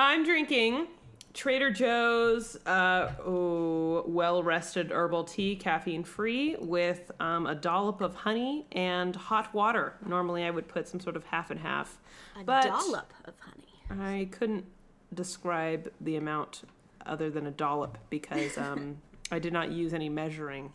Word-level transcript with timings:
I'm 0.00 0.24
drinking 0.24 0.86
Trader 1.34 1.70
Joe's 1.70 2.56
uh, 2.64 3.12
oh, 3.22 4.02
well 4.06 4.42
rested 4.42 4.92
herbal 4.92 5.24
tea, 5.24 5.56
caffeine 5.56 6.04
free, 6.04 6.56
with 6.58 7.10
um, 7.20 7.46
a 7.46 7.54
dollop 7.54 8.00
of 8.00 8.14
honey 8.14 8.64
and 8.72 9.14
hot 9.14 9.52
water. 9.52 9.96
Normally, 10.06 10.44
I 10.44 10.50
would 10.50 10.68
put 10.68 10.88
some 10.88 11.00
sort 11.00 11.16
of 11.16 11.26
half 11.26 11.50
and 11.50 11.60
half. 11.60 11.98
A 12.40 12.44
but 12.44 12.64
dollop 12.64 13.12
of 13.26 13.34
honey. 13.40 14.02
I 14.02 14.28
couldn't 14.30 14.64
describe 15.12 15.92
the 16.00 16.16
amount 16.16 16.62
other 17.04 17.28
than 17.28 17.46
a 17.46 17.50
dollop 17.50 17.98
because 18.08 18.56
um, 18.58 18.96
I 19.30 19.38
did 19.38 19.52
not 19.52 19.70
use 19.70 19.92
any 19.92 20.08
measuring. 20.08 20.72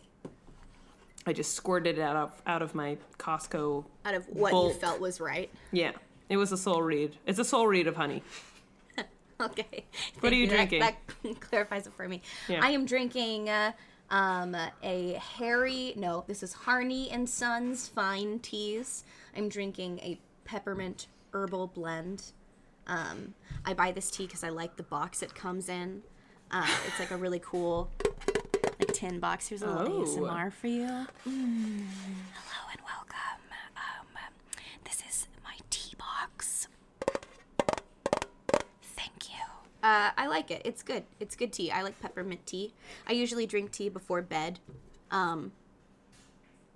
I 1.26 1.32
just 1.32 1.54
squirted 1.54 1.98
it 1.98 2.00
out 2.00 2.14
of 2.14 2.42
out 2.46 2.62
of 2.62 2.76
my 2.76 2.96
Costco. 3.18 3.84
Out 4.04 4.14
of 4.14 4.28
what 4.28 4.52
you 4.52 4.72
felt 4.74 5.00
was 5.00 5.20
right. 5.20 5.50
Yeah, 5.72 5.92
it 6.28 6.36
was 6.36 6.52
a 6.52 6.56
soul 6.56 6.80
read. 6.80 7.16
It's 7.26 7.40
a 7.40 7.44
soul 7.44 7.66
read 7.66 7.88
of 7.88 7.96
honey. 7.96 8.22
Okay. 9.40 9.84
What 10.20 10.32
are 10.32 10.36
you 10.36 10.46
drinking? 10.46 10.80
That, 10.80 10.96
that 11.22 11.40
clarifies 11.40 11.86
it 11.86 11.92
for 11.92 12.08
me. 12.08 12.22
Yeah. 12.48 12.60
I 12.62 12.70
am 12.70 12.86
drinking 12.86 13.50
uh, 13.50 13.72
um, 14.10 14.56
a 14.82 15.12
Harry. 15.38 15.92
No, 15.96 16.24
this 16.26 16.42
is 16.42 16.52
Harney 16.54 17.10
and 17.10 17.28
Sons 17.28 17.86
fine 17.86 18.38
teas. 18.38 19.04
I'm 19.36 19.48
drinking 19.50 19.98
a 19.98 20.18
peppermint 20.44 21.08
herbal 21.34 21.66
blend. 21.68 22.32
Um, 22.86 23.34
I 23.64 23.74
buy 23.74 23.92
this 23.92 24.10
tea 24.10 24.24
because 24.26 24.42
I 24.42 24.48
like 24.48 24.76
the 24.76 24.84
box 24.84 25.20
it 25.22 25.34
comes 25.34 25.68
in. 25.68 26.02
Uh, 26.50 26.66
it's 26.86 26.98
like 26.98 27.10
a 27.10 27.16
really 27.16 27.40
cool 27.44 27.90
like 28.78 28.92
tin 28.94 29.18
box. 29.20 29.48
Here's 29.48 29.62
a 29.62 29.66
little 29.70 30.00
Oh. 30.02 30.04
ASMR 30.06 30.52
for 30.52 30.68
you. 30.68 30.86
Hello 30.86 31.06
Uh, 39.86 40.10
I 40.16 40.26
like 40.26 40.50
it. 40.50 40.62
It's 40.64 40.82
good. 40.82 41.04
It's 41.20 41.36
good 41.36 41.52
tea. 41.52 41.70
I 41.70 41.82
like 41.82 42.00
peppermint 42.00 42.44
tea. 42.44 42.72
I 43.08 43.12
usually 43.12 43.46
drink 43.46 43.70
tea 43.70 43.88
before 43.88 44.20
bed. 44.20 44.58
Um, 45.12 45.52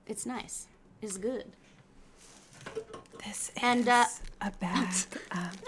it's 0.06 0.24
nice. 0.24 0.68
It's 1.02 1.16
good. 1.16 1.46
This 3.26 3.48
is 3.48 3.52
And, 3.60 3.88
uh, 3.88 4.04
a 4.40 4.52
bag 4.52 4.94
of 5.32 5.60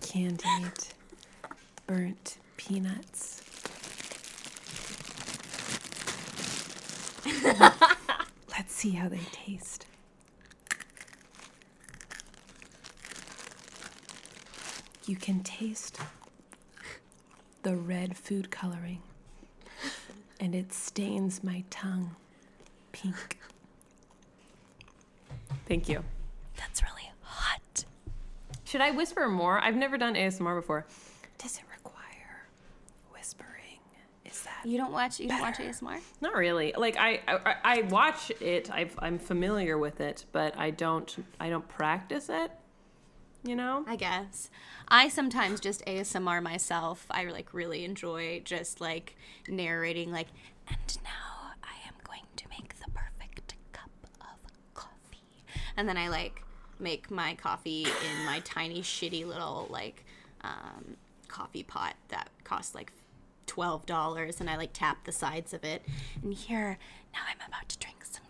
candied 0.00 0.88
burnt 1.86 2.38
peanuts. 2.56 3.42
Let's 8.50 8.74
see 8.74 8.90
how 8.90 9.08
they 9.08 9.20
taste. 9.30 9.86
You 15.06 15.14
can 15.14 15.44
taste 15.44 16.00
the 17.62 17.76
red 17.76 18.16
food 18.16 18.50
coloring, 18.50 19.02
and 20.38 20.54
it 20.54 20.72
stains 20.72 21.42
my 21.44 21.64
tongue 21.70 22.16
pink. 22.92 23.38
Thank 25.66 25.88
you. 25.88 26.02
That's 26.56 26.82
really 26.82 27.10
hot. 27.22 27.84
Should 28.64 28.80
I 28.80 28.90
whisper 28.90 29.28
more? 29.28 29.60
I've 29.60 29.76
never 29.76 29.96
done 29.98 30.14
ASMR 30.14 30.56
before. 30.56 30.86
Does 31.38 31.56
it 31.58 31.64
require 31.72 32.46
whispering? 33.12 33.78
Is 34.24 34.42
that 34.42 34.62
You 34.64 34.78
don't 34.78 34.92
watch. 34.92 35.20
You 35.20 35.28
don't 35.28 35.40
watch 35.40 35.58
ASMR. 35.58 35.98
not 36.20 36.34
really? 36.34 36.72
Like 36.76 36.96
I, 36.98 37.20
I, 37.28 37.54
I 37.64 37.82
watch 37.82 38.30
it. 38.40 38.70
I've, 38.72 38.94
I'm 38.98 39.18
familiar 39.18 39.78
with 39.78 40.00
it, 40.00 40.24
but 40.32 40.56
I 40.56 40.70
don't, 40.70 41.24
I 41.38 41.50
don't 41.50 41.66
practice 41.68 42.28
it. 42.28 42.50
You 43.42 43.56
know? 43.56 43.84
I 43.86 43.96
guess. 43.96 44.50
I 44.88 45.08
sometimes 45.08 45.60
just 45.60 45.84
ASMR 45.86 46.42
myself. 46.42 47.06
I 47.10 47.24
like 47.26 47.54
really 47.54 47.84
enjoy 47.84 48.42
just 48.44 48.80
like 48.80 49.16
narrating 49.48 50.12
like 50.12 50.28
and 50.68 50.98
now 51.02 51.52
I 51.62 51.88
am 51.88 51.94
going 52.04 52.22
to 52.36 52.44
make 52.50 52.74
the 52.78 52.90
perfect 52.92 53.54
cup 53.72 53.90
of 54.20 54.74
coffee. 54.74 55.24
And 55.76 55.88
then 55.88 55.96
I 55.96 56.08
like 56.08 56.42
make 56.78 57.10
my 57.10 57.34
coffee 57.34 57.84
in 57.84 58.26
my 58.26 58.40
tiny 58.40 58.82
shitty 58.82 59.26
little 59.26 59.66
like 59.70 60.04
um, 60.42 60.96
coffee 61.28 61.62
pot 61.62 61.94
that 62.08 62.30
costs 62.44 62.74
like 62.74 62.92
twelve 63.46 63.86
dollars 63.86 64.40
and 64.40 64.48
I 64.50 64.56
like 64.56 64.72
tap 64.72 65.04
the 65.04 65.12
sides 65.12 65.52
of 65.54 65.64
it. 65.64 65.82
And 66.22 66.34
here 66.34 66.78
now 67.12 67.20
I'm 67.28 67.38
about 67.48 67.68
to 67.68 67.78
drink 67.78 68.04
some. 68.04 68.22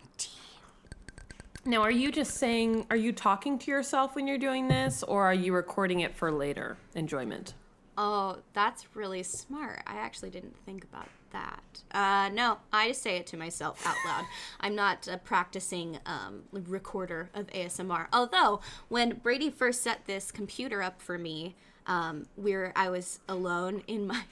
Now, 1.63 1.83
are 1.83 1.91
you 1.91 2.11
just 2.11 2.35
saying? 2.35 2.87
Are 2.89 2.95
you 2.95 3.11
talking 3.11 3.59
to 3.59 3.69
yourself 3.69 4.15
when 4.15 4.25
you're 4.25 4.39
doing 4.39 4.67
this, 4.67 5.03
or 5.03 5.25
are 5.25 5.33
you 5.33 5.53
recording 5.53 5.99
it 5.99 6.15
for 6.15 6.31
later 6.31 6.77
enjoyment? 6.95 7.53
Oh, 7.97 8.37
that's 8.53 8.95
really 8.95 9.21
smart. 9.21 9.83
I 9.85 9.97
actually 9.97 10.31
didn't 10.31 10.55
think 10.65 10.83
about 10.83 11.07
that. 11.33 11.83
Uh, 11.91 12.29
no, 12.33 12.57
I 12.73 12.87
just 12.87 13.03
say 13.03 13.17
it 13.17 13.27
to 13.27 13.37
myself 13.37 13.85
out 13.85 13.95
loud. 14.05 14.25
I'm 14.59 14.73
not 14.73 15.07
a 15.07 15.17
practicing 15.17 15.99
um, 16.07 16.43
recorder 16.51 17.29
of 17.35 17.45
ASMR. 17.47 18.07
Although, 18.11 18.61
when 18.89 19.17
Brady 19.17 19.51
first 19.51 19.83
set 19.83 20.07
this 20.07 20.31
computer 20.31 20.81
up 20.81 20.99
for 20.99 21.19
me, 21.19 21.55
um, 21.85 22.25
we're 22.35 22.73
I 22.75 22.89
was 22.89 23.19
alone 23.27 23.83
in 23.87 24.07
my 24.07 24.23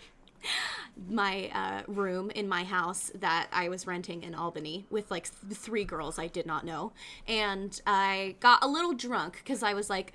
my 1.10 1.50
uh, 1.54 1.82
room 1.88 2.30
in 2.32 2.48
my 2.48 2.64
house 2.64 3.12
that 3.16 3.48
I 3.52 3.70
was 3.70 3.88
renting 3.88 4.24
in 4.24 4.36
Albany 4.36 4.86
with 4.90 5.10
like 5.12 5.30
th- 5.48 5.58
three 5.58 5.86
girls 5.86 6.20
I 6.20 6.28
did 6.28 6.46
not 6.46 6.66
know, 6.66 6.92
and 7.28 7.80
I 7.86 8.36
got 8.40 8.64
a 8.64 8.68
little 8.68 8.94
drunk 8.94 9.42
because 9.44 9.64
I 9.64 9.74
was 9.74 9.90
like. 9.90 10.14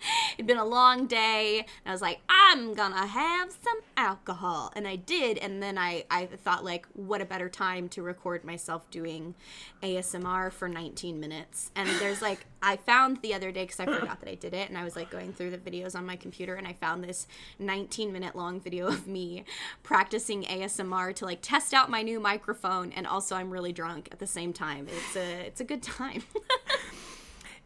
It'd 0.34 0.46
been 0.46 0.56
a 0.56 0.64
long 0.64 1.06
day, 1.06 1.58
and 1.58 1.66
I 1.86 1.92
was 1.92 2.02
like, 2.02 2.20
I'm 2.28 2.74
gonna 2.74 3.06
have 3.06 3.50
some 3.50 3.80
alcohol. 3.96 4.72
And 4.74 4.86
I 4.86 4.96
did, 4.96 5.38
and 5.38 5.62
then 5.62 5.78
I, 5.78 6.04
I 6.10 6.26
thought, 6.26 6.64
like, 6.64 6.86
what 6.94 7.20
a 7.20 7.24
better 7.24 7.48
time 7.48 7.88
to 7.90 8.02
record 8.02 8.44
myself 8.44 8.88
doing 8.90 9.34
ASMR 9.82 10.52
for 10.52 10.68
19 10.68 11.20
minutes. 11.20 11.70
And 11.76 11.88
there's 12.00 12.22
like, 12.22 12.46
I 12.62 12.76
found 12.76 13.22
the 13.22 13.34
other 13.34 13.52
day, 13.52 13.64
because 13.64 13.80
I 13.80 13.86
forgot 13.86 14.20
that 14.20 14.28
I 14.28 14.34
did 14.34 14.54
it, 14.54 14.68
and 14.68 14.76
I 14.76 14.84
was 14.84 14.96
like 14.96 15.10
going 15.10 15.32
through 15.32 15.50
the 15.50 15.58
videos 15.58 15.96
on 15.96 16.04
my 16.04 16.16
computer, 16.16 16.54
and 16.54 16.66
I 16.66 16.74
found 16.74 17.02
this 17.04 17.26
19 17.58 18.12
minute 18.12 18.36
long 18.36 18.60
video 18.60 18.86
of 18.86 19.06
me 19.06 19.44
practicing 19.82 20.44
ASMR 20.44 21.14
to 21.16 21.24
like 21.24 21.38
test 21.42 21.72
out 21.74 21.90
my 21.90 22.02
new 22.02 22.20
microphone, 22.20 22.92
and 22.92 23.06
also 23.06 23.36
I'm 23.36 23.50
really 23.50 23.72
drunk 23.72 24.08
at 24.12 24.18
the 24.18 24.26
same 24.26 24.52
time. 24.52 24.86
It's 24.90 25.16
a, 25.16 25.46
it's 25.46 25.60
a 25.60 25.64
good 25.64 25.82
time. 25.82 26.22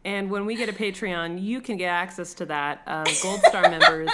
And 0.05 0.29
when 0.29 0.45
we 0.45 0.55
get 0.55 0.69
a 0.69 0.73
Patreon, 0.73 1.43
you 1.43 1.59
can 1.59 1.77
get 1.77 1.87
access 1.87 2.35
to 2.35 2.45
that. 2.45 2.83
Uh, 2.85 3.05
Gold 3.23 3.41
Star 3.41 3.63
members 3.69 4.09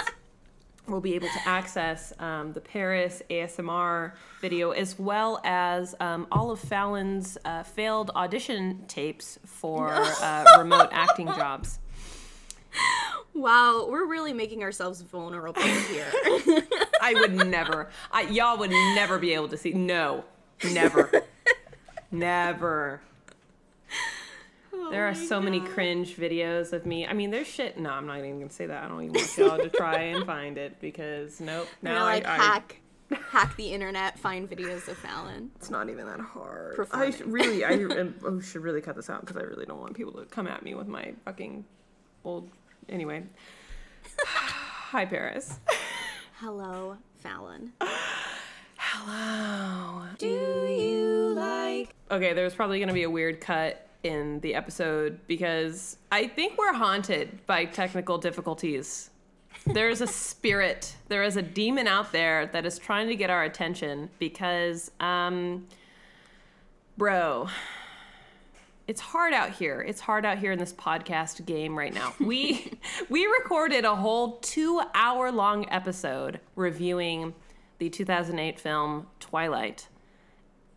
will 0.88 1.02
be 1.02 1.14
able 1.14 1.28
to 1.28 1.40
access 1.48 2.14
um, 2.18 2.54
the 2.54 2.62
Paris 2.62 3.22
ASMR 3.28 4.12
video 4.40 4.70
as 4.70 4.98
well 4.98 5.40
as 5.44 5.94
um, 6.00 6.26
all 6.32 6.50
of 6.50 6.58
Fallon's 6.58 7.36
uh, 7.44 7.62
failed 7.62 8.10
audition 8.16 8.84
tapes 8.88 9.38
for 9.44 9.92
uh, 9.92 10.44
remote 10.58 10.88
acting 10.92 11.26
jobs. 11.26 11.78
wow, 13.34 13.86
we're 13.88 14.06
really 14.06 14.32
making 14.32 14.62
ourselves 14.62 15.02
vulnerable 15.02 15.60
here. 15.60 16.10
I 17.02 17.14
would 17.14 17.34
never, 17.34 17.90
I, 18.10 18.22
y'all 18.22 18.56
would 18.56 18.70
never 18.70 19.18
be 19.18 19.34
able 19.34 19.48
to 19.48 19.58
see. 19.58 19.74
No, 19.74 20.24
never, 20.72 21.22
never. 22.10 23.02
There 24.92 25.08
are 25.08 25.14
so 25.14 25.40
many 25.40 25.58
cringe 25.60 26.16
videos 26.16 26.72
of 26.74 26.84
me. 26.84 27.06
I 27.06 27.14
mean, 27.14 27.30
there's 27.30 27.46
shit. 27.46 27.78
No, 27.78 27.90
I'm 27.90 28.06
not 28.06 28.18
even 28.18 28.38
gonna 28.40 28.50
say 28.52 28.66
that. 28.66 28.84
I 28.84 28.88
don't 28.88 29.02
even 29.02 29.14
want 29.14 29.38
y'all 29.38 29.56
to 29.58 29.70
try 29.70 30.00
and 30.02 30.26
find 30.26 30.58
it 30.58 30.78
because 30.80 31.40
nope. 31.40 31.66
Now 31.80 31.94
Now 31.94 32.04
I, 32.04 32.14
like 32.14 32.26
I- 32.26 32.36
hack 32.36 32.78
hack 33.30 33.56
the 33.56 33.72
internet, 33.72 34.18
find 34.18 34.48
videos 34.50 34.88
of 34.88 34.96
Fallon. 34.98 35.50
it's 35.56 35.70
not 35.70 35.88
even 35.90 36.06
that 36.06 36.20
hard. 36.20 36.72
I 36.74 36.76
Performing. 36.76 37.12
should 37.12 37.32
really, 37.32 37.64
I 37.64 37.72
um, 38.00 38.14
oh, 38.24 38.40
should 38.40 38.62
really 38.62 38.80
cut 38.80 38.96
this 38.96 39.10
out 39.10 39.20
because 39.20 39.36
I 39.36 39.42
really 39.42 39.66
don't 39.66 39.80
want 39.80 39.94
people 39.94 40.12
to 40.14 40.24
come 40.26 40.46
at 40.46 40.62
me 40.62 40.74
with 40.74 40.88
my 40.88 41.12
fucking 41.24 41.64
old. 42.24 42.50
Anyway, 42.88 43.24
hi 44.26 45.04
Paris. 45.06 45.58
Hello, 46.38 46.96
Fallon. 47.16 47.72
Hello. 48.76 50.06
Do 50.18 50.26
you 50.26 51.32
like 51.34 51.94
Okay, 52.10 52.34
there's 52.34 52.54
probably 52.54 52.78
going 52.78 52.88
to 52.88 52.94
be 52.94 53.04
a 53.04 53.10
weird 53.10 53.40
cut 53.40 53.86
in 54.02 54.40
the 54.40 54.54
episode 54.54 55.20
because 55.26 55.96
I 56.10 56.26
think 56.26 56.58
we're 56.58 56.72
haunted 56.72 57.46
by 57.46 57.64
technical 57.66 58.18
difficulties. 58.18 59.10
There's 59.66 60.00
a 60.00 60.06
spirit, 60.06 60.96
there 61.08 61.22
is 61.22 61.36
a 61.36 61.42
demon 61.42 61.86
out 61.86 62.10
there 62.10 62.46
that 62.46 62.66
is 62.66 62.78
trying 62.78 63.08
to 63.08 63.14
get 63.14 63.30
our 63.30 63.44
attention 63.44 64.10
because, 64.18 64.90
um, 64.98 65.68
bro, 66.96 67.48
it's 68.88 69.00
hard 69.00 69.32
out 69.32 69.50
here. 69.50 69.80
It's 69.80 70.00
hard 70.00 70.26
out 70.26 70.38
here 70.38 70.50
in 70.50 70.58
this 70.58 70.72
podcast 70.72 71.46
game 71.46 71.78
right 71.78 71.94
now. 71.94 72.14
We 72.18 72.72
we 73.08 73.26
recorded 73.26 73.84
a 73.84 73.94
whole 73.94 74.38
two 74.38 74.82
hour 74.94 75.30
long 75.30 75.68
episode 75.70 76.40
reviewing 76.56 77.34
the 77.78 77.88
2008 77.88 78.58
film 78.58 79.06
Twilight, 79.20 79.86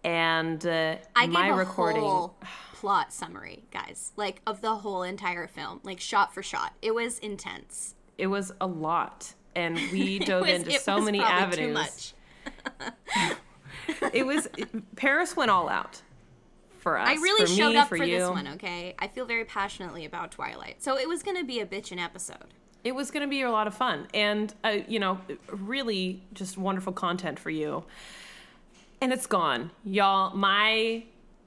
and 0.04 0.64
uh, 0.66 0.98
I 1.16 1.26
gave 1.26 1.34
my 1.34 1.48
a 1.48 1.56
recording. 1.56 2.04
whole 2.04 2.36
plot 2.76 3.14
summary, 3.14 3.64
guys, 3.72 4.12
like 4.18 4.42
of 4.46 4.60
the 4.60 4.76
whole 4.76 5.02
entire 5.02 5.48
film, 5.48 5.80
like 5.84 6.02
shot 6.02 6.34
for 6.34 6.44
shot. 6.44 6.74
It 6.82 6.94
was 6.94 7.20
intense. 7.20 7.96
It 8.18 8.28
was 8.28 8.52
a 8.60 8.68
lot. 8.68 9.34
and 9.56 9.76
we 9.94 10.20
dove 10.20 10.42
was- 10.42 10.52
into 10.52 10.72
so 10.80 11.00
many 11.00 11.22
avenues. 11.22 11.74
much. 11.74 12.14
It 14.14 14.26
was 14.26 14.48
Paris 14.96 15.36
went 15.36 15.52
all 15.52 15.70
out 15.70 16.02
for 16.80 16.98
us. 16.98 17.08
I 17.08 17.14
really 17.14 17.46
for 17.46 17.52
showed 17.52 17.72
me, 17.72 17.78
up 17.78 17.88
for, 17.88 17.98
for, 17.98 18.06
this 18.06 18.30
one, 18.30 18.48
okay? 18.50 18.96
I 19.00 19.08
feel 19.08 19.26
very 19.26 19.46
passionately 19.46 20.06
about 20.06 20.32
Twilight. 20.32 20.84
So 20.84 20.98
it 20.98 21.08
was 21.08 21.24
going 21.24 21.38
to 21.38 21.44
be 21.44 21.60
a 21.60 21.66
bitchin' 21.66 22.04
episode. 22.04 22.54
It 22.84 22.94
was 22.94 23.10
going 23.10 23.22
to 23.22 23.30
be 23.30 23.42
a 23.42 23.52
lot 23.52 23.68
of 23.68 23.74
fun, 23.74 24.08
and 24.14 24.54
uh, 24.64 24.78
you 24.88 25.00
know, 25.00 25.20
really 25.48 26.24
just 26.34 26.58
wonderful 26.58 26.94
content 26.94 27.40
for 27.40 27.50
you. 27.50 27.86
And 29.02 29.14
it's 29.14 29.28
gone, 29.28 29.72
y'all. 29.84 30.36
My 30.36 31.04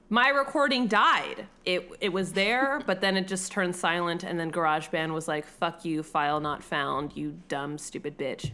my 0.09 0.29
recording 0.29 0.87
died. 0.87 1.45
It 1.65 1.89
it 2.01 2.09
was 2.09 2.33
there, 2.33 2.81
but 2.85 3.01
then 3.01 3.15
it 3.15 3.27
just 3.27 3.51
turned 3.51 3.75
silent, 3.75 4.23
and 4.23 4.39
then 4.39 4.51
GarageBand 4.51 5.13
was 5.13 5.27
like, 5.27 5.45
"Fuck 5.45 5.85
you, 5.85 6.03
file 6.03 6.39
not 6.39 6.63
found, 6.63 7.15
you 7.15 7.37
dumb 7.47 7.77
stupid 7.77 8.17
bitch," 8.17 8.51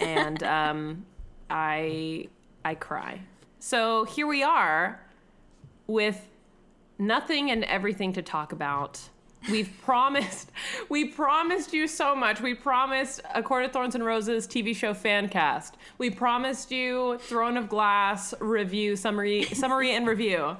and 0.00 0.42
um, 0.42 1.06
I 1.48 2.28
I 2.64 2.74
cry. 2.74 3.20
So 3.58 4.04
here 4.04 4.26
we 4.26 4.42
are 4.42 5.00
with 5.86 6.28
nothing 6.98 7.50
and 7.50 7.64
everything 7.64 8.12
to 8.14 8.22
talk 8.22 8.52
about. 8.52 9.00
We've 9.50 9.70
promised, 9.84 10.50
we 10.88 11.06
promised 11.06 11.72
you 11.72 11.86
so 11.86 12.16
much. 12.16 12.40
We 12.40 12.54
promised 12.54 13.20
a 13.34 13.42
Court 13.42 13.64
of 13.64 13.72
Thorns 13.72 13.94
and 13.94 14.04
Roses 14.04 14.46
TV 14.46 14.74
show 14.74 14.94
fan 14.94 15.28
cast. 15.28 15.76
We 15.98 16.10
promised 16.10 16.70
you 16.70 17.18
Throne 17.18 17.56
of 17.56 17.68
Glass 17.68 18.34
review 18.40 18.96
summary, 18.96 19.44
summary 19.44 19.94
and 19.94 20.06
review. 20.06 20.56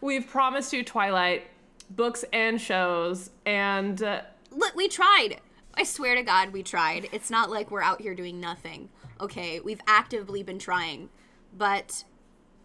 We've 0.00 0.26
promised 0.26 0.72
you 0.72 0.82
Twilight 0.82 1.44
books 1.90 2.24
and 2.32 2.60
shows, 2.60 3.30
and 3.44 4.02
uh, 4.02 4.22
Look, 4.50 4.74
we 4.74 4.88
tried. 4.88 5.40
I 5.74 5.84
swear 5.84 6.14
to 6.14 6.22
God, 6.22 6.52
we 6.52 6.62
tried. 6.62 7.08
It's 7.12 7.30
not 7.30 7.50
like 7.50 7.70
we're 7.70 7.82
out 7.82 8.00
here 8.00 8.14
doing 8.14 8.40
nothing. 8.40 8.88
Okay, 9.20 9.60
we've 9.60 9.80
actively 9.86 10.42
been 10.42 10.58
trying. 10.58 11.10
But 11.56 12.04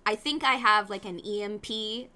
I 0.05 0.15
think 0.15 0.43
I 0.43 0.53
have 0.53 0.89
like 0.89 1.05
an 1.05 1.19
EMP 1.19 1.65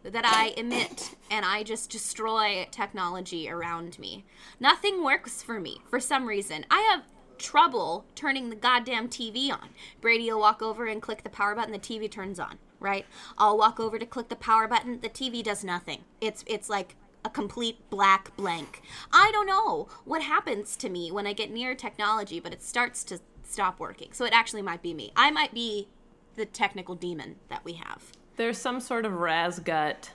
that 0.03 0.25
I 0.25 0.53
emit 0.57 1.15
and 1.31 1.45
I 1.45 1.63
just 1.63 1.89
destroy 1.89 2.67
technology 2.71 3.49
around 3.49 3.97
me. 3.99 4.25
Nothing 4.59 5.03
works 5.03 5.41
for 5.41 5.59
me 5.59 5.81
for 5.89 5.99
some 5.99 6.27
reason. 6.27 6.65
I 6.69 6.79
have 6.91 7.03
trouble 7.37 8.05
turning 8.15 8.49
the 8.49 8.55
goddamn 8.55 9.09
TV 9.09 9.51
on. 9.51 9.69
Brady 10.01 10.31
will 10.31 10.39
walk 10.39 10.61
over 10.61 10.85
and 10.85 11.01
click 11.01 11.23
the 11.23 11.29
power 11.29 11.55
button, 11.55 11.71
the 11.71 11.79
TV 11.79 12.09
turns 12.11 12.39
on, 12.39 12.59
right? 12.79 13.05
I'll 13.37 13.57
walk 13.57 13.79
over 13.79 13.99
to 13.99 14.05
click 14.05 14.29
the 14.29 14.35
power 14.35 14.67
button, 14.67 15.01
the 15.01 15.09
TV 15.09 15.43
does 15.43 15.63
nothing. 15.63 16.03
It's 16.21 16.43
it's 16.47 16.69
like 16.69 16.95
a 17.25 17.29
complete 17.29 17.89
black 17.89 18.35
blank. 18.37 18.81
I 19.11 19.29
don't 19.33 19.47
know 19.47 19.87
what 20.05 20.21
happens 20.21 20.75
to 20.77 20.89
me 20.89 21.11
when 21.11 21.27
I 21.27 21.33
get 21.33 21.51
near 21.51 21.75
technology, 21.75 22.39
but 22.39 22.53
it 22.53 22.61
starts 22.63 23.03
to 23.05 23.19
stop 23.43 23.79
working. 23.79 24.09
So 24.13 24.25
it 24.25 24.33
actually 24.33 24.61
might 24.61 24.81
be 24.81 24.93
me. 24.93 25.11
I 25.15 25.31
might 25.31 25.53
be 25.53 25.87
the 26.35 26.45
technical 26.45 26.95
demon 26.95 27.35
that 27.49 27.65
we 27.65 27.73
have. 27.73 28.13
there's 28.37 28.57
some 28.57 28.79
sort 28.79 29.05
of 29.05 29.11
rasgut 29.11 30.11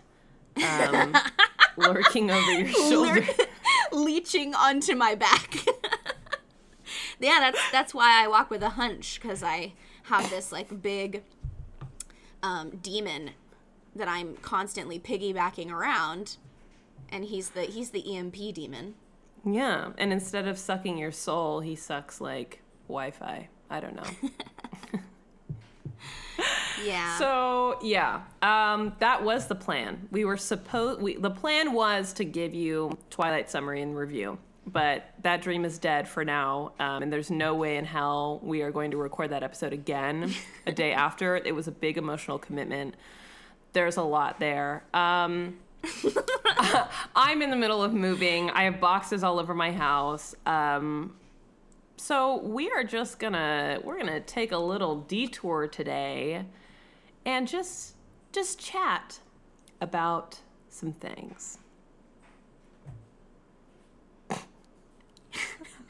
um, 0.57 1.15
lurking 1.77 2.31
over 2.31 2.53
your 2.53 2.69
shoulder. 2.69 3.27
leeching 3.93 4.55
onto 4.55 4.95
my 4.95 5.15
back. 5.15 5.55
yeah, 7.21 7.39
that's 7.41 7.61
that's 7.73 7.95
why 7.95 8.25
I 8.25 8.29
walk 8.29 8.51
with 8.51 8.63
a 8.63 8.71
hunch 8.71 9.21
because 9.21 9.43
I 9.43 9.73
have 10.05 10.29
this 10.31 10.53
like 10.53 10.83
big 10.83 11.23
um, 12.45 12.79
demon 12.83 13.31
that 13.97 14.09
I'm 14.09 14.37
constantly 14.37 14.99
piggybacking 14.99 15.71
around, 15.71 16.37
and 17.09 17.25
he's 17.25 17.51
the 17.51 17.63
he's 17.63 17.91
the 17.91 18.17
EMP 18.17 18.37
demon. 18.55 18.95
Yeah, 19.45 19.91
and 19.99 20.13
instead 20.13 20.47
of 20.47 20.59
sucking 20.59 20.99
your 20.99 21.13
soul, 21.13 21.61
he 21.61 21.75
sucks 21.75 22.21
like 22.21 22.61
Wi-Fi. 22.89 23.49
I 23.71 23.81
don't 23.81 23.97
know. 23.97 24.31
Yeah. 26.85 27.19
So 27.19 27.79
yeah, 27.83 28.23
um, 28.43 28.95
that 28.99 29.25
was 29.25 29.47
the 29.47 29.55
plan. 29.55 30.09
We 30.11 30.25
were 30.25 30.37
supposed. 30.37 31.01
We, 31.01 31.17
the 31.17 31.31
plan 31.31 31.73
was 31.73 32.13
to 32.15 32.25
give 32.25 32.55
you 32.55 32.99
Twilight 33.11 33.51
summary 33.51 33.81
and 33.81 33.97
review, 33.97 34.39
but 34.67 35.13
that 35.23 35.43
dream 35.43 35.65
is 35.65 35.79
dead 35.79 36.09
for 36.09 36.25
now. 36.25 36.73
Um, 36.79 37.03
and 37.03 37.13
there's 37.13 37.31
no 37.31 37.55
way 37.55 37.77
in 37.77 37.85
hell 37.85 38.41
we 38.43 38.63
are 38.63 38.71
going 38.71 38.91
to 38.93 38.97
record 38.97 39.31
that 39.31 39.43
episode 39.43 39.73
again 39.73 40.33
a 40.67 40.73
day 40.73 40.93
after. 41.07 41.37
It 41.37 41.55
was 41.55 41.69
a 41.69 41.73
big 41.73 41.99
emotional 41.99 42.39
commitment. 42.39 42.95
There's 43.73 43.97
a 43.97 44.03
lot 44.03 44.39
there. 44.41 44.85
Um, 44.95 45.59
I'm 47.17 47.43
in 47.43 47.51
the 47.51 47.57
middle 47.57 47.83
of 47.83 47.93
moving. 47.93 48.51
I 48.51 48.65
have 48.65 48.81
boxes 48.81 49.23
all 49.23 49.39
over 49.39 49.55
my 49.55 49.73
house. 49.73 50.35
Um, 50.47 51.15
so 51.97 52.39
we 52.39 52.71
are 52.71 52.85
just 52.85 53.19
gonna 53.19 53.79
we're 53.83 53.99
gonna 53.99 54.21
take 54.21 54.53
a 54.53 54.59
little 54.59 55.01
detour 55.01 55.69
today 55.69 56.45
and 57.25 57.47
just 57.49 57.95
just 58.33 58.59
chat 58.59 59.21
about 59.81 60.41
some 60.69 60.93
things. 60.93 61.59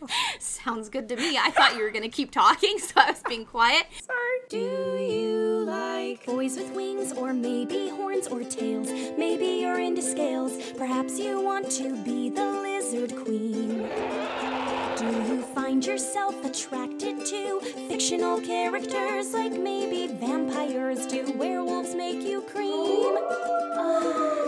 Sounds 0.39 0.89
good 0.89 1.09
to 1.09 1.17
me. 1.17 1.39
I 1.39 1.51
thought 1.51 1.77
you 1.77 1.83
were 1.83 1.91
gonna 1.91 2.09
keep 2.09 2.31
talking, 2.31 2.79
so 2.79 2.93
I 2.97 3.11
was 3.11 3.23
being 3.29 3.45
quiet. 3.47 3.87
Sorry. 4.03 4.19
Do 4.49 4.59
you 4.59 5.65
like 5.67 6.27
boys 6.27 6.56
with 6.56 6.71
wings, 6.73 7.12
or 7.12 7.33
maybe 7.33 7.89
horns 7.89 8.27
or 8.29 8.43
tails? 8.45 8.91
Maybe 9.19 9.47
you're 9.47 9.81
into 9.81 10.03
scales. 10.03 10.73
Perhaps 10.73 11.19
you 11.19 11.41
want 11.41 11.71
to 11.73 11.97
be 12.05 12.31
the 12.31 12.45
lizard 12.45 13.17
queen. 13.17 14.74
Do 15.05 15.11
you 15.11 15.43
find 15.43 15.85
yourself 15.85 16.35
attracted 16.47 17.27
to 17.27 17.61
fictional 17.61 18.41
characters 18.41 19.35
like 19.35 19.53
maybe 19.53 20.06
vampires? 20.06 21.05
Do 21.06 21.31
werewolves 21.37 21.95
make 21.95 22.23
you 22.23 22.41
cream? 22.41 23.15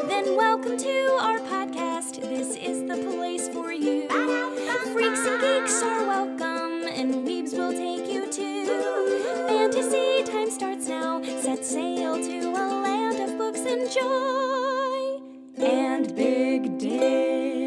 Then 0.08 0.35
welcome 0.35 0.79
to 0.79 1.19
our 1.20 1.41
podcast. 1.41 2.23
This 2.23 2.56
is 2.56 2.81
the 2.88 2.97
place 3.12 3.50
for 3.50 3.70
you. 3.70 4.08
Freaks 4.94 5.26
and 5.26 5.43
geeks 5.43 5.82
are 5.82 6.06
welcome, 6.06 6.88
and 6.88 7.26
weebs 7.26 7.53
will 7.53 7.73
take 7.73 8.11
you 8.11 8.26
to 8.32 9.47
fantasy 9.49 10.23
time 10.23 10.50
starts 10.50 10.88
now. 10.88 11.23
Set 11.43 11.67
sail 11.67 12.14
to 12.14 12.41
a 12.49 12.64
land 12.81 13.20
of 13.20 13.37
books 13.37 13.61
and 13.61 13.91
joy 13.91 15.20
and 15.62 16.17
big 16.17 16.79
dicks. 16.79 17.66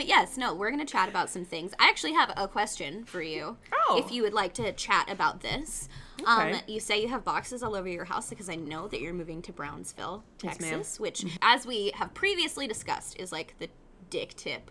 But 0.00 0.08
yes, 0.08 0.38
no, 0.38 0.54
we're 0.54 0.70
gonna 0.70 0.86
chat 0.86 1.10
about 1.10 1.28
some 1.28 1.44
things. 1.44 1.74
I 1.78 1.86
actually 1.90 2.14
have 2.14 2.32
a 2.34 2.48
question 2.48 3.04
for 3.04 3.20
you. 3.20 3.58
Oh. 3.86 4.02
If 4.02 4.10
you 4.10 4.22
would 4.22 4.32
like 4.32 4.54
to 4.54 4.72
chat 4.72 5.10
about 5.12 5.42
this. 5.42 5.90
Okay. 6.22 6.52
Um, 6.54 6.60
you 6.66 6.80
say 6.80 7.02
you 7.02 7.08
have 7.08 7.22
boxes 7.22 7.62
all 7.62 7.76
over 7.76 7.86
your 7.86 8.06
house 8.06 8.30
because 8.30 8.48
I 8.48 8.54
know 8.54 8.88
that 8.88 9.02
you're 9.02 9.12
moving 9.12 9.42
to 9.42 9.52
Brownsville, 9.52 10.24
Yes. 10.42 10.56
Texas, 10.56 10.98
which, 10.98 11.26
as 11.42 11.66
we 11.66 11.92
have 11.96 12.14
previously 12.14 12.66
discussed, 12.66 13.20
is 13.20 13.30
like 13.30 13.56
the 13.58 13.68
dick 14.08 14.30
tip 14.36 14.70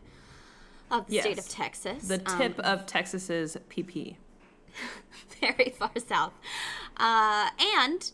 of 0.89 1.06
the 1.06 1.20
state 1.20 1.38
of 1.38 1.48
Texas. 1.48 2.08
The 2.08 2.24
Um, 2.25 2.38
tip 2.39 2.60
of 2.62 2.88
Texas's 2.88 3.56
PP. 3.70 4.15
very 5.39 5.75
far 5.77 5.92
south. 6.08 6.34
Uh, 6.98 7.50
and 7.77 8.12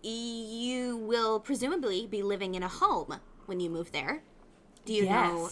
you 0.00 0.96
will 0.96 1.40
presumably 1.40 2.06
be 2.06 2.22
living 2.22 2.54
in 2.54 2.62
a 2.62 2.68
home 2.68 3.18
when 3.46 3.58
you 3.58 3.68
move 3.68 3.90
there. 3.90 4.22
Do 4.86 4.92
you 4.94 5.06
know 5.06 5.50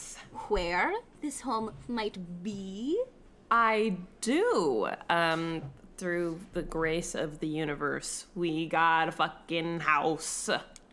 where 0.48 0.92
this 1.20 1.40
home 1.40 1.72
might 1.88 2.16
be? 2.42 3.02
I 3.50 3.96
do. 4.20 4.88
Um, 5.10 5.62
through 5.96 6.40
the 6.52 6.62
grace 6.62 7.14
of 7.14 7.40
the 7.40 7.46
universe, 7.48 8.26
we 8.34 8.66
got 8.68 9.08
a 9.08 9.12
fucking 9.12 9.80
house. 9.80 10.48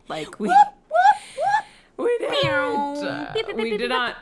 Like 0.08 0.40
we, 0.40 0.48
we 1.96 2.18
did. 2.18 2.42
We 3.56 3.76
did 3.78 3.88
not. 3.90 4.20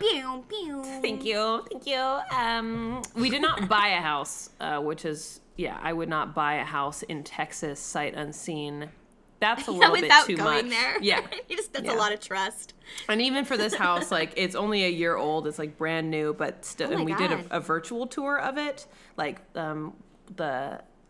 Thank 1.00 1.24
you, 1.24 1.64
thank 1.70 1.86
you. 1.86 2.18
Um, 2.36 3.02
we 3.14 3.30
did 3.30 3.40
not 3.42 3.68
buy 3.68 3.88
a 3.88 4.00
house, 4.02 4.50
uh, 4.60 4.80
which 4.80 5.04
is 5.06 5.40
yeah, 5.56 5.78
I 5.82 5.92
would 5.94 6.08
not 6.08 6.34
buy 6.34 6.54
a 6.54 6.64
house 6.64 7.02
in 7.02 7.24
Texas, 7.24 7.80
sight 7.80 8.14
unseen. 8.14 8.90
That's 9.40 9.66
a 9.68 9.72
Yeah, 9.72 9.78
little 9.78 9.94
bit 9.94 10.02
without 10.02 10.26
too 10.26 10.36
going 10.36 10.68
much. 10.68 10.70
there. 10.78 11.02
Yeah, 11.02 11.20
You 11.48 11.56
just 11.56 11.72
that's 11.72 11.86
Yeah. 11.86 11.94
a 11.94 11.98
lot 11.98 12.12
of 12.12 12.20
trust. 12.20 12.74
and 13.08 13.20
even 13.22 13.44
for 13.44 13.56
this 13.56 13.74
house, 13.74 14.10
like 14.18 14.32
it's 14.36 14.54
only 14.54 14.84
a 14.84 14.88
year 14.90 15.16
old. 15.16 15.46
It's 15.46 15.58
like 15.58 15.76
brand 15.76 16.10
new, 16.10 16.34
but 16.34 16.64
still. 16.64 16.90
Oh 16.90 16.96
and 16.96 17.04
we 17.04 17.14
did 17.14 17.32
a, 17.32 17.44
a 17.50 17.60
virtual 17.60 18.06
tour 18.06 18.38
of 18.38 18.58
it. 18.58 18.86
Like 19.16 19.40
um, 19.56 19.94
the 20.36 20.44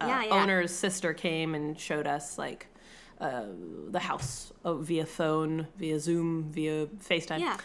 uh, 0.00 0.06
Yeah, 0.06 0.26
owner's 0.30 0.72
sister 0.72 1.12
came 1.12 1.54
and 1.54 1.78
showed 1.78 2.06
us 2.06 2.38
like 2.38 2.68
uh, 3.20 3.42
the 3.90 3.98
house 3.98 4.52
uh, 4.64 4.74
via 4.74 5.04
phone, 5.06 5.66
via 5.76 5.98
Zoom, 6.00 6.50
via 6.52 6.86
FaceTime. 6.86 7.40
Yeah. 7.40 7.58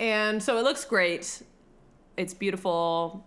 And 0.00 0.42
so 0.42 0.56
it 0.56 0.62
looks 0.64 0.84
great. 0.84 1.42
It's 2.16 2.32
beautiful. 2.34 3.24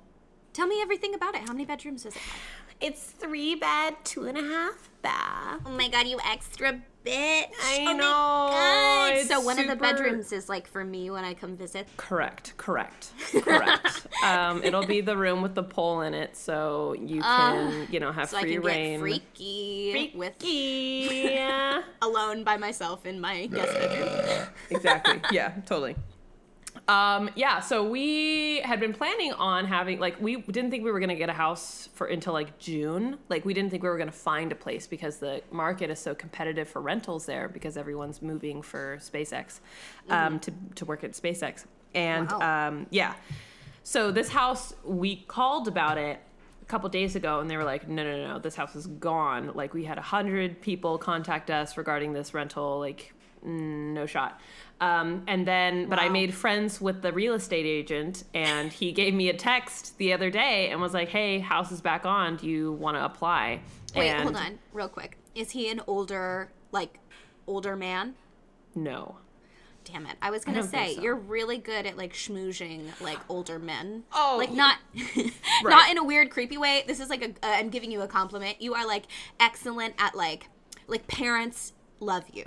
Tell 0.54 0.68
me 0.68 0.82
everything 0.82 1.14
about 1.16 1.36
it. 1.36 1.42
How 1.42 1.54
many 1.54 1.66
bedrooms 1.66 2.04
does 2.04 2.16
it 2.16 2.22
have? 2.22 2.42
It's 2.84 3.02
three 3.02 3.56
bed, 3.56 3.96
two 4.04 4.26
and 4.28 4.38
a 4.38 4.42
half 4.42 4.90
bath. 5.02 5.62
Oh 5.66 5.70
my 5.72 5.88
god, 5.88 6.06
you 6.06 6.20
extra 6.30 6.74
bitch. 7.06 7.48
I 7.64 7.86
oh 7.88 7.94
know, 7.94 8.50
My 8.52 9.14
God. 9.22 9.28
So 9.28 9.40
one 9.40 9.58
of 9.58 9.68
the 9.68 9.78
bedrooms 9.78 10.34
is 10.34 10.50
like 10.50 10.68
for 10.68 10.84
me 10.84 11.10
when 11.10 11.24
I 11.24 11.34
come 11.34 11.56
visit. 11.56 11.88
Correct, 11.96 12.54
correct, 12.58 13.12
correct. 13.42 14.06
um, 14.22 14.62
it'll 14.66 14.86
be 14.86 15.00
the 15.00 15.16
room 15.16 15.42
with 15.42 15.56
the 15.56 15.64
pole 15.64 16.02
in 16.02 16.14
it, 16.14 16.36
so 16.36 16.94
you 17.00 17.22
can, 17.22 17.88
you 17.90 18.02
know, 18.02 18.12
have 18.12 18.28
So 18.30 18.36
I 18.38 18.42
free 18.42 18.56
can 18.56 18.64
reign. 18.64 18.92
get 18.94 19.00
freaky, 19.00 20.12
with 20.14 20.44
Yeah. 20.44 21.84
alone 22.02 22.44
by 22.44 22.58
myself 22.58 23.06
in 23.06 23.22
my 23.22 23.46
guest 23.46 23.72
bedroom. 23.74 24.48
exactly. 24.70 25.22
Yeah, 25.32 25.54
totally. 25.66 25.96
Um, 26.88 27.30
yeah, 27.36 27.62
so 27.62 27.88
we 27.88 28.60
had 28.62 28.80
been 28.80 28.94
planning 28.94 29.32
on 29.34 29.66
having 29.66 30.00
like 30.00 30.20
we 30.22 30.38
didn't 30.38 30.70
think 30.70 30.84
we 30.84 30.92
were 30.92 31.00
gonna 31.00 31.16
get 31.16 31.30
a 31.30 31.34
house 31.34 31.88
for 31.94 32.08
until 32.08 32.34
like 32.34 32.58
June. 32.60 33.18
Like 33.30 33.46
we 33.46 33.54
didn't 33.54 33.72
think 33.72 33.84
we 33.84 33.90
were 33.90 33.98
gonna 33.98 34.12
find 34.12 34.52
a 34.52 34.56
place 34.56 34.86
because 34.86 35.18
the 35.18 35.42
market 35.52 35.90
is 35.90 36.00
so 36.00 36.14
competitive 36.14 36.68
for 36.68 36.82
rentals 36.82 37.26
there 37.26 37.48
because 37.48 37.78
everyone's 37.78 38.22
moving 38.22 38.62
for 38.62 38.98
SpaceX 39.02 39.60
um, 40.10 40.40
to 40.40 40.52
to 40.76 40.86
work 40.86 41.04
at 41.04 41.12
SpaceX. 41.12 41.66
And 41.96 42.30
Wow. 42.32 42.68
um, 42.70 42.88
yeah, 42.90 43.14
so 43.84 44.12
this 44.12 44.30
house 44.30 44.74
we 44.84 45.18
called 45.28 45.68
about 45.68 45.98
it 45.98 46.20
a 46.62 46.66
couple 46.66 46.90
days 46.90 47.16
ago 47.16 47.40
and 47.40 47.50
they 47.50 47.58
were 47.58 47.64
like 47.66 47.88
no 47.90 48.04
no 48.04 48.28
no 48.28 48.40
this 48.40 48.56
house 48.56 48.74
is 48.76 48.88
gone 48.88 49.52
like 49.54 49.74
we 49.74 49.84
had 49.84 49.98
a 49.98 50.02
hundred 50.02 50.62
people 50.62 50.98
contact 50.98 51.52
us 51.52 51.76
regarding 51.78 52.14
this 52.14 52.34
rental 52.34 52.80
like 52.80 53.13
mm, 53.13 53.13
no 53.44 54.06
shot 54.06 54.40
um, 54.82 55.24
and 55.28 55.46
then 55.48 55.88
but 55.88 56.00
i 56.00 56.10
made 56.10 56.34
friends 56.34 56.80
with 56.82 57.02
the 57.02 57.12
real 57.12 57.34
estate 57.34 57.66
agent 57.66 58.24
and 58.34 58.72
he 58.72 58.92
gave 58.92 59.14
me 59.14 59.30
a 59.30 59.34
text 59.34 59.98
the 59.98 60.14
other 60.14 60.30
day 60.30 60.70
and 60.70 60.80
was 60.82 60.94
like 60.94 61.10
hey 61.10 61.40
house 61.40 61.72
is 61.72 61.82
back 61.82 62.06
on 62.06 62.36
do 62.38 62.48
you 62.48 62.72
want 62.74 62.96
to 62.98 63.04
apply 63.04 63.60
Wait, 63.96 64.10
and 64.10 64.24
hold 64.24 64.36
on, 64.36 64.58
real 64.72 64.88
quick. 64.90 65.18
Is 65.36 65.52
he 65.52 65.70
an 65.70 65.82
older, 65.86 66.52
like, 66.72 67.00
older 67.46 67.76
man? 67.76 68.16
no 68.76 69.18
Damn 69.86 70.06
it! 70.06 70.16
I 70.22 70.32
was 70.32 70.46
gonna 70.46 70.62
don't 70.62 70.70
say 70.70 70.96
so. 70.96 71.02
you're 71.02 71.16
really 71.16 71.58
good 71.58 71.86
at 71.86 71.98
like 71.98 72.14
schmoozing 72.14 72.86
like 73.02 73.20
older 73.28 73.60
men. 73.60 74.04
Oh, 74.14 74.38
like 74.40 74.50
not, 74.52 74.78
Right. 74.96 75.30
not 75.66 75.92
in 75.92 75.98
a 75.98 76.04
weird, 76.06 76.30
creepy 76.32 76.58
way. 76.58 76.86
This 76.88 77.02
is 77.02 77.10
like 77.10 77.22
a. 77.22 77.30
Uh, 77.46 77.52
I'm 77.58 77.70
giving 77.70 77.92
you 77.92 78.00
a 78.02 78.08
compliment. 78.08 78.62
You 78.62 78.76
are 78.76 78.88
like 78.88 79.04
excellent 79.42 79.94
at 80.00 80.16
like, 80.16 80.48
like 80.88 81.06
parents 81.08 81.74
love 82.00 82.24
you. 82.32 82.46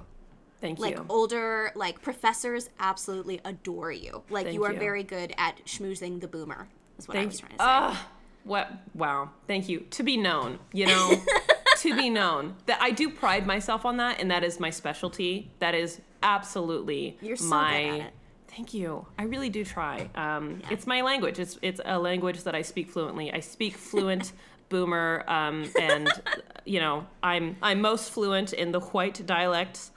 Thank 0.60 0.78
Like 0.78 0.96
you 0.96 1.06
older, 1.08 1.72
like 1.74 2.02
professors 2.02 2.68
absolutely 2.78 3.40
adore 3.44 3.92
you. 3.92 4.22
Like 4.30 4.44
Thank 4.46 4.54
you 4.54 4.64
are 4.64 4.72
you. 4.72 4.78
very 4.78 5.02
good 5.02 5.34
at 5.38 5.64
schmoozing 5.64 6.20
the 6.20 6.28
boomer. 6.28 6.68
Is 6.98 7.08
what 7.08 7.16
I 7.16 7.26
was 7.26 7.38
trying 7.38 7.52
to 7.52 7.56
say. 7.58 7.64
Ah, 7.64 8.08
what? 8.44 8.70
Wow. 8.94 9.30
Thank 9.46 9.68
you. 9.68 9.80
To 9.90 10.02
be 10.02 10.16
known, 10.16 10.58
you 10.72 10.86
know, 10.86 11.16
to 11.78 11.94
be 11.96 12.08
known 12.08 12.54
that 12.66 12.80
I 12.80 12.90
do 12.90 13.10
pride 13.10 13.46
myself 13.46 13.84
on 13.84 13.96
that, 13.98 14.20
and 14.20 14.30
that 14.30 14.44
is 14.44 14.58
my 14.60 14.70
specialty. 14.70 15.50
That 15.58 15.74
is 15.74 16.00
absolutely 16.22 17.18
You're 17.20 17.36
so 17.36 17.44
good 17.44 17.50
my. 17.50 17.82
at 17.84 18.00
it. 18.06 18.12
Thank 18.48 18.72
you. 18.72 19.06
I 19.18 19.24
really 19.24 19.50
do 19.50 19.64
try. 19.66 20.08
Um, 20.14 20.62
It's 20.70 20.86
my 20.86 21.02
language. 21.02 21.38
It's 21.38 21.58
it's 21.60 21.80
a 21.84 21.98
language 21.98 22.44
that 22.44 22.54
I 22.54 22.62
speak 22.62 22.88
fluently. 22.90 23.30
I 23.30 23.40
speak 23.40 23.76
fluent 23.76 24.32
boomer, 24.68 25.24
um, 25.28 25.68
and 25.80 26.08
you 26.64 26.80
know, 26.80 27.06
I'm 27.22 27.56
I'm 27.62 27.80
most 27.80 28.10
fluent 28.10 28.52
in 28.52 28.72
the 28.72 28.80
white 28.80 29.24
dialects. 29.26 29.90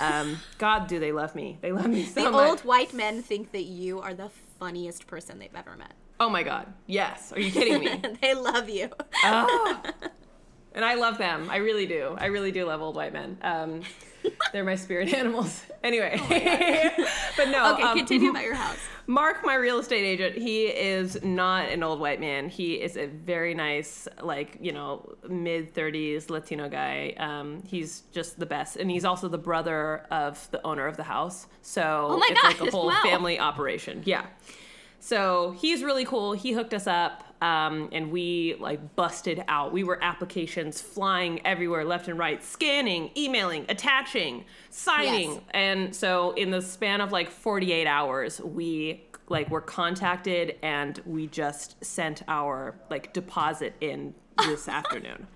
Um, 0.00 0.38
God, 0.58 0.88
do 0.88 0.98
they 0.98 1.12
love 1.12 1.34
me? 1.34 1.58
They 1.60 1.70
love 1.72 1.86
me 1.86 2.04
so 2.04 2.24
the 2.24 2.30
much. 2.30 2.48
old 2.48 2.60
white 2.60 2.92
men 2.94 3.22
think 3.22 3.52
that 3.52 3.64
you 3.64 4.00
are 4.00 4.14
the 4.14 4.30
funniest 4.58 5.06
person 5.06 5.38
they've 5.38 5.54
ever 5.54 5.76
met. 5.76 5.92
oh 6.20 6.28
my 6.28 6.42
God. 6.42 6.72
Yes. 6.86 7.32
Are 7.32 7.40
you 7.40 7.50
kidding 7.50 7.80
me? 7.80 8.00
they 8.22 8.34
love 8.34 8.68
you. 8.68 8.88
And 10.74 10.84
I 10.84 10.94
love 10.94 11.18
them. 11.18 11.48
I 11.50 11.56
really 11.56 11.86
do. 11.86 12.16
I 12.18 12.26
really 12.26 12.50
do 12.50 12.66
love 12.66 12.82
old 12.82 12.96
white 12.96 13.12
men. 13.12 13.38
Um, 13.42 13.82
they're 14.52 14.64
my 14.64 14.76
spirit 14.76 15.12
animals. 15.14 15.62
Anyway, 15.84 16.16
but 17.36 17.50
no. 17.50 17.74
okay, 17.74 17.82
um, 17.82 17.98
continue 17.98 18.30
about 18.30 18.42
your 18.42 18.54
house. 18.54 18.78
Mark, 19.06 19.44
my 19.44 19.54
real 19.54 19.78
estate 19.78 20.02
agent, 20.02 20.34
he 20.34 20.64
is 20.64 21.22
not 21.22 21.68
an 21.68 21.82
old 21.82 22.00
white 22.00 22.20
man. 22.20 22.48
He 22.48 22.80
is 22.80 22.96
a 22.96 23.04
very 23.04 23.52
nice, 23.52 24.08
like 24.22 24.56
you 24.62 24.72
know, 24.72 25.14
mid 25.28 25.74
thirties 25.74 26.30
Latino 26.30 26.70
guy. 26.70 27.12
Um, 27.18 27.62
he's 27.66 28.04
just 28.12 28.38
the 28.38 28.46
best, 28.46 28.76
and 28.76 28.90
he's 28.90 29.04
also 29.04 29.28
the 29.28 29.36
brother 29.36 30.06
of 30.10 30.50
the 30.52 30.66
owner 30.66 30.86
of 30.86 30.96
the 30.96 31.02
house. 31.02 31.48
So 31.60 32.06
Oh 32.12 32.22
it's 32.30 32.42
like 32.42 32.66
a 32.66 32.70
whole 32.70 32.86
wow. 32.86 33.00
family 33.02 33.38
operation. 33.38 34.00
Yeah. 34.06 34.24
So 35.04 35.54
he's 35.58 35.82
really 35.82 36.06
cool. 36.06 36.32
He 36.32 36.52
hooked 36.52 36.72
us 36.72 36.86
up, 36.86 37.24
um, 37.42 37.90
and 37.92 38.10
we 38.10 38.56
like 38.58 38.96
busted 38.96 39.44
out. 39.48 39.70
We 39.70 39.84
were 39.84 40.02
applications 40.02 40.80
flying 40.80 41.46
everywhere, 41.46 41.84
left 41.84 42.08
and 42.08 42.18
right, 42.18 42.42
scanning, 42.42 43.10
emailing, 43.14 43.66
attaching, 43.68 44.46
signing, 44.70 45.32
Yes. 45.32 45.40
and 45.50 45.94
so 45.94 46.30
in 46.32 46.50
the 46.50 46.62
span 46.62 47.02
of 47.02 47.12
like 47.12 47.28
48 47.28 47.86
hours, 47.86 48.40
we 48.40 49.04
like 49.28 49.50
were 49.50 49.60
contacted, 49.60 50.56
and 50.62 50.98
we 51.04 51.26
just 51.26 51.84
sent 51.84 52.22
our 52.26 52.74
like 52.88 53.12
deposit 53.12 53.74
in 53.82 54.14
this 54.38 54.68
afternoon. 54.78 55.26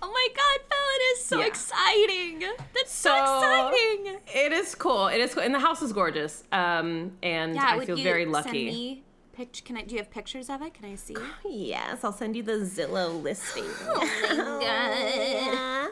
Oh 0.00 0.12
my 0.12 0.28
god, 0.36 0.60
Bella, 0.70 0.92
it 0.94 1.18
is 1.18 1.24
so 1.24 1.40
Yeah. 1.40 1.46
exciting. 1.46 2.38
That's 2.72 2.92
so, 2.92 3.10
So 3.10 3.66
exciting. 3.66 4.16
It 4.28 4.52
is 4.52 4.76
cool. 4.76 5.08
It 5.08 5.20
is 5.20 5.34
cool, 5.34 5.42
and 5.42 5.52
the 5.52 5.58
house 5.58 5.82
is 5.82 5.92
gorgeous. 5.92 6.44
Um, 6.52 7.12
and 7.20 7.56
Yeah, 7.56 7.66
I 7.66 7.84
feel 7.84 7.96
very 7.96 8.22
Send 8.22 8.32
lucky. 8.32 9.02
Me 9.38 9.44
pict- 9.44 9.64
can 9.64 9.76
I 9.76 9.82
do 9.82 9.94
you 9.94 10.00
have 10.00 10.10
pictures 10.10 10.50
of 10.50 10.62
it? 10.62 10.74
Can 10.74 10.84
I 10.84 10.94
see? 10.94 11.16
Yes, 11.44 12.04
I'll 12.04 12.12
send 12.12 12.36
you 12.36 12.42
the 12.42 12.52
Zillow 12.52 13.22
listing. 13.22 13.64
oh 13.82 14.58
God. 14.60 15.90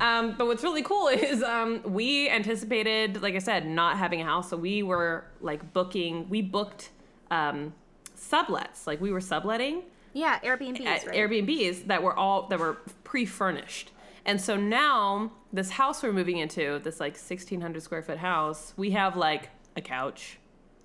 Um, 0.00 0.34
but 0.36 0.46
what's 0.46 0.62
really 0.62 0.82
cool 0.82 1.08
is 1.12 1.42
um, 1.42 1.82
we 1.84 2.28
anticipated, 2.28 3.22
like 3.22 3.34
I 3.34 3.38
said, 3.38 3.66
not 3.66 3.96
having 3.98 4.20
a 4.20 4.24
house, 4.24 4.50
so 4.50 4.56
we 4.56 4.82
were 4.82 5.24
like 5.40 5.72
booking. 5.72 6.28
We 6.28 6.42
booked 6.42 6.90
um, 7.30 7.74
sublets, 8.16 8.86
like 8.86 9.00
we 9.00 9.10
were 9.10 9.20
subletting 9.20 9.82
Yeah, 10.12 10.38
Airbnbs, 10.40 10.86
at 10.86 11.06
right? 11.06 11.16
Airbnbs 11.16 11.86
that 11.86 12.02
were 12.02 12.14
all 12.14 12.46
that 12.48 12.58
were 12.58 12.74
pre-furnished. 13.04 13.92
And 14.24 14.40
so 14.40 14.56
now 14.56 15.32
this 15.52 15.70
house 15.70 16.02
we're 16.02 16.12
moving 16.12 16.36
into, 16.36 16.80
this 16.80 17.00
like 17.00 17.14
1600 17.14 17.82
square 17.82 18.02
foot 18.02 18.18
house, 18.18 18.74
we 18.76 18.90
have 18.90 19.16
like 19.16 19.48
a 19.76 19.80
couch 19.80 20.38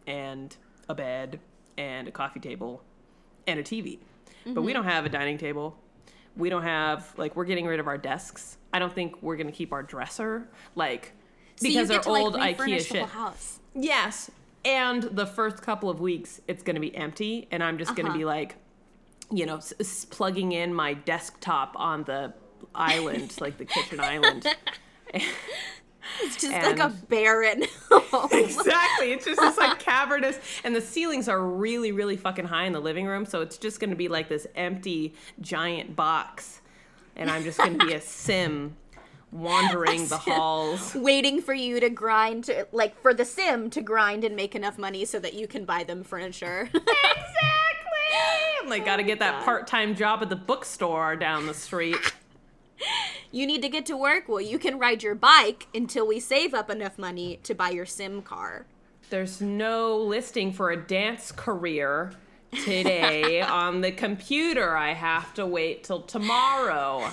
and 0.07 0.55
a 0.87 0.95
bed 0.95 1.39
and 1.77 2.07
a 2.07 2.11
coffee 2.11 2.39
table 2.39 2.83
and 3.47 3.59
a 3.59 3.63
TV. 3.63 3.99
But 4.45 4.61
we 4.63 4.73
don't 4.73 4.83
have 4.85 5.05
a 5.05 5.09
dining 5.09 5.37
table. 5.37 5.77
We 6.35 6.49
don't 6.49 6.63
have 6.63 7.13
like 7.17 7.35
we're 7.35 7.45
getting 7.45 7.65
rid 7.65 7.79
of 7.79 7.87
our 7.87 7.97
desks. 7.97 8.57
I 8.73 8.79
don't 8.79 8.93
think 8.93 9.21
we're 9.21 9.35
going 9.37 9.47
to 9.47 9.53
keep 9.53 9.71
our 9.71 9.83
dresser 9.83 10.49
like 10.75 11.13
so 11.55 11.67
because 11.67 11.87
they're 11.87 11.99
to, 11.99 12.09
old 12.09 12.33
like, 12.33 12.57
IKEA 12.57 12.85
shit. 12.85 13.05
house. 13.05 13.59
Yes. 13.75 14.29
And 14.65 15.03
the 15.03 15.25
first 15.25 15.61
couple 15.61 15.89
of 15.89 15.99
weeks, 15.99 16.41
it's 16.47 16.63
going 16.63 16.75
to 16.75 16.79
be 16.81 16.95
empty, 16.95 17.47
and 17.51 17.61
I'm 17.63 17.77
just 17.77 17.95
going 17.95 18.05
Uh-huh. 18.07 18.13
to 18.13 18.19
be 18.19 18.25
like, 18.25 18.55
you 19.31 19.45
know, 19.45 19.57
s- 19.57 19.73
s- 19.79 20.05
plugging 20.05 20.53
in 20.53 20.73
my 20.73 20.93
desktop 20.93 21.73
on 21.77 22.03
the 22.05 22.33
island, 22.73 23.35
like 23.41 23.57
the 23.57 23.65
kitchen 23.65 23.99
island. 23.99 24.47
It's 26.21 26.35
just 26.37 26.51
like 26.53 26.79
a 26.79 26.89
barren 27.09 27.63
home. 27.89 28.29
exactly. 28.31 29.11
It's 29.13 29.25
just 29.25 29.39
this 29.39 29.57
like 29.57 29.79
cavernous, 29.83 30.39
and 30.63 30.75
the 30.75 30.81
ceilings 30.81 31.27
are 31.27 31.41
really, 31.41 31.91
really 31.91 32.17
fucking 32.17 32.45
high 32.45 32.65
in 32.65 32.73
the 32.73 32.79
living 32.79 33.05
room, 33.05 33.25
so 33.25 33.41
it's 33.41 33.57
just 33.57 33.79
going 33.79 33.89
to 33.89 33.95
be 33.95 34.07
like 34.07 34.29
this 34.29 34.47
empty 34.55 35.13
giant 35.41 35.95
box, 35.95 36.61
and 37.15 37.29
I'm 37.29 37.43
just 37.43 37.57
going 37.57 37.77
to 37.77 37.85
be 37.85 37.93
a 37.93 38.01
sim 38.23 38.75
wandering 39.31 40.07
the 40.07 40.17
halls. 40.17 40.93
Waiting 40.93 41.41
for 41.41 41.53
you 41.53 41.79
to 41.79 41.89
grind, 41.89 42.45
to, 42.45 42.67
like 42.71 42.99
for 43.01 43.13
the 43.13 43.25
sim 43.25 43.69
to 43.71 43.81
grind 43.81 44.23
and 44.23 44.35
make 44.35 44.55
enough 44.55 44.77
money 44.77 45.05
so 45.05 45.19
that 45.19 45.33
you 45.33 45.47
can 45.47 45.65
buy 45.65 45.83
them 45.83 46.03
furniture. 46.03 46.69
Exactly. 46.71 46.89
I'm 48.61 48.69
like, 48.69 48.85
got 48.85 48.97
to 48.97 49.03
get 49.03 49.19
that 49.19 49.43
part-time 49.43 49.95
job 49.95 50.21
at 50.21 50.29
the 50.29 50.35
bookstore 50.35 51.15
down 51.15 51.47
the 51.47 51.53
street. 51.53 51.97
You 53.33 53.47
need 53.47 53.63
to 53.63 53.67
get 53.67 53.85
to 53.87 53.97
work. 53.97 54.29
Well, 54.29 54.39
you 54.39 54.59
can 54.59 54.77
ride 54.77 55.01
your 55.01 55.15
bike 55.15 55.67
until 55.73 56.07
we 56.07 56.19
save 56.19 56.53
up 56.53 56.69
enough 56.69 56.99
money 56.99 57.39
to 57.43 57.55
buy 57.55 57.71
your 57.71 57.87
sim 57.87 58.21
car. 58.21 58.67
There's 59.09 59.41
no 59.41 59.97
listing 59.97 60.53
for 60.53 60.69
a 60.69 60.77
dance 60.77 61.31
career 61.31 62.13
today 62.63 63.41
on 63.41 63.81
the 63.81 63.91
computer. 63.91 64.77
I 64.77 64.93
have 64.93 65.33
to 65.33 65.47
wait 65.47 65.83
till 65.83 66.03
tomorrow. 66.03 67.09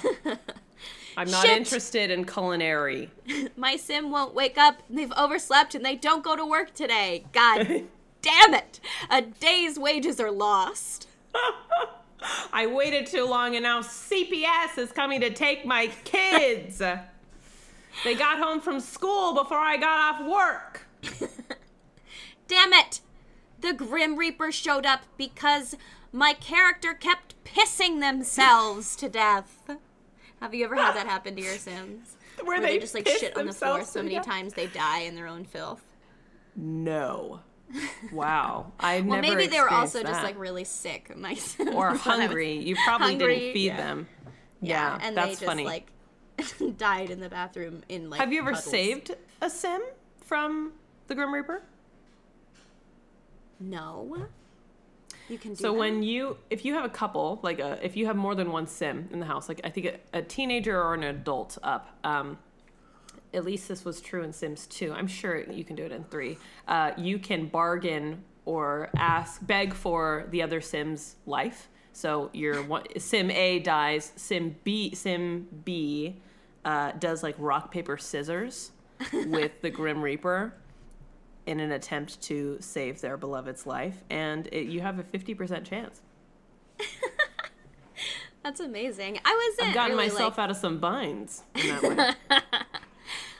I'm 1.16 1.30
not 1.30 1.46
Shit. 1.46 1.56
interested 1.56 2.10
in 2.10 2.26
culinary. 2.26 3.10
My 3.56 3.76
sim 3.76 4.10
won't 4.10 4.34
wake 4.34 4.58
up. 4.58 4.82
They've 4.90 5.12
overslept 5.12 5.74
and 5.74 5.84
they 5.84 5.96
don't 5.96 6.22
go 6.22 6.36
to 6.36 6.44
work 6.44 6.74
today. 6.74 7.24
God 7.32 7.66
damn 8.20 8.54
it. 8.54 8.78
A 9.10 9.22
day's 9.22 9.78
wages 9.78 10.20
are 10.20 10.30
lost. 10.30 11.08
I 12.52 12.66
waited 12.66 13.06
too 13.06 13.24
long 13.26 13.54
and 13.56 13.62
now 13.62 13.80
CPS 13.80 14.76
is 14.78 14.92
coming 14.92 15.20
to 15.20 15.30
take 15.30 15.64
my 15.64 15.88
kids. 16.04 16.78
they 16.78 18.14
got 18.14 18.38
home 18.38 18.60
from 18.60 18.80
school 18.80 19.34
before 19.34 19.58
I 19.58 19.76
got 19.76 20.20
off 20.20 20.26
work. 20.28 20.86
Damn 22.48 22.72
it! 22.72 23.00
The 23.60 23.72
Grim 23.72 24.16
Reaper 24.16 24.50
showed 24.52 24.84
up 24.86 25.02
because 25.16 25.76
my 26.12 26.32
character 26.32 26.94
kept 26.94 27.34
pissing 27.44 28.00
themselves 28.00 28.96
to 28.96 29.08
death. 29.08 29.70
Have 30.40 30.54
you 30.54 30.64
ever 30.64 30.74
had 30.76 30.94
that 30.96 31.06
happen 31.06 31.36
to 31.36 31.42
your 31.42 31.54
Sims? 31.58 32.16
where 32.44 32.58
they, 32.60 32.78
just 32.78 32.94
like 32.94 33.06
shit 33.06 33.36
on 33.36 33.46
the 33.46 33.52
floor 33.52 33.84
so 33.84 34.02
many 34.02 34.14
death? 34.14 34.24
times 34.26 34.54
they 34.54 34.66
die 34.66 35.00
in 35.00 35.14
their 35.14 35.26
own 35.26 35.44
filth. 35.44 35.82
No. 36.56 37.40
Wow. 38.12 38.72
I 38.80 39.00
Well, 39.00 39.20
never 39.20 39.36
maybe 39.36 39.46
they 39.48 39.60
were 39.60 39.70
also 39.70 40.02
just 40.02 40.22
like 40.22 40.38
really 40.38 40.64
sick. 40.64 41.16
My 41.18 41.36
or 41.72 41.94
hungry. 41.94 42.58
You 42.58 42.76
probably 42.84 43.08
Hungry, 43.08 43.38
didn't 43.38 43.52
feed 43.54 43.66
yeah. 43.66 43.76
them. 43.76 44.08
Yeah, 44.60 44.96
Yeah, 44.98 45.06
and 45.06 45.16
that's 45.16 45.26
they 45.26 45.32
just 45.34 45.44
funny. 45.44 45.64
like 45.64 45.90
died 46.78 47.10
in 47.10 47.20
the 47.20 47.28
bathroom 47.28 47.82
in 47.88 48.10
like. 48.10 48.20
Have 48.20 48.32
you 48.32 48.40
ever 48.40 48.52
puddles. 48.52 48.64
saved 48.70 49.14
a 49.40 49.48
sim 49.50 49.80
from 50.24 50.72
the 51.06 51.14
Grim 51.14 51.32
Reaper? 51.32 51.62
No. 53.58 54.26
You 55.28 55.38
can 55.38 55.50
do 55.52 55.56
So 55.62 55.72
that? 55.72 55.78
when 55.78 56.02
you, 56.02 56.38
if 56.48 56.64
you 56.64 56.74
have 56.74 56.84
a 56.84 56.88
couple, 56.88 57.38
like 57.42 57.60
a, 57.60 57.78
if 57.84 57.96
you 57.96 58.06
have 58.06 58.16
more 58.16 58.34
than 58.34 58.50
one 58.50 58.66
sim 58.66 59.08
in 59.12 59.20
the 59.20 59.26
house, 59.26 59.48
like 59.48 59.60
I 59.64 59.70
think 59.70 59.86
a, 59.86 60.18
a 60.18 60.22
teenager 60.22 60.80
or 60.82 60.94
an 60.94 61.04
adult 61.04 61.56
up, 61.62 61.96
um, 62.02 62.38
at 63.32 63.44
least 63.44 63.68
this 63.68 63.84
was 63.84 64.00
true 64.00 64.22
in 64.22 64.32
Sims 64.32 64.66
2. 64.66 64.92
I'm 64.92 65.06
sure 65.06 65.50
you 65.50 65.64
can 65.64 65.76
do 65.76 65.84
it 65.84 65.92
in 65.92 66.04
3. 66.04 66.38
Uh, 66.66 66.92
you 66.96 67.18
can 67.18 67.46
bargain 67.46 68.24
or 68.44 68.90
ask, 68.96 69.44
beg 69.46 69.74
for 69.74 70.26
the 70.30 70.42
other 70.42 70.60
Sim's 70.60 71.16
life. 71.26 71.68
So 71.92 72.30
your 72.32 72.62
one, 72.62 72.84
Sim 72.98 73.30
A 73.30 73.58
dies, 73.58 74.12
Sim 74.16 74.56
B, 74.64 74.94
Sim 74.94 75.48
B 75.64 76.16
uh, 76.64 76.92
does 76.92 77.22
like 77.22 77.34
rock 77.38 77.70
paper 77.70 77.98
scissors 77.98 78.72
with 79.12 79.60
the 79.60 79.70
Grim 79.70 80.02
Reaper 80.02 80.54
in 81.46 81.60
an 81.60 81.72
attempt 81.72 82.20
to 82.22 82.58
save 82.60 83.00
their 83.00 83.16
beloved's 83.16 83.66
life, 83.66 84.04
and 84.10 84.46
it, 84.52 84.66
you 84.66 84.80
have 84.80 84.98
a 84.98 85.02
50% 85.02 85.64
chance. 85.64 86.00
That's 88.42 88.60
amazing. 88.60 89.18
I 89.24 89.48
wasn't 89.48 89.68
I've 89.68 89.74
gotten 89.74 89.96
really, 89.96 90.08
myself 90.08 90.38
like, 90.38 90.44
out 90.44 90.50
of 90.50 90.56
some 90.56 90.78
binds 90.78 91.42
in 91.56 91.68
that 91.68 91.82
way. 91.82 92.40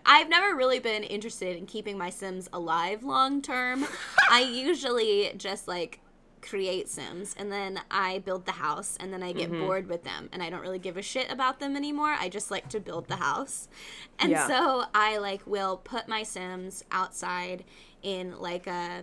I've 0.07 0.29
never 0.29 0.55
really 0.55 0.79
been 0.79 1.03
interested 1.05 1.57
in 1.57 1.67
keeping 1.67 1.97
my 1.99 2.11
Sims 2.11 2.49
alive 2.53 3.03
long 3.05 3.43
term. 3.43 3.87
I 4.31 4.41
usually 4.43 5.33
just 5.37 5.69
like 5.69 6.01
create 6.43 6.89
Sims 6.89 7.35
and 7.39 7.53
then 7.53 7.81
I 7.91 8.19
build 8.21 8.47
the 8.47 8.53
house 8.53 8.97
and 8.99 9.13
then 9.13 9.23
I 9.23 9.33
get 9.33 9.51
Mm-hmm. 9.51 9.67
bored 9.67 9.89
with 9.89 10.05
them 10.05 10.29
and 10.33 10.43
I 10.43 10.49
don't 10.51 10.63
really 10.63 10.79
give 10.79 10.97
a 10.97 11.03
shit 11.03 11.31
about 11.31 11.61
them 11.61 11.77
anymore. 11.77 12.15
I 12.19 12.29
just 12.31 12.51
like 12.51 12.69
to 12.71 12.81
build 12.81 13.09
the 13.09 13.17
house. 13.17 13.69
And 14.19 14.31
Yeah. 14.31 14.47
so 14.47 14.85
I 14.95 15.19
like 15.19 15.47
will 15.47 15.77
put 15.77 16.09
my 16.09 16.23
Sims 16.23 16.83
outside 16.91 17.65
in 18.03 18.39
like 18.41 18.67
a 18.67 19.03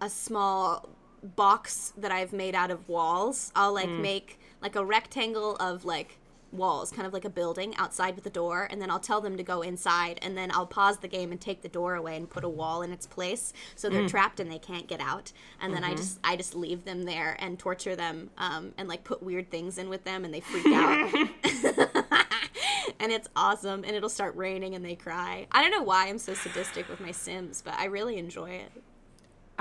a 0.00 0.10
small 0.10 0.88
box 1.22 1.92
that 1.96 2.10
I've 2.10 2.32
made 2.32 2.54
out 2.54 2.70
of 2.70 2.88
walls. 2.88 3.52
I'll 3.54 3.72
like 3.72 3.88
make 3.88 4.38
like 4.60 4.74
a 4.76 4.84
rectangle 4.84 5.56
of 5.56 5.84
like 5.84 6.18
walls, 6.52 6.90
kind 6.90 7.06
of 7.06 7.12
like 7.12 7.24
a 7.24 7.30
building 7.30 7.74
outside 7.76 8.14
with 8.14 8.26
a 8.26 8.30
door, 8.30 8.68
and 8.70 8.80
then 8.80 8.90
I'll 8.90 9.00
tell 9.00 9.20
them 9.20 9.36
to 9.36 9.42
go 9.42 9.62
inside, 9.62 10.18
and 10.22 10.36
then 10.36 10.50
I'll 10.52 10.66
pause 10.66 10.98
the 10.98 11.08
game 11.08 11.32
and 11.32 11.40
take 11.40 11.62
the 11.62 11.68
door 11.68 11.94
away 11.94 12.16
and 12.16 12.28
put 12.28 12.44
a 12.44 12.48
wall 12.48 12.82
in 12.82 12.92
its 12.92 13.06
place, 13.06 13.52
so 13.74 13.88
they're 13.88 14.08
trapped 14.08 14.40
and 14.40 14.50
they 14.50 14.58
can't 14.58 14.86
get 14.86 15.00
out. 15.00 15.32
And 15.60 15.74
then 15.74 15.84
I 15.84 15.94
just 15.94 16.18
I 16.24 16.36
just 16.36 16.54
leave 16.54 16.84
them 16.84 17.04
there 17.04 17.36
and 17.38 17.58
torture 17.58 17.96
them, 17.96 18.30
um, 18.38 18.72
and 18.78 18.88
like 18.88 19.04
put 19.04 19.22
weird 19.22 19.50
things 19.50 19.78
in 19.78 19.88
with 19.88 20.04
them, 20.04 20.24
and 20.24 20.32
they 20.32 20.40
freak 20.40 20.66
out. 20.66 21.12
and 23.00 23.12
it's 23.12 23.28
awesome, 23.34 23.84
and 23.84 23.96
it'll 23.96 24.08
start 24.08 24.36
raining 24.36 24.74
and 24.74 24.84
they 24.84 24.94
cry. 24.94 25.46
I 25.52 25.62
don't 25.62 25.70
know 25.70 25.82
why 25.82 26.08
I'm 26.08 26.18
so 26.18 26.34
sadistic 26.34 26.88
with 26.88 27.00
my 27.00 27.12
Sims, 27.12 27.62
but 27.62 27.74
I 27.74 27.86
really 27.86 28.18
enjoy 28.18 28.50
it. 28.50 28.72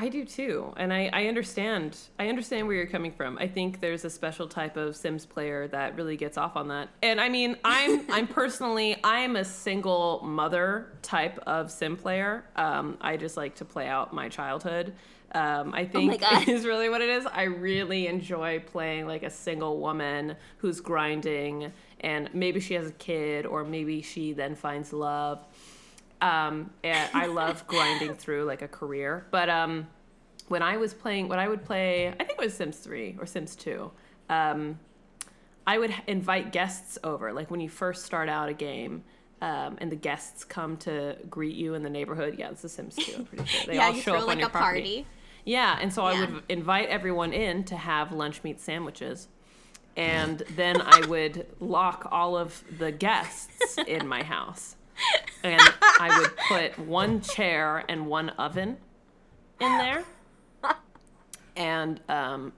I 0.01 0.10
do 0.10 0.25
too, 0.25 0.74
and 0.77 0.91
I, 0.91 1.12
I 1.13 1.27
understand. 1.27 1.96
I 2.17 2.27
understand 2.27 2.65
where 2.65 2.75
you're 2.75 2.88
coming 2.88 3.12
from. 3.12 3.38
I 3.38 3.48
think 3.48 3.81
there's 3.81 4.03
a 4.03 4.10
special 4.10 4.48
type 4.48 4.75
of 4.75 4.96
Sims 4.96 5.27
player 5.27 5.67
that 5.67 5.96
really 5.96 6.17
gets 6.17 6.39
off 6.39 6.55
on 6.55 6.70
that. 6.70 6.89
And 7.03 7.22
I 7.22 7.29
mean, 7.29 7.55
I'm 7.63 8.01
I'm 8.12 8.25
personally 8.25 8.98
I'm 9.03 9.36
a 9.36 9.46
single 9.46 10.22
mother 10.24 10.88
type 11.03 11.38
of 11.46 11.70
Sim 11.70 11.98
player. 11.98 12.46
Um, 12.55 12.98
I 13.00 13.15
just 13.15 13.38
like 13.38 13.53
to 13.58 13.65
play 13.65 13.88
out 13.88 14.12
my 14.12 14.27
childhood. 14.27 14.96
Um, 15.34 15.72
I 15.72 15.86
think 15.86 16.20
God. 16.20 16.48
is 16.48 16.65
really 16.65 16.89
what 16.89 17.01
it 17.01 17.10
is. 17.10 17.27
I 17.27 17.43
really 17.43 18.08
enjoy 18.08 18.60
playing 18.60 19.05
like 19.05 19.22
a 19.22 19.29
single 19.29 19.79
woman 19.79 20.36
who's 20.58 20.79
grinding, 20.79 21.72
and 22.00 22.27
maybe 22.34 22.60
she 22.60 22.74
has 22.74 22.88
a 22.88 22.93
kid, 22.93 23.46
or 23.46 23.64
maybe 23.64 24.01
she 24.01 24.33
then 24.33 24.55
finds 24.55 24.94
love 24.94 25.46
um, 26.22 26.72
and 26.84 27.10
I 27.14 27.25
love 27.25 27.66
grinding 27.74 28.16
through 28.16 28.46
like 28.46 28.62
a 28.62 28.68
career. 28.68 29.25
But 29.31 29.50
um, 29.50 29.88
when 30.48 30.62
I 30.62 30.77
was 30.77 30.94
playing, 30.94 31.27
when 31.27 31.40
I 31.40 31.48
would 31.48 31.66
play, 31.66 32.07
I 32.07 32.24
think 32.24 32.31
it 32.31 32.40
was 32.40 32.53
Sims 32.53 32.77
3 32.77 33.18
or 33.20 33.25
Sims 33.25 33.55
2, 33.55 33.92
um, 34.29 34.79
I 35.66 35.77
would 35.77 35.94
invite 36.07 36.51
guests 36.51 36.98
over. 37.03 37.34
Like 37.34 37.51
when 37.51 37.60
you 37.60 37.70
first 37.70 38.05
start 38.05 38.29
out 38.29 38.50
a 38.50 38.53
game. 38.53 39.03
Um, 39.44 39.79
and 39.79 39.92
the 39.92 39.96
guests 39.96 40.44
come 40.44 40.77
to 40.77 41.18
greet 41.27 41.55
you 41.55 41.74
in 41.74 41.81
the 41.81 41.90
neighborhood. 41.90 42.36
Yeah, 42.38 42.51
it's 42.51 42.62
The 42.62 42.70
Sims 42.70 42.96
2. 42.96 43.14
I'm 43.16 43.25
pretty 43.25 43.46
sure 43.46 43.66
they 43.66 43.74
yeah, 43.77 43.88
all 43.88 43.94
show 43.96 44.01
throw 44.01 44.16
up 44.18 44.22
on 44.22 44.27
like 44.27 44.38
your 44.38 44.50
a 44.50 44.51
property. 44.51 44.81
party. 44.81 45.07
Yeah, 45.46 45.79
and 45.81 45.92
so 45.92 46.03
I 46.05 46.20
would 46.20 46.44
invite 46.48 46.90
everyone 46.90 47.34
in 47.34 47.64
to 47.64 47.75
have 47.75 48.12
lunch 48.12 48.44
meat 48.44 48.60
sandwiches. 48.60 49.29
And 49.98 50.44
then 50.55 50.79
I 50.79 51.07
would 51.07 51.48
lock 51.60 52.07
all 52.12 52.38
of 52.38 52.64
the 52.77 52.92
guests 52.92 53.77
in 53.88 54.07
my 54.07 54.22
house. 54.22 54.75
And 55.44 55.61
I 56.00 56.20
would 56.20 56.37
put 56.48 56.79
one 56.85 57.22
chair 57.22 57.83
and 57.90 58.07
one 58.07 58.29
oven 58.29 58.77
in 59.59 59.77
there. 59.77 60.03
And 61.55 62.00
um, 62.07 62.53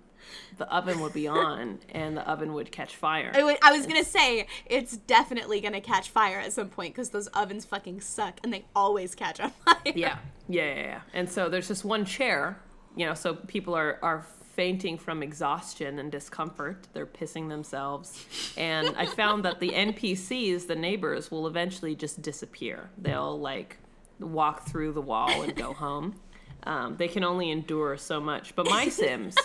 the 0.58 0.72
oven 0.74 1.00
would 1.02 1.14
be 1.14 1.28
on 1.28 1.80
and 1.90 2.16
the 2.18 2.28
oven 2.30 2.54
would 2.54 2.72
catch 2.72 2.96
fire. 2.96 3.32
I, 3.34 3.44
would, 3.44 3.58
I 3.62 3.72
was 3.72 3.86
gonna 3.86 4.04
say 4.04 4.48
it's 4.66 4.98
definitely 4.98 5.62
gonna 5.62 5.82
catch 5.82 6.10
fire 6.10 6.40
at 6.40 6.54
some 6.54 6.70
point 6.70 6.94
because 6.94 7.10
those 7.10 7.28
ovens 7.28 7.66
fucking 7.66 8.02
suck 8.02 8.40
and 8.44 8.54
they 8.54 8.66
always 8.76 9.16
catch 9.16 9.40
on 9.40 9.52
fire. 9.66 9.76
Yeah, 9.86 10.18
yeah, 10.48 10.76
yeah, 10.76 10.82
yeah. 10.82 11.02
And 11.14 11.30
so 11.30 11.50
there's 11.50 11.68
just 11.68 11.84
one 11.84 12.06
chair, 12.06 12.60
you 12.96 13.06
know, 13.06 13.14
so 13.14 13.36
people 13.36 13.74
are 13.76 14.00
are 14.02 14.26
fainting 14.56 14.98
from 14.98 15.24
exhaustion 15.24 16.00
and 16.00 16.12
discomfort. 16.12 16.88
They're 16.94 17.08
pissing 17.08 17.50
themselves. 17.50 18.26
And 18.56 18.96
I 18.96 19.06
found 19.06 19.44
that 19.46 19.60
the 19.60 19.70
NPCs, 19.70 20.68
the 20.68 20.76
neighbors, 20.76 21.32
will 21.32 21.48
eventually 21.48 21.96
just 21.96 22.22
disappear. 22.22 22.90
They'll 22.98 23.40
like 23.40 23.78
walk 24.20 24.68
through 24.68 24.94
the 24.94 25.02
wall 25.02 25.42
and 25.42 25.56
go 25.56 25.74
home. 25.74 26.20
Um, 26.66 26.96
they 26.98 27.08
can 27.08 27.24
only 27.24 27.52
endure 27.52 27.98
so 27.98 28.20
much. 28.20 28.56
But 28.56 28.70
my 28.70 28.88
Sims, 28.90 29.36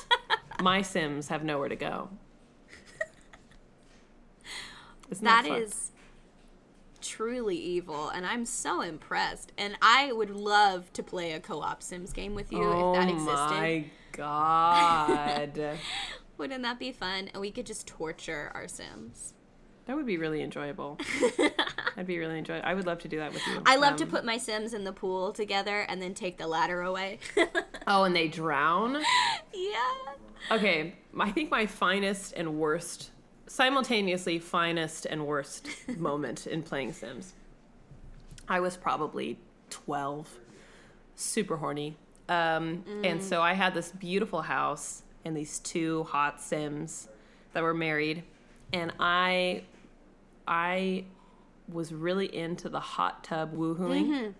my 0.63 0.83
Sims 0.83 1.29
have 1.29 1.43
nowhere 1.43 1.69
to 1.69 1.77
go. 1.77 2.11
It's 5.11 5.21
That 5.21 5.47
is 5.47 5.93
truly 7.01 7.57
evil, 7.57 8.11
and 8.11 8.27
I'm 8.27 8.45
so 8.45 8.83
impressed. 8.83 9.53
And 9.57 9.77
I 9.81 10.13
would 10.13 10.31
love 10.31 10.93
to 10.93 11.03
play 11.03 11.33
a 11.33 11.41
co-op 11.41 11.83
Sims 11.83 12.13
game 12.13 12.35
with 12.35 12.53
you 12.53 12.63
oh 12.63 12.93
if 12.93 13.01
that 13.01 13.09
existed. 13.09 13.91
God. 14.19 15.79
Wouldn't 16.39 16.63
that 16.63 16.79
be 16.79 16.93
fun? 16.93 17.29
And 17.33 17.41
we 17.41 17.51
could 17.51 17.67
just 17.67 17.87
torture 17.87 18.51
our 18.55 18.69
Sims. 18.69 19.35
That 19.87 19.97
would 19.97 20.05
be 20.07 20.19
really 20.19 20.43
enjoyable. 20.43 20.99
I'd 21.97 22.07
be 22.07 22.19
really 22.19 22.39
enjoyable. 22.39 22.69
I 22.69 22.75
would 22.75 22.85
love 22.87 22.99
to 23.01 23.09
do 23.09 23.17
that 23.19 23.33
with 23.33 23.45
you. 23.47 23.63
I 23.65 23.77
love 23.77 23.97
to 23.97 24.05
Um, 24.05 24.11
put 24.11 24.25
my 24.25 24.37
Sims 24.37 24.75
in 24.75 24.85
the 24.85 24.93
pool 24.93 25.33
together 25.33 25.81
and 25.89 26.03
then 26.03 26.13
take 26.15 26.37
the 26.37 26.47
ladder 26.47 26.83
away. 26.83 27.19
Oh, 27.91 28.05
and 28.05 28.15
they 28.15 28.29
drown. 28.29 28.99
yeah. 29.55 29.95
Okay, 30.51 30.93
I 31.19 31.31
think 31.31 31.51
my 31.51 31.65
finest 31.65 32.35
and 32.37 32.59
worst, 32.59 33.13
simultaneously 33.47 34.39
finest 34.39 35.07
and 35.07 35.27
worst 35.27 35.67
moment 35.97 36.47
in 36.47 36.63
playing 36.63 36.93
Sims. 36.93 37.33
I 38.47 38.61
was 38.61 38.77
probably 38.77 39.39
twelve, 39.71 40.29
super 41.15 41.57
horny, 41.57 41.97
um, 42.29 42.85
and 43.05 43.23
so 43.23 43.41
I 43.41 43.55
had 43.55 43.75
this 43.75 43.91
beautiful 43.91 44.43
house 44.43 45.03
and 45.25 45.37
these 45.37 45.59
two 45.61 46.05
hot 46.05 46.41
Sims 46.41 47.09
that 47.53 47.63
were 47.63 47.75
married, 47.75 48.23
and 48.73 48.93
I, 49.01 49.63
I 50.47 51.05
was 51.73 51.93
really 51.93 52.35
into 52.35 52.69
the 52.69 52.81
hot 52.81 53.25
tub 53.25 53.55
woohooing. 53.55 54.35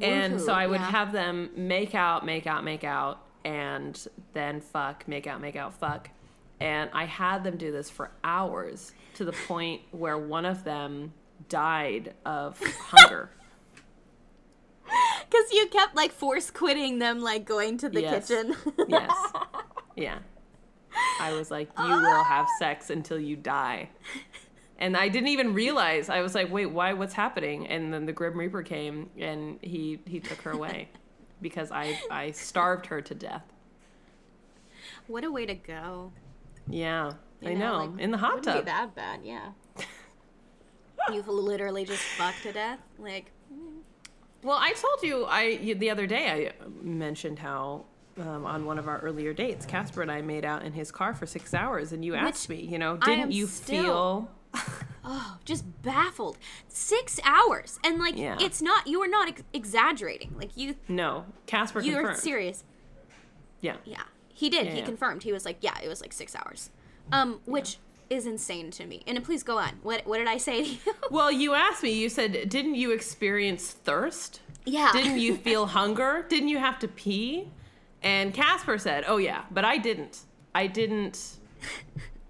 And 0.00 0.40
so 0.40 0.52
I 0.52 0.66
would 0.66 0.80
yeah. 0.80 0.90
have 0.90 1.12
them 1.12 1.50
make 1.56 1.94
out, 1.94 2.24
make 2.24 2.46
out, 2.46 2.64
make 2.64 2.84
out, 2.84 3.20
and 3.44 4.06
then 4.32 4.60
fuck, 4.60 5.06
make 5.08 5.26
out, 5.26 5.40
make 5.40 5.56
out, 5.56 5.74
fuck. 5.74 6.10
And 6.60 6.90
I 6.92 7.04
had 7.04 7.44
them 7.44 7.56
do 7.56 7.72
this 7.72 7.88
for 7.90 8.10
hours 8.24 8.92
to 9.14 9.24
the 9.24 9.32
point 9.32 9.82
where 9.90 10.18
one 10.18 10.44
of 10.44 10.64
them 10.64 11.12
died 11.48 12.14
of 12.24 12.60
hunger. 12.80 13.30
Because 15.30 15.52
you 15.52 15.66
kept 15.68 15.94
like 15.94 16.12
force 16.12 16.50
quitting 16.50 16.98
them, 16.98 17.20
like 17.20 17.44
going 17.44 17.76
to 17.78 17.88
the 17.88 18.00
Yes. 18.02 18.28
kitchen. 18.28 18.56
Yes. 18.88 19.10
Yeah. 19.96 20.18
I 21.20 21.32
was 21.32 21.50
like, 21.50 21.68
you 21.78 21.84
will 21.88 22.22
have 22.24 22.46
sex 22.58 22.88
until 22.90 23.18
you 23.18 23.34
die. 23.36 23.90
And 24.78 24.96
I 24.96 25.08
didn't 25.08 25.28
even 25.30 25.54
realize. 25.54 26.08
I 26.08 26.20
was 26.22 26.34
like, 26.36 26.52
wait, 26.52 26.66
why? 26.66 26.92
What's 26.92 27.14
happening? 27.14 27.66
And 27.66 27.92
then 27.92 28.06
the 28.06 28.12
Grim 28.12 28.38
Reaper 28.38 28.62
came 28.62 29.10
and 29.18 29.58
he 29.60 29.98
he 30.06 30.20
took 30.20 30.40
her 30.42 30.52
away 30.52 30.88
because 31.42 31.72
I 31.72 31.98
I 32.10 32.30
starved 32.30 32.86
her 32.86 33.00
to 33.02 33.14
death. 33.14 33.42
what 35.08 35.24
a 35.24 35.30
way 35.32 35.46
to 35.46 35.54
go. 35.54 36.12
Yeah, 36.68 37.12
You 37.40 37.50
I 37.50 37.54
know. 37.54 37.76
like, 37.86 38.00
In 38.00 38.10
the 38.12 38.18
hot 38.18 38.42
tub. 38.44 38.64
Be 38.64 38.70
that 38.70 38.94
bad, 38.94 39.20
yeah. 39.24 39.48
You've 41.12 41.28
literally 41.28 41.84
just 41.84 42.02
fucked 42.02 42.42
to 42.44 42.52
death. 42.52 42.78
Like, 42.98 43.30
Well, 44.42 44.58
I 44.60 44.72
told 44.72 45.02
you 45.02 45.26
I 45.26 45.74
the 45.74 45.90
other 45.90 46.06
day 46.06 46.48
I 46.48 46.52
mentioned 46.82 47.38
how 47.40 47.84
um, 48.18 48.46
on 48.46 48.64
one 48.64 48.78
of 48.78 48.88
our 48.88 48.98
earlier 49.00 49.32
dates, 49.32 49.64
Casper 49.66 50.02
and 50.02 50.10
I 50.10 50.22
made 50.22 50.44
out 50.44 50.62
in 50.64 50.72
his 50.72 50.90
car 50.90 51.14
for 51.14 51.26
six 51.26 51.54
hours, 51.54 51.92
and 51.92 52.04
you 52.04 52.14
asked 52.14 52.48
me, 52.48 52.60
you 52.60 52.78
know, 52.78 52.96
didn't 52.96 53.32
you 53.32 53.46
still- 53.46 53.82
feel? 53.82 54.30
oh, 55.04 55.38
just 55.44 55.64
baffled. 55.82 56.38
Six 56.68 57.20
hours, 57.24 57.78
and 57.84 57.98
like, 57.98 58.16
Yeah. 58.16 58.36
it's 58.40 58.60
not. 58.62 58.86
You 58.86 59.00
are 59.02 59.08
not 59.08 59.28
ex- 59.28 59.42
exaggerating. 59.52 60.34
Like 60.36 60.56
you, 60.56 60.74
No, 60.88 61.26
Casper 61.46 61.80
you 61.80 61.96
are 61.96 62.14
serious. 62.14 62.64
Yeah, 63.60 63.76
Yeah, 63.84 64.02
he 64.32 64.48
did. 64.48 64.66
Yeah, 64.66 64.72
he 64.72 64.78
yeah. 64.80 64.84
confirmed. 64.84 65.22
He 65.24 65.32
was 65.32 65.44
like, 65.44 65.58
yeah, 65.60 65.78
it 65.82 65.88
was 65.88 66.00
like 66.00 66.12
six 66.12 66.34
hours, 66.34 66.70
um, 67.12 67.40
which 67.44 67.78
is 68.10 68.26
insane 68.26 68.70
to 68.72 68.86
me. 68.86 69.02
And 69.06 69.22
please 69.24 69.42
go 69.42 69.58
on. 69.58 69.78
What 69.82 70.06
what 70.06 70.18
did 70.18 70.28
I 70.28 70.38
say 70.38 70.62
to 70.64 70.68
you? 70.70 70.78
Well, 71.10 71.30
you 71.32 71.54
asked 71.54 71.82
me. 71.82 71.92
You 71.92 72.08
said, 72.08 72.48
"Didn't 72.48 72.74
you 72.74 72.90
experience 72.92 73.72
thirst? 73.72 74.40
yeah. 74.64 74.90
Didn't 74.92 75.18
you 75.18 75.36
feel 75.46 75.66
hunger? 75.66 76.24
Didn't 76.28 76.48
you 76.48 76.58
have 76.58 76.78
to 76.80 76.88
pee?" 76.88 77.48
And 78.02 78.32
Casper 78.34 78.78
said, 78.78 79.04
"Oh 79.06 79.16
yeah, 79.16 79.44
but 79.50 79.64
I 79.64 79.78
didn't. 79.78 80.20
I 80.54 80.66
didn't. 80.66 81.36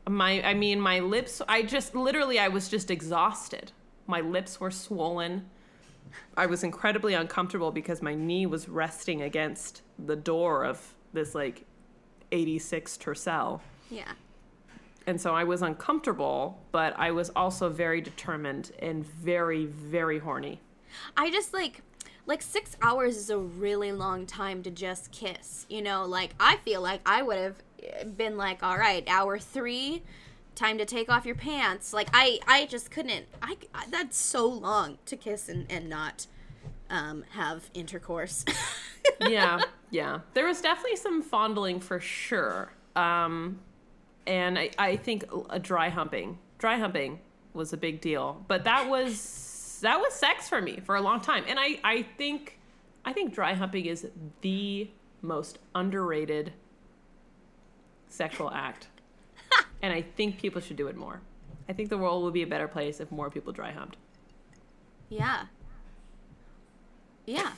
My, 0.08 0.42
I 0.42 0.54
mean, 0.54 0.80
my 0.80 1.00
lips. 1.00 1.42
I 1.48 1.62
just 1.62 1.94
literally, 1.94 2.38
I 2.38 2.48
was 2.48 2.68
just 2.68 2.90
exhausted. 2.90 3.72
My 4.06 4.20
lips 4.20 4.58
were 4.58 4.70
swollen. 4.70 5.46
I 6.36 6.46
was 6.46 6.64
incredibly 6.64 7.12
uncomfortable 7.14 7.70
because 7.70 8.00
my 8.00 8.14
knee 8.14 8.46
was 8.46 8.68
resting 8.68 9.20
against 9.22 9.82
the 9.98 10.16
door 10.16 10.64
of 10.64 10.94
this 11.12 11.34
like 11.34 11.64
86 12.32 12.96
Tercel." 12.98 13.60
yeah. 13.90 14.12
And 15.08 15.18
so 15.18 15.34
I 15.34 15.44
was 15.44 15.62
uncomfortable, 15.62 16.60
but 16.70 16.94
I 16.98 17.12
was 17.12 17.30
also 17.34 17.70
very 17.70 18.02
determined 18.02 18.72
and 18.78 19.06
very, 19.06 19.64
very 19.64 20.18
horny. 20.18 20.60
I 21.16 21.30
just 21.30 21.54
like 21.54 21.82
like 22.26 22.42
6 22.42 22.76
hours 22.82 23.16
is 23.16 23.30
a 23.30 23.38
really 23.38 23.90
long 23.90 24.26
time 24.26 24.62
to 24.64 24.70
just 24.70 25.10
kiss. 25.10 25.64
You 25.70 25.80
know, 25.80 26.04
like 26.04 26.34
I 26.38 26.56
feel 26.56 26.82
like 26.82 27.00
I 27.06 27.22
would 27.22 27.38
have 27.38 28.18
been 28.18 28.36
like, 28.36 28.62
"All 28.62 28.76
right, 28.76 29.02
hour 29.08 29.38
3, 29.38 30.02
time 30.54 30.76
to 30.76 30.84
take 30.84 31.08
off 31.08 31.24
your 31.24 31.36
pants." 31.36 31.94
Like 31.94 32.10
I 32.12 32.38
I 32.46 32.66
just 32.66 32.90
couldn't 32.90 33.26
I, 33.40 33.56
I 33.74 33.86
that's 33.88 34.18
so 34.18 34.46
long 34.46 34.98
to 35.06 35.16
kiss 35.16 35.48
and 35.48 35.64
and 35.70 35.88
not 35.88 36.26
um 36.90 37.24
have 37.30 37.70
intercourse. 37.72 38.44
Yeah, 39.26 39.60
yeah. 39.90 40.20
There 40.34 40.46
was 40.46 40.60
definitely 40.60 40.96
some 40.96 41.22
fondling 41.22 41.80
for 41.80 41.98
sure. 41.98 42.72
Um, 42.94 43.58
and 44.28 44.58
I, 44.58 44.70
I 44.78 44.96
think 44.96 45.24
a 45.50 45.58
dry 45.58 45.88
humping, 45.88 46.38
dry 46.58 46.76
humping 46.76 47.18
was 47.54 47.72
a 47.72 47.76
big 47.76 48.00
deal. 48.00 48.44
But 48.46 48.64
that 48.64 48.88
was 48.88 49.78
that 49.82 49.98
was 49.98 50.12
sex 50.12 50.48
for 50.48 50.60
me 50.60 50.80
for 50.84 50.96
a 50.96 51.00
long 51.00 51.20
time. 51.20 51.44
And 51.48 51.58
I, 51.58 51.80
I 51.82 52.02
think 52.18 52.58
I 53.04 53.12
think 53.12 53.32
dry 53.34 53.54
humping 53.54 53.86
is 53.86 54.06
the 54.42 54.90
most 55.22 55.58
underrated 55.74 56.52
sexual 58.08 58.50
act. 58.50 58.88
and 59.82 59.92
I 59.92 60.02
think 60.02 60.38
people 60.38 60.60
should 60.60 60.76
do 60.76 60.88
it 60.88 60.96
more. 60.96 61.20
I 61.68 61.72
think 61.72 61.88
the 61.88 61.98
world 61.98 62.22
would 62.24 62.34
be 62.34 62.42
a 62.42 62.46
better 62.46 62.68
place 62.68 63.00
if 63.00 63.10
more 63.10 63.30
people 63.30 63.52
dry 63.52 63.72
humped. 63.72 63.96
yeah. 65.08 65.46
Yeah. 67.26 67.52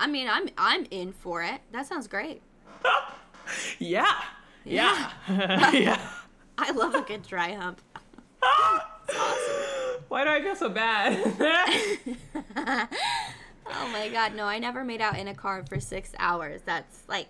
I 0.00 0.06
mean, 0.06 0.28
I'm 0.28 0.48
I'm 0.58 0.86
in 0.90 1.12
for 1.12 1.42
it. 1.42 1.60
That 1.72 1.86
sounds 1.86 2.08
great. 2.08 2.42
Yeah. 3.78 4.10
Yeah. 4.64 5.10
yeah. 5.28 6.00
I 6.58 6.70
love 6.72 6.94
a 6.94 7.02
good 7.02 7.22
dry 7.22 7.52
hump. 7.52 7.80
Why 10.08 10.24
do 10.24 10.30
I 10.30 10.40
feel 10.42 10.56
so 10.56 10.68
bad? 10.68 12.88
Oh 13.66 13.88
my 13.88 14.08
god, 14.08 14.34
no, 14.34 14.44
I 14.44 14.58
never 14.58 14.84
made 14.84 15.00
out 15.00 15.18
in 15.18 15.28
a 15.28 15.34
car 15.34 15.64
for 15.66 15.80
six 15.80 16.12
hours. 16.18 16.60
That's 16.64 17.02
like, 17.08 17.28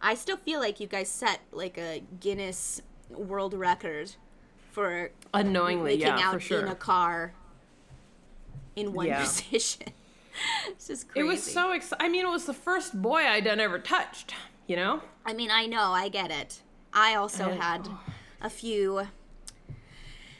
I 0.00 0.14
still 0.14 0.36
feel 0.36 0.60
like 0.60 0.78
you 0.78 0.86
guys 0.86 1.08
set 1.08 1.40
like 1.52 1.78
a 1.78 2.02
Guinness 2.20 2.82
World 3.10 3.54
Record 3.54 4.12
for 4.72 5.10
Unknowingly, 5.32 5.96
making 5.96 6.18
yeah, 6.18 6.28
out 6.28 6.42
sure. 6.42 6.60
in 6.60 6.68
a 6.68 6.74
car 6.74 7.32
in 8.76 8.92
one 8.92 9.06
Yeah. 9.06 9.22
position. 9.24 9.86
it's 10.68 10.88
just 10.88 11.08
crazy. 11.08 11.26
It 11.26 11.30
was 11.30 11.42
so 11.42 11.72
exciting. 11.72 12.06
I 12.06 12.10
mean, 12.10 12.26
it 12.26 12.30
was 12.30 12.44
the 12.44 12.54
first 12.54 13.00
boy 13.00 13.20
I'd 13.20 13.44
done 13.44 13.58
ever 13.60 13.78
touched, 13.78 14.34
you 14.66 14.76
know? 14.76 15.00
I 15.24 15.32
mean, 15.32 15.50
I 15.50 15.66
know, 15.66 15.92
I 15.92 16.08
get 16.08 16.30
it. 16.30 16.60
I 16.92 17.14
also 17.14 17.50
I- 17.50 17.54
had 17.54 17.88
a 18.40 18.50
few 18.50 19.08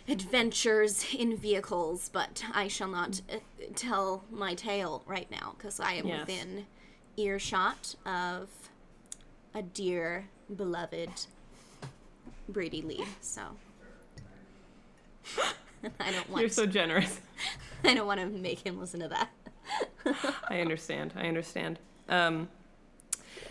adventures 0.09 1.07
in 1.15 1.37
vehicles, 1.37 2.11
but 2.13 2.45
I 2.53 2.69
shall 2.69 2.89
not 2.89 3.21
uh, 3.33 3.37
tell 3.75 4.25
my 4.31 4.55
tale 4.55 5.03
right 5.07 5.31
now 5.31 5.55
because 5.57 5.81
I 5.81 5.95
am 5.95 6.07
Yes. 6.07 6.21
within 6.27 6.67
earshot 7.17 7.95
of 8.05 8.49
a 9.55 9.63
dear 9.63 10.29
beloved 10.55 11.09
Brady 12.49 12.83
Lee. 12.83 13.05
So 13.23 13.41
I 16.01 16.11
don't 16.13 16.29
want 16.29 16.41
You're 16.43 16.51
so 16.51 16.67
generous. 16.67 17.21
I 17.85 17.95
don't 17.95 18.07
want 18.07 18.21
to 18.21 18.27
make 18.27 18.67
him 18.67 18.79
listen 18.79 19.01
to 19.01 19.09
that. 19.09 19.31
I 20.49 20.61
understand. 20.61 21.15
I 21.17 21.27
understand. 21.29 21.79
Um, 22.11 22.49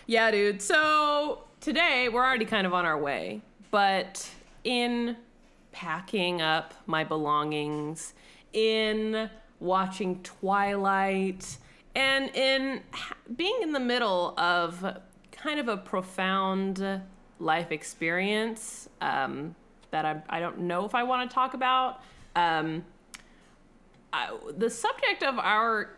yeah, 0.07 0.31
dude. 0.31 0.61
So 0.61 1.45
today 1.61 2.09
we're 2.09 2.23
already 2.23 2.45
kind 2.45 2.67
of 2.67 2.73
on 2.73 2.85
our 2.85 2.97
way, 2.97 3.41
but 3.71 4.29
in 4.63 5.17
packing 5.71 6.41
up 6.41 6.73
my 6.85 7.03
belongings, 7.03 8.13
in 8.51 9.29
watching 9.59 10.21
Twilight, 10.23 11.57
and 11.95 12.29
in 12.35 12.81
being 13.35 13.59
in 13.61 13.71
the 13.71 13.79
middle 13.79 14.33
of 14.37 14.85
kind 15.31 15.59
of 15.59 15.67
a 15.67 15.77
profound 15.77 17.01
life 17.39 17.71
experience 17.71 18.89
um, 19.01 19.55
that 19.91 20.05
I, 20.05 20.21
I 20.29 20.39
don't 20.39 20.59
know 20.59 20.85
if 20.85 20.95
I 20.95 21.03
want 21.03 21.29
to 21.29 21.33
talk 21.33 21.53
about. 21.53 22.01
Um, 22.35 22.83
I, 24.11 24.37
the 24.57 24.69
subject 24.69 25.23
of 25.23 25.39
our 25.39 25.97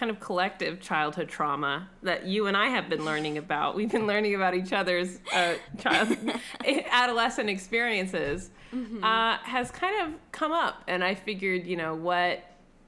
kind 0.00 0.10
of 0.10 0.18
collective 0.18 0.80
childhood 0.80 1.28
trauma 1.28 1.86
that 2.02 2.24
you 2.24 2.46
and 2.46 2.56
I 2.56 2.68
have 2.68 2.88
been 2.88 3.04
learning 3.04 3.36
about. 3.36 3.76
We've 3.76 3.92
been 3.92 4.06
learning 4.06 4.34
about 4.34 4.54
each 4.54 4.72
other's 4.72 5.18
uh, 5.34 5.56
child 5.76 6.16
adolescent 6.90 7.50
experiences. 7.50 8.50
Uh, 8.72 9.36
has 9.42 9.70
kind 9.70 10.00
of 10.06 10.18
come 10.32 10.52
up, 10.52 10.84
and 10.88 11.04
I 11.04 11.14
figured, 11.14 11.66
you 11.66 11.76
know, 11.76 11.94
what 11.94 12.42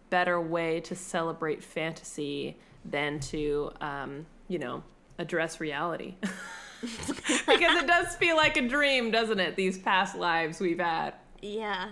better 0.09 0.41
way 0.41 0.81
to 0.81 0.95
celebrate 0.95 1.63
fantasy 1.63 2.57
than 2.85 3.21
to, 3.21 3.73
um, 3.81 4.25
you 4.49 4.59
know, 4.59 4.83
address 5.19 5.61
reality. 5.61 6.15
because 6.81 7.83
it 7.83 7.87
does 7.87 8.17
feel 8.17 8.37
like 8.37 8.57
a 8.57 8.67
dream, 8.67 9.11
doesn't 9.11 9.39
it? 9.41 9.57
These 9.57 9.77
past 9.79 10.17
lives 10.17 10.61
we've 10.61 10.81
had 10.81 11.15
Yeah. 11.43 11.91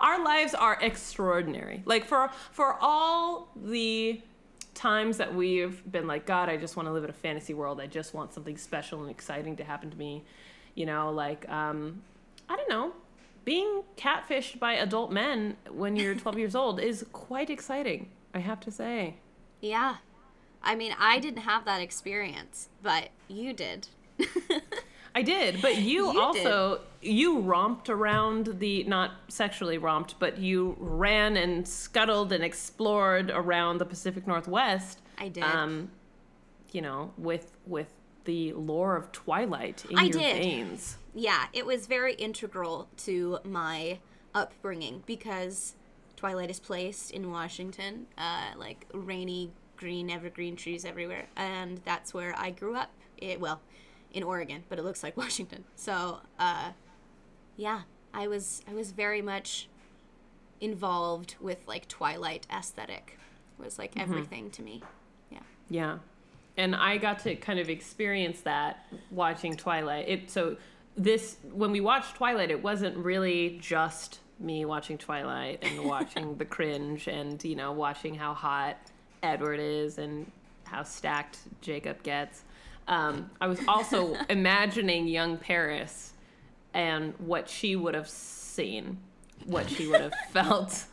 Our 0.00 0.22
lives 0.22 0.54
are 0.54 0.78
extraordinary. 0.80 1.82
Like 1.84 2.04
for 2.04 2.30
for 2.52 2.76
all 2.80 3.48
the 3.56 4.20
times 4.74 5.16
that 5.16 5.34
we've 5.34 5.82
been 5.90 6.06
like, 6.06 6.24
God, 6.24 6.48
I 6.48 6.56
just 6.56 6.76
want 6.76 6.88
to 6.88 6.92
live 6.92 7.04
in 7.04 7.10
a 7.10 7.14
fantasy 7.14 7.52
world. 7.52 7.80
I 7.80 7.86
just 7.86 8.14
want 8.14 8.32
something 8.32 8.56
special 8.56 9.00
and 9.00 9.10
exciting 9.10 9.56
to 9.56 9.64
happen 9.64 9.90
to 9.90 9.96
me. 9.96 10.24
You 10.74 10.86
know, 10.86 11.10
like 11.10 11.48
um, 11.48 12.02
I 12.48 12.56
don't 12.56 12.68
know, 12.68 12.92
being 13.44 13.82
catfished 13.96 14.58
by 14.58 14.74
adult 14.74 15.10
men 15.10 15.56
when 15.70 15.96
you're 15.96 16.14
12 16.14 16.38
years 16.38 16.54
old 16.54 16.80
is 16.80 17.04
quite 17.12 17.50
exciting. 17.50 18.10
I 18.34 18.40
have 18.40 18.60
to 18.60 18.70
say. 18.70 19.16
Yeah. 19.60 19.96
I 20.62 20.74
mean, 20.74 20.94
I 20.98 21.18
didn't 21.18 21.42
have 21.42 21.64
that 21.64 21.80
experience, 21.80 22.68
but 22.82 23.08
you 23.26 23.52
did. 23.52 23.88
I 25.14 25.22
did, 25.22 25.60
but 25.62 25.76
you, 25.78 26.12
You 26.12 26.20
also 26.20 26.80
you 27.00 27.40
romped 27.40 27.88
around 27.88 28.58
the 28.58 28.84
not 28.84 29.12
sexually 29.28 29.78
romped, 29.78 30.18
but 30.18 30.38
you 30.38 30.76
ran 30.78 31.36
and 31.36 31.66
scuttled 31.66 32.32
and 32.32 32.42
explored 32.44 33.30
around 33.30 33.78
the 33.78 33.84
Pacific 33.84 34.26
Northwest. 34.26 35.00
I 35.18 35.28
did. 35.28 35.42
Um, 35.44 35.90
you 36.72 36.82
know, 36.82 37.12
with 37.16 37.56
with 37.66 37.92
the 38.24 38.52
lore 38.52 38.96
of 38.96 39.10
Twilight 39.12 39.84
in 39.90 39.98
I 39.98 40.02
your 40.04 40.18
did. 40.18 40.36
veins. 40.36 40.98
yeah, 41.14 41.46
it 41.52 41.64
was 41.64 41.86
very 41.86 42.14
integral 42.14 42.88
to 42.98 43.38
my 43.44 44.00
upbringing 44.34 45.02
because 45.06 45.74
Twilight 46.16 46.50
is 46.50 46.60
placed 46.60 47.10
in 47.10 47.30
Washington, 47.30 48.06
uh, 48.18 48.50
like 48.56 48.86
rainy 48.92 49.50
green 49.76 50.10
evergreen 50.10 50.56
trees 50.56 50.84
everywhere, 50.84 51.26
and 51.36 51.80
that's 51.84 52.12
where 52.12 52.34
I 52.36 52.50
grew 52.50 52.74
up. 52.76 52.90
It 53.16 53.40
well, 53.40 53.60
in 54.12 54.22
Oregon, 54.22 54.64
but 54.68 54.78
it 54.78 54.84
looks 54.84 55.02
like 55.02 55.16
Washington. 55.24 55.64
So, 55.76 56.18
uh, 56.38 56.72
yeah, 57.56 57.82
I 58.14 58.26
was 58.26 58.62
I 58.68 58.74
was 58.74 58.92
very 58.92 59.22
much 59.22 59.68
involved 60.60 61.36
with 61.40 61.66
like 61.66 61.88
Twilight 61.88 62.46
aesthetic. 62.52 63.18
It 63.58 63.64
was 63.64 63.78
like 63.78 63.92
everything 63.96 64.50
to 64.50 64.62
me. 64.62 64.82
Yeah. 65.30 65.38
Yeah. 65.68 65.98
And 66.56 66.74
I 66.74 66.96
got 66.98 67.20
to 67.20 67.36
kind 67.36 67.60
of 67.60 67.68
experience 67.68 68.40
that 68.40 68.86
watching 69.10 69.56
Twilight. 69.56 70.08
It 70.08 70.30
so 70.30 70.56
this 70.96 71.36
when 71.52 71.70
we 71.70 71.80
watched 71.80 72.16
Twilight, 72.16 72.50
it 72.50 72.62
wasn't 72.62 72.96
really 72.96 73.58
just 73.60 74.20
me 74.40 74.64
watching 74.64 74.98
Twilight 74.98 75.60
and 75.62 75.84
watching 75.84 76.36
The 76.36 76.44
Cringe 76.44 77.06
and, 77.08 77.42
you 77.44 77.56
know, 77.56 77.72
watching 77.72 78.14
how 78.14 78.34
hot 78.34 78.76
Edward 79.22 79.60
is 79.60 79.98
and 79.98 80.30
how 80.64 80.82
stacked 80.82 81.38
Jacob 81.60 82.02
gets. 82.02 82.42
Um, 82.88 83.30
I 83.40 83.46
was 83.46 83.60
also 83.68 84.16
imagining 84.28 85.06
young 85.06 85.36
Paris 85.36 86.12
and 86.74 87.14
what 87.18 87.48
she 87.48 87.76
would 87.76 87.94
have 87.94 88.08
seen, 88.08 88.98
what 89.46 89.70
she 89.70 89.86
would 89.86 90.00
have 90.00 90.14
felt. 90.32 90.84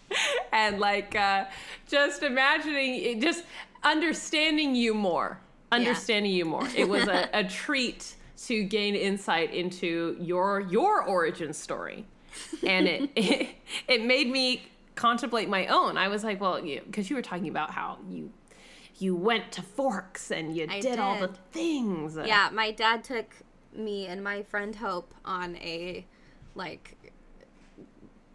and 0.52 0.80
like 0.80 1.14
uh, 1.14 1.44
just 1.88 2.22
imagining 2.22 3.20
just 3.20 3.44
understanding 3.82 4.74
you 4.74 4.92
more 4.92 5.40
understanding 5.72 6.32
you 6.32 6.44
more. 6.44 6.68
It 6.76 6.88
was 6.88 7.08
a, 7.08 7.28
a 7.32 7.44
treat 7.44 8.14
to 8.44 8.62
gain 8.62 8.94
insight 8.94 9.52
into 9.52 10.16
your 10.20 10.60
your 10.60 11.02
origin 11.02 11.52
story. 11.52 12.04
And 12.64 12.86
it 12.86 13.10
it, 13.16 13.48
it 13.88 14.04
made 14.04 14.30
me 14.30 14.62
contemplate 14.94 15.48
my 15.48 15.66
own. 15.66 15.96
I 15.96 16.08
was 16.08 16.22
like 16.22 16.40
well 16.40 16.60
because 16.60 17.10
you, 17.10 17.14
you 17.14 17.16
were 17.16 17.22
talking 17.22 17.48
about 17.48 17.70
how 17.70 17.98
you 18.08 18.30
you 19.02 19.16
went 19.16 19.50
to 19.52 19.62
forks 19.62 20.30
and 20.30 20.56
you 20.56 20.66
I 20.70 20.80
did, 20.80 20.98
all 20.98 21.18
the 21.18 21.28
things 21.50 22.16
Yeah, 22.26 22.50
my 22.52 22.70
dad 22.70 23.02
took 23.02 23.34
me 23.74 24.06
and 24.06 24.22
my 24.22 24.42
friend 24.42 24.76
Hope 24.76 25.12
on 25.24 25.56
a 25.56 26.06
like 26.54 26.96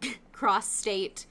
cross 0.32 0.68
state 0.68 1.26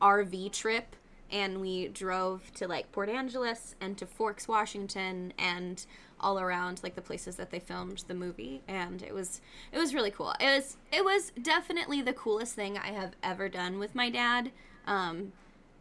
RV 0.00 0.52
trip 0.52 0.96
and 1.30 1.60
we 1.60 1.88
drove 1.88 2.52
to 2.54 2.68
like 2.68 2.90
Port 2.92 3.08
Angeles 3.08 3.74
and 3.80 3.98
to 3.98 4.06
Forks, 4.06 4.46
Washington 4.48 5.32
and 5.38 5.84
all 6.20 6.38
around 6.38 6.80
like 6.82 6.94
the 6.94 7.02
places 7.02 7.36
that 7.36 7.50
they 7.50 7.58
filmed 7.58 8.04
the 8.06 8.14
movie 8.14 8.62
and 8.68 9.02
it 9.02 9.12
was 9.12 9.40
it 9.72 9.78
was 9.78 9.94
really 9.94 10.10
cool. 10.10 10.32
It 10.40 10.46
was 10.46 10.76
it 10.92 11.04
was 11.04 11.32
definitely 11.42 12.00
the 12.02 12.12
coolest 12.12 12.54
thing 12.54 12.78
I 12.78 12.92
have 12.92 13.14
ever 13.22 13.48
done 13.48 13.78
with 13.78 13.94
my 13.94 14.08
dad. 14.08 14.52
Um 14.86 15.32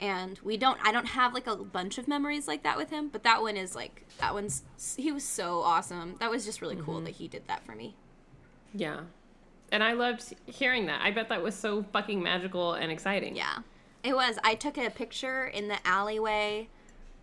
and 0.03 0.39
we 0.43 0.57
don't 0.57 0.77
i 0.83 0.91
don't 0.91 1.05
have 1.07 1.33
like 1.33 1.47
a 1.47 1.55
bunch 1.55 1.97
of 1.97 2.07
memories 2.07 2.47
like 2.47 2.61
that 2.63 2.75
with 2.77 2.89
him 2.89 3.07
but 3.07 3.23
that 3.23 3.41
one 3.41 3.55
is 3.55 3.73
like 3.73 4.05
that 4.19 4.33
one's 4.33 4.63
he 4.97 5.11
was 5.11 5.23
so 5.23 5.61
awesome. 5.61 6.15
That 6.19 6.29
was 6.29 6.43
just 6.45 6.61
really 6.61 6.75
cool 6.75 6.99
that 7.01 7.11
he 7.11 7.27
did 7.27 7.47
that 7.47 7.63
for 7.65 7.73
me. 7.73 7.95
Yeah. 8.73 9.01
And 9.71 9.81
i 9.83 9.93
loved 9.93 10.35
hearing 10.45 10.85
that. 10.87 11.01
I 11.01 11.11
bet 11.11 11.29
that 11.29 11.41
was 11.41 11.55
so 11.55 11.83
fucking 11.93 12.21
magical 12.21 12.73
and 12.73 12.91
exciting. 12.91 13.35
Yeah. 13.35 13.59
It 14.03 14.13
was. 14.15 14.37
I 14.43 14.55
took 14.55 14.77
a 14.77 14.89
picture 14.89 15.45
in 15.45 15.67
the 15.69 15.77
alleyway 15.87 16.67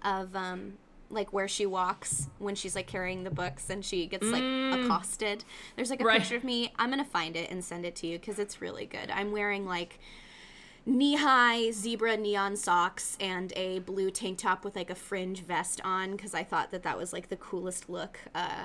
of 0.03 0.35
um 0.35 0.75
like 1.11 1.33
where 1.33 1.49
she 1.49 1.67
walks 1.67 2.29
when 2.39 2.55
she's 2.55 2.75
like 2.77 2.87
carrying 2.87 3.25
the 3.25 3.31
books 3.31 3.69
and 3.69 3.85
she 3.85 4.07
gets 4.07 4.27
like 4.27 4.43
accosted. 4.43 5.45
There's 5.77 5.91
like 5.91 6.01
a 6.01 6.05
Right. 6.05 6.19
picture 6.21 6.37
of 6.37 6.45
me. 6.45 6.73
I'm 6.79 6.91
gonna 6.91 7.05
find 7.05 7.37
it 7.37 7.51
and 7.51 7.63
send 7.65 7.85
it 7.85 7.95
to 7.97 8.07
you 8.07 8.19
because 8.19 8.39
it's 8.39 8.61
really 8.61 8.87
good. 8.87 9.11
I'm 9.11 9.31
wearing 9.33 9.67
like 9.67 9.99
knee-high 10.87 11.71
zebra 11.71 12.17
neon 12.17 12.57
socks 12.57 13.17
and 13.21 13.53
a 13.57 13.79
blue 13.81 14.11
tank 14.11 14.39
top 14.39 14.65
with 14.65 14.75
like 14.77 14.91
a 14.91 14.95
fringe 14.95 15.41
vest 15.43 15.81
on 15.85 16.13
because 16.13 16.35
i 16.35 16.43
thought 16.43 16.71
that 16.71 16.83
that 16.83 16.97
was 16.97 17.13
like 17.13 17.29
the 17.29 17.37
coolest 17.37 17.89
look 17.91 18.19
uh, 18.35 18.65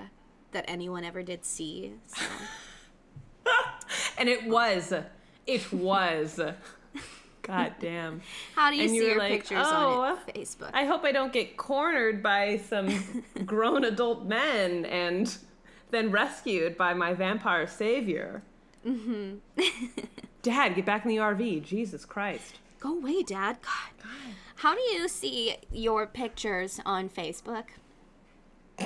that 0.51 0.63
anyone 0.67 1.04
ever 1.04 1.21
did 1.21 1.43
see 1.45 1.93
so 2.08 2.25
and 4.17 4.30
it 4.30 4.47
was 4.47 4.93
it 5.45 5.71
was 5.73 6.39
god 7.41 7.73
damn 7.80 8.21
how 8.56 8.71
do 8.71 8.78
you 8.78 8.84
And 8.84 8.89
see 8.91 8.97
you 8.97 9.04
your 9.04 9.19
like, 9.19 9.32
pictures 9.32 9.65
"Oh, 9.69 10.01
on 10.01 10.17
it? 10.28 10.36
facebook 10.36 10.71
I 10.73 10.86
hope 10.86 11.04
I 11.04 11.12
don't 11.12 11.34
get 11.34 11.58
cornered 11.58 12.23
by 12.23 12.58
some 12.58 12.88
grown 13.45 13.84
adult 13.84 14.25
men 14.25 14.86
and 14.86 15.38
then 15.91 16.10
rescued 16.12 16.75
by 16.78 16.93
my 16.95 17.13
vampire 17.13 17.67
savior. 17.67 18.41
Mm-hmm. 18.86 19.36
Dad, 20.45 20.75
get 20.75 20.86
back 20.86 21.03
in 21.05 21.10
the 21.10 21.17
RV. 21.17 21.63
Jesus 21.65 22.05
Christ. 22.05 22.60
Go 22.79 22.95
away, 22.99 23.23
Dad. 23.23 23.58
God. 23.63 24.34
How 24.58 24.75
do 24.75 24.81
you 24.81 25.08
see 25.08 25.55
your 25.71 26.05
pictures 26.05 26.79
on 26.86 27.10
Facebook? 27.10 27.63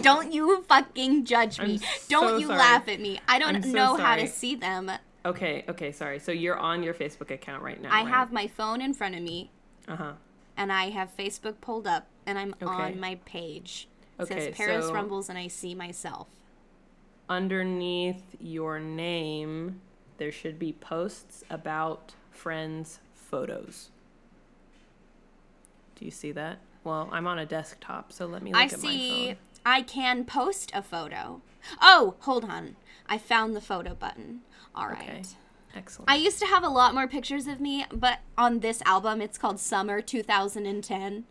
don't 0.00 0.32
you 0.32 0.62
fucking 0.62 1.26
judge 1.26 1.60
me. 1.60 1.74
I'm 1.74 1.80
don't 2.08 2.40
you 2.40 2.46
sorry. 2.46 2.58
laugh 2.58 2.88
at 2.88 3.00
me. 3.00 3.20
I 3.28 3.38
don't 3.38 3.62
so 3.62 3.68
know 3.70 3.96
how 3.96 4.16
to 4.16 4.26
see 4.26 4.54
them. 4.54 4.90
Okay, 5.26 5.64
okay, 5.68 5.92
sorry. 5.92 6.18
So 6.20 6.32
you're 6.32 6.56
on 6.56 6.82
your 6.82 6.94
Facebook 6.94 7.30
account 7.30 7.62
right 7.62 7.80
now. 7.82 7.90
I 7.90 8.00
right? 8.02 8.08
have 8.08 8.32
my 8.32 8.46
phone 8.46 8.80
in 8.80 8.94
front 8.94 9.14
of 9.14 9.20
me 9.22 9.50
Uh 9.86 9.96
huh. 9.96 10.12
and 10.56 10.72
I 10.72 10.88
have 10.88 11.14
Facebook 11.14 11.60
pulled 11.60 11.86
up 11.86 12.06
and 12.24 12.38
I'm 12.38 12.54
Okay. 12.62 12.72
on 12.72 12.98
my 12.98 13.16
page. 13.26 13.88
It 14.18 14.22
Okay, 14.22 14.46
says 14.46 14.54
Paris 14.56 14.86
so- 14.86 14.94
Rumbles 14.94 15.28
and 15.28 15.36
I 15.38 15.48
see 15.48 15.74
myself. 15.74 16.28
Underneath 17.28 18.36
your 18.40 18.78
name, 18.78 19.80
there 20.18 20.32
should 20.32 20.58
be 20.58 20.72
posts 20.72 21.44
about 21.50 22.14
friends' 22.30 23.00
photos. 23.14 23.90
Do 25.96 26.04
you 26.04 26.10
see 26.10 26.32
that? 26.32 26.58
Well, 26.84 27.08
I'm 27.10 27.26
on 27.26 27.38
a 27.38 27.46
desktop, 27.46 28.12
so 28.12 28.26
let 28.26 28.42
me 28.42 28.52
look 28.52 28.60
I 28.60 28.64
at 28.66 28.72
my 28.72 28.78
see 28.78 29.26
phone. 29.26 29.36
I 29.64 29.82
can 29.82 30.24
post 30.24 30.70
a 30.74 30.82
photo. 30.82 31.40
Oh, 31.80 32.14
hold 32.20 32.44
on. 32.44 32.76
I 33.08 33.18
found 33.18 33.56
the 33.56 33.60
photo 33.60 33.94
button. 33.94 34.42
All 34.74 34.86
right. 34.88 35.08
Okay. 35.08 35.22
Excellent. 35.74 36.10
I 36.10 36.16
used 36.16 36.38
to 36.38 36.46
have 36.46 36.64
a 36.64 36.68
lot 36.68 36.94
more 36.94 37.06
pictures 37.06 37.46
of 37.46 37.60
me, 37.60 37.84
but 37.92 38.20
on 38.38 38.60
this 38.60 38.80
album, 38.86 39.20
it's 39.20 39.36
called 39.36 39.60
Summer 39.60 40.00
2010. 40.00 41.24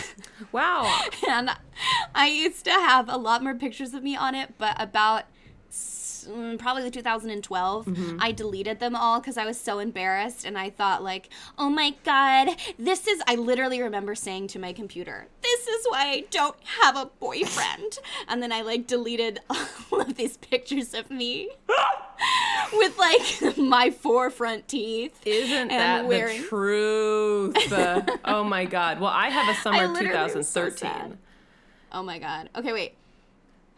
wow. 0.52 1.00
and 1.28 1.50
I 2.14 2.28
used 2.28 2.64
to 2.64 2.70
have 2.70 3.08
a 3.08 3.16
lot 3.16 3.42
more 3.42 3.54
pictures 3.54 3.92
of 3.92 4.02
me 4.02 4.16
on 4.16 4.34
it, 4.34 4.54
but 4.56 4.80
about 4.80 5.24
mm, 6.24 6.58
probably 6.58 6.90
2012, 6.90 8.16
I 8.20 8.32
deleted 8.32 8.80
them 8.80 8.94
all 8.96 9.20
because 9.20 9.36
I 9.36 9.44
was 9.44 9.58
so 9.60 9.78
embarrassed 9.78 10.44
and 10.44 10.58
I 10.58 10.70
thought, 10.70 11.02
like, 11.02 11.28
oh 11.58 11.70
my 11.70 11.94
god, 12.04 12.56
this 12.78 13.06
is. 13.06 13.22
I 13.26 13.34
literally 13.36 13.80
remember 13.82 14.14
saying 14.14 14.48
to 14.48 14.58
my 14.58 14.72
computer, 14.72 15.26
this 15.42 15.66
is 15.66 15.86
why 15.88 16.02
I 16.08 16.24
don't 16.30 16.56
have 16.82 16.96
a 16.96 17.06
boyfriend. 17.06 17.98
and 18.28 18.42
then 18.42 18.52
I, 18.52 18.62
like, 18.62 18.86
deleted 18.86 19.40
all 19.50 20.00
of 20.00 20.16
these 20.16 20.36
pictures 20.36 20.94
of 20.94 21.10
me. 21.10 21.50
With 22.74 22.98
like 22.98 23.56
my 23.56 23.90
four 23.90 24.28
front 24.30 24.68
teeth, 24.68 25.18
Isn't 25.26 25.68
that 25.68 26.06
wearing- 26.06 26.42
the 26.42 26.46
truth? 26.48 27.72
Uh, 27.72 28.02
oh 28.26 28.44
my 28.44 28.64
god. 28.66 29.00
Well, 29.00 29.10
I 29.10 29.28
have 29.30 29.48
a 29.48 29.58
summer 29.60 29.88
literally 29.88 30.34
was 30.34 30.46
so 30.48 30.68
2013. 30.68 31.18
Oh 31.92 32.02
my 32.02 32.18
god. 32.18 32.50
Okay, 32.54 32.72
wait. 32.72 32.94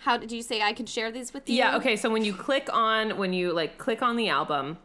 How 0.03 0.17
did 0.17 0.33
you 0.33 0.43
say 0.43 0.61
I 0.63 0.73
could 0.73 0.89
share 0.89 1.11
these 1.13 1.33
with 1.33 1.49
you? 1.49 1.57
yeah, 1.57 1.77
okay. 1.77 1.97
So 1.97 2.11
when 2.11 2.25
you 2.25 2.35
click 2.35 2.69
on 2.73 3.17
when 3.19 3.33
you 3.33 3.53
like 3.53 3.79
click 3.79 4.03
on 4.03 4.17
the 4.17 4.29
album 4.29 4.79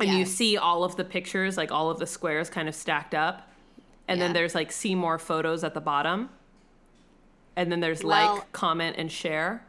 and 0.00 0.10
you 0.10 0.24
see 0.24 0.56
all 0.56 0.84
of 0.84 0.96
the 0.96 1.04
pictures, 1.04 1.56
like 1.56 1.70
all 1.72 1.90
of 1.90 1.98
the 1.98 2.06
squares 2.06 2.48
kind 2.50 2.68
of 2.68 2.74
stacked 2.74 3.14
up, 3.14 3.50
and 4.06 4.20
then 4.20 4.32
there's 4.32 4.54
like 4.54 4.70
see 4.72 4.94
more 4.94 5.18
photos 5.18 5.62
at 5.64 5.74
the 5.74 5.80
bottom. 5.80 6.30
And 7.56 7.72
then 7.72 7.80
there's 7.80 8.04
Well- 8.04 8.36
like, 8.36 8.52
comment 8.52 8.96
and 8.98 9.10
share. 9.10 9.64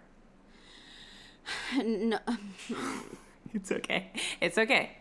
No, 1.84 2.20
It's 3.54 3.72
okay. 3.72 4.12
It's 4.42 4.58
okay. 4.60 4.92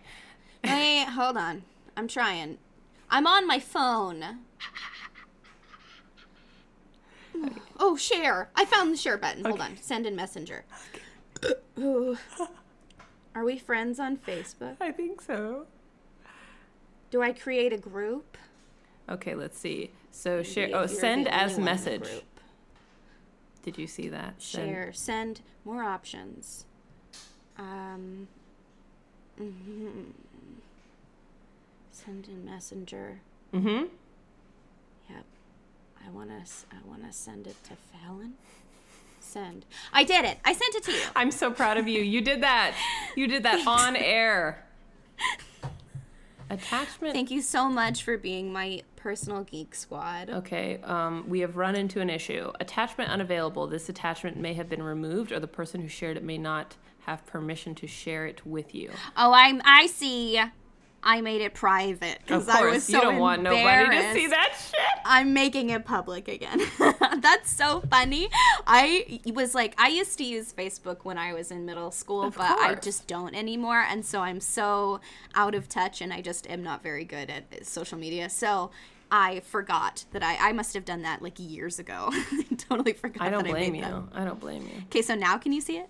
wait, 0.65 1.05
hold 1.05 1.37
on. 1.37 1.63
I'm 1.97 2.09
trying. 2.09 2.57
I'm 3.11 3.27
on 3.27 3.47
my 3.47 3.59
phone. 3.59 4.23
Oh, 7.79 7.97
share. 7.97 8.51
I 8.55 8.65
found 8.65 8.93
the 8.93 8.97
share 8.97 9.19
button. 9.19 9.45
Hold 9.45 9.61
on. 9.61 9.77
Send 9.81 10.07
in 10.07 10.17
Messenger. 10.17 10.65
Ooh. 11.79 12.17
Are 13.35 13.45
we 13.45 13.59
friends 13.59 14.01
on 14.01 14.17
Facebook? 14.17 14.77
I 14.81 14.91
think 14.91 15.21
so. 15.21 15.67
Do 17.11 17.23
I 17.23 17.33
create 17.33 17.73
a 17.73 17.79
group? 17.79 18.37
Okay, 19.09 19.35
let's 19.35 19.57
see. 19.59 19.91
So 20.11 20.43
share 20.43 20.71
oh 20.75 20.87
send 20.87 21.29
as 21.29 21.53
only 21.53 21.65
one 21.65 21.79
in 21.79 21.87
the 21.87 21.99
message. 22.01 22.23
Did 23.63 23.79
you 23.79 23.87
see 23.87 24.09
that? 24.09 24.35
Share. 24.39 24.93
Send 24.93 25.41
more 25.65 25.83
options. 25.83 26.65
Um. 27.57 28.29
mhm. 29.41 30.13
Send 31.93 32.29
in 32.29 32.45
Messenger. 32.45 33.21
Mm-hmm. 33.55 33.85
I 36.09 36.11
wanna. 36.11 36.39
s- 36.41 36.65
I 36.73 36.77
wanna 36.89 37.13
send 37.13 37.47
it 37.47 37.57
to 37.65 37.75
Fallon. 37.77 38.35
Send. 39.21 39.67
I 39.93 40.05
did 40.05 40.25
it. 40.25 40.39
I 40.45 40.55
sent 40.55 40.75
it 40.75 40.83
to 40.85 40.93
you. 40.93 41.03
I'm 41.17 41.31
so 41.31 41.51
proud 41.51 41.77
of 41.77 41.87
you. 41.87 42.01
You 42.01 42.23
did 42.23 42.43
that. 42.43 42.73
You 43.15 43.27
did 43.27 43.43
that 43.43 43.67
on 43.67 43.95
air. 43.95 44.65
Attachment. 46.51 47.13
Thank 47.13 47.31
you 47.31 47.43
so 47.43 47.69
much 47.69 48.03
for 48.05 48.17
being 48.17 48.51
my 48.51 48.83
personal 48.97 49.43
geek 49.45 49.75
squad. 49.75 50.31
Okay, 50.31 50.79
um, 50.83 51.25
we 51.29 51.41
have 51.41 51.59
run 51.59 51.77
into 51.77 52.01
an 52.01 52.09
issue. 52.09 52.51
Attachment 52.59 53.11
unavailable. 53.11 53.67
This 53.67 53.91
attachment 53.91 54.39
may 54.39 54.55
have 54.55 54.67
been 54.67 54.83
removed, 54.83 55.31
or 55.31 55.41
the 55.41 55.47
person 55.47 55.83
who 55.83 55.89
shared 55.89 56.17
it 56.17 56.23
may 56.25 56.39
not 56.39 56.77
have 57.01 57.27
permission 57.27 57.75
to 57.75 57.87
share 57.87 58.27
it 58.27 58.47
with 58.47 58.75
you. 58.75 58.91
Oh, 59.15 59.33
I'm. 59.33 59.61
I 59.63 59.89
see. 59.89 60.41
I 61.03 61.21
made 61.21 61.41
it 61.41 61.55
private 61.55 62.19
because 62.27 62.49
I 62.49 62.63
was 62.63 62.85
so 62.85 62.93
you 62.93 63.01
don't 63.01 63.19
want 63.19 63.43
nobody 63.43 63.97
to 63.97 64.13
see 64.13 64.27
that 64.27 64.55
shit. 64.59 65.03
I'm 65.05 65.33
making 65.33 65.71
it 65.71 65.85
public 65.85 66.29
again. 66.29 66.61
That's 67.21 67.51
so 67.51 67.81
funny. 67.89 68.29
I 68.67 69.21
was 69.27 69.55
like, 69.55 69.75
I 69.79 69.89
used 69.89 70.19
to 70.19 70.25
use 70.25 70.53
Facebook 70.53 71.05
when 71.05 71.17
I 71.17 71.33
was 71.33 71.51
in 71.51 71.65
middle 71.65 71.91
school, 71.91 72.25
Of 72.25 72.37
but 72.37 72.51
I 72.59 72.75
just 72.75 73.07
don't 73.07 73.35
anymore. 73.35 73.85
And 73.89 74.05
so 74.05 74.21
I'm 74.21 74.41
so 74.41 75.01
out 75.35 75.55
of 75.55 75.69
touch 75.69 76.01
and 76.01 76.13
I 76.13 76.21
just 76.21 76.49
am 76.51 76.63
not 76.63 76.83
very 76.83 77.05
good 77.05 77.31
at 77.31 77.65
social 77.67 77.99
media. 77.99 78.29
So 78.29 78.71
I 79.11 79.41
forgot 79.41 80.05
that 80.13 80.23
I, 80.23 80.51
I 80.51 80.53
must 80.53 80.75
have 80.75 80.85
done 80.85 81.03
that 81.03 81.23
like 81.23 81.39
years 81.39 81.79
ago. 81.79 82.09
I 82.13 82.45
totally 82.57 82.93
forgot 82.93 83.23
I 83.23 83.31
don't 83.31 83.45
that 83.45 83.51
blame 83.51 83.75
I 83.75 83.89
you. 83.89 84.09
I 84.13 84.25
don't 84.25 84.41
blame 84.41 84.63
you. 84.63 84.83
Okay, 84.87 85.03
so 85.03 85.15
now 85.15 85.39
can 85.39 85.53
you 85.53 85.61
see 85.61 85.79
it? 85.79 85.89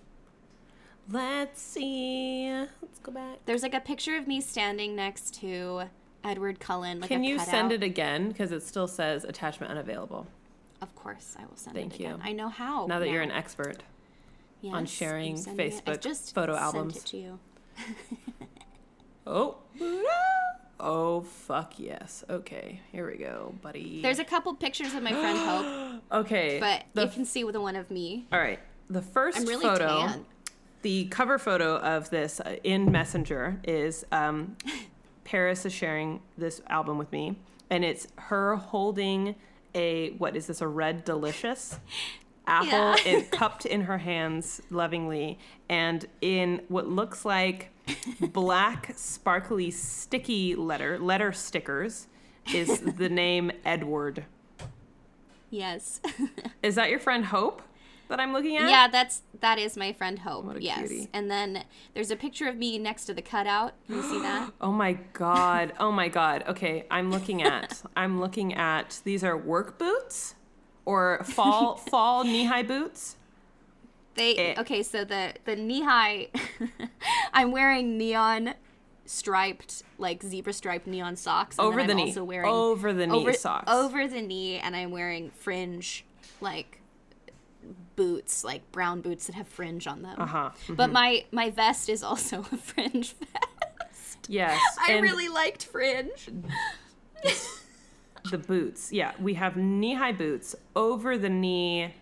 Let's 1.11 1.61
see. 1.61 2.49
Let's 2.81 2.99
go 3.01 3.11
back. 3.11 3.39
There's 3.45 3.63
like 3.63 3.73
a 3.73 3.79
picture 3.79 4.15
of 4.15 4.27
me 4.27 4.41
standing 4.41 4.95
next 4.95 5.33
to 5.41 5.83
Edward 6.23 6.59
Cullen. 6.59 6.99
Like 6.99 7.07
Can 7.09 7.23
you 7.23 7.37
cutout. 7.37 7.51
send 7.51 7.71
it 7.71 7.83
again? 7.83 8.27
Because 8.29 8.51
it 8.51 8.61
still 8.61 8.87
says 8.87 9.23
attachment 9.23 9.71
unavailable. 9.71 10.27
Of 10.81 10.93
course, 10.95 11.35
I 11.37 11.45
will 11.45 11.55
send 11.55 11.75
Thank 11.75 11.93
it 11.93 11.99
again. 12.01 12.11
Thank 12.19 12.23
you. 12.25 12.29
I 12.29 12.33
know 12.33 12.49
how. 12.49 12.85
Now 12.85 12.99
that 12.99 13.09
you're 13.09 13.21
an 13.21 13.31
expert. 13.31 13.77
on 14.63 14.85
sharing 14.85 15.33
I'm 15.47 15.59
it. 15.59 15.83
I 15.87 15.91
Facebook 15.91 16.01
just 16.01 16.33
photo 16.35 16.53
sent 16.53 16.63
albums. 16.65 16.97
it 16.97 17.05
to 17.07 17.17
you. 17.17 17.39
Oh. 19.25 19.57
Oh, 20.81 21.21
fuck 21.21 21.73
yes. 21.77 22.23
Okay, 22.29 22.79
here 22.93 23.05
we 23.11 23.17
go, 23.17 23.53
buddy. 23.61 24.01
There's 24.01 24.19
a 24.19 24.23
couple 24.23 24.53
pictures 24.55 24.93
of 24.93 25.03
my 25.03 25.11
friend 25.11 25.37
Hope, 25.37 26.01
okay, 26.21 26.57
but 26.61 26.85
the, 26.93 27.01
you 27.03 27.11
can 27.11 27.25
see 27.25 27.43
with 27.43 27.51
the 27.51 27.59
one 27.59 27.75
of 27.75 27.91
me. 27.91 28.27
all 28.31 28.39
right. 28.39 28.59
The 28.89 29.01
1st 29.01 29.35
I'm 29.35 29.45
really 29.45 29.65
photo, 29.65 29.87
tan. 30.07 30.25
The 30.81 31.05
cover 31.05 31.37
photo 31.37 31.77
of 31.77 32.09
this 32.09 32.39
uh, 32.39 32.55
in 32.63 32.91
Messenger 32.91 33.59
is 33.63 34.05
um, 34.11 34.57
Paris 35.23 35.65
is 35.65 35.73
sharing 35.73 36.21
this 36.37 36.61
album 36.67 36.97
with 36.97 37.11
me, 37.11 37.37
and 37.69 37.83
it's 37.85 38.07
her 38.15 38.55
holding 38.55 39.35
a 39.75 40.11
what 40.11 40.35
is 40.35 40.47
this? 40.47 40.61
A 40.61 40.67
red 40.67 41.03
delicious 41.05 41.79
apple 42.47 42.95
Yeah. 43.05 43.21
cupped 43.31 43.65
in 43.65 43.81
her 43.81 43.99
hands 43.99 44.61
lovingly, 44.69 45.37
and 45.69 46.05
in 46.21 46.61
what 46.67 46.87
looks 46.87 47.25
like 47.25 47.69
black, 48.19 48.91
sparkly, 48.95 49.69
sticky 49.71 50.55
letter 50.55 50.97
letter 50.99 51.31
stickers 51.31 52.07
is 52.53 52.79
the 52.81 53.09
name 53.09 53.51
Edward. 53.65 54.25
Yes. 55.51 55.99
Is 56.63 56.75
that 56.75 56.89
your 56.89 56.99
friend 56.99 57.25
Hope 57.25 57.61
that 58.09 58.19
I'm 58.19 58.33
looking 58.33 58.57
at? 58.57 58.69
yeah, 58.69 58.87
that's 58.87 59.21
that 59.39 59.57
is 59.57 59.77
my 59.77 59.93
friend 59.93 60.19
Hope. 60.19 60.57
Yes. 60.59 60.79
cutie. 60.89 61.09
And 61.13 61.31
then 61.31 61.63
there's 61.93 62.11
a 62.11 62.15
picture 62.15 62.47
of 62.47 62.57
me 62.57 62.77
next 62.77 63.05
to 63.05 63.13
the 63.13 63.21
cutout. 63.21 63.73
Can 63.87 63.95
you 63.95 64.03
see 64.03 64.19
that? 64.21 64.51
Oh 64.61 64.71
my 64.71 64.93
god. 65.13 65.73
Oh 65.79 65.91
my 65.91 66.07
god. 66.09 66.43
Okay, 66.47 66.85
I'm 66.91 67.09
looking 67.11 67.41
at 67.43 67.81
I'm 67.95 68.19
looking 68.19 68.53
at 68.53 68.99
these 69.05 69.23
are 69.23 69.37
work 69.37 69.79
boots 69.79 70.35
or 70.85 71.23
fall 71.23 71.75
fall 71.91 72.23
knee-high 72.23 72.63
boots. 72.63 73.15
They 74.15 74.35
Eh. 74.35 74.55
okay, 74.61 74.83
so 74.83 75.05
the 75.05 75.33
the 75.45 75.55
knee 75.55 75.83
high 75.83 76.27
I'm 77.33 77.51
wearing 77.51 77.97
neon 77.97 78.55
striped 79.05 79.83
like 79.97 80.21
zebra 80.21 80.53
striped 80.53 80.85
neon 80.87 81.15
socks 81.15 81.57
and 81.57 81.65
Over 81.67 81.83
the 81.83 81.91
I'm 81.91 81.97
knee. 81.97 82.03
also 82.07 82.23
wearing 82.23 82.49
Over 82.49 82.93
the 82.93 83.07
knee 83.07 83.17
over, 83.21 83.33
socks. 83.33 83.71
over 83.71 84.07
the 84.07 84.21
knee 84.21 84.57
and 84.57 84.75
I'm 84.75 84.91
wearing 84.91 85.31
fringe 85.31 86.05
like 86.41 86.78
boots 87.99 88.45
like 88.45 88.71
brown 88.71 89.01
boots 89.01 89.27
that 89.27 89.35
have 89.35 89.45
fringe 89.45 89.85
on 89.85 90.03
them. 90.03 90.15
Uh-huh. 90.17 90.51
But 90.69 90.89
my 90.89 91.25
my 91.33 91.49
vest 91.49 91.89
is 91.89 92.01
also 92.01 92.39
a 92.51 92.57
fringe 92.57 93.13
vest. 93.13 94.25
Yes. 94.29 94.57
I 94.87 94.99
really 94.99 95.27
liked 95.27 95.65
fringe. 95.65 96.29
the 98.31 98.37
boots. 98.37 98.93
Yeah, 98.93 99.11
we 99.19 99.33
have 99.33 99.57
knee-high 99.57 100.13
boots 100.13 100.55
over 100.77 101.17
the 101.17 101.27
knee. 101.27 101.93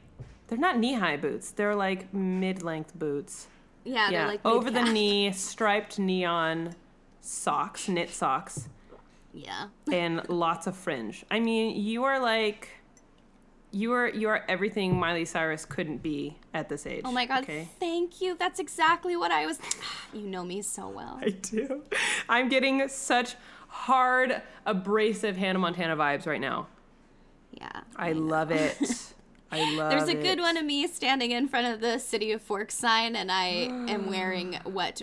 They're 0.48 0.60
not 0.60 0.78
knee-high 0.78 1.18
boots. 1.18 1.50
They're 1.50 1.76
like 1.76 2.14
mid-length 2.14 2.94
boots. 2.94 3.48
Yeah, 3.84 3.96
yeah, 3.96 4.10
they're 4.12 4.28
like 4.28 4.46
over 4.46 4.70
the 4.70 4.84
knee 4.84 5.32
striped 5.32 5.98
neon 5.98 6.76
socks, 7.22 7.88
knit 7.90 8.12
socks. 8.12 8.70
Yeah. 9.34 9.68
and 9.92 10.28
lots 10.30 10.68
of 10.68 10.76
fringe. 10.76 11.24
I 11.30 11.40
mean, 11.40 11.76
you 11.76 12.04
are 12.04 12.20
like 12.20 12.70
you 13.72 13.92
are 13.94 14.08
you 14.10 14.30
are 14.30 14.44
everything 14.48 14.98
Miley 15.00 15.26
Cyrus 15.26 15.66
couldn't 15.66 16.02
be 16.02 16.38
at 16.54 16.70
this 16.70 16.86
age. 16.86 17.02
Oh 17.06 17.12
my 17.12 17.26
god, 17.26 17.44
Okay. 17.44 17.68
thank 17.80 18.22
you. 18.22 18.36
That's 18.38 18.60
exactly 18.60 19.16
what 19.16 19.32
I 19.32 19.46
was 19.46 19.60
You 20.14 20.22
know 20.22 20.44
me 20.44 20.62
so 20.62 20.88
well. 20.90 21.20
I 21.22 21.30
do. 21.30 21.84
I'm 22.30 22.50
getting 22.50 22.88
such 22.88 23.36
hard, 23.68 24.42
abrasive 24.66 25.36
Hannah 25.38 25.60
Montana 25.60 25.96
vibes 25.98 26.26
right 26.26 26.42
now. 26.42 26.68
Yeah. 27.52 27.82
I 27.96 28.14
love 28.14 28.52
it. 28.52 28.78
I 29.52 29.76
love 29.76 29.90
There's 29.92 30.10
a 30.10 30.18
it. 30.18 30.22
good 30.24 30.40
one 30.40 30.58
of 30.58 30.66
me 30.66 30.88
standing 30.88 31.32
in 31.32 31.48
front 31.48 31.68
of 31.68 31.80
the 31.80 32.00
City 32.00 32.32
of 32.34 32.42
Forks 32.42 32.76
sign, 32.76 33.16
and 33.16 33.32
I 33.32 33.48
am 33.90 34.08
wearing 34.10 34.60
what 34.66 35.02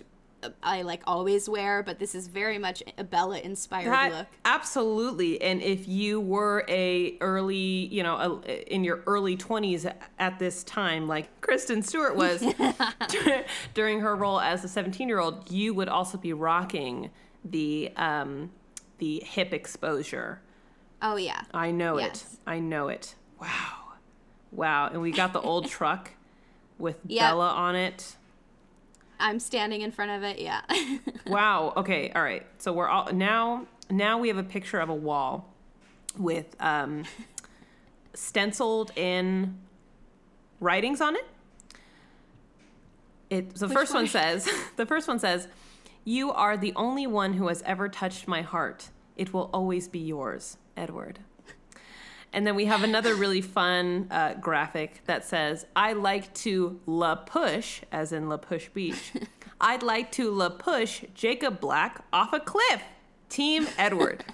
I 0.62 0.83
like 0.83 1.02
always 1.07 1.48
wear, 1.48 1.83
but 1.83 1.98
this 1.98 2.14
is 2.14 2.28
very 2.28 2.59
much 2.59 2.83
a 2.98 3.04
Bella 3.04 3.38
inspired 3.38 3.90
That- 3.90 4.12
look. 4.12 4.26
Absolutely. 4.44 5.40
And 5.42 5.62
if 5.62 5.87
you 5.88 6.20
were 6.20 6.64
a 6.68 7.16
early, 7.20 7.57
you 7.57 8.02
know, 8.02 8.40
a, 8.46 8.72
in 8.74 8.85
your 8.85 9.02
early 9.07 9.37
20s 9.37 9.92
at 10.18 10.38
this 10.38 10.64
time, 10.64 11.07
like 11.09 11.40
Kristen 11.40 11.83
Stewart 11.83 12.16
was 12.16 12.42
during 13.74 14.00
her 14.00 14.14
role 14.16 14.40
as 14.40 14.64
a 14.64 14.68
17-year-old, 14.83 15.50
you 15.50 15.74
would 15.74 15.88
also 15.88 16.18
be 16.18 16.33
rocking 16.33 17.11
the 17.44 17.92
um, 17.96 18.50
the 18.98 19.22
hip 19.24 19.52
exposure. 19.52 20.40
Oh 21.02 21.16
yeah. 21.16 21.42
I 21.52 21.70
know 21.70 21.98
Yes. 21.98 22.22
it. 22.35 22.38
I 22.46 22.61
know 22.61 22.88
it. 22.88 23.14
Wow. 23.40 23.48
Wow. 24.52 24.88
And 24.92 25.02
we 25.02 25.11
got 25.11 25.33
the 25.33 25.40
old 25.40 25.68
truck 25.70 26.12
with 26.78 26.96
Yep. 27.07 27.20
Bella 27.20 27.48
on 27.50 27.76
it. 27.76 28.16
I'm 29.18 29.38
standing 29.38 29.83
in 29.83 29.90
front 29.92 30.11
of 30.11 30.22
it. 30.22 30.38
Yeah. 30.38 30.62
Wow. 31.27 31.72
Okay. 31.79 32.12
All 32.14 32.22
right. 32.22 32.44
So 32.59 32.74
we're 32.74 32.87
all 32.88 33.11
now. 33.11 33.66
Now 33.88 34.18
we 34.18 34.29
have 34.29 34.37
a 34.37 34.42
picture 34.42 34.79
of 34.79 34.90
a 34.90 34.94
wall 34.94 35.55
with 36.18 36.55
um, 36.61 37.05
stenciled 38.12 38.92
in 38.94 39.59
writings 40.61 41.00
on 41.00 41.16
it. 41.16 41.27
It. 43.31 43.55
The 43.55 43.70
first 43.70 43.94
one 43.94 44.03
one? 44.03 44.09
says. 44.09 44.48
The 44.77 44.85
first 44.85 45.09
one 45.09 45.18
says, 45.18 45.48
"You 46.05 46.31
are 46.31 46.59
the 46.59 46.74
only 46.77 47.07
one 47.07 47.33
who 47.33 47.48
has 47.48 47.62
ever 47.62 47.88
touched 47.88 48.29
my 48.29 48.42
heart. 48.42 48.90
It 49.16 49.33
will 49.33 49.48
always 49.55 49.88
be 49.88 50.00
yours, 50.00 50.59
Edward." 50.77 51.20
And 52.35 52.44
then 52.47 52.57
we 52.57 52.64
have 52.66 52.83
another 52.83 53.14
really 53.14 53.40
fun 53.40 54.09
uh, 54.11 54.35
graphic 54.35 55.03
that 55.07 55.25
says, 55.25 55.66
I 55.77 55.92
like 55.92 56.35
to 56.35 56.81
la 56.85 57.14
push, 57.14 57.81
as 57.92 58.12
in 58.12 58.29
La 58.29 58.37
Push 58.38 58.68
Beach. 58.70 59.12
I'd 59.61 59.85
like 59.85 60.11
to 60.12 60.31
la 60.33 60.49
push 60.51 61.05
Jacob 61.14 61.61
Black 61.61 62.05
off 62.12 62.33
a 62.33 62.40
cliff. 62.40 62.83
Team 63.29 63.68
Edward. 63.79 64.25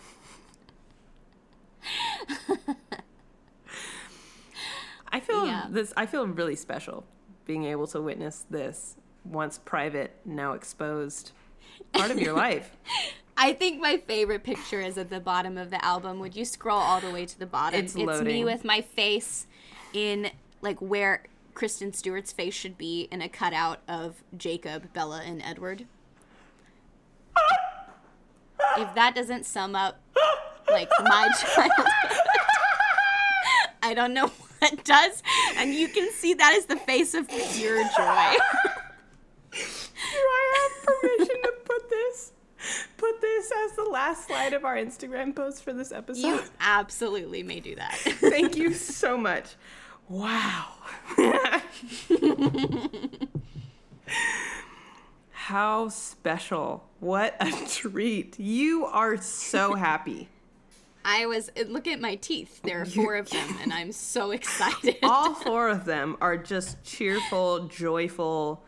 I 5.12 5.20
feel 5.20 5.46
Yeah. 5.46 5.66
this 5.70 5.92
I 5.96 6.06
feel 6.06 6.26
really 6.26 6.56
special 6.56 7.04
being 7.44 7.64
able 7.64 7.86
to 7.88 8.00
witness 8.00 8.44
this 8.48 8.96
once 9.24 9.58
private, 9.58 10.16
now 10.24 10.52
exposed 10.52 11.32
part 11.92 12.10
of 12.10 12.18
your 12.20 12.32
life. 12.46 12.76
I 13.42 13.54
think 13.54 13.80
my 13.80 13.96
favorite 13.96 14.44
picture 14.44 14.82
is 14.82 14.98
at 14.98 15.08
the 15.08 15.18
bottom 15.18 15.56
of 15.56 15.70
the 15.70 15.82
album. 15.82 16.18
Would 16.18 16.36
you 16.36 16.44
scroll 16.44 16.78
all 16.78 17.00
the 17.00 17.10
way 17.10 17.24
to 17.24 17.38
the 17.38 17.46
bottom? 17.46 17.80
It's 17.80 17.94
me 17.94 18.04
loading. 18.04 18.44
with 18.44 18.66
my 18.66 18.82
face 18.82 19.46
in 19.94 20.30
like 20.60 20.78
where 20.80 21.24
Kristen 21.54 21.94
Stewart's 21.94 22.32
face 22.32 22.52
should 22.52 22.76
be 22.76 23.08
in 23.10 23.22
a 23.22 23.30
cutout 23.30 23.80
of 23.88 24.22
Jacob, 24.36 24.92
Bella, 24.92 25.22
and 25.24 25.40
Edward. 25.40 25.86
if 28.76 28.94
that 28.94 29.14
doesn't 29.14 29.46
sum 29.46 29.74
up 29.74 30.02
like 30.70 30.90
my 31.02 31.30
childhood, 31.54 31.86
I 33.82 33.94
don't 33.94 34.12
know 34.12 34.26
what 34.58 34.84
does. 34.84 35.22
And 35.56 35.72
you 35.74 35.88
can 35.88 36.12
see 36.12 36.34
that 36.34 36.52
is 36.52 36.66
the 36.66 36.76
face 36.76 37.14
of 37.14 37.26
pure 37.26 37.82
joy. 37.96 38.36
Do 39.52 40.18
I 40.18 40.68
have 40.76 40.84
permission 40.84 41.42
to 41.42 41.52
put 41.64 41.88
this 41.88 42.32
put 42.96 43.20
this 43.50 43.70
as 43.70 43.76
the 43.76 43.84
last 43.84 44.26
slide 44.26 44.52
of 44.52 44.64
our 44.64 44.76
Instagram 44.76 45.34
post 45.34 45.62
for 45.62 45.72
this 45.72 45.92
episode? 45.92 46.26
You 46.26 46.40
absolutely 46.60 47.42
may 47.42 47.60
do 47.60 47.74
that. 47.76 47.94
Thank 48.04 48.56
you 48.56 48.72
so 48.74 49.16
much. 49.16 49.54
Wow. 50.08 50.74
How 55.30 55.88
special. 55.88 56.84
What 57.00 57.36
a 57.40 57.50
treat. 57.68 58.38
You 58.38 58.86
are 58.86 59.16
so 59.16 59.74
happy. 59.74 60.28
I 61.04 61.26
was 61.26 61.50
uh, 61.58 61.62
look 61.66 61.86
at 61.86 62.00
my 62.00 62.16
teeth. 62.16 62.60
There 62.62 62.82
are 62.82 62.84
four 62.84 63.16
of 63.16 63.30
them, 63.30 63.56
and 63.62 63.72
I'm 63.72 63.90
so 63.90 64.30
excited. 64.32 64.96
All 65.02 65.34
four 65.34 65.70
of 65.70 65.86
them 65.86 66.16
are 66.20 66.36
just 66.36 66.84
cheerful, 66.84 67.68
joyful 67.68 68.62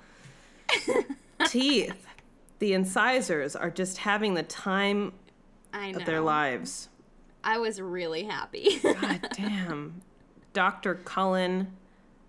teeth. 1.47 2.07
The 2.63 2.75
incisors 2.75 3.57
are 3.57 3.71
just 3.71 3.99
having 3.99 4.35
the 4.35 4.43
time 4.45 5.13
I 5.73 5.91
know. 5.91 5.99
of 5.99 6.07
their 6.07 6.21
lives. 6.21 6.89
I 7.43 7.59
was 7.59 7.81
really 7.81 8.23
happy. 8.23 8.79
God 8.81 9.27
damn. 9.37 10.01
Dr. 10.53 10.95
Cullen, 10.95 11.73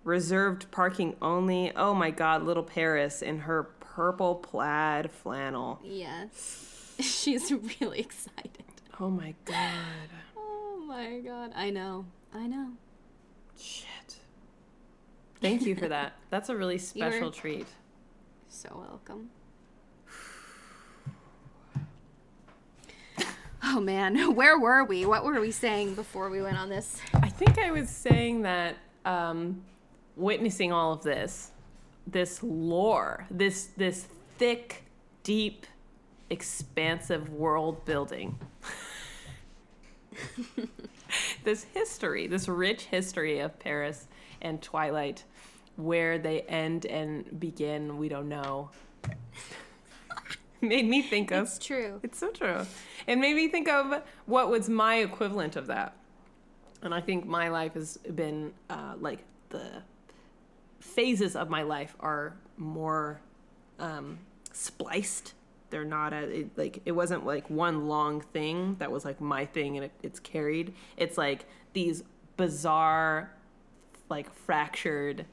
reserved 0.02 0.68
parking 0.72 1.14
only. 1.22 1.70
Oh 1.76 1.94
my 1.94 2.10
god, 2.10 2.42
little 2.42 2.64
Paris 2.64 3.22
in 3.22 3.38
her 3.38 3.62
purple 3.78 4.34
plaid 4.34 5.12
flannel. 5.12 5.78
yes. 5.84 6.96
She's 6.98 7.52
really 7.80 8.00
excited. 8.00 8.64
Oh 8.98 9.10
my 9.10 9.36
god. 9.44 10.08
Oh 10.36 10.84
my 10.84 11.20
god. 11.20 11.52
I 11.54 11.70
know. 11.70 12.06
I 12.34 12.48
know. 12.48 12.70
Shit. 13.56 14.16
Thank 15.40 15.62
you 15.62 15.76
for 15.76 15.86
that. 15.86 16.14
That's 16.30 16.48
a 16.48 16.56
really 16.56 16.78
special 16.90 17.30
treat. 17.30 17.68
So 18.48 18.84
welcome. 18.90 19.30
Oh 23.66 23.80
man, 23.80 24.34
where 24.34 24.58
were 24.58 24.84
we? 24.84 25.06
What 25.06 25.24
were 25.24 25.40
we 25.40 25.50
saying 25.50 25.94
before 25.94 26.28
we 26.28 26.42
went 26.42 26.58
on 26.58 26.68
this? 26.68 27.00
I 27.14 27.28
think 27.28 27.58
I 27.58 27.70
was 27.70 27.88
saying 27.88 28.42
that 28.42 28.76
um, 29.04 29.62
witnessing 30.16 30.70
all 30.72 30.92
of 30.92 31.02
this, 31.02 31.50
this 32.06 32.42
lore, 32.42 33.26
this 33.30 33.68
this 33.76 34.06
thick, 34.38 34.84
deep, 35.22 35.66
expansive 36.28 37.30
world 37.30 37.84
building, 37.86 38.38
this 41.44 41.64
history, 41.72 42.26
this 42.26 42.48
rich 42.48 42.84
history 42.84 43.38
of 43.38 43.58
Paris 43.58 44.08
and 44.42 44.60
Twilight, 44.60 45.24
where 45.76 46.18
they 46.18 46.42
end 46.42 46.84
and 46.86 47.40
begin, 47.40 47.96
we 47.96 48.08
don't 48.10 48.28
know. 48.28 48.70
Made 50.60 50.86
me 50.86 51.02
think 51.02 51.30
of 51.30 51.44
It's 51.46 51.58
true. 51.58 52.00
it's 52.02 52.18
so 52.18 52.30
true. 52.30 52.66
It 53.06 53.16
made 53.16 53.36
me 53.36 53.48
think 53.48 53.68
of 53.68 54.02
what 54.26 54.50
was 54.50 54.68
my 54.68 54.96
equivalent 54.96 55.56
of 55.56 55.66
that. 55.66 55.96
And 56.82 56.94
I 56.94 57.00
think 57.00 57.26
my 57.26 57.48
life 57.48 57.74
has 57.74 57.96
been 57.96 58.52
uh, 58.68 58.94
like 59.00 59.20
the 59.48 59.82
phases 60.80 61.34
of 61.34 61.48
my 61.48 61.62
life 61.62 61.96
are 62.00 62.36
more 62.56 63.20
um, 63.78 64.18
spliced. 64.52 65.34
They're 65.70 65.84
not 65.84 66.12
a, 66.12 66.40
it, 66.40 66.50
like, 66.56 66.82
it 66.84 66.92
wasn't 66.92 67.24
like 67.24 67.48
one 67.48 67.88
long 67.88 68.20
thing 68.20 68.76
that 68.78 68.92
was 68.92 69.04
like 69.04 69.20
my 69.20 69.46
thing 69.46 69.76
and 69.76 69.86
it, 69.86 69.92
it's 70.02 70.20
carried. 70.20 70.74
It's 70.96 71.16
like 71.16 71.46
these 71.72 72.04
bizarre, 72.36 73.32
like 74.08 74.32
fractured 74.32 75.24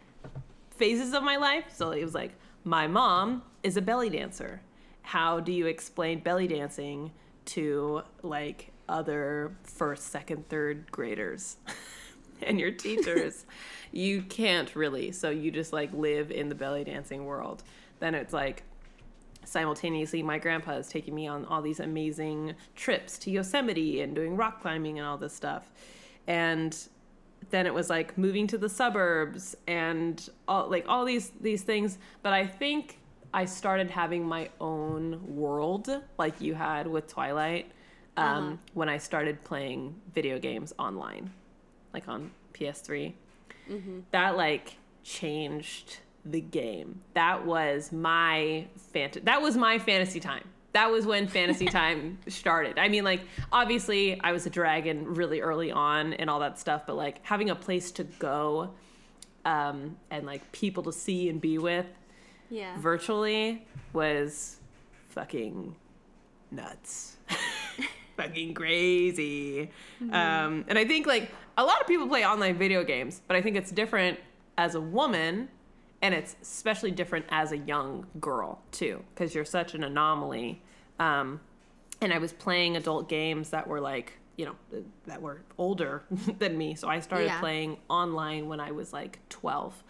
phases 0.69 1.13
of 1.13 1.21
my 1.21 1.35
life. 1.35 1.65
So 1.73 1.91
it 1.91 2.03
was 2.03 2.15
like, 2.15 2.31
my 2.63 2.87
mom 2.87 3.43
is 3.61 3.75
a 3.77 3.81
belly 3.81 4.09
dancer. 4.09 4.61
How 5.01 5.39
do 5.39 5.51
you 5.51 5.65
explain 5.65 6.19
belly 6.19 6.47
dancing 6.47 7.11
to 7.45 8.03
like 8.23 8.71
other 8.87 9.55
first, 9.63 10.11
second, 10.11 10.47
third 10.49 10.91
graders 10.91 11.57
and 12.41 12.59
your 12.59 12.71
teachers? 12.71 13.45
you 13.91 14.21
can't 14.23 14.75
really. 14.75 15.11
So 15.11 15.29
you 15.29 15.51
just 15.51 15.73
like 15.73 15.93
live 15.93 16.31
in 16.31 16.49
the 16.49 16.55
belly 16.55 16.83
dancing 16.83 17.25
world. 17.25 17.63
Then 17.99 18.15
it's 18.15 18.33
like, 18.33 18.63
simultaneously 19.43 20.21
my 20.21 20.37
grandpa 20.37 20.73
is 20.73 20.87
taking 20.87 21.15
me 21.15 21.27
on 21.27 21.45
all 21.45 21.61
these 21.61 21.79
amazing 21.79 22.53
trips 22.75 23.17
to 23.17 23.31
yosemite 23.31 24.01
and 24.01 24.15
doing 24.15 24.37
rock 24.37 24.61
climbing 24.61 24.99
and 24.99 25.07
all 25.07 25.17
this 25.17 25.33
stuff 25.33 25.71
and 26.27 26.87
then 27.49 27.65
it 27.65 27.73
was 27.73 27.89
like 27.89 28.17
moving 28.17 28.47
to 28.47 28.57
the 28.57 28.69
suburbs 28.69 29.55
and 29.67 30.29
all 30.47 30.69
like 30.69 30.85
all 30.87 31.03
these 31.05 31.31
these 31.41 31.63
things 31.63 31.97
but 32.21 32.33
i 32.33 32.45
think 32.45 32.99
i 33.33 33.45
started 33.45 33.89
having 33.89 34.25
my 34.25 34.49
own 34.59 35.19
world 35.35 35.89
like 36.17 36.39
you 36.41 36.53
had 36.53 36.87
with 36.87 37.07
twilight 37.07 37.71
um, 38.17 38.59
when 38.73 38.89
i 38.89 38.97
started 38.97 39.41
playing 39.43 39.95
video 40.13 40.37
games 40.37 40.73
online 40.77 41.31
like 41.93 42.07
on 42.07 42.31
ps3 42.53 43.13
that 44.11 44.37
like 44.37 44.77
changed 45.03 45.99
the 46.25 46.41
game. 46.41 47.01
That 47.13 47.45
was 47.45 47.91
my 47.91 48.67
fant- 48.93 49.23
that 49.25 49.41
was 49.41 49.57
my 49.57 49.79
fantasy 49.79 50.19
time. 50.19 50.47
That 50.73 50.89
was 50.91 51.05
when 51.05 51.27
fantasy 51.27 51.65
time 51.79 52.19
started. 52.27 52.77
I 52.77 52.87
mean 52.87 53.03
like 53.03 53.21
obviously 53.51 54.19
I 54.21 54.31
was 54.31 54.45
a 54.45 54.49
dragon 54.49 55.15
really 55.15 55.41
early 55.41 55.71
on 55.71 56.13
and 56.13 56.29
all 56.29 56.39
that 56.39 56.59
stuff, 56.59 56.83
but 56.85 56.95
like 56.95 57.25
having 57.25 57.49
a 57.49 57.55
place 57.55 57.91
to 57.93 58.03
go 58.03 58.71
um 59.43 59.97
and 60.11 60.25
like 60.25 60.51
people 60.51 60.83
to 60.83 60.91
see 60.91 61.27
and 61.27 61.41
be 61.41 61.57
with 61.57 61.87
Yeah. 62.51 62.77
virtually 62.77 63.65
was 63.93 64.57
fucking 65.09 65.75
nuts. 66.51 67.17
fucking 68.17 68.53
crazy. 68.53 69.71
Um, 70.11 70.65
and 70.67 70.77
I 70.77 70.85
think 70.85 71.07
like 71.07 71.31
a 71.57 71.63
lot 71.63 71.81
of 71.81 71.87
people 71.87 72.07
play 72.07 72.25
online 72.25 72.57
video 72.57 72.83
games, 72.83 73.21
but 73.27 73.35
I 73.35 73.41
think 73.41 73.55
it's 73.55 73.71
different 73.71 74.19
as 74.57 74.75
a 74.75 74.81
woman 74.81 75.47
and 76.03 76.13
it's 76.13 76.35
especially 76.41 76.91
different 76.91 77.25
as 77.29 77.51
a 77.51 77.57
young 77.57 78.05
girl 78.19 78.59
too 78.71 79.03
because 79.13 79.33
you're 79.33 79.45
such 79.45 79.73
an 79.73 79.83
anomaly. 79.83 80.61
Um, 80.99 81.39
and 82.01 82.11
I 82.13 82.17
was 82.17 82.33
playing 82.33 82.75
adult 82.77 83.07
games 83.07 83.49
that 83.51 83.67
were 83.67 83.79
like, 83.79 84.13
you 84.37 84.45
know, 84.45 84.55
that 85.05 85.21
were 85.21 85.41
older 85.57 86.03
than 86.39 86.57
me. 86.57 86.75
So 86.75 86.87
I 86.89 86.99
started 86.99 87.25
Yeah. 87.27 87.39
playing 87.39 87.77
online 87.89 88.47
when 88.47 88.59
I 88.59 88.71
was 88.71 88.91
like 88.91 89.19
12. 89.29 89.83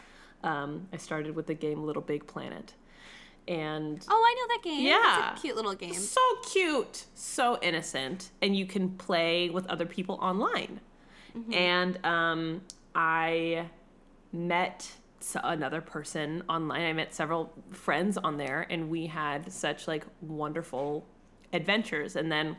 Um, 0.44 0.88
I 0.92 0.98
started 0.98 1.36
with 1.36 1.48
the 1.48 1.54
game 1.54 1.84
Little 1.84 2.02
Big 2.02 2.26
Planet. 2.28 2.74
And 3.48 4.04
Oh, 4.08 4.14
I 4.14 4.36
know 4.36 4.56
that 4.56 4.64
game. 4.64 4.86
Yeah. 4.86 5.32
It's 5.32 5.40
a 5.40 5.42
cute 5.42 5.56
little 5.56 5.74
game. 5.74 5.94
so 5.94 6.22
cute, 6.52 7.06
so 7.16 7.58
innocent, 7.62 8.30
and 8.42 8.56
you 8.56 8.66
can 8.66 8.90
play 8.92 9.50
with 9.50 9.66
other 9.68 9.86
people 9.86 10.18
online. 10.22 10.80
And 11.54 11.98
um, 12.06 12.62
I 12.94 13.66
met 14.34 14.92
another 15.44 15.80
person 15.82 16.44
online. 16.50 16.82
I 16.84 16.94
met 16.94 17.14
several 17.14 17.54
friends 17.72 18.18
on 18.18 18.38
there, 18.38 18.68
and 18.70 18.90
we 18.90 19.08
had 19.08 19.52
such 19.52 19.88
like 19.88 20.06
wonderful 20.22 21.06
adventures. 21.54 22.16
And 22.18 22.32
then 22.32 22.58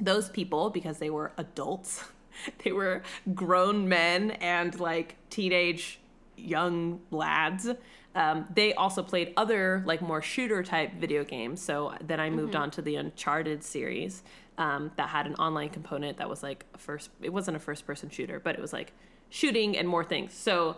those 0.00 0.30
people, 0.30 0.70
because 0.70 0.98
they 0.98 1.10
were 1.10 1.32
adults, 1.36 2.04
they 2.64 2.72
were 2.72 3.02
grown 3.34 3.88
men 3.88 4.30
and 4.32 4.78
like 4.80 5.16
teenage 5.28 5.97
young 6.38 7.00
lads. 7.10 7.68
Um, 8.14 8.46
they 8.54 8.74
also 8.74 9.02
played 9.02 9.32
other 9.36 9.82
like 9.86 10.02
more 10.02 10.22
shooter 10.22 10.62
type 10.62 10.94
video 10.94 11.24
games. 11.24 11.60
So 11.60 11.94
then 12.04 12.20
I 12.20 12.30
moved 12.30 12.56
on 12.56 12.70
to 12.72 12.82
the 12.82 12.96
Uncharted 12.96 13.62
series 13.62 14.22
um, 14.56 14.90
that 14.96 15.08
had 15.08 15.26
an 15.26 15.34
online 15.36 15.68
component 15.68 16.18
that 16.18 16.28
was 16.28 16.42
like 16.42 16.64
first. 16.76 17.10
It 17.22 17.32
wasn't 17.32 17.56
a 17.56 17.60
first 17.60 17.86
person 17.86 18.10
shooter, 18.10 18.40
but 18.40 18.54
it 18.54 18.60
was 18.60 18.72
like 18.72 18.92
shooting 19.30 19.76
and 19.76 19.88
more 19.88 20.04
things. 20.04 20.34
So 20.34 20.76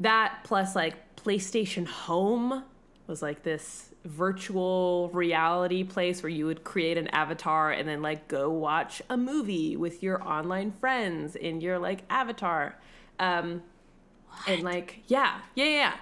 that 0.00 0.40
plus 0.44 0.76
like 0.76 1.16
PlayStation 1.16 1.86
Home 1.86 2.64
was 3.06 3.22
like 3.22 3.42
this 3.42 3.90
virtual 4.04 5.10
reality 5.12 5.82
place 5.82 6.22
where 6.22 6.30
you 6.30 6.46
would 6.46 6.62
create 6.62 6.96
an 6.96 7.08
avatar 7.08 7.72
and 7.72 7.88
then 7.88 8.00
like 8.00 8.28
go 8.28 8.48
watch 8.50 9.02
a 9.10 9.16
movie 9.16 9.76
with 9.76 10.02
your 10.02 10.22
online 10.22 10.70
friends 10.70 11.34
in 11.34 11.60
your 11.60 11.78
like 11.78 12.04
avatar. 12.08 12.78
Um 13.18 13.62
and 14.46 14.62
like 14.62 15.02
yeah, 15.06 15.40
yeah, 15.54 15.64
yeah. 15.64 15.94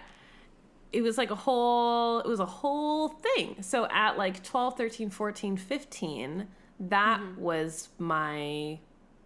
It 0.93 1.03
was 1.03 1.19
like 1.19 1.31
a 1.31 1.35
whole 1.35 2.21
it 2.21 2.27
was 2.27 2.41
a 2.41 2.47
whole 2.47 3.09
thing. 3.09 3.63
So 3.63 3.87
at 3.91 4.17
like 4.17 4.43
12, 4.43 4.77
13, 4.77 5.11
14, 5.11 5.57
15, 5.57 6.49
that 6.81 7.21
was 7.39 7.89
my 7.99 8.79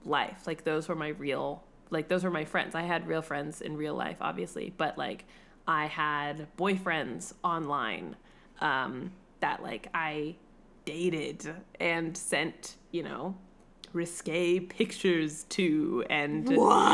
life. 0.04 0.46
Like 0.46 0.64
those 0.64 0.88
were 0.88 0.94
my 0.94 1.08
real 1.08 1.64
like 1.90 2.08
those 2.08 2.24
were 2.24 2.30
my 2.30 2.44
friends. 2.44 2.74
I 2.74 2.82
had 2.82 3.06
real 3.06 3.22
friends 3.22 3.60
in 3.60 3.76
real 3.76 3.94
life 3.94 4.16
obviously, 4.20 4.72
but 4.76 4.96
like 4.96 5.24
I 5.66 5.86
had 5.86 6.48
boyfriends 6.56 7.34
online 7.44 8.16
um 8.60 9.12
that 9.40 9.62
like 9.62 9.88
I 9.94 10.36
dated 10.84 11.54
and 11.78 12.16
sent, 12.16 12.76
you 12.90 13.02
know, 13.02 13.36
risque 13.92 14.60
pictures 14.60 15.44
to 15.44 16.04
and 16.08 16.48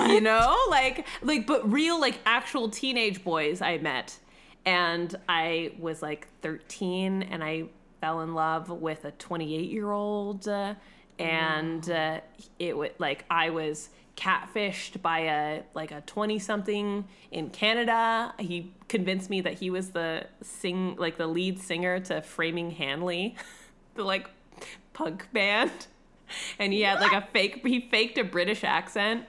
you 0.09 0.21
know 0.21 0.57
like 0.71 1.07
like 1.23 1.47
but 1.47 1.71
real 1.71 2.01
like 2.01 2.19
actual 2.25 2.69
teenage 2.69 3.23
boys 3.23 3.61
i 3.61 3.79
met. 3.79 4.19
And 4.65 5.15
i 5.29 5.73
was 5.79 6.03
like 6.03 6.29
13 6.43 7.23
and 7.23 7.45
i 7.45 7.65
fell 8.01 8.21
in 8.21 8.35
love 8.35 8.71
with 8.71 9.05
a 9.05 9.11
28 9.13 9.71
year 9.71 9.91
old 9.91 10.49
uh, 10.49 10.75
and 11.19 11.89
uh, 11.89 12.21
it 12.59 12.77
was 12.77 12.91
like 12.99 13.25
i 13.31 13.51
was 13.51 13.91
catfished 14.17 15.03
by 15.03 15.21
a 15.21 15.63
like 15.75 15.93
a 15.93 16.01
20 16.03 16.39
something 16.39 17.05
in 17.31 17.51
canada. 17.51 18.35
He 18.39 18.73
convinced 18.89 19.29
me 19.29 19.43
that 19.43 19.55
he 19.55 19.71
was 19.71 19.91
the 19.91 20.27
sing 20.43 20.97
like 20.97 21.19
the 21.19 21.27
lead 21.27 21.61
singer 21.61 22.01
to 22.01 22.23
framing 22.23 22.71
hanley 22.71 23.37
the 23.95 24.05
like 24.05 24.31
punk 24.95 25.29
band 25.33 25.87
and 26.59 26.73
he 26.73 26.83
had 26.83 27.01
like 27.01 27.13
a 27.13 27.27
fake 27.33 27.67
he 27.67 27.81
faked 27.91 28.19
a 28.19 28.25
british 28.25 28.65
accent 28.65 29.25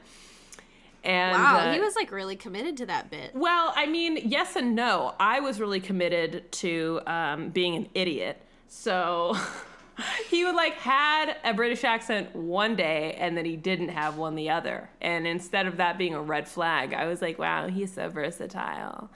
And 1.04 1.32
Wow, 1.42 1.58
uh, 1.60 1.74
he 1.74 1.80
was 1.80 1.96
like 1.96 2.12
really 2.12 2.36
committed 2.36 2.76
to 2.78 2.86
that 2.88 3.10
bit. 3.10 3.32
well, 3.34 3.72
I 3.76 3.86
mean, 3.86 4.18
yes 4.26 4.56
and 4.58 4.76
no. 4.76 5.14
I 5.20 5.40
was 5.40 5.60
really 5.60 5.80
committed 5.80 6.52
to 6.64 7.00
um, 7.08 7.50
being 7.50 7.76
an 7.76 7.88
idiot. 7.94 8.42
So 8.68 9.38
he 10.30 10.44
would 10.44 10.56
like 10.56 10.74
had 10.74 11.38
a 11.46 11.54
British 11.54 11.84
accent 11.86 12.36
one 12.36 12.76
day 12.76 13.16
and 13.20 13.38
then 13.38 13.46
he 13.46 13.56
didn't 13.56 13.90
have 13.90 14.18
one 14.18 14.36
the 14.36 14.50
other. 14.50 14.90
And 15.00 15.26
instead 15.26 15.66
of 15.68 15.78
that 15.78 15.98
being 15.98 16.14
a 16.14 16.22
red 16.22 16.48
flag, 16.48 16.94
I 16.94 17.06
was 17.08 17.22
like, 17.22 17.40
wow, 17.40 17.68
he's 17.68 17.94
so 17.94 18.10
versatile. 18.10 19.10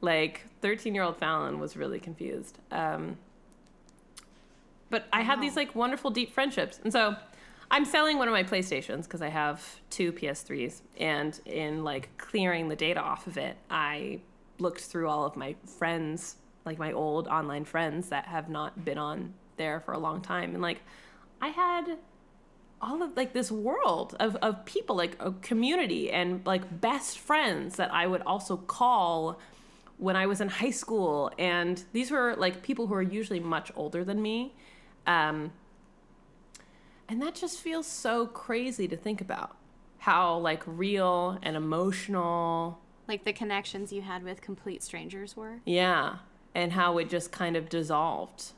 Like 0.00 0.42
13 0.60 0.94
year 0.94 1.02
old 1.02 1.16
Fallon 1.16 1.58
was 1.58 1.76
really 1.76 1.98
confused. 1.98 2.58
Um, 2.70 3.16
but 4.92 5.06
I 5.10 5.22
had 5.22 5.40
these 5.40 5.56
like 5.56 5.74
wonderful 5.74 6.10
deep 6.10 6.34
friendships. 6.34 6.78
And 6.84 6.92
so 6.92 7.16
I'm 7.70 7.86
selling 7.86 8.18
one 8.18 8.28
of 8.28 8.32
my 8.32 8.44
PlayStations 8.44 9.04
because 9.04 9.22
I 9.22 9.30
have 9.30 9.80
two 9.88 10.12
PS3s. 10.12 10.82
And 10.98 11.40
in 11.46 11.82
like 11.82 12.10
clearing 12.18 12.68
the 12.68 12.76
data 12.76 13.00
off 13.00 13.26
of 13.26 13.38
it, 13.38 13.56
I 13.70 14.20
looked 14.58 14.82
through 14.82 15.08
all 15.08 15.24
of 15.24 15.34
my 15.34 15.56
friends, 15.78 16.36
like 16.66 16.78
my 16.78 16.92
old 16.92 17.26
online 17.26 17.64
friends 17.64 18.10
that 18.10 18.26
have 18.26 18.50
not 18.50 18.84
been 18.84 18.98
on 18.98 19.32
there 19.56 19.80
for 19.80 19.92
a 19.92 19.98
long 19.98 20.20
time. 20.20 20.52
And 20.52 20.60
like 20.60 20.82
I 21.40 21.48
had 21.48 21.96
all 22.82 23.02
of 23.02 23.16
like 23.16 23.32
this 23.32 23.50
world 23.50 24.14
of, 24.20 24.36
of 24.42 24.62
people, 24.66 24.94
like 24.94 25.16
a 25.20 25.32
community 25.32 26.10
and 26.10 26.44
like 26.44 26.82
best 26.82 27.18
friends 27.18 27.76
that 27.76 27.90
I 27.94 28.06
would 28.06 28.20
also 28.22 28.58
call 28.58 29.40
when 29.96 30.16
I 30.16 30.26
was 30.26 30.42
in 30.42 30.48
high 30.48 30.70
school. 30.70 31.30
And 31.38 31.82
these 31.94 32.10
were 32.10 32.34
like 32.36 32.62
people 32.62 32.88
who 32.88 32.94
are 32.94 33.00
usually 33.00 33.40
much 33.40 33.72
older 33.74 34.04
than 34.04 34.20
me. 34.20 34.52
Um, 35.06 35.52
and 37.08 37.20
that 37.22 37.34
just 37.34 37.60
feels 37.60 37.86
so 37.86 38.26
crazy 38.26 38.88
to 38.88 38.96
think 38.96 39.20
about 39.20 39.56
how 39.98 40.36
like 40.38 40.62
real 40.66 41.38
and 41.42 41.56
emotional, 41.56 42.78
Like 43.08 43.24
the 43.24 43.32
connections 43.32 43.92
you 43.92 44.02
had 44.02 44.22
with 44.22 44.40
complete 44.40 44.82
strangers 44.82 45.36
were. 45.36 45.60
yeah, 45.64 46.16
and 46.54 46.72
how 46.72 46.98
it 46.98 47.08
just 47.08 47.32
kind 47.32 47.56
of 47.56 47.68
dissolved. 47.68 48.52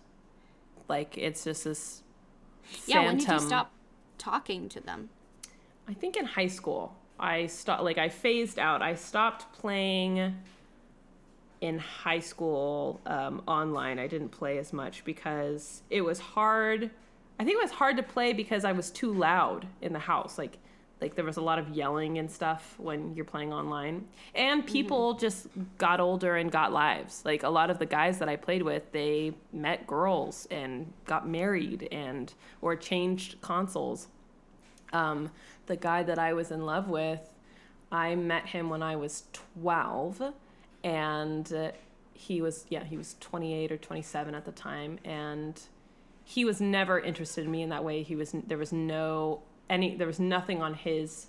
Like 0.88 1.16
it's 1.18 1.44
just 1.44 1.64
this 1.64 2.02
Yeah, 2.86 3.04
when 3.04 3.16
did 3.18 3.28
you 3.28 3.40
stop 3.40 3.72
talking 4.18 4.68
to 4.70 4.80
them? 4.80 5.10
I 5.88 5.92
think 5.94 6.16
in 6.16 6.24
high 6.24 6.46
school, 6.46 6.96
I 7.20 7.46
stopped, 7.46 7.82
like, 7.82 7.98
I 7.98 8.08
phased 8.08 8.58
out. 8.58 8.80
I 8.80 8.94
stopped 8.94 9.52
playing 9.52 10.34
in 11.64 11.78
high 11.78 12.20
school 12.20 13.00
um, 13.06 13.42
online. 13.46 13.98
I 13.98 14.06
didn't 14.06 14.30
play 14.30 14.58
as 14.58 14.72
much 14.72 15.04
because 15.04 15.82
it 15.90 16.02
was 16.02 16.18
hard. 16.18 16.90
I 17.38 17.44
think 17.44 17.56
it 17.56 17.62
was 17.62 17.72
hard 17.72 17.96
to 17.96 18.02
play 18.02 18.32
because 18.32 18.64
I 18.64 18.72
was 18.72 18.90
too 18.90 19.12
loud 19.12 19.66
in 19.80 19.92
the 19.92 19.98
house. 19.98 20.38
Like, 20.38 20.58
like 21.00 21.14
there 21.14 21.24
was 21.24 21.36
a 21.36 21.40
lot 21.40 21.58
of 21.58 21.70
yelling 21.70 22.18
and 22.18 22.30
stuff 22.30 22.74
when 22.78 23.14
you're 23.14 23.24
playing 23.24 23.52
online. 23.52 24.06
And 24.34 24.66
people 24.66 25.14
just 25.14 25.48
got 25.78 26.00
older 26.00 26.36
and 26.36 26.50
got 26.50 26.72
lives. 26.72 27.22
Like 27.24 27.42
a 27.42 27.48
lot 27.48 27.70
of 27.70 27.78
the 27.78 27.86
guys 27.86 28.18
that 28.18 28.28
I 28.28 28.36
played 28.36 28.62
with, 28.62 28.92
they 28.92 29.32
met 29.52 29.86
girls 29.86 30.46
and 30.50 30.92
got 31.06 31.28
married 31.28 31.88
and 31.90 32.32
or 32.60 32.76
changed 32.76 33.40
consoles 33.40 34.08
um, 34.94 35.30
the 35.66 35.76
guy 35.76 36.02
that 36.04 36.18
I 36.18 36.32
was 36.32 36.50
in 36.50 36.64
love 36.64 36.88
with, 36.88 37.20
I 37.90 38.14
met 38.14 38.46
him 38.46 38.70
when 38.70 38.82
I 38.82 38.96
was 38.96 39.24
12, 39.32 40.32
and 40.84 41.52
uh, 41.52 41.72
he 42.12 42.40
was, 42.40 42.66
yeah, 42.68 42.84
he 42.84 42.96
was 42.96 43.16
28 43.18 43.72
or 43.72 43.76
27 43.76 44.34
at 44.34 44.44
the 44.44 44.52
time, 44.52 45.00
and 45.04 45.60
he 46.22 46.44
was 46.44 46.60
never 46.60 47.00
interested 47.00 47.44
in 47.44 47.50
me 47.50 47.62
in 47.62 47.70
that 47.70 47.82
way. 47.82 48.04
He 48.04 48.14
was, 48.14 48.32
there 48.46 48.58
was 48.58 48.72
no, 48.72 49.42
any, 49.68 49.96
there 49.96 50.06
was 50.06 50.20
nothing 50.20 50.62
on 50.62 50.74
his 50.74 51.26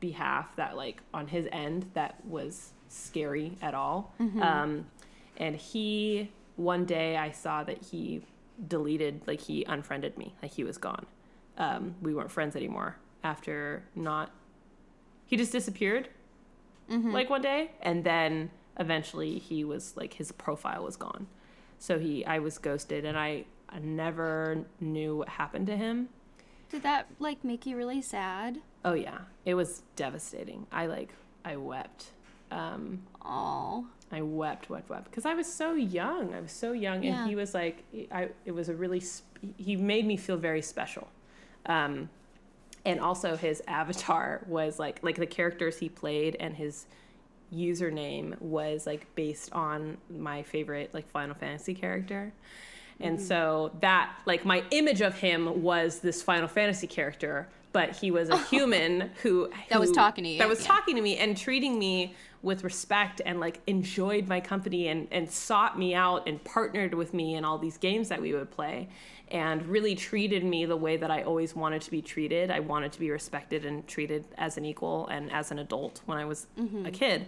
behalf 0.00 0.56
that, 0.56 0.76
like, 0.76 1.02
on 1.14 1.28
his 1.28 1.46
end 1.52 1.86
that 1.94 2.16
was 2.26 2.72
scary 2.88 3.56
at 3.62 3.74
all. 3.74 4.12
Um, 4.42 4.86
and 5.36 5.54
he, 5.54 6.30
one 6.56 6.84
day 6.84 7.16
I 7.16 7.30
saw 7.30 7.62
that 7.62 7.84
he 7.84 8.22
deleted, 8.66 9.22
like, 9.26 9.40
he 9.42 9.62
unfriended 9.64 10.18
me, 10.18 10.34
like, 10.42 10.52
he 10.52 10.64
was 10.64 10.76
gone 10.78 11.06
um, 11.58 11.94
we 12.00 12.14
weren't 12.14 12.30
friends 12.30 12.56
anymore 12.56 12.96
after 13.22 13.82
not 13.94 14.30
he 15.26 15.36
just 15.36 15.52
disappeared 15.52 16.08
like 17.12 17.30
one 17.30 17.40
day 17.42 17.70
and 17.80 18.04
then 18.04 18.50
eventually 18.78 19.38
he 19.38 19.64
was 19.64 19.96
like 19.96 20.14
his 20.14 20.32
profile 20.32 20.82
was 20.84 20.96
gone 20.96 21.26
so 21.78 21.98
he 21.98 22.24
i 22.26 22.38
was 22.38 22.58
ghosted 22.58 23.04
and 23.04 23.18
i, 23.18 23.44
I 23.68 23.78
never 23.80 24.64
knew 24.80 25.16
what 25.16 25.28
happened 25.28 25.66
to 25.68 25.76
him 25.76 26.08
Did 26.70 26.82
that 26.82 27.06
like 27.18 27.44
make 27.44 27.66
you 27.66 27.76
really 27.76 28.00
sad? 28.02 28.58
oh 28.84 28.94
yeah 28.94 29.18
it 29.44 29.54
was 29.54 29.82
devastating 29.96 30.66
i 30.72 30.86
like 30.86 31.10
i 31.44 31.56
wept 31.56 32.12
um, 32.50 33.02
Oh, 33.24 33.86
I 34.10 34.20
wept, 34.20 34.68
wept, 34.68 34.90
wept 34.90 35.04
because 35.10 35.24
I 35.24 35.32
was 35.32 35.50
so 35.50 35.72
young. 35.72 36.34
I 36.34 36.40
was 36.40 36.52
so 36.52 36.72
young, 36.72 37.02
Yeah. 37.02 37.20
and 37.22 37.30
he 37.30 37.34
was 37.34 37.54
like, 37.54 37.82
I. 38.10 38.28
It 38.44 38.52
was 38.52 38.68
a 38.68 38.74
really. 38.74 39.00
sp- 39.00 39.40
He 39.56 39.74
made 39.74 40.04
me 40.06 40.18
feel 40.18 40.36
very 40.36 40.60
special, 40.60 41.08
um, 41.64 42.10
and 42.84 43.00
also 43.00 43.36
his 43.36 43.62
avatar 43.66 44.42
was 44.46 44.78
like 44.78 44.98
like 45.02 45.16
the 45.16 45.26
characters 45.26 45.78
he 45.78 45.88
played 45.88 46.36
and 46.40 46.54
his 46.56 46.84
username 47.52 48.40
was 48.40 48.86
like 48.86 49.06
based 49.14 49.52
on 49.52 49.98
my 50.10 50.42
favorite 50.42 50.92
like 50.94 51.08
Final 51.10 51.34
Fantasy 51.34 51.74
character. 51.74 52.32
And 53.00 53.18
mm. 53.18 53.22
so 53.22 53.72
that 53.80 54.12
like 54.26 54.44
my 54.44 54.64
image 54.70 55.00
of 55.00 55.18
him 55.18 55.62
was 55.62 56.00
this 56.00 56.22
Final 56.22 56.48
Fantasy 56.48 56.86
character, 56.86 57.48
but 57.72 57.96
he 57.96 58.10
was 58.10 58.28
a 58.28 58.38
human 58.44 59.10
who 59.22 59.50
That 59.70 59.80
was 59.80 59.90
talking 59.92 60.24
to 60.24 60.30
you, 60.30 60.38
That 60.38 60.48
was 60.48 60.60
yeah. 60.60 60.66
talking 60.68 60.96
to 60.96 61.02
me 61.02 61.16
and 61.18 61.36
treating 61.36 61.78
me 61.78 62.14
with 62.42 62.64
respect 62.64 63.20
and 63.24 63.38
like 63.38 63.60
enjoyed 63.68 64.26
my 64.26 64.40
company 64.40 64.88
and 64.88 65.06
and 65.12 65.30
sought 65.30 65.78
me 65.78 65.94
out 65.94 66.26
and 66.28 66.42
partnered 66.42 66.92
with 66.92 67.14
me 67.14 67.34
in 67.36 67.44
all 67.44 67.56
these 67.56 67.78
games 67.78 68.08
that 68.08 68.20
we 68.20 68.32
would 68.34 68.50
play 68.50 68.88
and 69.30 69.64
really 69.66 69.94
treated 69.94 70.42
me 70.44 70.66
the 70.66 70.76
way 70.76 70.96
that 70.96 71.10
I 71.10 71.22
always 71.22 71.54
wanted 71.54 71.80
to 71.82 71.90
be 71.90 72.02
treated. 72.02 72.50
I 72.50 72.60
wanted 72.60 72.92
to 72.92 73.00
be 73.00 73.10
respected 73.10 73.64
and 73.64 73.86
treated 73.86 74.24
as 74.36 74.58
an 74.58 74.64
equal 74.64 75.06
and 75.06 75.32
as 75.32 75.50
an 75.52 75.58
adult 75.60 76.02
when 76.06 76.18
I 76.18 76.24
was 76.26 76.46
a 76.84 76.90
kid. 76.90 77.26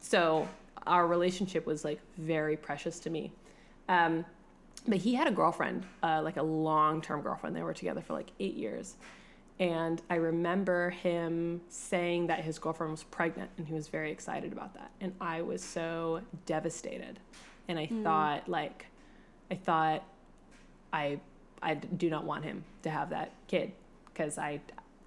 So 0.00 0.46
our 0.86 1.06
relationship 1.06 1.64
was 1.64 1.82
like 1.84 2.00
very 2.18 2.56
precious 2.56 2.98
to 3.00 3.10
me. 3.10 3.32
Um, 3.88 4.24
but 4.86 4.98
he 4.98 5.14
had 5.14 5.26
a 5.28 5.30
girlfriend, 5.30 5.86
uh, 6.02 6.20
like 6.22 6.36
a 6.36 6.42
long 6.42 7.00
term 7.00 7.22
girlfriend. 7.22 7.56
They 7.56 7.62
were 7.62 7.72
together 7.74 8.02
for 8.02 8.12
like 8.12 8.30
eight 8.38 8.54
years. 8.54 8.96
And 9.58 10.02
I 10.10 10.16
remember 10.16 10.90
him 10.90 11.62
saying 11.68 12.26
that 12.26 12.40
his 12.44 12.58
girlfriend 12.58 12.90
was 12.90 13.04
pregnant 13.04 13.50
and 13.56 13.66
he 13.66 13.72
was 13.74 13.88
very 13.88 14.10
excited 14.12 14.52
about 14.52 14.74
that. 14.74 14.90
And 15.00 15.14
I 15.20 15.40
was 15.42 15.62
so 15.64 16.20
devastated. 16.44 17.18
And 17.68 17.78
I 17.78 17.86
thought, 18.02 18.48
like, 18.48 18.86
I 19.50 19.54
thought 19.54 20.04
I, 20.92 21.20
I 21.62 21.74
do 21.74 22.10
not 22.10 22.24
want 22.24 22.44
him 22.44 22.64
to 22.82 22.90
have 22.90 23.10
that 23.10 23.32
kid 23.48 23.72
because 24.12 24.36
I, 24.38 24.60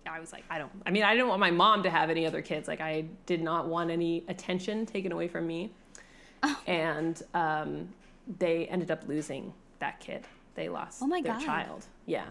I 0.10 0.20
was 0.20 0.32
like, 0.34 0.44
I 0.50 0.58
don't, 0.58 0.72
I 0.86 0.90
mean, 0.92 1.04
I 1.04 1.14
didn't 1.14 1.28
want 1.28 1.40
my 1.40 1.52
mom 1.52 1.84
to 1.84 1.90
have 1.92 2.10
any 2.10 2.26
other 2.26 2.42
kids. 2.42 2.68
Like, 2.68 2.82
I 2.82 3.06
did 3.28 3.42
not 3.42 3.68
want 3.68 3.92
any 3.92 4.24
attention 4.28 4.86
taken 4.88 5.12
away 5.12 5.28
from 5.28 5.46
me. 5.46 5.72
And 6.66 7.22
um, 7.34 7.90
they 8.40 8.66
ended 8.68 8.90
up 8.92 9.08
losing 9.08 9.54
that 9.80 10.00
kid. 10.00 10.26
They 10.56 10.70
lost 10.70 11.02
Oh 11.04 11.08
my 11.08 11.22
their 11.22 11.34
God. 11.34 11.46
child. 11.46 11.86
Yeah. 12.06 12.26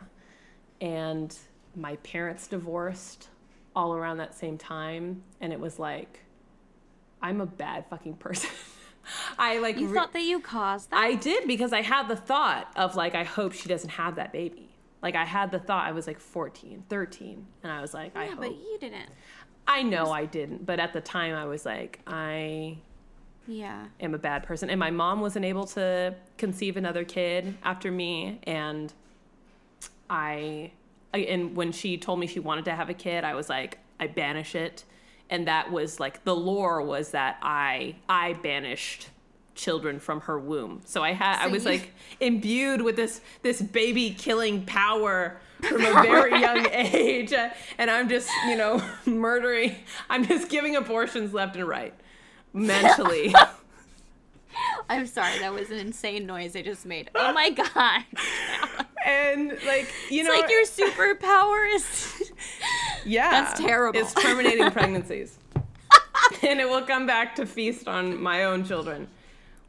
And 0.80 1.36
my 1.76 1.96
parents 1.96 2.46
divorced 2.46 3.28
all 3.76 3.94
around 3.94 4.16
that 4.18 4.34
same 4.34 4.58
time. 4.58 5.22
And 5.40 5.52
it 5.52 5.60
was 5.60 5.78
like, 5.78 6.20
I'm 7.22 7.40
a 7.40 7.46
bad 7.46 7.86
fucking 7.88 8.14
person. 8.16 8.50
I 9.38 9.58
like, 9.58 9.78
you 9.78 9.88
re- 9.88 9.94
thought 9.98 10.12
that 10.12 10.22
you 10.22 10.40
caused 10.40 10.90
that? 10.90 10.98
I 10.98 11.14
did 11.14 11.46
because 11.46 11.72
I 11.72 11.82
had 11.82 12.08
the 12.08 12.16
thought 12.16 12.70
of 12.76 12.94
like, 12.96 13.14
I 13.14 13.24
hope 13.24 13.52
she 13.52 13.68
doesn't 13.68 13.90
have 13.90 14.16
that 14.16 14.32
baby. 14.32 14.68
Like, 15.00 15.14
I 15.14 15.24
had 15.24 15.50
the 15.52 15.60
thought, 15.60 15.84
I 15.86 15.92
was 15.92 16.06
like 16.08 16.18
14, 16.18 16.84
13. 16.88 17.46
And 17.62 17.70
I 17.72 17.80
was 17.80 17.94
like, 17.94 18.16
I 18.16 18.24
yeah, 18.24 18.30
hope. 18.30 18.40
but 18.40 18.50
you 18.50 18.76
didn't. 18.80 19.08
I 19.66 19.82
know 19.82 20.10
I 20.10 20.24
didn't. 20.26 20.66
But 20.66 20.80
at 20.80 20.92
the 20.92 21.00
time, 21.00 21.34
I 21.34 21.44
was 21.44 21.64
like, 21.64 22.00
I 22.06 22.78
Yeah. 23.46 23.86
am 24.00 24.14
a 24.14 24.18
bad 24.18 24.42
person. 24.42 24.70
And 24.70 24.80
my 24.80 24.90
mom 24.90 25.20
wasn't 25.20 25.44
able 25.44 25.66
to 25.68 26.14
conceive 26.36 26.76
another 26.76 27.04
kid 27.04 27.54
after 27.62 27.92
me. 27.92 28.40
And 28.44 28.92
I, 30.10 30.70
I, 30.70 30.72
and 31.12 31.56
when 31.56 31.72
she 31.72 31.96
told 31.98 32.18
me 32.20 32.26
she 32.26 32.40
wanted 32.40 32.64
to 32.66 32.74
have 32.74 32.88
a 32.90 32.94
kid, 32.94 33.24
I 33.24 33.34
was 33.34 33.48
like, 33.48 33.78
I 33.98 34.06
banish 34.06 34.54
it. 34.54 34.84
And 35.30 35.46
that 35.46 35.70
was 35.70 36.00
like 36.00 36.24
the 36.24 36.34
lore 36.34 36.82
was 36.82 37.10
that 37.10 37.38
I 37.42 37.96
I 38.08 38.34
banished 38.34 39.08
children 39.54 39.98
from 40.00 40.20
her 40.22 40.38
womb. 40.38 40.80
So 40.84 41.02
I 41.02 41.12
had 41.12 41.38
I 41.42 41.48
was 41.48 41.64
you- 41.64 41.70
like 41.72 41.94
imbued 42.20 42.80
with 42.82 42.96
this 42.96 43.20
this 43.42 43.60
baby 43.60 44.10
killing 44.16 44.64
power 44.64 45.40
from 45.60 45.80
a 45.84 45.92
very 46.02 46.40
young 46.40 46.66
age. 46.70 47.32
And 47.76 47.90
I'm 47.90 48.08
just, 48.08 48.30
you 48.46 48.56
know, 48.56 48.82
murdering. 49.06 49.74
I'm 50.08 50.24
just 50.26 50.48
giving 50.48 50.76
abortions 50.76 51.34
left 51.34 51.56
and 51.56 51.66
right 51.66 51.92
mentally. 52.54 53.34
I'm 54.88 55.06
sorry, 55.06 55.38
that 55.40 55.52
was 55.52 55.70
an 55.70 55.78
insane 55.78 56.26
noise 56.26 56.56
I 56.56 56.62
just 56.62 56.86
made. 56.86 57.10
Oh 57.14 57.32
my 57.32 57.50
god. 57.50 58.04
And 59.08 59.50
like 59.66 59.92
you 60.10 60.20
It's 60.20 60.28
know 60.28 60.34
like 60.38 60.50
your 60.50 60.64
superpower 60.66 61.74
is 61.74 62.32
yeah 63.06 63.30
That's 63.30 63.58
terrible. 63.60 63.98
it's 63.98 64.12
terminating 64.14 64.70
pregnancies 64.70 65.38
and 66.42 66.60
it 66.60 66.68
will 66.68 66.82
come 66.82 67.06
back 67.06 67.34
to 67.36 67.46
feast 67.46 67.88
on 67.88 68.20
my 68.22 68.44
own 68.44 68.64
children 68.64 69.08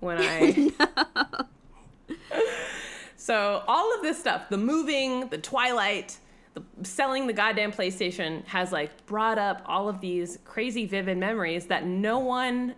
when 0.01 0.17
I. 0.19 0.69
so 3.15 3.63
all 3.67 3.93
of 3.95 4.01
this 4.01 4.17
stuff, 4.19 4.49
the 4.49 4.57
moving, 4.57 5.27
the 5.29 5.37
Twilight, 5.37 6.17
the 6.53 6.63
selling 6.83 7.27
the 7.27 7.33
goddamn 7.33 7.71
PlayStation, 7.71 8.45
has 8.45 8.71
like 8.71 9.05
brought 9.05 9.37
up 9.37 9.61
all 9.65 9.89
of 9.89 9.99
these 10.01 10.39
crazy 10.45 10.85
vivid 10.85 11.17
memories 11.17 11.65
that 11.67 11.85
no 11.85 12.19
one 12.19 12.75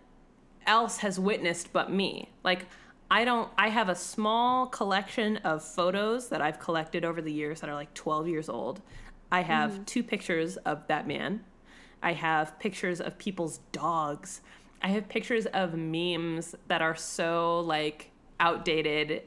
else 0.65 0.97
has 0.97 1.19
witnessed 1.19 1.71
but 1.73 1.91
me. 1.91 2.29
Like. 2.43 2.65
I 3.11 3.25
don't 3.25 3.49
I 3.57 3.67
have 3.67 3.89
a 3.89 3.95
small 3.95 4.67
collection 4.67 5.35
of 5.37 5.61
photos 5.61 6.29
that 6.29 6.41
I've 6.41 6.59
collected 6.59 7.03
over 7.03 7.21
the 7.21 7.31
years 7.31 7.59
that 7.59 7.69
are 7.69 7.75
like 7.75 7.93
12 7.93 8.29
years 8.29 8.47
old. 8.47 8.81
I 9.29 9.41
have 9.41 9.85
two 9.85 10.01
pictures 10.01 10.55
of 10.55 10.87
that 10.87 11.07
man. 11.07 11.43
I 12.01 12.13
have 12.13 12.57
pictures 12.57 13.01
of 13.01 13.17
people's 13.17 13.57
dogs. 13.73 14.39
I 14.81 14.87
have 14.87 15.09
pictures 15.09 15.45
of 15.47 15.73
memes 15.73 16.55
that 16.69 16.81
are 16.81 16.95
so 16.95 17.59
like 17.59 18.11
outdated 18.39 19.23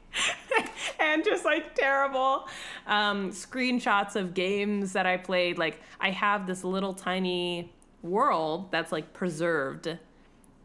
and 1.00 1.24
just 1.24 1.46
like 1.46 1.74
terrible. 1.74 2.48
Um, 2.86 3.30
screenshots 3.30 4.14
of 4.14 4.34
games 4.34 4.92
that 4.92 5.06
I 5.06 5.16
played. 5.16 5.56
Like 5.56 5.80
I 6.02 6.10
have 6.10 6.46
this 6.46 6.64
little 6.64 6.92
tiny 6.92 7.72
world 8.02 8.70
that's 8.70 8.92
like 8.92 9.14
preserved 9.14 9.96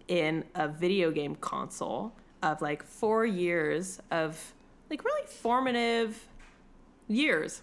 in 0.10 0.44
a 0.54 0.68
video 0.68 1.12
game 1.12 1.36
console 1.38 2.14
of 2.46 2.62
like 2.62 2.84
four 2.84 3.26
years 3.26 4.00
of 4.12 4.54
like 4.90 5.04
really 5.04 5.26
formative 5.28 6.28
years 7.08 7.62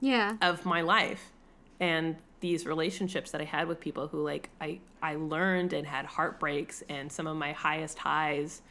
Yeah. 0.00 0.36
of 0.40 0.64
my 0.64 0.80
life 0.80 1.32
and 1.80 2.16
these 2.40 2.64
relationships 2.64 3.32
that 3.32 3.40
I 3.40 3.44
had 3.44 3.68
with 3.68 3.80
people 3.80 4.08
who 4.08 4.22
like 4.22 4.48
I 4.60 4.80
I 5.02 5.16
learned 5.16 5.72
and 5.72 5.86
had 5.86 6.06
heartbreaks 6.06 6.82
and 6.88 7.10
some 7.12 7.26
of 7.26 7.36
my 7.36 7.52
highest 7.52 7.98
highs 7.98 8.62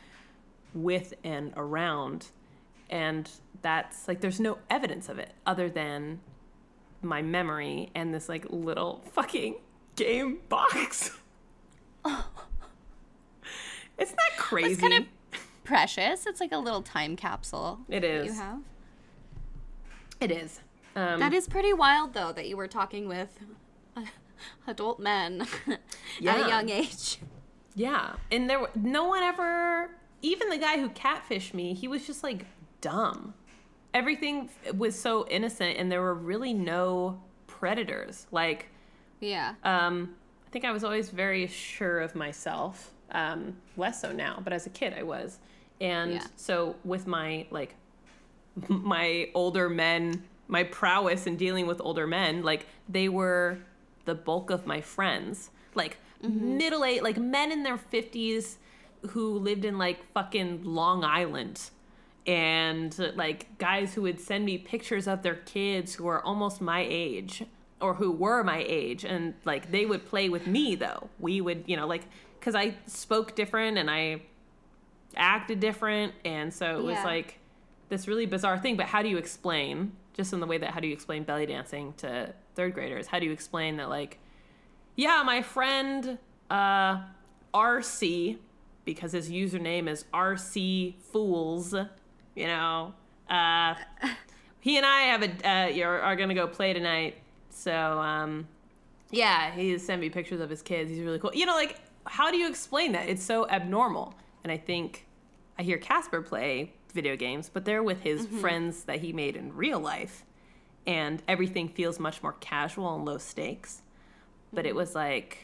with 0.73 1.13
and 1.23 1.53
around 1.55 2.27
and 2.89 3.29
that's 3.61 4.07
like 4.07 4.21
there's 4.21 4.39
no 4.39 4.57
evidence 4.69 5.09
of 5.09 5.19
it 5.19 5.33
other 5.45 5.69
than 5.69 6.21
my 7.01 7.21
memory 7.21 7.91
and 7.95 8.13
this 8.13 8.27
like 8.29 8.45
little 8.49 9.03
fucking 9.13 9.55
game 9.95 10.39
box. 10.49 11.11
Oh. 12.05 12.25
It's 13.97 14.11
not 14.11 14.37
crazy. 14.37 14.79
kind 14.79 14.93
of 14.93 15.03
precious. 15.69 16.25
It's 16.25 16.39
like 16.41 16.51
a 16.51 16.57
little 16.57 16.81
time 16.81 17.15
capsule. 17.15 17.79
It 17.87 18.03
is. 18.03 18.25
You 18.25 18.33
have. 18.33 18.59
it 20.19 20.31
is. 20.31 20.59
Um, 20.95 21.19
That 21.19 21.31
is 21.31 21.47
pretty 21.47 21.73
wild, 21.73 22.13
though, 22.15 22.31
that 22.31 22.47
you 22.49 22.57
were 22.57 22.67
talking 22.67 23.07
with 23.07 23.37
adult 24.67 24.99
men 24.99 25.45
at 25.69 25.79
a 26.45 26.47
young 26.49 26.69
age. 26.69 27.19
Yeah, 27.75 28.13
and 28.31 28.49
there, 28.49 28.67
no 28.75 29.05
one 29.07 29.21
ever, 29.21 29.91
even 30.23 30.49
the 30.49 30.57
guy 30.57 30.79
who 30.79 30.89
catfished 30.89 31.53
me, 31.53 31.73
he 31.75 31.87
was 31.87 32.05
just 32.07 32.23
like 32.23 32.45
dumb. 32.81 33.35
Everything 33.93 34.49
was 34.75 34.99
so 34.99 35.27
innocent, 35.29 35.77
and 35.77 35.91
there 35.91 36.01
were 36.01 36.15
really 36.15 36.53
no 36.53 37.21
predators. 37.47 38.25
Like, 38.31 38.69
Yeah. 39.19 39.53
um, 39.63 40.15
I 40.47 40.49
think 40.49 40.65
I 40.65 40.71
was 40.71 40.83
always 40.83 41.09
very 41.11 41.45
sure 41.47 41.99
of 41.99 42.15
myself. 42.15 42.91
Um, 43.11 43.57
less 43.77 44.01
so 44.01 44.11
now, 44.11 44.39
but 44.43 44.51
as 44.51 44.65
a 44.65 44.69
kid, 44.71 44.93
I 44.97 45.03
was. 45.03 45.39
And 45.81 46.13
Yeah. 46.13 46.27
so 46.35 46.75
with 46.83 47.07
my 47.07 47.45
like 47.51 47.75
my 48.67 49.29
older 49.33 49.69
men, 49.69 50.23
my 50.47 50.63
prowess 50.63 51.27
in 51.27 51.37
dealing 51.37 51.67
with 51.67 51.79
older 51.81 52.07
men, 52.07 52.43
like 52.43 52.65
they 52.87 53.07
were 53.09 53.59
the 54.05 54.15
bulk 54.15 54.49
of 54.49 54.65
my 54.65 54.81
friends. 54.81 55.51
Like 55.75 55.97
mm-hmm. 56.23 56.57
middle 56.57 56.83
age, 56.83 57.01
like 57.01 57.17
men 57.17 57.51
in 57.51 57.63
their 57.63 57.77
50s 57.77 58.55
who 59.11 59.37
lived 59.39 59.65
in 59.65 59.77
like 59.77 60.11
fucking 60.13 60.63
Long 60.63 61.03
Island. 61.03 61.69
And 62.27 62.97
like 63.15 63.57
guys 63.57 63.93
who 63.93 64.03
would 64.03 64.19
send 64.19 64.45
me 64.45 64.57
pictures 64.57 65.07
of 65.07 65.23
their 65.23 65.35
kids 65.35 65.95
who 65.95 66.07
are 66.07 66.21
almost 66.23 66.61
my 66.61 66.85
age 66.87 67.43
or 67.81 67.93
who 67.95 68.11
were 68.11 68.43
my 68.43 68.63
age. 68.67 69.05
And 69.05 69.35
like 69.45 69.71
they 69.71 69.85
would 69.85 70.05
play 70.05 70.29
with 70.29 70.45
me 70.45 70.75
though. 70.75 71.09
We 71.19 71.41
would, 71.41 71.63
you 71.65 71.77
know, 71.77 71.87
like, 71.87 72.03
because 72.39 72.55
I 72.55 72.75
spoke 72.87 73.35
different 73.35 73.77
and 73.77 73.89
I 73.89 74.21
acted 75.15 75.59
different 75.59 76.13
and 76.25 76.53
so 76.53 76.79
it 76.79 76.83
was 76.83 76.93
Yeah. 76.95 77.03
like 77.03 77.39
this 77.89 78.07
really 78.07 78.25
bizarre 78.25 78.57
thing 78.59 78.75
but 78.77 78.85
how 78.85 79.01
do 79.01 79.09
you 79.09 79.17
explain 79.17 79.91
just 80.13 80.33
in 80.33 80.39
the 80.39 80.45
way 80.47 80.57
that 80.57 80.71
how 80.71 80.79
do 80.79 80.87
you 80.87 80.93
explain 80.93 81.23
belly 81.23 81.45
dancing 81.45 81.93
to 81.97 82.33
third 82.55 82.73
graders 82.73 83.07
how 83.07 83.19
do 83.19 83.25
you 83.25 83.31
explain 83.31 83.77
that 83.77 83.89
like 83.89 84.19
yeah 84.95 85.23
my 85.25 85.41
friend 85.41 86.17
uh 86.51 87.01
rc 87.53 88.37
because 88.85 89.11
his 89.11 89.29
username 89.29 89.87
is 89.89 90.05
rc 90.13 90.95
fools 91.11 91.73
you 92.35 92.45
know 92.47 92.93
uh 93.29 93.73
he 94.59 94.77
and 94.77 94.85
i 94.85 95.01
have 95.01 95.23
a 95.23 95.47
uh, 95.47 95.87
are, 95.87 95.99
are 96.01 96.15
gonna 96.15 96.35
go 96.35 96.47
play 96.47 96.73
tonight 96.73 97.15
so 97.49 97.71
um 97.73 98.47
yeah, 99.11 99.49
he 99.55 99.75
sent 99.79 100.01
me 100.01 100.11
pictures 100.11 100.39
of 100.39 100.51
his 100.51 100.61
kids. 100.61 100.91
He's 100.91 100.99
really 100.99 101.17
cool. 101.17 101.31
You 101.33 101.47
know, 101.47 101.55
like, 101.55 101.77
how 102.05 102.29
do 102.29 102.37
you 102.37 102.47
explain 102.47 102.91
that? 102.91 103.09
It's 103.09 103.23
so 103.23 103.49
abnormal. 103.49 104.13
And 104.49 104.59
I 104.59 104.63
think 104.65 105.05
I 105.59 105.61
hear 105.61 105.77
Casper 105.77 106.23
play 106.23 106.73
video 106.91 107.15
games, 107.15 107.51
but 107.53 107.65
they're 107.65 107.83
with 107.83 108.01
his 108.01 108.25
friends 108.41 108.85
that 108.85 108.99
he 108.99 109.13
made 109.13 109.35
in 109.35 109.55
real 109.55 109.79
life. 109.79 110.25
And 110.87 111.21
everything 111.27 111.69
feels 111.69 111.99
much 111.99 112.23
more 112.23 112.33
casual 112.39 112.95
and 112.95 113.05
low 113.05 113.19
stakes. 113.19 113.83
But 114.51 114.65
it 114.65 114.73
was 114.73 114.95
like, 114.95 115.37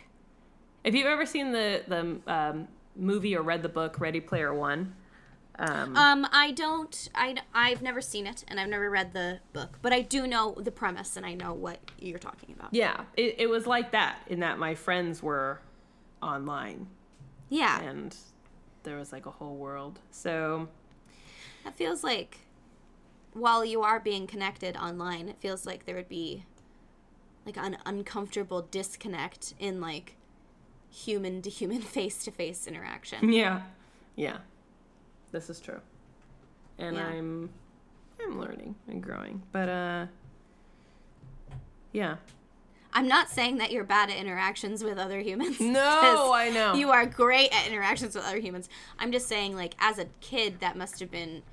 if 0.84 0.96
you've 0.96 1.06
ever 1.06 1.28
seen 1.28 1.52
the, 1.52 1.84
the 1.88 2.20
um, 2.26 2.68
movie 2.96 3.36
or 3.36 3.44
read 3.44 3.62
the 3.62 3.70
book 3.70 4.00
Ready 4.00 4.22
Player 4.22 4.52
One, 4.52 4.96
um, 5.60 5.96
Um, 5.96 6.28
I 6.32 6.52
don't. 6.52 7.08
I 7.14 7.36
I've 7.54 7.82
never 7.84 8.02
seen 8.02 8.26
it, 8.26 8.44
and 8.48 8.60
I've 8.60 8.68
never 8.70 8.90
read 8.90 9.14
the 9.14 9.40
book, 9.54 9.78
but 9.84 9.94
I 9.94 10.02
do 10.02 10.26
know 10.26 10.56
the 10.58 10.72
premise, 10.72 11.16
and 11.16 11.26
I 11.26 11.34
know 11.36 11.54
what 11.54 11.80
you're 12.00 12.20
talking 12.20 12.54
about. 12.58 12.74
yeah, 12.74 13.02
it, 13.16 13.36
it 13.38 13.48
was 13.48 13.66
like 13.68 13.92
that 13.92 14.18
in 14.28 14.40
that 14.40 14.58
my 14.58 14.74
friends 14.76 15.22
were 15.24 15.62
online 16.22 16.88
Yeah, 17.50 17.80
and 17.82 18.14
there 18.86 18.96
was 18.98 19.12
like 19.12 19.26
a 19.26 19.32
whole 19.32 19.56
world. 19.58 20.00
So 20.12 20.70
that 21.66 21.76
feels 21.76 22.04
like 22.04 22.40
while 23.34 23.66
you 23.66 23.82
are 23.82 24.00
being 24.00 24.26
connected 24.28 24.78
online, 24.78 25.28
it 25.28 25.38
feels 25.40 25.66
like 25.66 25.86
there 25.86 25.96
would 25.96 26.08
be 26.08 26.46
like 27.46 27.58
an 27.58 27.78
uncomfortable 27.86 28.62
disconnect 28.72 29.54
in 29.60 29.82
like 29.82 30.16
human 30.90 31.42
to 31.42 31.50
human 31.50 31.82
face 31.82 32.24
to 32.24 32.32
face 32.32 32.66
interaction. 32.68 33.32
Yeah. 33.32 33.64
Yeah. 34.16 34.38
This 35.32 35.50
is 35.50 35.60
true. 35.60 35.82
And 36.78 36.96
Yeah. 36.96 37.08
I'm 37.08 37.50
I'm 38.24 38.40
learning 38.40 38.76
and 38.88 39.04
growing. 39.04 39.44
But 39.52 39.68
uh 39.70 40.06
yeah. 41.92 42.16
I'm 42.96 43.10
not 43.10 43.30
saying 43.30 43.58
that 43.58 43.74
you're 43.74 43.84
bad 43.84 44.10
at 44.10 44.16
interactions 44.16 44.82
with 44.82 44.98
other 44.98 45.20
humans. 45.20 45.60
No, 45.76 46.32
I 46.34 46.50
know. 46.50 46.74
You 46.76 46.92
are 46.92 47.06
great 47.06 47.54
at 47.54 47.68
interactions 47.68 48.16
with 48.16 48.24
other 48.24 48.40
humans. 48.40 48.70
I'm 48.98 49.12
just 49.12 49.28
saying, 49.28 49.56
like, 49.56 49.76
as 49.80 50.00
a 50.00 50.06
kid, 50.22 50.62
that 50.62 50.78
must 50.78 51.02
have 51.02 51.12
been 51.12 51.44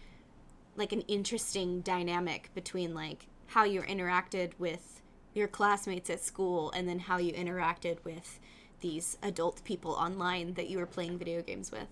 like 0.76 0.92
an 0.92 1.00
interesting 1.02 1.80
dynamic 1.80 2.50
between 2.54 2.94
like 2.94 3.26
how 3.48 3.64
you 3.64 3.82
interacted 3.82 4.52
with 4.58 5.02
your 5.34 5.48
classmates 5.48 6.08
at 6.08 6.20
school 6.20 6.70
and 6.70 6.88
then 6.88 7.00
how 7.00 7.18
you 7.18 7.32
interacted 7.32 7.98
with 8.04 8.38
these 8.80 9.18
adult 9.22 9.62
people 9.64 9.92
online 9.92 10.54
that 10.54 10.70
you 10.70 10.78
were 10.78 10.86
playing 10.86 11.18
video 11.18 11.42
games 11.42 11.72
with. 11.72 11.88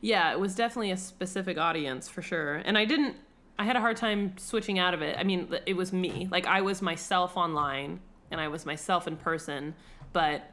Yeah, 0.00 0.32
it 0.32 0.38
was 0.38 0.54
definitely 0.54 0.92
a 0.92 0.96
specific 0.96 1.58
audience 1.58 2.08
for 2.08 2.22
sure. 2.22 2.56
And 2.64 2.78
I 2.78 2.84
didn't 2.84 3.16
I 3.58 3.64
had 3.64 3.76
a 3.76 3.80
hard 3.80 3.96
time 3.96 4.34
switching 4.38 4.78
out 4.78 4.94
of 4.94 5.02
it. 5.02 5.16
I 5.18 5.24
mean, 5.24 5.54
it 5.66 5.74
was 5.74 5.92
me. 5.92 6.28
Like 6.30 6.46
I 6.46 6.60
was 6.60 6.80
myself 6.80 7.36
online 7.36 8.00
and 8.32 8.40
I 8.40 8.48
was 8.48 8.66
myself 8.66 9.06
in 9.06 9.16
person, 9.16 9.74
but 10.12 10.50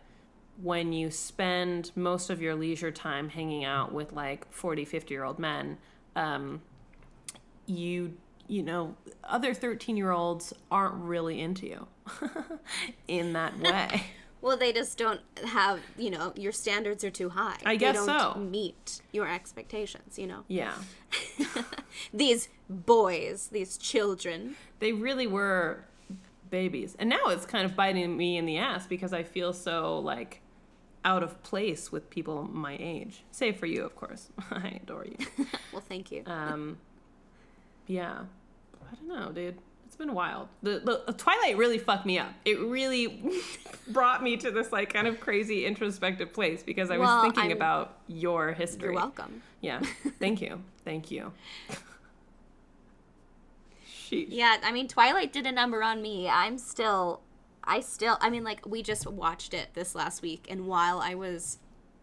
when 0.62 0.92
you 0.92 1.10
spend 1.10 1.92
most 1.96 2.30
of 2.30 2.42
your 2.42 2.54
leisure 2.54 2.92
time 2.92 3.30
hanging 3.30 3.64
out 3.64 3.94
with 3.94 4.12
like 4.12 4.52
40, 4.52 4.86
50 4.86 5.14
year 5.14 5.24
old 5.24 5.40
men, 5.40 5.78
um, 6.16 6.62
you, 7.66 8.18
you 8.48 8.62
know, 8.62 8.96
other 9.24 9.54
13 9.54 9.96
year 9.96 10.12
olds 10.12 10.54
aren't 10.70 10.96
really 10.96 11.40
into 11.40 11.66
you 11.68 11.88
in 13.08 13.34
that 13.34 13.58
way. 13.60 14.04
Well, 14.42 14.58
they 14.58 14.72
just 14.72 14.98
don't 14.98 15.22
have, 15.46 15.80
you 15.98 16.10
know, 16.10 16.34
your 16.36 16.54
standards 16.54 17.04
are 17.04 17.10
too 17.10 17.30
high. 17.30 17.58
I 17.66 17.76
guess 17.76 18.00
they 18.00 18.06
don't 18.06 18.34
so. 18.34 18.40
meet 18.40 19.02
your 19.12 19.28
expectations, 19.28 20.18
you 20.18 20.28
know. 20.28 20.44
yeah. 20.48 20.76
These 22.14 22.48
boys, 22.70 23.50
these 23.52 23.78
children. 23.78 24.56
They 24.80 24.94
really 24.94 25.28
were 25.28 25.86
babies. 26.50 26.95
And 27.00 27.10
now 27.10 27.28
it's 27.28 27.45
kind 27.45 27.66
of 27.66 27.76
biting 27.76 28.16
me 28.18 28.38
in 28.38 28.45
the 28.45 28.58
ass 28.58 28.88
because 28.88 29.14
I 29.14 29.24
feel 29.24 29.54
so 29.54 30.00
like 30.00 30.41
out 31.06 31.24
of 31.24 31.41
place 31.43 31.91
with 31.91 32.10
people 32.10 32.43
my 32.52 32.76
age. 32.80 33.24
Save 33.32 33.58
for 33.58 33.66
you, 33.66 33.84
of 33.86 33.95
course. 33.95 34.30
I 34.52 34.80
adore 34.84 35.06
you. 35.06 35.18
Well, 35.72 35.84
thank 35.88 36.12
you. 36.12 36.24
Um, 36.26 36.78
yeah. 37.88 38.20
I 38.91 38.95
don't 38.95 39.08
know, 39.08 39.32
dude. 39.32 39.58
It's 39.86 39.95
been 39.95 40.14
wild. 40.14 40.47
The, 40.64 40.80
the 41.08 41.14
Twilight 41.14 41.58
really 41.58 41.78
fucked 41.78 42.06
me 42.06 42.20
up. 42.20 42.32
It 42.45 42.60
really 42.60 43.32
brought 43.88 44.22
me 44.24 44.36
to 44.38 44.52
this 44.52 44.72
like 44.72 44.91
kind 44.93 45.08
of 45.08 45.20
crazy 45.20 45.66
introspective 45.66 46.34
place 46.34 46.62
because 46.64 46.89
I 46.91 46.97
was 46.97 47.08
Well, 47.08 47.22
thinking 47.24 47.43
I'm- 47.43 47.52
about 47.52 47.97
your 48.08 48.52
history. 48.54 48.86
You're 48.88 48.93
welcome. 48.95 49.41
Yeah. 49.62 49.82
Thank 50.20 50.41
you. 50.41 50.62
Thank 50.86 51.12
you. 51.12 51.32
Sheesh. 54.10 54.28
Yeah, 54.30 54.57
I 54.64 54.72
mean, 54.72 54.88
Twilight 54.88 55.32
did 55.34 55.45
a 55.45 55.51
number 55.51 55.84
on 55.84 56.01
me. 56.01 56.30
I'm 56.30 56.57
still, 56.57 57.22
I 57.64 57.82
still, 57.82 58.18
I 58.22 58.30
mean, 58.30 58.43
like, 58.43 58.66
we 58.66 58.82
just 58.82 59.05
watched 59.07 59.53
it 59.53 59.70
this 59.74 59.95
last 59.95 60.22
week, 60.22 60.47
and 60.49 60.66
while 60.68 60.99
I 60.99 61.16
was 61.16 61.60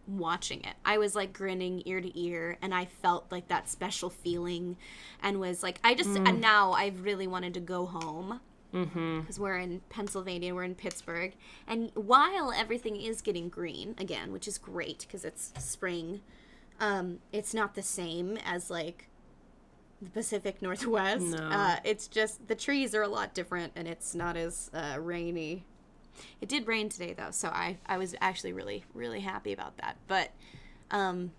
watching 0.07 0.61
it, 0.61 0.75
I 0.85 0.97
was 0.97 1.15
like 1.15 1.33
grinning 1.33 1.83
ear 1.85 1.99
to 1.99 2.19
ear, 2.19 2.57
and 2.61 2.73
I 2.73 2.85
felt 2.85 3.31
like 3.31 3.49
that 3.49 3.69
special 3.69 4.09
feeling, 4.09 4.77
and 5.21 5.39
was 5.39 5.63
like, 5.63 5.79
I 5.83 5.95
just, 5.95 6.09
and 6.09 6.39
now 6.39 6.71
I 6.71 6.93
really 7.01 7.27
wanted 7.27 7.53
to 7.55 7.59
go 7.59 7.85
home. 7.85 8.39
Because 8.69 9.39
we're 9.39 9.57
in 9.57 9.81
Pennsylvania, 9.89 10.53
we're 10.53 10.63
in 10.63 10.75
Pittsburgh. 10.75 11.33
And 11.67 11.89
while 11.95 12.51
everything 12.51 12.97
is 12.97 13.21
getting 13.21 13.49
green 13.49 13.95
again, 13.97 14.31
which 14.31 14.47
is 14.47 14.59
great 14.59 14.99
because 14.99 15.25
it's 15.25 15.51
spring, 15.57 16.21
um, 16.79 17.19
it's 17.31 17.55
not 17.55 17.73
the 17.73 17.81
same 17.81 18.37
as 18.45 18.69
like 18.69 19.09
the 20.01 20.09
Pacific 20.09 20.61
Northwest. 20.61 21.25
No. 21.25 21.37
Uh, 21.37 21.77
it's 21.83 22.07
just 22.07 22.47
the 22.47 22.55
trees 22.55 22.93
are 22.93 23.01
a 23.01 23.07
lot 23.07 23.33
different 23.33 23.73
and 23.75 23.87
it's 23.87 24.13
not 24.15 24.37
as 24.37 24.69
uh, 24.73 24.97
rainy. 24.99 25.65
It 26.41 26.49
did 26.49 26.67
rain 26.67 26.89
today 26.89 27.13
though, 27.13 27.31
so 27.31 27.49
I, 27.49 27.77
I 27.85 27.97
was 27.97 28.15
actually 28.21 28.53
really, 28.53 28.83
really 28.93 29.19
happy 29.21 29.53
about 29.53 29.77
that. 29.77 29.97
But 30.07 30.31
um, 30.91 31.31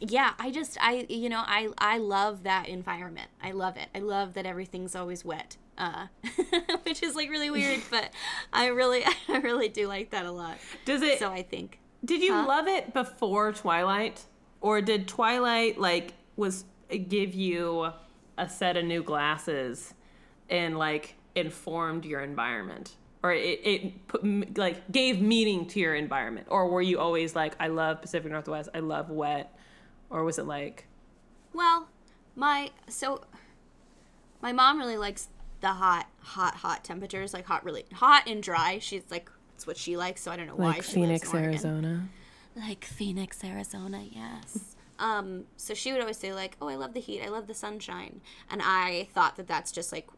yeah, 0.00 0.32
I 0.38 0.50
just 0.50 0.78
I 0.80 1.06
you 1.08 1.28
know, 1.28 1.42
I 1.44 1.68
I 1.78 1.98
love 1.98 2.42
that 2.44 2.68
environment. 2.68 3.28
I 3.42 3.52
love 3.52 3.76
it. 3.76 3.88
I 3.94 3.98
love 4.00 4.34
that 4.34 4.46
everything's 4.46 4.94
always 4.94 5.24
wet. 5.24 5.56
Uh, 5.76 6.08
which 6.82 7.02
is 7.02 7.14
like 7.14 7.30
really 7.30 7.50
weird, 7.50 7.80
but 7.90 8.10
I 8.52 8.66
really 8.66 9.04
I 9.28 9.38
really 9.38 9.68
do 9.68 9.86
like 9.88 10.10
that 10.10 10.26
a 10.26 10.30
lot. 10.32 10.58
Does 10.84 11.02
it 11.02 11.18
So 11.18 11.30
I 11.30 11.42
think 11.42 11.78
Did 12.04 12.22
you 12.22 12.32
Huh? 12.32 12.46
love 12.46 12.66
it 12.68 12.92
before 12.92 13.52
Twilight, 13.52 14.24
or 14.60 14.80
did 14.80 15.06
Twilight 15.08 15.78
like 15.78 16.14
was 16.36 16.64
give 16.96 17.34
you 17.34 17.92
a 18.36 18.48
set 18.48 18.76
of 18.76 18.84
new 18.84 19.02
glasses 19.02 19.94
and 20.48 20.78
like 20.78 21.16
informed 21.34 22.04
your 22.04 22.20
environment, 22.20 22.96
or 23.22 23.32
it, 23.32 23.60
it 23.64 24.08
put, 24.08 24.56
like 24.58 24.90
gave 24.90 25.20
meaning 25.20 25.66
to 25.66 25.80
your 25.80 25.94
environment, 25.94 26.46
or 26.50 26.68
were 26.68 26.82
you 26.82 26.98
always 26.98 27.36
like 27.36 27.54
I 27.60 27.68
love 27.68 28.00
Pacific 28.00 28.30
Northwest, 28.30 28.70
I 28.74 28.80
love 28.80 29.10
wet, 29.10 29.56
or 30.10 30.24
was 30.24 30.38
it 30.38 30.46
like 30.46 30.86
Well, 31.52 31.88
my 32.34 32.70
so 32.88 33.22
my 34.40 34.52
mom 34.52 34.78
really 34.78 34.96
likes 34.96 35.28
the 35.60 35.68
hot, 35.68 36.06
hot, 36.20 36.54
hot 36.54 36.84
temperatures, 36.84 37.34
like 37.34 37.44
hot, 37.44 37.64
really 37.64 37.84
hot 37.92 38.28
and 38.28 38.42
dry. 38.42 38.78
She's 38.78 39.02
like 39.10 39.30
it's 39.54 39.66
what 39.66 39.76
she 39.76 39.96
likes, 39.96 40.22
so 40.22 40.30
I 40.30 40.36
don't 40.36 40.46
know 40.46 40.54
why 40.54 40.80
she 40.80 41.04
lives 41.04 41.24
in 41.24 41.28
Oregon. 41.30 41.50
Arizona? 41.50 42.08
Like 42.54 42.84
Phoenix, 42.84 43.42
Arizona, 43.42 44.04
yes. 44.08 44.76
Um, 44.98 45.44
so 45.56 45.74
she 45.74 45.92
would 45.92 46.00
always 46.00 46.16
say 46.16 46.32
like, 46.32 46.56
"Oh, 46.60 46.68
I 46.68 46.76
love 46.76 46.94
the 46.94 47.00
heat. 47.00 47.22
I 47.22 47.28
love 47.28 47.46
the 47.46 47.54
sunshine," 47.54 48.20
and 48.50 48.60
I 48.64 49.08
thought 49.14 49.36
that 49.36 49.46
that's 49.46 49.72
just 49.72 49.92
like 49.92 50.08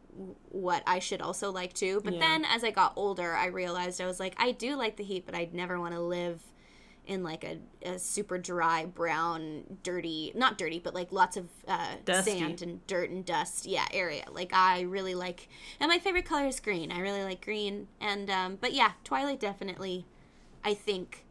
what 0.50 0.82
I 0.86 0.98
should 0.98 1.22
also 1.22 1.50
like 1.50 1.72
too. 1.72 2.00
But 2.04 2.14
Yeah. 2.14 2.20
then 2.20 2.44
as 2.44 2.64
I 2.64 2.70
got 2.70 2.92
older, 2.96 3.34
I 3.34 3.46
realized 3.46 4.00
I 4.00 4.06
was 4.06 4.20
like, 4.20 4.34
I 4.38 4.52
do 4.52 4.74
like 4.76 4.96
the 4.96 5.04
heat, 5.04 5.24
but 5.26 5.34
I'd 5.34 5.54
never 5.54 5.78
want 5.78 5.94
to 5.94 6.00
live 6.00 6.42
in 7.06 7.22
like 7.22 7.44
a, 7.44 7.58
a 7.88 7.98
super 7.98 8.38
dry, 8.38 8.84
brown, 8.84 9.78
dirty, 9.82 10.32
not 10.34 10.58
dirty, 10.58 10.78
but 10.78 10.94
like 10.94 11.10
lots 11.12 11.36
of 11.36 11.48
uh, 11.66 11.94
sand 12.22 12.62
and 12.62 12.86
dirt 12.86 13.10
and 13.10 13.24
dust, 13.24 13.66
yeah, 13.66 13.86
area. 13.92 14.24
Like 14.30 14.52
I 14.52 14.82
really 14.82 15.14
like, 15.14 15.48
and 15.80 15.88
my 15.88 15.98
favorite 15.98 16.24
color 16.24 16.46
is 16.46 16.60
green. 16.60 16.92
I 16.92 17.00
really 17.00 17.24
like 17.24 17.44
green, 17.44 17.88
and 18.00 18.30
um, 18.30 18.58
but 18.60 18.72
yeah, 18.72 18.92
Twilight 19.04 19.40
definitely, 19.40 20.06
I 20.64 20.74
think, 20.74 21.24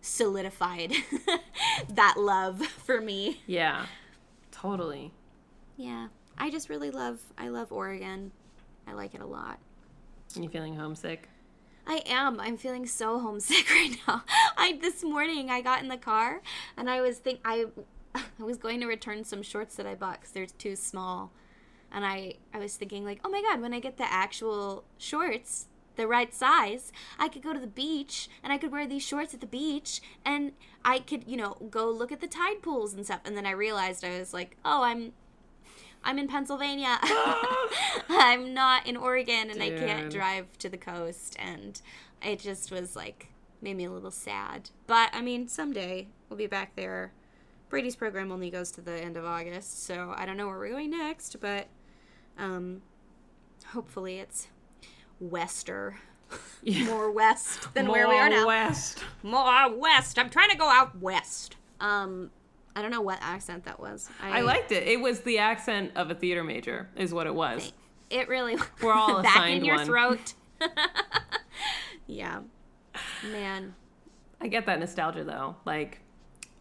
solidified 0.00 0.92
that 1.88 2.14
love 2.16 2.64
for 2.66 3.00
me. 3.00 3.40
Yeah, 3.46 3.86
totally. 4.50 5.12
Yeah, 5.76 6.08
I 6.36 6.50
just 6.50 6.68
really 6.68 6.90
love, 6.90 7.20
I 7.38 7.48
love 7.48 7.72
Oregon. 7.72 8.32
I 8.86 8.92
like 8.92 9.14
it 9.14 9.20
a 9.20 9.26
lot. 9.26 9.58
Are 10.36 10.42
you 10.42 10.48
feeling 10.48 10.76
homesick? 10.76 11.28
I 11.86 12.02
am. 12.06 12.38
I'm 12.40 12.56
feeling 12.56 12.86
so 12.86 13.18
homesick 13.18 13.68
right 13.74 13.96
now. 14.06 14.22
I 14.56 14.78
this 14.80 15.02
morning 15.02 15.50
I 15.50 15.60
got 15.60 15.82
in 15.82 15.88
the 15.88 15.96
car 15.96 16.40
and 16.76 16.88
I 16.88 17.00
was 17.00 17.18
think 17.18 17.40
I 17.44 17.66
I 18.14 18.22
was 18.38 18.58
going 18.58 18.80
to 18.80 18.86
return 18.86 19.24
some 19.24 19.42
shorts 19.42 19.76
that 19.76 19.86
I 19.86 19.94
bought 19.94 20.20
because 20.20 20.32
they're 20.32 20.46
too 20.46 20.76
small, 20.76 21.32
and 21.92 22.04
I 22.04 22.34
I 22.52 22.58
was 22.58 22.76
thinking 22.76 23.04
like, 23.04 23.20
oh 23.24 23.28
my 23.28 23.42
god, 23.42 23.60
when 23.60 23.72
I 23.72 23.80
get 23.80 23.96
the 23.96 24.10
actual 24.12 24.84
shorts, 24.98 25.66
the 25.96 26.06
right 26.06 26.34
size, 26.34 26.92
I 27.18 27.28
could 27.28 27.42
go 27.42 27.52
to 27.52 27.58
the 27.58 27.66
beach 27.66 28.28
and 28.42 28.52
I 28.52 28.58
could 28.58 28.72
wear 28.72 28.86
these 28.86 29.02
shorts 29.02 29.34
at 29.34 29.40
the 29.40 29.46
beach 29.46 30.00
and 30.24 30.52
I 30.84 31.00
could 31.00 31.24
you 31.26 31.36
know 31.36 31.56
go 31.70 31.90
look 31.90 32.12
at 32.12 32.20
the 32.20 32.26
tide 32.26 32.62
pools 32.62 32.94
and 32.94 33.04
stuff. 33.04 33.20
And 33.24 33.36
then 33.36 33.46
I 33.46 33.52
realized 33.52 34.04
I 34.04 34.18
was 34.18 34.32
like, 34.32 34.56
oh, 34.64 34.82
I'm 34.82 35.12
I'm 36.02 36.18
in 36.18 36.28
Pennsylvania. 36.28 36.98
I'm 38.08 38.54
not 38.54 38.86
in 38.86 38.96
Oregon 38.96 39.50
and 39.50 39.62
I 39.62 39.70
can't 39.70 40.10
drive 40.10 40.56
to 40.58 40.68
the 40.68 40.78
coast 40.78 41.36
and 41.38 41.80
it 42.22 42.38
just 42.38 42.70
was 42.70 42.96
like 42.96 43.28
made 43.62 43.76
me 43.76 43.84
a 43.84 43.90
little 43.90 44.10
sad. 44.10 44.70
But 44.86 45.10
I 45.12 45.20
mean, 45.20 45.48
someday 45.48 46.08
we'll 46.28 46.38
be 46.38 46.46
back 46.46 46.76
there. 46.76 47.12
Brady's 47.68 47.94
program 47.94 48.32
only 48.32 48.50
goes 48.50 48.72
to 48.72 48.80
the 48.80 48.92
end 48.92 49.16
of 49.16 49.24
August, 49.24 49.84
so 49.84 50.12
I 50.16 50.26
don't 50.26 50.36
know 50.36 50.48
where 50.48 50.58
we're 50.58 50.70
going 50.70 50.90
next, 50.90 51.36
but 51.40 51.68
um 52.38 52.82
hopefully 53.66 54.18
it's 54.18 54.48
wester. 55.20 55.96
More 56.86 57.10
west 57.10 57.72
than 57.74 57.88
where 57.88 58.08
we 58.08 58.14
are 58.14 58.28
now. 58.28 58.38
More 58.38 58.46
west. 58.46 59.04
More 59.22 59.74
west. 59.76 60.18
I'm 60.18 60.30
trying 60.30 60.50
to 60.50 60.56
go 60.56 60.68
out 60.68 60.98
west. 61.00 61.56
Um 61.80 62.30
I 62.76 62.82
don't 62.82 62.92
know 62.92 63.00
what 63.00 63.18
accent 63.20 63.64
that 63.64 63.80
was. 63.80 64.08
I 64.22 64.42
liked 64.42 64.70
it. 64.70 64.86
It 64.86 65.00
was 65.00 65.20
the 65.20 65.38
accent 65.38 65.92
of 65.96 66.10
a 66.10 66.14
theater 66.14 66.44
major, 66.44 66.88
is 66.96 67.12
what 67.12 67.26
it 67.26 67.34
was. 67.34 67.72
It 68.10 68.28
really 68.28 68.56
We're 68.82 68.92
all 68.92 69.22
back 69.24 69.50
in 69.50 69.64
your 69.64 69.76
one. 69.76 69.86
throat. 69.86 70.34
yeah, 72.06 72.40
man. 73.24 73.74
I 74.40 74.48
get 74.48 74.66
that 74.66 74.78
nostalgia 74.78 75.24
though. 75.24 75.56
Like, 75.64 76.00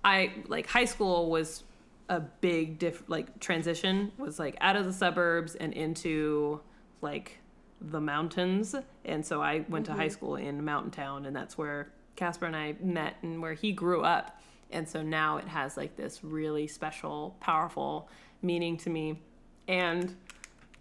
I 0.04 0.34
like 0.48 0.68
high 0.68 0.86
school 0.86 1.30
was 1.30 1.64
a 2.10 2.20
big 2.20 2.80
diff 2.80 3.04
like 3.08 3.40
transition. 3.40 4.12
Was 4.18 4.40
like 4.40 4.58
out 4.62 4.76
of 4.76 4.86
the 4.86 4.94
suburbs 4.94 5.56
and 5.56 5.74
into 5.74 6.62
like 7.02 7.40
the 7.82 8.02
mountains, 8.02 8.76
and 9.06 9.26
so 9.26 9.42
I 9.42 9.66
went 9.70 9.86
to 9.88 9.94
high 9.94 10.06
mm-hmm. 10.06 10.14
school 10.14 10.36
in 10.36 10.64
Mountain 10.64 10.92
Town, 10.92 11.26
and 11.26 11.36
that's 11.36 11.58
where 11.58 11.92
Casper 12.16 12.46
and 12.46 12.56
I 12.56 12.76
met 12.82 13.16
and 13.22 13.42
where 13.42 13.54
he 13.54 13.72
grew 13.72 14.02
up. 14.02 14.40
And 14.72 14.88
so 14.88 15.02
now 15.02 15.38
it 15.38 15.48
has 15.48 15.78
like 15.78 15.96
this 15.96 16.24
really 16.24 16.68
special, 16.68 17.36
powerful 17.40 18.10
meaning 18.42 18.78
to 18.78 18.90
me. 18.90 19.22
And 19.68 20.16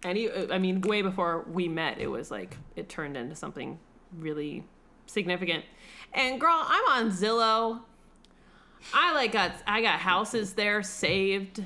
any, 0.03 0.29
I 0.51 0.59
mean, 0.59 0.81
way 0.81 1.01
before 1.01 1.45
we 1.49 1.67
met, 1.67 1.99
it 1.99 2.07
was 2.07 2.29
like 2.29 2.57
it 2.75 2.89
turned 2.89 3.17
into 3.17 3.35
something 3.35 3.79
really 4.17 4.63
significant. 5.05 5.65
And 6.13 6.39
girl, 6.39 6.63
I'm 6.67 7.05
on 7.05 7.11
Zillow. 7.11 7.81
I 8.93 9.13
like 9.13 9.31
got 9.31 9.53
I 9.67 9.81
got 9.81 9.99
houses 9.99 10.53
there 10.53 10.83
saved. 10.83 11.63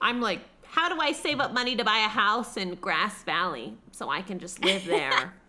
I'm 0.00 0.20
like, 0.20 0.40
how 0.78 0.88
do 0.88 1.00
I 1.00 1.10
save 1.10 1.40
up 1.40 1.52
money 1.52 1.74
to 1.74 1.84
buy 1.84 1.98
a 1.98 2.08
house 2.08 2.56
in 2.56 2.76
Grass 2.76 3.24
Valley 3.24 3.74
so 3.90 4.08
I 4.08 4.22
can 4.22 4.38
just 4.38 4.64
live 4.64 4.84
there? 4.84 5.34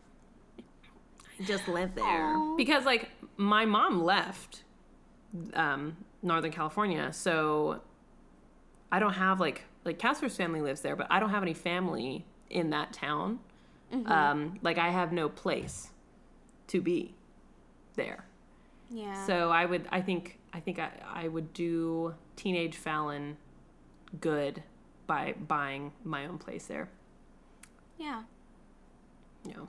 Just 1.45 1.69
live 1.69 1.95
there 1.95 2.35
Aw. 2.35 2.57
because 2.57 2.83
like 2.83 3.11
my 3.37 3.63
mom 3.63 4.03
left 4.03 4.63
um, 5.53 5.95
Northern 6.21 6.51
California, 6.51 7.13
so 7.13 7.79
I 8.91 8.99
don't 8.99 9.13
have 9.13 9.39
like 9.39 9.63
like 9.85 9.97
Casper's 9.99 10.35
family 10.35 10.59
lives 10.59 10.81
there, 10.81 10.97
but 10.97 11.07
I 11.09 11.21
don't 11.21 11.29
have 11.29 11.41
any 11.41 11.53
family 11.53 12.25
in 12.49 12.71
that 12.71 12.91
town. 12.91 13.39
Um, 14.05 14.59
like 14.63 14.77
I 14.77 14.89
have 14.89 15.13
no 15.13 15.29
place 15.29 15.91
to 16.67 16.81
be 16.81 17.13
there. 17.95 18.25
Yeah. 18.89 19.25
So 19.25 19.49
I 19.49 19.65
would, 19.65 19.87
I 19.91 20.01
think, 20.01 20.39
I 20.51 20.59
think 20.59 20.77
I, 20.77 20.89
I 21.07 21.29
would 21.29 21.53
do 21.53 22.13
teenage 22.35 22.75
Fallon 22.75 23.37
good 24.19 24.61
by 25.09 25.33
buying 25.47 25.91
my 26.03 26.27
own 26.27 26.37
place 26.37 26.67
there. 26.67 26.87
yeah. 27.97 28.21
You 29.43 29.53
know, 29.55 29.67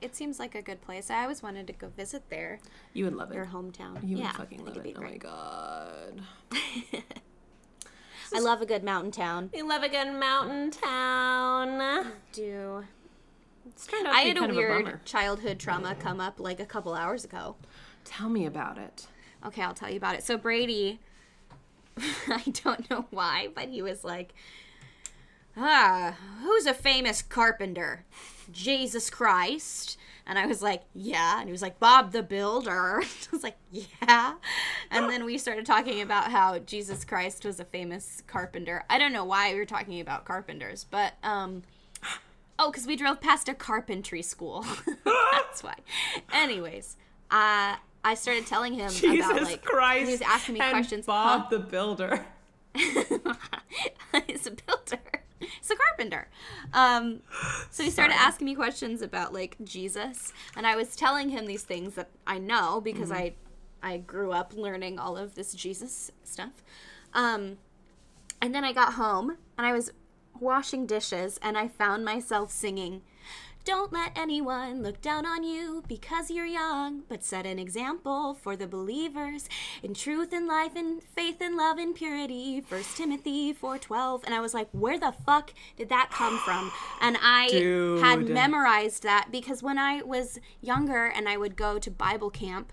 It 0.00 0.16
seems 0.16 0.38
like 0.38 0.54
a 0.54 0.62
good 0.62 0.80
place. 0.80 1.10
I 1.10 1.22
always 1.24 1.42
wanted 1.42 1.66
to 1.66 1.72
go 1.74 1.88
visit 1.88 2.22
there, 2.30 2.60
you 2.94 3.04
would 3.04 3.14
love 3.14 3.30
it. 3.32 3.34
your 3.34 3.46
hometown. 3.46 3.98
You 4.02 4.16
yeah, 4.16 4.28
would 4.28 4.36
fucking 4.36 4.64
love 4.64 4.76
it. 4.78 4.96
Oh 4.96 5.02
my 5.02 5.16
god. 5.18 6.22
I 8.34 8.40
love 8.40 8.62
a 8.62 8.66
good 8.66 8.82
mountain 8.84 9.10
town. 9.10 9.50
We 9.52 9.60
love 9.62 9.82
a 9.82 9.88
good 9.88 10.12
mountain 10.12 10.70
town. 10.70 12.06
Do 12.32 12.84
It's 13.66 13.86
turned 13.86 14.06
out 14.06 14.12
to 14.12 14.16
I 14.16 14.20
had 14.22 14.36
a 14.36 14.40
kind 14.40 14.50
of 14.52 14.56
a 14.56 14.60
weird 14.60 15.04
childhood 15.04 15.58
trauma 15.58 15.94
come 15.96 16.20
up 16.20 16.38
like 16.40 16.60
a 16.60 16.66
couple 16.66 16.94
hours 16.94 17.24
ago. 17.24 17.56
Tell 18.04 18.28
me 18.30 18.46
about 18.46 18.78
it. 18.78 19.08
Okay, 19.44 19.62
I'll 19.62 19.74
tell 19.74 19.90
you 19.90 19.96
about 19.96 20.14
it. 20.14 20.22
So 20.22 20.38
Brady, 20.38 21.00
I 22.28 22.42
don't 22.64 22.88
know 22.88 23.06
why, 23.10 23.48
but 23.54 23.68
he 23.68 23.82
was 23.82 24.04
like, 24.04 24.32
ah, 25.58 26.16
who's 26.42 26.66
a 26.66 26.74
famous 26.74 27.22
carpenter? 27.22 28.04
Jesus 28.52 29.10
Christ. 29.10 29.98
And 30.26 30.38
I 30.38 30.46
was 30.46 30.60
like, 30.62 30.82
yeah. 30.94 31.40
And 31.40 31.48
he 31.48 31.52
was 31.52 31.62
like, 31.62 31.78
Bob 31.80 32.12
the 32.12 32.22
Builder. 32.22 33.00
I 33.02 33.06
was 33.32 33.42
like, 33.42 33.56
yeah. 33.70 34.34
And 34.90 35.08
then 35.08 35.24
we 35.24 35.38
started 35.38 35.64
talking 35.64 36.00
about 36.02 36.30
how 36.30 36.58
Jesus 36.58 37.04
Christ 37.04 37.44
was 37.44 37.58
a 37.60 37.64
famous 37.64 38.22
carpenter. 38.26 38.84
I 38.90 38.98
don't 38.98 39.12
know 39.12 39.24
why 39.24 39.52
we 39.52 39.58
were 39.58 39.64
talking 39.64 40.00
about 40.00 40.24
carpenters, 40.26 40.84
but, 40.84 41.14
um, 41.22 41.62
oh, 42.58 42.70
because 42.70 42.86
we 42.86 42.94
drove 42.94 43.20
past 43.22 43.48
a 43.48 43.54
carpentry 43.54 44.20
school. 44.22 44.66
That's 45.04 45.62
why. 45.62 45.76
Anyways, 46.32 46.96
uh, 47.30 47.76
I 48.04 48.14
started 48.14 48.46
telling 48.46 48.74
him 48.74 48.90
Jesus 48.90 49.26
about, 49.26 49.42
like, 49.42 49.64
Christ. 49.64 50.06
he 50.06 50.12
was 50.12 50.20
asking 50.22 50.54
me 50.54 50.60
questions. 50.60 51.06
Bob 51.06 51.44
Huh? 51.44 51.46
the 51.50 51.58
Builder. 51.58 52.26
He's 52.74 54.46
a 54.46 54.50
builder. 54.50 55.00
He's 55.60 55.70
a 55.70 55.76
carpenter. 55.76 56.28
Um, 56.72 57.20
so 57.70 57.82
he 57.82 57.90
started 57.90 58.14
Sorry. 58.14 58.26
asking 58.26 58.44
me 58.46 58.54
questions 58.54 59.02
about 59.02 59.32
like 59.32 59.56
Jesus, 59.62 60.32
and 60.56 60.66
I 60.66 60.76
was 60.76 60.96
telling 60.96 61.28
him 61.30 61.46
these 61.46 61.62
things 61.62 61.94
that 61.94 62.08
I 62.26 62.38
know 62.38 62.80
because 62.80 63.10
I, 63.10 63.34
I 63.82 63.98
grew 63.98 64.32
up 64.32 64.52
learning 64.54 64.98
all 64.98 65.16
of 65.16 65.34
this 65.34 65.52
Jesus 65.52 66.10
stuff. 66.24 66.52
Um, 67.14 67.58
and 68.40 68.54
then 68.54 68.64
I 68.64 68.72
got 68.72 68.94
home 68.94 69.36
and 69.56 69.66
I 69.66 69.72
was 69.72 69.92
washing 70.40 70.86
dishes 70.86 71.38
and 71.42 71.58
I 71.58 71.68
found 71.68 72.04
myself 72.04 72.50
singing. 72.50 73.02
Don't 73.68 73.92
let 73.92 74.12
anyone 74.16 74.82
look 74.82 75.02
down 75.02 75.26
on 75.26 75.44
you 75.44 75.84
because 75.86 76.30
you're 76.30 76.46
young, 76.46 77.02
but 77.06 77.22
set 77.22 77.44
an 77.44 77.58
example 77.58 78.32
for 78.32 78.56
the 78.56 78.66
believers 78.66 79.46
in 79.82 79.92
truth 79.92 80.32
and 80.32 80.46
life 80.46 80.74
and 80.74 81.02
faith 81.02 81.36
and 81.42 81.54
love 81.54 81.76
and 81.76 81.94
purity. 81.94 82.62
First 82.62 82.96
Timothy 82.96 83.52
4:12. 83.52 84.24
And 84.24 84.34
I 84.34 84.40
was 84.40 84.54
like, 84.54 84.70
where 84.72 84.98
the 84.98 85.12
fuck 85.12 85.52
did 85.76 85.90
that 85.90 86.08
come 86.10 86.38
from? 86.38 86.72
And 87.02 87.18
I 87.20 87.50
had 88.02 88.26
memorized 88.26 89.02
that 89.02 89.28
because 89.30 89.62
when 89.62 89.76
I 89.76 90.00
was 90.00 90.38
younger 90.62 91.04
and 91.04 91.28
I 91.28 91.36
would 91.36 91.54
go 91.54 91.78
to 91.78 91.90
Bible 91.90 92.30
camp, 92.30 92.72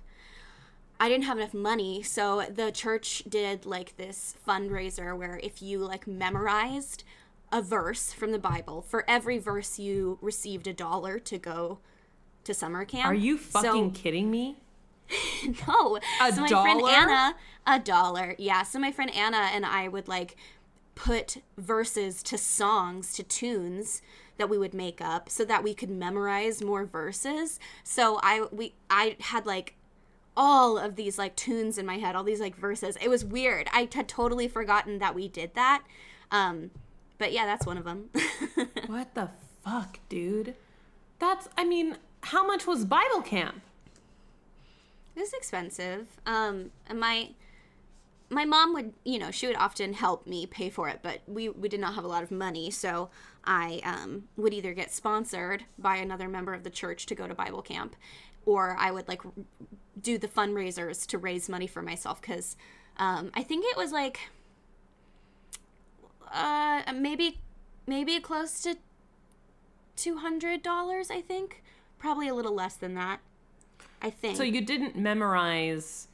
I 0.98 1.10
didn't 1.10 1.26
have 1.26 1.38
enough 1.38 1.54
money, 1.54 2.04
so 2.04 2.46
the 2.50 2.72
church 2.72 3.24
did 3.28 3.66
like 3.66 3.98
this 3.98 4.38
fundraiser 4.48 5.14
where 5.18 5.42
if 5.44 5.62
you 5.62 5.80
like 5.80 6.08
memorized 6.08 7.04
a 7.56 7.62
verse 7.62 8.12
from 8.12 8.32
the 8.32 8.40
Bible, 8.40 8.82
for 8.82 9.06
every 9.10 9.38
verse 9.38 9.80
you 9.80 10.20
received 10.22 10.68
a 10.68 10.74
dollar 10.74 11.20
to 11.20 11.38
go 11.38 11.80
to 12.44 12.54
summer 12.54 12.84
camp. 12.86 13.06
Are 13.06 13.14
you 13.14 13.38
So- 13.38 13.62
fucking 13.62 13.92
kidding 13.92 14.30
me? 14.30 14.58
no. 15.68 16.00
A 16.22 16.34
so 16.34 16.42
my 16.42 16.48
friend? 16.50 16.82
Anna, 16.82 17.36
a 17.68 17.80
dollar. 17.80 18.36
Yeah. 18.40 18.64
So 18.64 18.80
my 18.80 18.92
friend 18.92 19.14
Anna 19.16 19.50
and 19.54 19.66
I 19.66 19.88
would 19.88 20.08
like 20.08 20.36
put 20.96 21.38
verses 21.58 22.24
to 22.24 22.38
songs, 22.38 23.14
to 23.14 23.24
tunes 23.24 24.02
that 24.38 24.50
we 24.50 24.58
would 24.58 24.74
make 24.74 25.00
up 25.02 25.30
so 25.30 25.46
that 25.46 25.64
we 25.64 25.74
could 25.74 25.90
memorize 25.92 26.64
more 26.64 26.86
verses. 26.86 27.60
So 27.84 28.20
I 28.24 28.48
we 28.52 28.74
I 28.90 29.16
had 29.20 29.46
like 29.46 29.76
all 30.36 30.78
of 30.78 30.96
these 30.96 31.18
like 31.18 31.36
tunes 31.36 31.78
in 31.78 31.86
my 31.86 32.00
head, 32.00 32.16
all 32.16 32.24
these 32.24 32.42
like 32.42 32.56
verses. 32.56 32.98
It 33.00 33.08
was 33.10 33.24
weird. 33.24 33.68
I 33.72 33.88
had 33.94 34.08
totally 34.10 34.48
forgotten 34.48 34.98
that 35.00 35.14
we 35.16 35.28
did 35.28 35.54
that. 35.54 35.84
Um 36.32 36.72
but 37.18 37.32
yeah, 37.32 37.46
that's 37.46 37.66
one 37.66 37.78
of 37.78 37.86
them. 37.86 38.10
What 38.88 39.16
the 39.16 39.30
fuck, 39.64 40.00
dude? 40.10 40.56
That's, 41.20 41.50
I 41.58 41.64
mean, 41.64 41.98
how 42.22 42.46
much 42.46 42.68
was 42.68 42.86
Bible 42.86 43.22
camp? 43.22 43.62
It 45.16 45.22
was 45.22 45.34
expensive. 45.34 46.08
Um, 46.26 46.72
and 46.88 47.00
my 47.00 47.30
my 48.30 48.44
mom 48.44 48.74
would, 48.74 48.94
you 49.04 49.20
know, 49.20 49.30
she 49.32 49.48
would 49.48 49.56
often 49.56 49.94
help 49.94 50.26
me 50.26 50.46
pay 50.46 50.70
for 50.70 50.90
it, 50.90 51.00
but 51.02 51.22
we 51.28 51.50
we 51.50 51.70
did 51.70 51.80
not 51.80 51.96
have 51.96 52.04
a 52.04 52.08
lot 52.08 52.24
of 52.24 52.32
money, 52.32 52.72
so 52.72 53.10
I 53.46 53.82
um, 53.84 54.26
would 54.36 54.54
either 54.54 54.74
get 54.74 54.92
sponsored 54.92 55.66
by 55.78 55.98
another 55.98 56.28
member 56.28 56.54
of 56.54 56.64
the 56.64 56.70
church 56.70 57.06
to 57.08 57.16
go 57.16 57.28
to 57.28 57.36
Bible 57.36 57.62
camp, 57.62 57.96
or 58.46 58.76
I 58.80 58.92
would 58.92 59.08
like 59.08 59.22
do 60.02 60.18
the 60.18 60.28
fundraisers 60.28 61.06
to 61.08 61.18
raise 61.18 61.48
money 61.48 61.68
for 61.68 61.82
myself 61.82 62.20
because 62.20 62.58
um, 62.98 63.32
I 63.36 63.44
think 63.44 63.66
it 63.68 63.78
was 63.78 63.92
like 63.92 64.20
uh, 66.32 66.82
maybe 66.94 67.40
maybe 67.88 68.20
close 68.20 68.62
to 68.62 68.76
two 69.96 70.18
hundred 70.18 70.62
dollars. 70.64 71.10
I 71.12 71.22
think 71.22 71.64
probably 72.00 72.28
a 72.28 72.34
little 72.34 72.54
less 72.54 72.76
than 72.76 72.94
that. 72.96 73.20
I 74.02 74.10
think. 74.10 74.38
So 74.38 74.44
you 74.44 74.62
didn't 74.62 74.96
memorize 74.96 76.08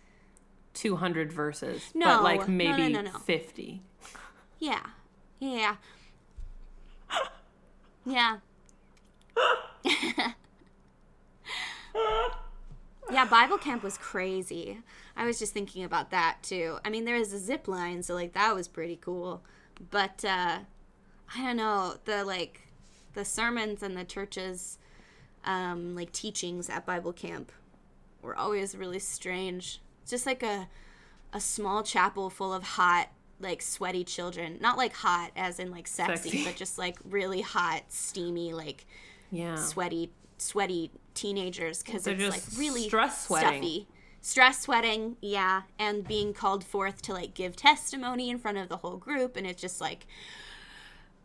200 0.73 1.31
verses, 1.33 1.91
No, 1.93 2.05
but 2.05 2.23
like 2.23 2.47
no, 2.47 2.53
maybe 2.53 2.93
no, 2.93 3.01
no. 3.01 3.11
50. 3.11 3.81
Yeah. 4.59 4.85
Yeah. 5.39 5.75
Yeah. 8.05 8.37
yeah, 13.11 13.25
Bible 13.29 13.57
camp 13.57 13.83
was 13.83 13.97
crazy. 13.97 14.79
I 15.15 15.25
was 15.25 15.37
just 15.37 15.53
thinking 15.53 15.83
about 15.83 16.11
that 16.11 16.37
too. 16.41 16.77
I 16.85 16.89
mean, 16.89 17.05
there 17.05 17.17
was 17.17 17.33
a 17.33 17.39
zip 17.39 17.67
line, 17.67 18.01
so 18.03 18.13
like 18.13 18.33
that 18.33 18.55
was 18.55 18.67
pretty 18.67 18.97
cool. 19.01 19.43
But 19.89 20.23
uh 20.25 20.59
I 21.35 21.41
don't 21.43 21.57
know, 21.57 21.95
the 22.05 22.23
like 22.23 22.67
the 23.13 23.25
sermons 23.25 23.83
and 23.83 23.95
the 23.97 24.03
churches 24.05 24.77
um 25.45 25.95
like 25.95 26.11
teachings 26.11 26.69
at 26.69 26.85
Bible 26.85 27.13
camp 27.13 27.51
were 28.21 28.35
always 28.35 28.75
really 28.75 28.99
strange. 28.99 29.81
Just 30.07 30.25
like 30.25 30.43
a 30.43 30.67
a 31.33 31.39
small 31.39 31.81
chapel 31.83 32.29
full 32.29 32.53
of 32.53 32.63
hot 32.63 33.09
like 33.39 33.61
sweaty 33.61 34.03
children 34.03 34.57
not 34.61 34.77
like 34.77 34.93
hot 34.93 35.31
as 35.35 35.59
in 35.59 35.71
like 35.71 35.87
sexy, 35.87 36.29
Sexy. 36.29 36.43
but 36.45 36.55
just 36.55 36.77
like 36.77 36.97
really 37.09 37.41
hot 37.41 37.81
steamy 37.87 38.53
like 38.53 38.85
Yeah. 39.31 39.55
sweaty 39.55 40.11
sweaty 40.37 40.91
teenagers 41.15 41.81
because 41.81 42.05
it's 42.05 42.21
like 42.29 42.43
really 42.59 42.83
stress 42.87 43.25
sweating. 43.27 43.49
stuffy 43.63 43.87
stress 44.21 44.61
sweating 44.61 45.17
yeah 45.21 45.63
and 45.79 46.07
being 46.07 46.33
called 46.33 46.63
forth 46.63 47.01
to 47.01 47.13
like 47.13 47.33
give 47.33 47.55
testimony 47.55 48.29
in 48.29 48.37
front 48.37 48.57
of 48.57 48.69
the 48.69 48.77
whole 48.77 48.97
group 48.97 49.35
and 49.35 49.47
it's 49.47 49.61
just 49.61 49.81
like 49.81 50.05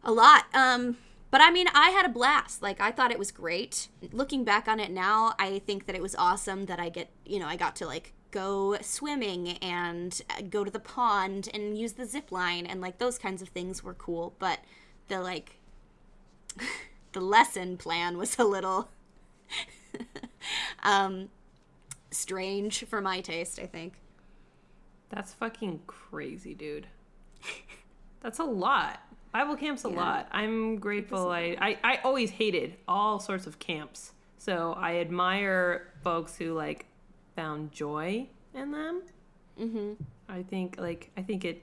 a 0.02 0.12
lot. 0.12 0.44
Um 0.54 0.96
but 1.30 1.40
i 1.40 1.50
mean 1.50 1.66
i 1.74 1.90
had 1.90 2.06
a 2.06 2.10
blast. 2.10 2.62
Like 2.62 2.80
i 2.80 2.90
thought 2.90 3.10
it 3.10 3.18
was 3.18 3.30
great. 3.30 3.88
Looking 4.12 4.44
back 4.44 4.68
on 4.68 4.80
it 4.80 4.90
now 4.90 5.34
i 5.38 5.58
think 5.60 5.86
that 5.86 5.94
it 5.96 6.02
was 6.02 6.14
awesome 6.14 6.66
that 6.66 6.80
i 6.80 6.88
get 6.88 7.10
you 7.24 7.38
know 7.38 7.46
i 7.46 7.56
got 7.56 7.76
to 7.76 7.86
like 7.86 8.12
go 8.30 8.76
swimming 8.82 9.56
and 9.58 10.20
uh, 10.30 10.42
go 10.50 10.64
to 10.64 10.70
the 10.70 10.78
pond 10.80 11.48
and 11.54 11.78
use 11.78 11.94
the 11.94 12.04
zip 12.04 12.30
line 12.30 12.66
and 12.66 12.80
like 12.80 12.98
those 12.98 13.18
kinds 13.18 13.40
of 13.40 13.48
things 13.48 13.82
were 13.82 13.94
cool 13.94 14.34
but 14.38 14.60
the 15.08 15.20
like 15.20 15.58
the 17.12 17.20
lesson 17.20 17.76
plan 17.76 18.18
was 18.18 18.38
a 18.38 18.44
little 18.44 18.90
um 20.82 21.28
strange 22.16 22.84
for 22.86 23.00
my 23.00 23.20
taste 23.20 23.58
i 23.62 23.66
think 23.66 23.94
That's 25.10 25.32
fucking 25.34 25.80
crazy, 25.86 26.52
dude. 26.54 26.86
That's 28.22 28.40
a 28.40 28.44
lot. 28.44 29.00
Bible 29.32 29.54
camp's 29.56 29.84
a 29.84 29.88
lot. 29.88 30.26
I'm 30.32 30.78
grateful. 30.78 31.30
I, 31.30 31.56
I, 31.60 31.78
I 31.84 32.00
always 32.02 32.30
hated 32.30 32.76
all 32.88 33.20
sorts 33.20 33.46
of 33.46 33.58
camps. 33.60 34.12
So 34.38 34.74
I 34.76 34.96
admire 34.96 35.92
folks 36.02 36.36
who 36.36 36.54
like 36.54 36.86
found 37.36 37.70
joy 37.70 38.26
in 38.54 38.72
them. 38.72 39.02
Mm-hmm. 39.60 39.92
I 40.28 40.42
think 40.42 40.76
like 40.78 41.10
I 41.16 41.22
think 41.22 41.44
it 41.44 41.62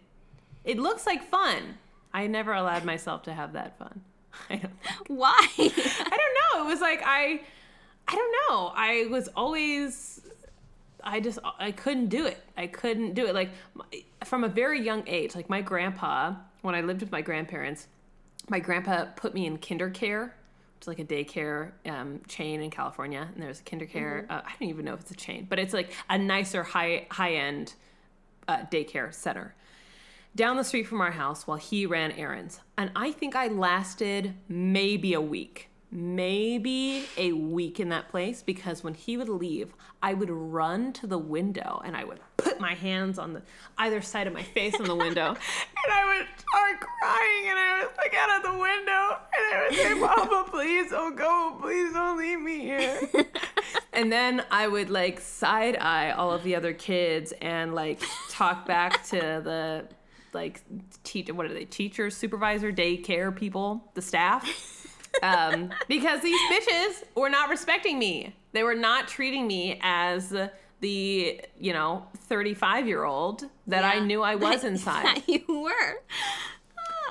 it 0.64 0.78
looks 0.80 1.06
like 1.06 1.24
fun. 1.24 1.78
I 2.14 2.28
never 2.28 2.54
allowed 2.54 2.86
myself 2.86 3.24
to 3.24 3.34
have 3.34 3.54
that 3.54 3.78
fun. 3.78 4.02
I 4.50 4.56
don't 4.58 4.74
why 5.10 5.48
I 5.60 6.18
don't 6.22 6.36
know. 6.40 6.66
It 6.66 6.68
was 6.68 6.80
like 6.82 7.02
I 7.04 7.42
I 8.08 8.16
don't 8.16 8.36
know. 8.50 8.72
I 8.76 9.08
was 9.10 9.28
always 9.36 10.22
I 11.04 11.20
just 11.20 11.40
I 11.60 11.72
couldn't 11.72 12.08
do 12.08 12.26
it. 12.26 12.44
I 12.58 12.68
couldn't 12.68 13.14
do 13.14 13.26
it. 13.26 13.36
Like 13.36 13.52
from 14.24 14.44
a 14.44 14.48
very 14.48 14.82
young 14.82 15.04
age, 15.08 15.36
like 15.36 15.50
my 15.50 15.62
grandpa, 15.62 16.36
when 16.62 16.76
I 16.76 16.82
lived 16.82 17.02
with 17.02 17.12
my 17.12 17.22
grandparents, 17.22 17.88
my 18.50 18.60
grandpa 18.60 19.06
put 19.16 19.34
me 19.34 19.46
in 19.46 19.58
kinder 19.58 19.90
care, 19.90 20.36
which 20.76 20.84
is 20.84 20.88
like 20.88 21.00
a 21.00 21.06
daycare 21.06 21.72
um, 21.86 22.22
chain 22.28 22.62
in 22.62 22.70
California. 22.70 23.28
And 23.34 23.42
there's 23.42 23.60
a 23.60 23.64
kinder 23.64 23.86
care. 23.86 24.26
Uh, 24.30 24.42
I 24.46 24.52
don't 24.60 24.70
even 24.70 24.86
know 24.86 24.94
if 24.94 25.02
it's 25.02 25.12
a 25.12 25.16
chain, 25.16 25.48
but 25.50 25.60
it's 25.60 25.74
like 25.74 25.92
a 26.10 26.18
nicer 26.18 26.64
high 26.64 27.08
high 27.10 27.34
end 27.34 27.74
uh, 28.48 28.66
daycare 28.72 29.14
center 29.14 29.56
down 30.36 30.58
the 30.58 30.64
street 30.64 30.88
from 30.88 31.02
our 31.02 31.12
house 31.12 31.46
while 31.46 31.58
he 31.58 31.86
ran 31.86 32.12
errands. 32.14 32.60
And 32.78 32.92
I 32.96 33.12
think 33.12 33.36
I 33.36 33.48
lasted 33.48 34.34
maybe 34.48 35.14
a 35.14 35.22
week. 35.22 35.70
Maybe 35.96 37.06
a 37.18 37.34
week 37.34 37.80
in 37.80 37.90
that 37.90 38.10
place 38.10 38.42
because 38.42 38.84
when 38.84 38.96
he 38.96 39.16
would 39.16 39.30
leave, 39.30 39.76
I 40.02 40.16
would 40.16 40.32
run 40.32 40.92
to 40.94 41.06
the 41.06 41.20
window 41.20 41.84
and 41.86 41.96
I 41.96 42.04
would 42.04 42.20
put 42.36 42.60
my 42.60 42.74
hands 42.74 43.20
on 43.20 43.34
the 43.34 43.44
either 43.78 44.02
side 44.02 44.26
of 44.26 44.34
my 44.34 44.42
face 44.42 44.74
on 44.80 44.88
the 44.88 44.96
window 44.96 45.28
and 45.28 45.94
I 45.94 46.06
would 46.18 46.28
start 46.40 46.80
crying 46.80 47.48
and 47.48 47.60
I 47.60 47.78
would 47.78 47.92
look 48.04 48.14
out 48.16 48.38
of 48.38 48.52
the 48.52 48.58
window 48.58 49.18
and 49.38 49.56
I 49.56 49.68
would 49.68 49.78
say, 49.78 50.00
Papa, 50.32 50.50
please 50.50 50.90
don't 50.90 51.16
go. 51.16 51.60
Please 51.62 51.94
don't 51.94 52.18
leave 52.18 52.40
me 52.40 52.62
here. 52.62 53.00
and 53.94 54.12
then 54.12 54.44
I 54.50 54.68
would 54.68 54.90
like 54.90 55.20
side 55.20 55.78
eye 55.78 56.10
all 56.10 56.32
of 56.32 56.42
the 56.42 56.56
other 56.56 56.74
kids 56.74 57.36
and 57.40 57.76
like 57.76 58.02
talk 58.32 58.66
back 58.66 59.04
to 59.10 59.20
the 59.20 59.86
like 60.34 60.64
teach 61.04 61.32
what 61.32 61.46
are 61.46 61.54
they 61.54 61.66
teachers 61.66 62.18
supervisor 62.18 62.72
daycare 62.72 63.36
people 63.36 63.92
the 63.94 64.02
staff 64.02 64.83
um, 65.22 65.72
because 65.88 66.22
these 66.22 66.40
bitches 66.52 67.04
were 67.16 67.30
not 67.30 67.50
respecting 67.50 68.00
me 68.00 68.36
they 68.52 68.64
were 68.64 68.76
not 68.76 69.08
treating 69.08 69.46
me 69.48 69.80
as 69.82 70.34
the 70.80 71.42
you 71.60 71.74
know 71.74 72.06
35 72.16 72.88
year 72.88 73.06
old 73.06 73.44
that 73.68 73.84
i 73.84 74.00
knew 74.00 74.22
i 74.22 74.36
was 74.36 74.64
inside 74.66 75.06
that 75.06 75.30
you 75.30 75.44
were. 75.48 76.02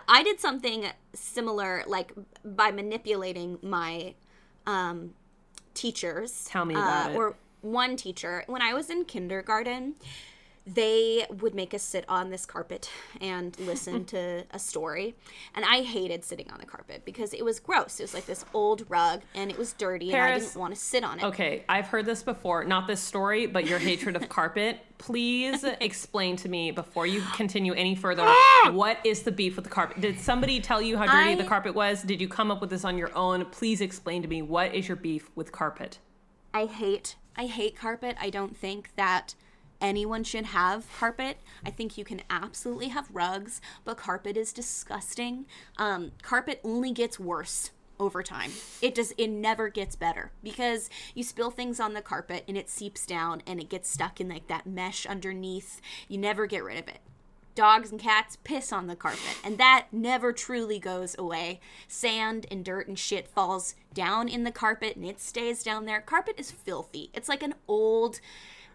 I 0.09 0.23
did 0.23 0.41
something 0.41 0.87
similar, 1.15 1.85
like 1.87 2.13
by 2.45 2.71
manipulating 2.71 3.59
my 3.63 4.15
um, 4.67 5.15
teachers. 5.75 6.45
Tell 6.45 6.65
me 6.65 6.75
about 6.75 7.07
uh, 7.07 7.11
it. 7.11 7.17
Or 7.17 7.37
one 7.61 7.97
teacher. 7.97 8.45
When 8.47 8.63
I 8.63 8.75
was 8.75 8.91
in 8.91 9.05
kindergarten, 9.05 9.95
they 10.67 11.27
would 11.29 11.55
make 11.55 11.75
us 11.75 11.83
sit 11.83 12.05
on 12.09 12.31
this 12.31 12.47
carpet 12.47 12.91
and 13.21 13.59
listen 13.61 14.05
to 14.07 14.45
a 14.51 14.59
story. 14.59 15.15
And 15.55 15.65
I 15.65 15.83
hated 15.83 16.25
sitting 16.25 16.51
on 16.51 16.61
the 16.61 16.67
carpet 16.67 17.03
because 17.05 17.35
it 17.35 17.45
was 17.45 17.59
gross. 17.59 17.99
It 17.99 18.05
was 18.05 18.15
like 18.15 18.27
this 18.27 18.45
old 18.55 18.85
rug 18.89 19.23
and 19.35 19.51
it 19.51 19.59
was 19.59 19.73
dirty 19.73 20.13
and 20.13 20.23
I 20.23 20.39
didn't 20.39 20.57
want 20.57 20.75
to 20.75 20.81
sit 20.81 21.03
on 21.03 21.19
it. 21.19 21.25
Okay, 21.25 21.65
I've 21.69 21.89
heard 21.89 22.07
this 22.07 22.23
before. 22.23 22.65
Not 22.65 22.87
this 22.87 23.01
story, 23.01 23.47
but 23.47 23.67
your 23.67 23.79
hatred 23.79 24.15
of 24.15 24.29
carpet. 24.29 24.79
Please 24.99 25.65
explain 25.81 26.37
to 26.37 26.49
me 26.49 26.71
before 26.71 27.07
you 27.07 27.23
continue 27.35 27.73
any 27.73 27.97
further. 27.97 28.23
Ah! 28.25 28.71
what 28.73 28.99
is 29.05 29.23
the 29.23 29.33
beef 29.33 29.57
with 29.57 29.65
the 29.65 29.71
carpet? 29.71 30.01
Did 30.01 30.21
somebody 30.21 30.61
tell 30.61 30.81
you 30.81 30.97
how 30.97 31.07
dirty 31.07 31.33
I- 31.33 31.35
the 31.35 31.45
carpet 31.45 31.75
was? 31.75 32.03
Did 32.03 32.21
you 32.21 32.29
come 32.29 32.51
up 32.51 32.61
with 32.61 32.71
this 32.71 32.85
on 32.85 32.97
your 32.97 33.15
own? 33.17 33.45
Please 33.47 33.81
explain 33.81 34.23
to 34.23 34.29
me 34.29 34.43
what 34.43 34.75
is 34.75 34.87
your 34.87 34.97
beef 34.97 35.29
with 35.35 35.51
carpet? 35.51 35.99
I 36.55 36.67
hate 36.67 37.17
I 37.37 37.47
hate 37.47 37.77
carpet. 37.77 38.17
I 38.21 38.31
don't 38.31 38.57
think 38.57 38.91
that 38.97 39.35
anyone 39.83 40.24
should 40.24 40.47
have 40.47 40.87
carpet. 40.99 41.39
I 41.66 41.70
think 41.70 41.99
you 41.99 42.05
can 42.05 42.22
absolutely 42.30 42.89
have 42.89 43.11
rugs, 43.12 43.61
but 43.85 43.99
carpet 43.99 44.37
is 44.37 44.53
disgusting. 44.53 45.45
Um, 45.76 46.12
carpet 46.22 46.61
only 46.64 46.93
gets 46.93 47.20
worse 47.20 47.72
over 48.01 48.22
time. 48.22 48.53
It 48.80 48.95
does 48.95 49.12
it 49.18 49.28
never 49.28 49.68
gets 49.68 49.97
better 49.97 50.33
because 50.43 50.89
you 51.14 51.22
spill 51.22 51.51
things 51.51 51.78
on 51.78 51.93
the 51.93 52.03
carpet 52.03 52.45
and 52.49 52.57
it 52.57 52.70
seeps 52.70 53.05
down 53.05 53.43
and 53.47 53.61
it 53.61 53.68
gets 53.68 53.91
stuck 53.91 54.20
in 54.20 54.28
like 54.28 54.49
that 54.49 54.66
mesh 54.66 55.05
underneath. 55.05 55.80
You 56.09 56.18
never 56.18 56.47
get 56.47 56.64
rid 56.64 56.78
of 56.78 56.89
it 56.89 57.01
dogs 57.55 57.91
and 57.91 58.01
cats 58.01 58.39
piss 58.45 58.72
on 58.72 58.87
the 58.87 58.97
carpet 58.97 59.37
and 59.45 59.59
that 59.59 59.87
never 59.93 60.33
truly 60.33 60.78
goes 60.78 61.14
away 61.18 61.61
sand 61.87 62.47
and 62.51 62.64
dirt 62.64 62.89
and 62.89 62.99
shit 62.99 63.28
falls 63.28 63.74
down 63.93 64.26
in 64.26 64.45
the 64.45 64.51
carpet 64.51 64.97
and 64.97 65.05
it 65.05 65.20
stays 65.20 65.62
down 65.62 65.85
there 65.85 66.01
carpet 66.01 66.35
is 66.39 66.51
filthy 66.51 67.11
it's 67.12 67.28
like 67.28 67.43
an 67.43 67.55
old 67.68 68.20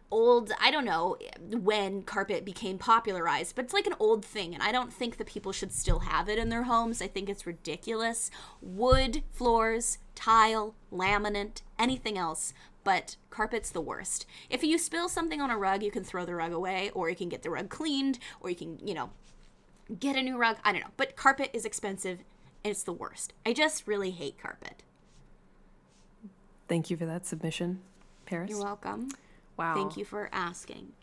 old 0.10 0.52
i 0.62 0.72
don't 0.72 0.86
know 0.86 1.18
when 1.52 2.02
carpet 2.02 2.46
became 2.46 2.78
popularized 2.78 3.56
but 3.56 3.66
it's 3.66 3.74
like 3.74 3.88
an 3.88 3.96
old 4.00 4.24
thing 4.24 4.54
and 4.54 4.64
i 4.64 4.72
don't 4.72 4.94
think 4.94 5.18
that 5.18 5.28
people 5.28 5.52
should 5.52 5.72
still 5.72 6.00
have 6.00 6.30
it 6.30 6.40
in 6.40 6.50
their 6.50 6.64
homes 6.64 7.02
i 7.02 7.08
think 7.08 7.30
it's 7.30 7.46
ridiculous 7.46 8.32
wood 8.62 9.22
floors 9.32 9.98
tile 10.16 10.76
laminate 10.92 11.62
anything 11.78 12.18
else 12.18 12.54
but 12.88 13.18
carpet's 13.30 13.70
the 13.70 13.82
worst. 13.82 14.26
If 14.50 14.64
you 14.64 14.78
spill 14.78 15.10
something 15.10 15.42
on 15.42 15.50
a 15.50 15.58
rug, 15.58 15.84
you 15.84 15.92
can 15.92 16.06
throw 16.06 16.24
the 16.24 16.36
rug 16.36 16.54
away, 16.54 16.90
or 16.94 17.10
you 17.10 17.18
can 17.18 17.28
get 17.28 17.44
the 17.44 17.50
rug 17.50 17.68
cleaned, 17.68 18.18
or 18.40 18.50
you 18.50 18.56
can, 18.56 18.80
you 18.82 18.94
know, 18.94 19.10
get 20.00 20.16
a 20.16 20.22
new 20.22 20.38
rug. 20.38 20.56
I 20.64 20.72
don't 20.72 20.80
know. 20.80 20.92
But 20.96 21.18
carpet 21.18 21.50
is 21.52 21.66
expensive, 21.66 22.20
and 22.64 22.72
it's 22.72 22.84
the 22.84 22.94
worst. 22.94 23.34
I 23.46 23.52
just 23.52 23.88
really 23.88 24.12
hate 24.12 24.42
carpet. 24.42 24.84
Thank 26.70 26.90
you 26.90 26.96
for 26.96 27.06
that 27.06 27.26
submission, 27.26 27.82
Paris. 28.26 28.52
You're 28.52 28.64
welcome. 28.64 29.10
Wow. 29.58 29.74
Thank 29.76 29.98
you 29.98 30.06
for 30.06 30.30
asking. 30.32 30.94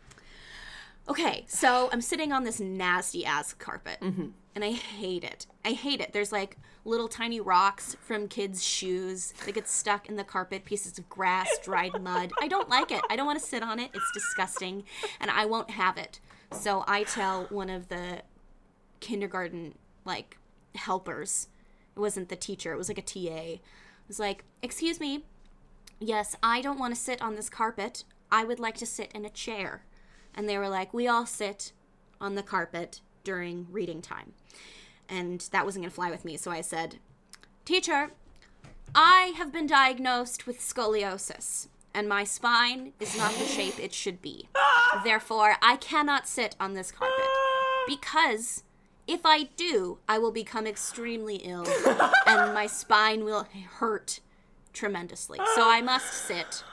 Okay, 1.07 1.45
so 1.49 1.91
I'm 1.93 2.01
sitting 2.01 2.33
on 2.33 2.45
this 2.45 2.61
nasty 2.61 3.27
ass 3.27 3.53
carpet, 3.53 3.99
mm-hmm. 4.01 4.29
and 4.55 4.65
I 4.65 4.71
hate 4.71 5.23
it. 5.23 5.47
I 5.63 5.73
hate 5.73 6.01
it. 6.01 6.15
There's 6.15 6.33
like 6.33 6.57
little 6.87 7.09
tiny 7.09 7.41
rocks 7.41 7.95
from 8.01 8.27
kids' 8.27 8.65
shoes 8.65 9.35
that 9.45 9.55
get 9.55 9.69
stuck 9.69 10.09
in 10.09 10.17
the 10.17 10.25
carpet, 10.25 10.65
pieces 10.65 10.99
of 10.99 11.09
grass, 11.11 11.49
dried 11.63 12.01
mud. 12.01 12.33
I 12.41 12.49
don't 12.49 12.71
like 12.71 12.91
it. 12.91 13.03
I 13.11 13.17
don't 13.17 13.27
want 13.27 13.39
to 13.39 13.45
sit 13.45 13.63
on 13.63 13.79
it. 13.79 13.91
It's 13.93 14.11
disgusting, 14.15 14.85
and 15.21 15.31
I 15.31 15.45
won't 15.45 15.71
have 15.71 15.99
it. 15.99 16.21
So 16.53 16.85
I 16.87 17.03
tell 17.03 17.45
one 17.45 17.69
of 17.69 17.89
the 17.89 18.23
kindergarten 19.01 19.75
like 20.07 20.39
helpers. 20.75 21.49
It 21.95 22.01
wasn't 22.01 22.31
the 22.31 22.37
teacher. 22.37 22.73
It 22.73 22.79
was 22.79 22.89
like 22.89 22.99
a 22.99 23.03
TA. 23.03 23.19
It 23.19 23.61
was 24.09 24.19
like, 24.19 24.45
"Excuse 24.63 25.01
me, 25.01 25.25
yes, 26.01 26.35
I 26.43 26.63
don't 26.63 26.79
want 26.79 26.95
to 26.95 27.01
sit 27.01 27.21
on 27.21 27.35
this 27.35 27.51
carpet. 27.51 28.05
I 28.35 28.43
would 28.43 28.59
like 28.59 28.77
to 28.79 28.87
sit 28.87 29.13
in 29.15 29.25
a 29.25 29.31
chair. 29.31 29.85
And 30.35 30.49
they 30.49 30.59
were 30.59 30.69
like, 30.69 30.93
we 30.93 31.07
all 31.07 31.25
sit 31.25 31.71
on 32.21 32.35
the 32.35 32.43
carpet 32.43 33.01
during 33.23 33.69
reading 33.71 34.03
time. 34.03 34.33
And 35.09 35.47
that 35.53 35.65
wasn't 35.65 35.85
going 35.85 35.91
to 35.91 35.95
fly 35.95 36.11
with 36.11 36.25
me. 36.25 36.37
So 36.37 36.51
I 36.51 36.61
said, 36.61 36.97
Teacher, 37.65 38.11
I 38.93 39.35
have 39.37 39.53
been 39.53 39.69
diagnosed 39.69 40.49
with 40.49 40.59
scoliosis, 40.59 41.69
and 41.95 42.09
my 42.09 42.25
spine 42.25 42.93
is 42.99 43.17
not 43.17 43.35
the 43.35 43.45
shape 43.45 43.79
it 43.79 43.93
should 43.95 44.21
be. 44.21 44.49
Therefore, 45.05 45.55
I 45.63 45.77
cannot 45.77 46.27
sit 46.27 46.57
on 46.59 46.75
this 46.75 46.91
carpet. 46.91 47.25
Because 47.87 48.65
if 49.07 49.21
I 49.25 49.45
do, 49.57 49.99
I 50.09 50.19
will 50.19 50.33
become 50.33 50.67
extremely 50.67 51.37
ill, 51.37 51.67
and 52.27 52.53
my 52.53 52.67
spine 52.67 53.25
will 53.25 53.47
hurt 53.79 54.19
tremendously. 54.73 55.39
So 55.55 55.71
I 55.71 55.81
must 55.81 56.13
sit 56.13 56.65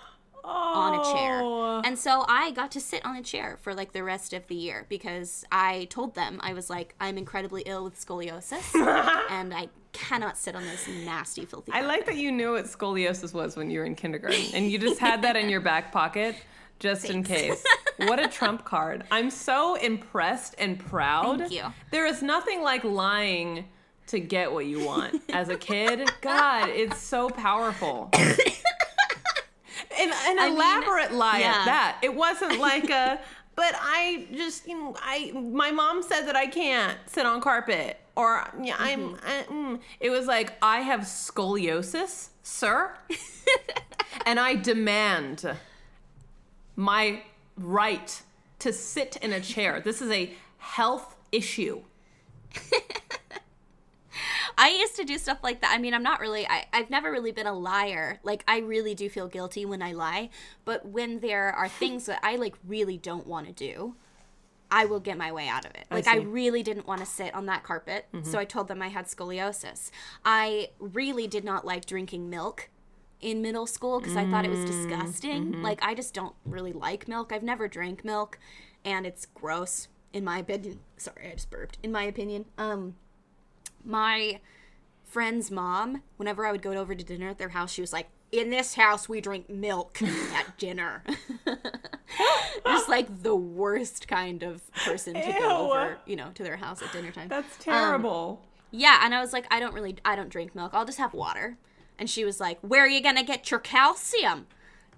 on 0.44 1.00
a 1.00 1.14
chair. 1.14 1.42
Oh. 1.42 1.82
And 1.84 1.98
so 1.98 2.26
I 2.28 2.52
got 2.52 2.72
to 2.72 2.80
sit 2.80 3.06
on 3.06 3.16
a 3.16 3.24
chair 3.24 3.58
for 3.62 3.74
like 3.74 3.94
the 3.94 4.04
rest 4.04 4.34
of 4.34 4.48
the 4.48 4.56
year 4.56 4.86
because 4.90 5.46
I 5.52 5.86
told 5.90 6.16
them 6.16 6.40
I 6.42 6.54
was 6.54 6.70
like 6.70 6.96
I'm 7.00 7.18
incredibly 7.18 7.64
ill 7.66 7.84
with 7.84 8.00
scoliosis 8.00 8.74
and 9.30 9.54
I 9.54 9.70
cannot 9.94 10.38
sit 10.38 10.56
on 10.56 10.64
this 10.64 10.88
nasty 10.88 11.46
filthy. 11.46 11.72
I 11.72 11.82
like 11.82 12.06
that 12.06 12.16
you 12.16 12.32
knew 12.32 12.54
what 12.54 12.66
scoliosis 12.66 13.34
was 13.34 13.56
when 13.56 13.70
you 13.70 13.80
were 13.80 13.86
in 13.86 13.96
kindergarten, 13.96 14.46
and 14.54 14.72
you 14.72 14.78
just 14.78 15.00
had 15.00 15.22
that 15.24 15.36
in 15.36 15.50
your 15.50 15.62
back 15.62 15.92
pocket 15.92 16.36
just 16.80 17.10
in 17.10 17.24
case. 17.24 17.64
What 17.98 18.20
a 18.20 18.28
trump 18.28 18.66
card! 18.66 19.04
I'm 19.12 19.30
so 19.30 19.76
impressed 19.76 20.56
and 20.58 20.80
proud. 20.80 21.40
Thank 21.40 21.54
you. 21.54 21.66
There 21.92 22.08
is 22.08 22.24
nothing 22.24 22.64
like 22.64 22.84
lying 22.84 23.66
to 24.08 24.20
get 24.20 24.52
what 24.52 24.66
you 24.66 24.84
want 24.84 25.22
as 25.30 25.50
a 25.50 25.56
kid. 25.56 26.10
God, 26.22 26.70
it's 26.70 26.98
so 26.98 27.30
powerful. 27.30 28.10
an 30.02 30.12
an 30.12 30.36
mean, 30.38 30.56
elaborate 30.56 31.14
lie 31.14 31.40
yeah. 31.40 31.48
at 31.48 31.66
that. 31.66 31.98
It 32.02 32.14
wasn't 32.16 32.60
like 32.70 32.90
a. 32.90 33.20
But 33.54 33.76
I 33.78 34.28
just, 34.34 34.68
you 34.68 34.78
know, 34.78 34.96
I 35.00 35.32
my 35.34 35.72
mom 35.72 36.02
said 36.04 36.26
that 36.26 36.36
I 36.36 36.48
can't 36.48 36.98
sit 37.06 37.26
on 37.26 37.42
carpet, 37.42 38.00
or 38.16 38.48
yeah, 38.62 38.76
I'm. 38.80 39.16
I, 39.16 39.44
mm. 39.50 39.80
It 40.00 40.10
was 40.10 40.26
like 40.26 40.54
I 40.62 40.80
have 40.82 41.02
scoliosis, 41.02 42.30
sir, 42.44 42.96
and 44.26 44.40
I 44.40 44.56
demand 44.56 45.58
my 46.76 47.22
right 47.58 48.22
to 48.60 48.72
sit 48.72 49.18
in 49.18 49.34
a 49.34 49.42
chair. 49.42 49.82
This 49.82 50.02
is 50.02 50.10
a 50.12 50.34
health 50.58 51.16
issue. 51.32 51.82
I 54.58 54.70
used 54.70 54.96
to 54.98 55.04
do 55.04 55.18
stuff 55.18 55.40
like 55.44 55.62
that. 55.62 55.72
I 55.74 55.78
mean, 55.78 55.94
I'm 55.94 56.04
not 56.04 56.20
really, 56.20 56.48
I, 56.48 56.66
I've 56.74 56.90
never 56.90 57.12
really 57.12 57.32
been 57.32 57.48
a 57.48 57.54
liar. 57.54 58.20
Like, 58.24 58.44
I 58.48 58.60
really 58.60 58.96
do 58.96 59.10
feel 59.10 59.28
guilty 59.28 59.66
when 59.66 59.82
I 59.82 59.94
lie. 59.94 60.30
But 60.66 60.86
when 60.86 61.20
there 61.20 61.50
are 61.52 61.68
things 61.70 62.06
that 62.06 62.20
I, 62.24 62.36
like, 62.36 62.56
really 62.66 62.98
don't 62.98 63.28
want 63.28 63.48
to 63.48 63.54
do, 63.54 63.96
I 64.70 64.86
will 64.86 65.02
get 65.02 65.18
my 65.18 65.32
way 65.32 65.48
out 65.50 65.66
of 65.66 65.72
it. 65.76 65.86
Like, 65.92 66.08
I. 66.08 66.20
Mm-hmm. 66.20 66.32
really 66.32 66.64
didn't 66.64 66.88
want 66.88 67.02
to 67.02 67.06
sit 67.06 67.34
on 67.34 67.46
that 67.48 67.64
carpet. 67.64 68.08
So 68.24 68.40
I 68.40 68.46
told 68.46 68.68
them 68.70 68.82
I 68.82 68.88
had 68.88 69.06
scoliosis. 69.06 69.92
I 70.24 70.70
really 70.80 71.28
did 71.28 71.44
not 71.44 71.66
like 71.66 71.86
drinking 71.86 72.30
milk 72.30 72.70
in 73.20 73.42
middle 73.42 73.68
school 73.68 74.00
because 74.00 74.16
I 74.16 74.26
thought 74.30 74.46
it 74.46 74.50
was 74.50 74.60
Mm, 74.60 74.68
disgusting. 74.68 75.46
mm-hmm. 75.52 75.62
Like, 75.62 75.84
I 75.84 75.94
just 75.94 76.14
don't 76.14 76.36
really 76.46 76.72
like 76.74 77.08
milk. 77.08 77.32
I've 77.34 77.44
never 77.44 77.68
drank 77.68 78.06
milk, 78.06 78.40
and 78.86 79.06
it's 79.06 79.26
gross, 79.26 79.90
in 80.14 80.24
my 80.24 80.38
opinion. 80.40 80.80
Sorry, 80.98 81.28
I 81.30 81.34
just 81.36 81.50
burped. 81.50 81.78
In 81.84 81.92
my 81.92 82.04
opinion. 82.04 82.46
Um, 82.58 82.96
my 83.84 84.40
friend's 85.04 85.52
mom, 85.52 86.04
whenever 86.18 86.46
I 86.46 86.52
would 86.52 86.62
go 86.62 86.72
over 86.74 86.96
to 86.96 87.04
dinner 87.04 87.30
at 87.30 87.38
their 87.38 87.50
house, 87.50 87.72
she 87.72 87.82
was 87.82 87.92
like, 87.94 88.08
In 88.32 88.50
this 88.50 88.76
house, 88.76 89.10
we 89.10 89.22
drink 89.22 89.50
milk 89.50 90.02
at 90.36 90.58
dinner. 90.58 91.04
Just 92.66 92.90
like 92.90 93.24
the 93.24 93.36
worst 93.36 94.08
kind 94.08 94.44
of 94.44 94.62
person 94.86 95.14
to 95.16 95.26
Ew. 95.28 95.40
go 95.40 95.72
over, 95.72 95.98
you 96.06 96.16
know, 96.16 96.30
to 96.36 96.44
their 96.44 96.58
house 96.58 96.82
at 96.82 96.92
dinner 96.92 97.12
time. 97.12 97.28
That's 97.28 97.58
terrible. 97.58 98.42
yeah, 98.72 99.02
and 99.04 99.14
I 99.16 99.22
was 99.22 99.34
like, 99.34 99.46
I 99.52 99.60
don't 99.60 99.74
really, 99.74 99.98
I 100.06 100.16
don't 100.16 100.30
drink 100.30 100.56
milk. 100.56 100.72
I'll 100.74 100.86
just 100.86 100.98
have 100.98 101.14
water. 101.14 101.58
And 102.00 102.10
she 102.10 102.24
was 102.26 102.40
like, 102.40 102.60
Where 102.62 102.84
are 102.84 102.88
you 102.90 103.02
gonna 103.02 103.24
get 103.24 103.52
your 103.52 103.60
calcium? 103.60 104.48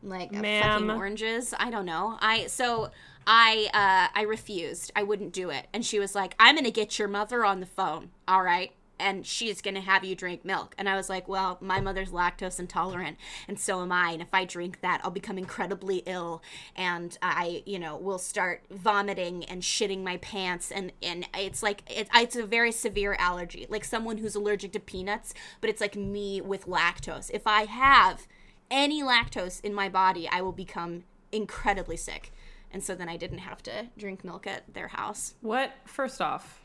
I'm 0.01 0.09
like 0.09 0.35
uh, 0.35 0.41
fucking 0.41 0.89
oranges. 0.91 1.53
I 1.57 1.69
don't 1.69 1.85
know. 1.85 2.17
I 2.21 2.47
so 2.47 2.91
I 3.27 3.69
uh 3.73 4.17
I 4.17 4.23
refused. 4.23 4.91
I 4.95 5.03
wouldn't 5.03 5.33
do 5.33 5.49
it. 5.49 5.67
And 5.73 5.85
she 5.85 5.99
was 5.99 6.15
like, 6.15 6.35
I'm 6.39 6.55
gonna 6.55 6.71
get 6.71 6.99
your 6.99 7.07
mother 7.07 7.45
on 7.45 7.59
the 7.59 7.65
phone. 7.65 8.09
All 8.27 8.43
right. 8.43 8.71
and 8.99 9.25
she's 9.25 9.61
going 9.61 9.73
to 9.75 9.81
have 9.81 10.03
you 10.03 10.15
drink 10.15 10.45
milk. 10.45 10.75
And 10.77 10.87
I 10.87 10.95
was 10.95 11.09
like, 11.09 11.27
well, 11.27 11.57
my 11.61 11.81
mother's 11.81 12.11
lactose 12.11 12.59
intolerant, 12.59 13.17
and 13.47 13.59
so 13.59 13.81
am 13.81 13.91
I. 13.91 14.11
And 14.11 14.21
if 14.21 14.33
I 14.33 14.45
drink 14.45 14.79
that, 14.81 15.01
I'll 15.03 15.11
become 15.11 15.37
incredibly 15.37 16.03
ill, 16.05 16.41
and 16.75 17.17
I, 17.21 17.63
you 17.65 17.79
know, 17.79 17.97
will 17.97 18.19
start 18.19 18.63
vomiting 18.71 19.43
and 19.45 19.61
shitting 19.61 20.03
my 20.03 20.17
pants. 20.17 20.71
And, 20.71 20.93
and 21.01 21.27
it's 21.37 21.63
like, 21.63 21.83
it, 21.89 22.07
it's 22.13 22.35
a 22.35 22.45
very 22.45 22.71
severe 22.71 23.15
allergy, 23.19 23.65
like 23.69 23.83
someone 23.83 24.17
who's 24.19 24.35
allergic 24.35 24.71
to 24.73 24.79
peanuts, 24.79 25.33
but 25.59 25.69
it's 25.69 25.81
like 25.81 25.95
me 25.95 26.39
with 26.41 26.65
lactose. 26.67 27.29
If 27.33 27.45
I 27.47 27.63
have 27.65 28.27
any 28.71 29.03
lactose 29.03 29.59
in 29.61 29.73
my 29.73 29.89
body, 29.89 30.29
I 30.31 30.41
will 30.41 30.51
become 30.53 31.03
incredibly 31.31 31.97
sick. 31.97 32.31
And 32.73 32.83
so 32.83 32.95
then 32.95 33.07
I 33.07 33.17
didn't 33.17 33.37
have 33.37 33.61
to 33.63 33.87
drink 33.97 34.23
milk 34.23 34.47
at 34.47 34.73
their 34.73 34.87
house. 34.87 35.35
What? 35.41 35.71
First 35.85 36.21
off, 36.21 36.59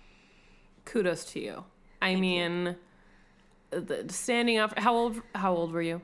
kudos 0.86 1.26
to 1.26 1.40
you. 1.40 1.64
I 2.00 2.14
mean, 2.16 2.76
the, 3.70 4.06
standing 4.08 4.56
up. 4.58 4.78
How 4.78 4.94
old? 4.94 5.20
How 5.34 5.54
old 5.54 5.72
were 5.72 5.82
you? 5.82 6.00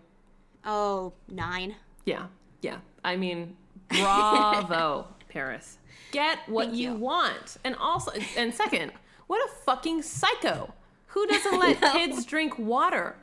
Oh, 0.65 1.15
nine. 1.29 1.77
Yeah, 2.05 2.27
yeah. 2.61 2.79
I 3.03 3.17
mean, 3.17 3.57
bravo, 3.89 5.09
Paris. 5.29 5.79
Get 6.13 6.39
what 6.49 6.75
you, 6.75 6.93
you. 6.93 6.97
want, 6.97 7.57
and 7.65 7.75
also, 7.77 8.13
and 8.37 8.55
second, 8.55 8.93
what 9.27 9.43
a 9.49 9.53
fucking 9.65 10.03
psycho. 10.03 10.73
Who 11.09 11.27
doesn't 11.27 11.59
let 11.59 11.81
kids 11.93 12.27
drink 12.27 12.59
water? 12.59 13.17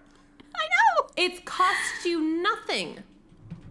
I 0.56 0.68
know. 0.68 1.10
It 1.18 1.46
costs 1.46 2.06
you 2.06 2.42
nothing. 2.42 3.04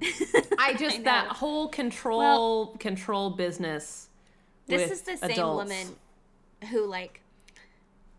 I 0.58 0.74
just 0.74 0.98
know. 0.98 1.04
that 1.04 1.28
whole 1.28 1.68
control 1.68 2.76
control 2.78 3.30
business. 3.30 4.08
This 4.66 4.90
is 4.90 5.02
the 5.02 5.16
same 5.16 5.30
adults. 5.32 5.70
woman 5.70 5.96
who 6.70 6.86
like 6.86 7.22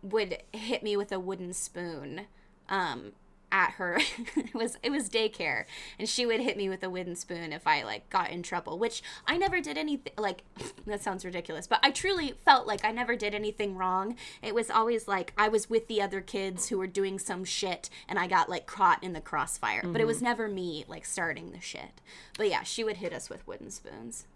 would 0.02 0.42
hit 0.52 0.82
me 0.82 0.96
with 0.96 1.12
a 1.12 1.20
wooden 1.20 1.52
spoon 1.52 2.22
um 2.68 3.12
at 3.52 3.72
her 3.72 3.98
it 4.36 4.54
was 4.54 4.78
it 4.82 4.90
was 4.90 5.08
daycare 5.08 5.64
and 5.98 6.08
she 6.08 6.26
would 6.26 6.40
hit 6.40 6.56
me 6.56 6.68
with 6.68 6.82
a 6.82 6.90
wooden 6.90 7.14
spoon 7.14 7.52
if 7.52 7.66
I 7.66 7.84
like 7.84 8.10
got 8.10 8.30
in 8.30 8.42
trouble 8.42 8.78
which 8.78 9.02
I 9.26 9.36
never 9.36 9.60
did 9.60 9.78
anything 9.78 10.12
like 10.18 10.42
that 10.86 11.02
sounds 11.02 11.24
ridiculous 11.24 11.68
but 11.68 11.78
I 11.82 11.90
truly 11.90 12.34
felt 12.44 12.66
like 12.66 12.84
I 12.84 12.90
never 12.90 13.14
did 13.14 13.34
anything 13.34 13.76
wrong 13.76 14.16
it 14.42 14.54
was 14.54 14.70
always 14.70 15.06
like 15.06 15.32
I 15.38 15.48
was 15.48 15.70
with 15.70 15.86
the 15.86 16.02
other 16.02 16.20
kids 16.20 16.68
who 16.68 16.78
were 16.78 16.86
doing 16.86 17.18
some 17.18 17.44
shit 17.44 17.88
and 18.08 18.18
I 18.18 18.26
got 18.26 18.48
like 18.48 18.66
caught 18.66 19.04
in 19.04 19.12
the 19.12 19.20
crossfire 19.20 19.82
but 19.84 20.00
it 20.00 20.06
was 20.06 20.16
mm-hmm. 20.16 20.26
never 20.26 20.48
me 20.48 20.84
like 20.88 21.04
starting 21.04 21.52
the 21.52 21.60
shit 21.60 22.00
but 22.36 22.48
yeah 22.48 22.62
she 22.62 22.82
would 22.82 22.96
hit 22.96 23.12
us 23.12 23.28
with 23.30 23.46
wooden 23.46 23.70
spoons 23.70 24.26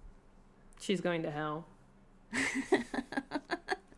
She's 0.80 1.00
going 1.00 1.22
to 1.22 1.30
hell. 1.30 1.66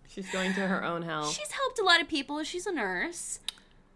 She's 0.08 0.30
going 0.30 0.54
to 0.54 0.60
her 0.66 0.84
own 0.84 1.02
hell. 1.02 1.30
She's 1.30 1.52
helped 1.52 1.78
a 1.78 1.84
lot 1.84 2.00
of 2.00 2.08
people. 2.08 2.42
She's 2.44 2.66
a 2.66 2.72
nurse. 2.72 3.40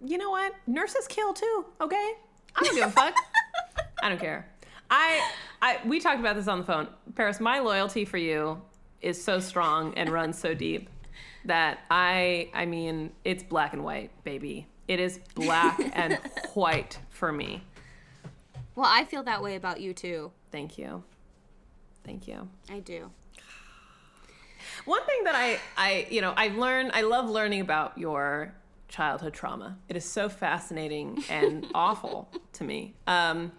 You 0.04 0.18
know 0.18 0.30
what? 0.30 0.54
Nurses 0.66 1.06
kill 1.08 1.32
too. 1.32 1.64
Okay, 1.80 2.12
I 2.56 2.62
don't 2.62 2.74
give 2.74 2.88
a 2.88 2.90
fuck. 2.90 3.14
I 4.02 4.08
don't 4.08 4.20
care. 4.20 4.46
I, 4.90 5.26
I, 5.62 5.78
we 5.86 6.00
talked 6.00 6.20
about 6.20 6.36
this 6.36 6.48
on 6.48 6.58
the 6.58 6.64
phone. 6.64 6.88
Paris, 7.14 7.40
my 7.40 7.60
loyalty 7.60 8.04
for 8.04 8.18
you 8.18 8.60
is 9.00 9.22
so 9.22 9.40
strong 9.40 9.94
and 9.94 10.10
runs 10.10 10.38
so 10.38 10.52
deep 10.52 10.90
that 11.46 11.80
I, 11.90 12.50
I 12.52 12.66
mean, 12.66 13.10
it's 13.24 13.42
black 13.42 13.72
and 13.72 13.82
white, 13.82 14.10
baby. 14.22 14.66
It 14.88 15.00
is 15.00 15.18
black 15.34 15.80
and 15.94 16.18
white 16.54 16.98
for 17.10 17.32
me. 17.32 17.62
Well, 18.74 18.88
I 18.88 19.04
feel 19.04 19.22
that 19.22 19.42
way 19.42 19.56
about 19.56 19.80
you 19.80 19.94
too. 19.94 20.30
Thank 20.50 20.76
you. 20.76 21.02
Thank 22.04 22.28
you. 22.28 22.48
I 22.70 22.80
do. 22.80 23.10
One 24.84 25.04
thing 25.06 25.24
that 25.24 25.34
I, 25.34 25.58
I, 25.76 26.06
you 26.10 26.20
know, 26.20 26.34
I 26.36 26.48
learn, 26.48 26.90
I 26.92 27.02
love 27.02 27.28
learning 27.30 27.60
about 27.60 27.96
your 27.96 28.54
childhood 28.92 29.32
trauma. 29.32 29.78
It 29.88 29.96
is 29.96 30.04
so 30.04 30.28
fascinating 30.28 31.24
and 31.28 31.66
awful 31.74 32.28
to 32.54 32.64
me. 32.64 32.94
Um, 33.06 33.52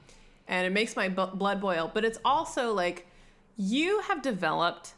and 0.48 0.66
it 0.66 0.72
makes 0.72 0.96
my 0.96 1.10
bu- 1.10 1.36
blood 1.36 1.60
boil. 1.60 1.92
But 1.94 2.06
it's 2.06 2.20
also 2.24 2.74
like 2.74 3.08
you 3.58 4.00
have 4.02 4.22
developed, 4.22 4.94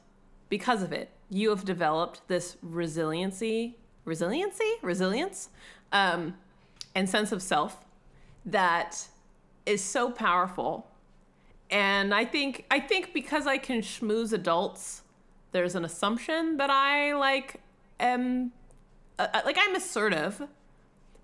because 0.49 0.83
of 0.83 0.91
it, 0.91 1.09
you 1.29 1.49
have 1.49 1.65
developed 1.65 2.27
this 2.27 2.57
resiliency, 2.61 3.77
resiliency, 4.03 4.71
resilience, 4.81 5.49
um, 5.91 6.35
and 6.93 7.09
sense 7.09 7.31
of 7.31 7.41
self 7.41 7.85
that 8.45 9.07
is 9.65 9.83
so 9.83 10.11
powerful. 10.11 10.87
And 11.71 12.13
I 12.13 12.25
think, 12.25 12.65
I 12.69 12.79
think 12.79 13.13
because 13.13 13.47
I 13.47 13.57
can 13.57 13.81
schmooze 13.81 14.33
adults 14.33 15.01
there's 15.55 15.73
an 15.75 15.85
assumption 15.85 16.57
that 16.57 16.69
I 16.69 17.13
like 17.15 17.61
am 17.97 18.51
uh, 19.17 19.27
uh, 19.33 19.41
like 19.45 19.57
I'm 19.59 19.75
assertive, 19.75 20.41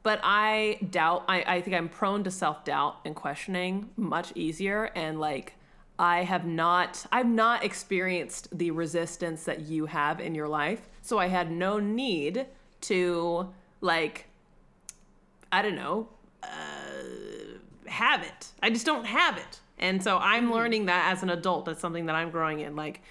but 0.03 0.19
I 0.23 0.79
doubt. 0.89 1.25
I, 1.27 1.43
I 1.55 1.61
think 1.61 1.75
I'm 1.75 1.89
prone 1.89 2.23
to 2.23 2.31
self 2.31 2.63
doubt 2.63 2.97
and 3.05 3.15
questioning 3.15 3.89
much 3.95 4.31
easier, 4.35 4.85
and 4.95 5.19
like 5.19 5.55
I 5.99 6.23
have 6.23 6.45
not 6.45 7.05
I've 7.11 7.27
not 7.27 7.63
experienced 7.63 8.57
the 8.57 8.71
resistance 8.71 9.43
that 9.43 9.61
you 9.61 9.85
have 9.87 10.19
in 10.19 10.35
your 10.35 10.47
life, 10.47 10.89
so 11.01 11.17
I 11.17 11.27
had 11.27 11.51
no 11.51 11.79
need 11.79 12.47
to 12.81 13.49
like 13.81 14.27
I 15.51 15.61
don't 15.61 15.75
know 15.75 16.07
uh, 16.43 16.47
have 17.87 18.23
it. 18.23 18.47
I 18.63 18.69
just 18.69 18.85
don't 18.85 19.05
have 19.05 19.37
it, 19.37 19.59
and 19.77 20.01
so 20.01 20.17
I'm 20.17 20.51
learning 20.51 20.85
that 20.85 21.11
as 21.11 21.23
an 21.23 21.29
adult. 21.29 21.65
That's 21.65 21.81
something 21.81 22.05
that 22.05 22.15
I'm 22.15 22.31
growing 22.31 22.61
in. 22.61 22.75
Like 22.75 23.01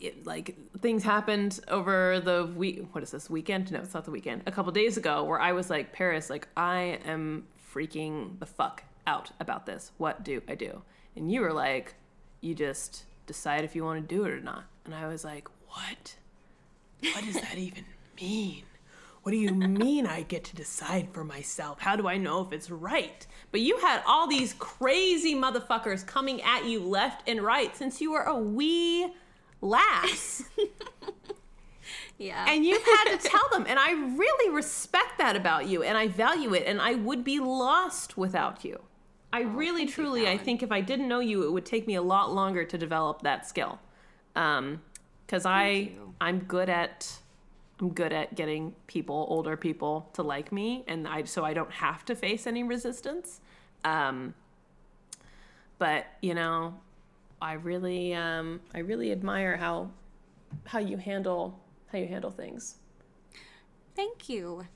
it, 0.00 0.26
like 0.26 0.56
things 0.80 1.02
happened 1.02 1.60
over 1.68 2.20
the 2.20 2.46
week 2.56 2.86
what 2.92 3.02
is 3.02 3.10
this 3.10 3.28
weekend? 3.28 3.70
No 3.72 3.80
it's 3.80 3.94
not 3.94 4.04
the 4.04 4.10
weekend. 4.10 4.42
A 4.46 4.52
couple 4.52 4.72
days 4.72 4.96
ago 4.96 5.24
where 5.24 5.40
i 5.40 5.52
was 5.52 5.70
like 5.70 5.92
paris 5.92 6.30
like 6.30 6.48
i 6.56 6.98
am 7.04 7.46
freaking 7.74 8.38
the 8.38 8.46
fuck 8.46 8.84
out 9.06 9.30
about 9.40 9.66
this. 9.66 9.92
What 9.98 10.24
do 10.24 10.40
i 10.48 10.54
do? 10.54 10.82
And 11.16 11.30
you 11.30 11.40
were 11.40 11.52
like 11.52 11.94
you 12.40 12.54
just 12.54 13.04
decide 13.26 13.64
if 13.64 13.74
you 13.74 13.84
want 13.84 14.06
to 14.06 14.14
do 14.14 14.24
it 14.24 14.30
or 14.30 14.40
not. 14.40 14.64
And 14.84 14.94
i 14.94 15.06
was 15.06 15.24
like 15.24 15.48
what? 15.68 16.16
What 17.00 17.24
does 17.24 17.34
that 17.34 17.58
even 17.58 17.84
mean? 18.20 18.64
What 19.24 19.32
do 19.32 19.38
you 19.38 19.52
mean 19.52 20.06
I 20.06 20.20
get 20.20 20.44
to 20.44 20.54
decide 20.54 21.08
for 21.12 21.24
myself? 21.24 21.80
How 21.80 21.96
do 21.96 22.06
I 22.06 22.18
know 22.18 22.42
if 22.42 22.52
it's 22.52 22.70
right? 22.70 23.26
But 23.52 23.62
you 23.62 23.78
had 23.78 24.02
all 24.06 24.26
these 24.26 24.52
crazy 24.58 25.34
motherfuckers 25.34 26.06
coming 26.06 26.42
at 26.42 26.66
you 26.66 26.80
left 26.80 27.26
and 27.26 27.40
right 27.40 27.74
since 27.74 28.02
you 28.02 28.12
were 28.12 28.24
a 28.24 28.36
wee 28.36 29.14
lass. 29.64 30.44
Yeah. 32.16 32.46
and 32.48 32.64
you've 32.64 32.84
had 32.84 33.16
to 33.16 33.28
tell 33.28 33.48
them. 33.50 33.66
And 33.68 33.76
I 33.76 33.92
really 33.92 34.54
respect 34.54 35.18
that 35.18 35.34
about 35.34 35.66
you 35.66 35.82
and 35.82 35.98
I 35.98 36.06
value 36.06 36.54
it. 36.54 36.62
And 36.64 36.80
I 36.80 36.94
would 36.94 37.24
be 37.24 37.40
lost 37.40 38.16
without 38.16 38.64
you. 38.64 38.80
I 39.32 39.40
really, 39.40 39.84
truly, 39.84 40.28
I 40.28 40.38
think 40.38 40.62
if 40.62 40.70
I 40.70 40.80
didn't 40.80 41.08
know 41.08 41.18
you, 41.18 41.42
it 41.42 41.50
would 41.50 41.66
take 41.66 41.88
me 41.88 41.96
a 41.96 42.02
lot 42.02 42.32
longer 42.32 42.64
to 42.64 42.78
develop 42.78 43.22
that 43.22 43.48
skill. 43.48 43.80
Um, 44.36 44.80
because 45.26 45.44
I, 45.44 45.68
you. 45.70 46.14
I'm 46.20 46.38
good 46.40 46.68
at, 46.68 47.12
I'm 47.80 47.88
good 47.88 48.12
at 48.12 48.36
getting 48.36 48.76
people, 48.86 49.26
older 49.28 49.56
people, 49.56 50.08
to 50.12 50.22
like 50.22 50.52
me, 50.52 50.84
and 50.86 51.08
I 51.08 51.24
so 51.24 51.44
I 51.44 51.52
don't 51.54 51.72
have 51.72 52.04
to 52.04 52.14
face 52.14 52.46
any 52.46 52.62
resistance. 52.62 53.40
Um, 53.84 54.34
but 55.78 56.06
you 56.22 56.34
know, 56.34 56.74
I 57.44 57.54
really, 57.54 58.14
um, 58.14 58.60
I 58.74 58.78
really 58.78 59.12
admire 59.12 59.56
how, 59.58 59.90
how 60.64 60.78
you 60.78 60.96
handle 60.96 61.60
how 61.92 61.98
you 61.98 62.06
handle 62.06 62.30
things. 62.30 62.76
Thank 63.94 64.28
you. 64.28 64.66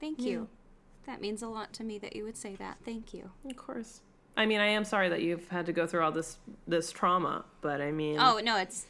Thank 0.00 0.20
you. 0.20 0.48
That 1.06 1.20
means 1.20 1.42
a 1.42 1.48
lot 1.48 1.72
to 1.74 1.82
me 1.82 1.98
that 1.98 2.14
you 2.14 2.22
would 2.24 2.36
say 2.36 2.54
that. 2.56 2.76
Thank 2.84 3.14
you. 3.14 3.30
Of 3.48 3.56
course. 3.56 4.02
I 4.36 4.46
mean, 4.46 4.60
I 4.60 4.66
am 4.66 4.84
sorry 4.84 5.08
that 5.08 5.22
you've 5.22 5.48
had 5.48 5.66
to 5.66 5.72
go 5.72 5.86
through 5.86 6.04
all 6.04 6.12
this 6.12 6.36
this 6.68 6.92
trauma, 6.92 7.46
but 7.62 7.80
I 7.80 7.90
mean, 7.90 8.18
Oh 8.20 8.38
no, 8.44 8.58
it's 8.58 8.86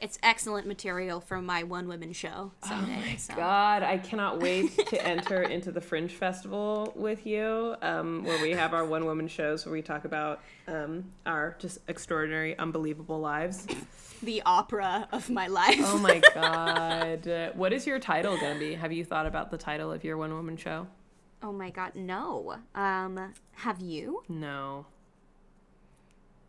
it's 0.00 0.18
excellent 0.22 0.66
material 0.66 1.20
for 1.20 1.40
my 1.40 1.62
one 1.62 1.88
woman 1.88 2.12
show 2.12 2.52
someday. 2.64 2.96
Oh 2.96 3.10
my 3.10 3.16
so. 3.16 3.34
God, 3.34 3.82
I 3.82 3.98
cannot 3.98 4.40
wait 4.40 4.76
to 4.88 5.06
enter 5.06 5.42
into 5.42 5.72
the 5.72 5.80
Fringe 5.80 6.12
Festival 6.12 6.92
with 6.94 7.26
you, 7.26 7.76
um, 7.82 8.24
where 8.24 8.40
we 8.42 8.50
have 8.52 8.74
our 8.74 8.84
one 8.84 9.04
woman 9.06 9.28
shows 9.28 9.64
where 9.64 9.72
we 9.72 9.82
talk 9.82 10.04
about 10.04 10.42
um, 10.68 11.04
our 11.24 11.56
just 11.58 11.78
extraordinary, 11.88 12.58
unbelievable 12.58 13.20
lives. 13.20 13.66
The 14.22 14.42
opera 14.46 15.08
of 15.12 15.30
my 15.30 15.46
life. 15.46 15.80
Oh 15.80 15.98
my 15.98 16.20
God. 16.34 17.52
What 17.54 17.72
is 17.72 17.86
your 17.86 17.98
title 17.98 18.36
going 18.38 18.54
to 18.54 18.58
be? 18.58 18.74
Have 18.74 18.92
you 18.92 19.04
thought 19.04 19.26
about 19.26 19.50
the 19.50 19.58
title 19.58 19.92
of 19.92 20.04
your 20.04 20.16
one 20.16 20.32
woman 20.32 20.56
show? 20.56 20.86
Oh 21.42 21.52
my 21.52 21.70
god, 21.70 21.94
no. 21.94 22.56
Um, 22.74 23.34
have 23.52 23.80
you? 23.80 24.22
No. 24.28 24.86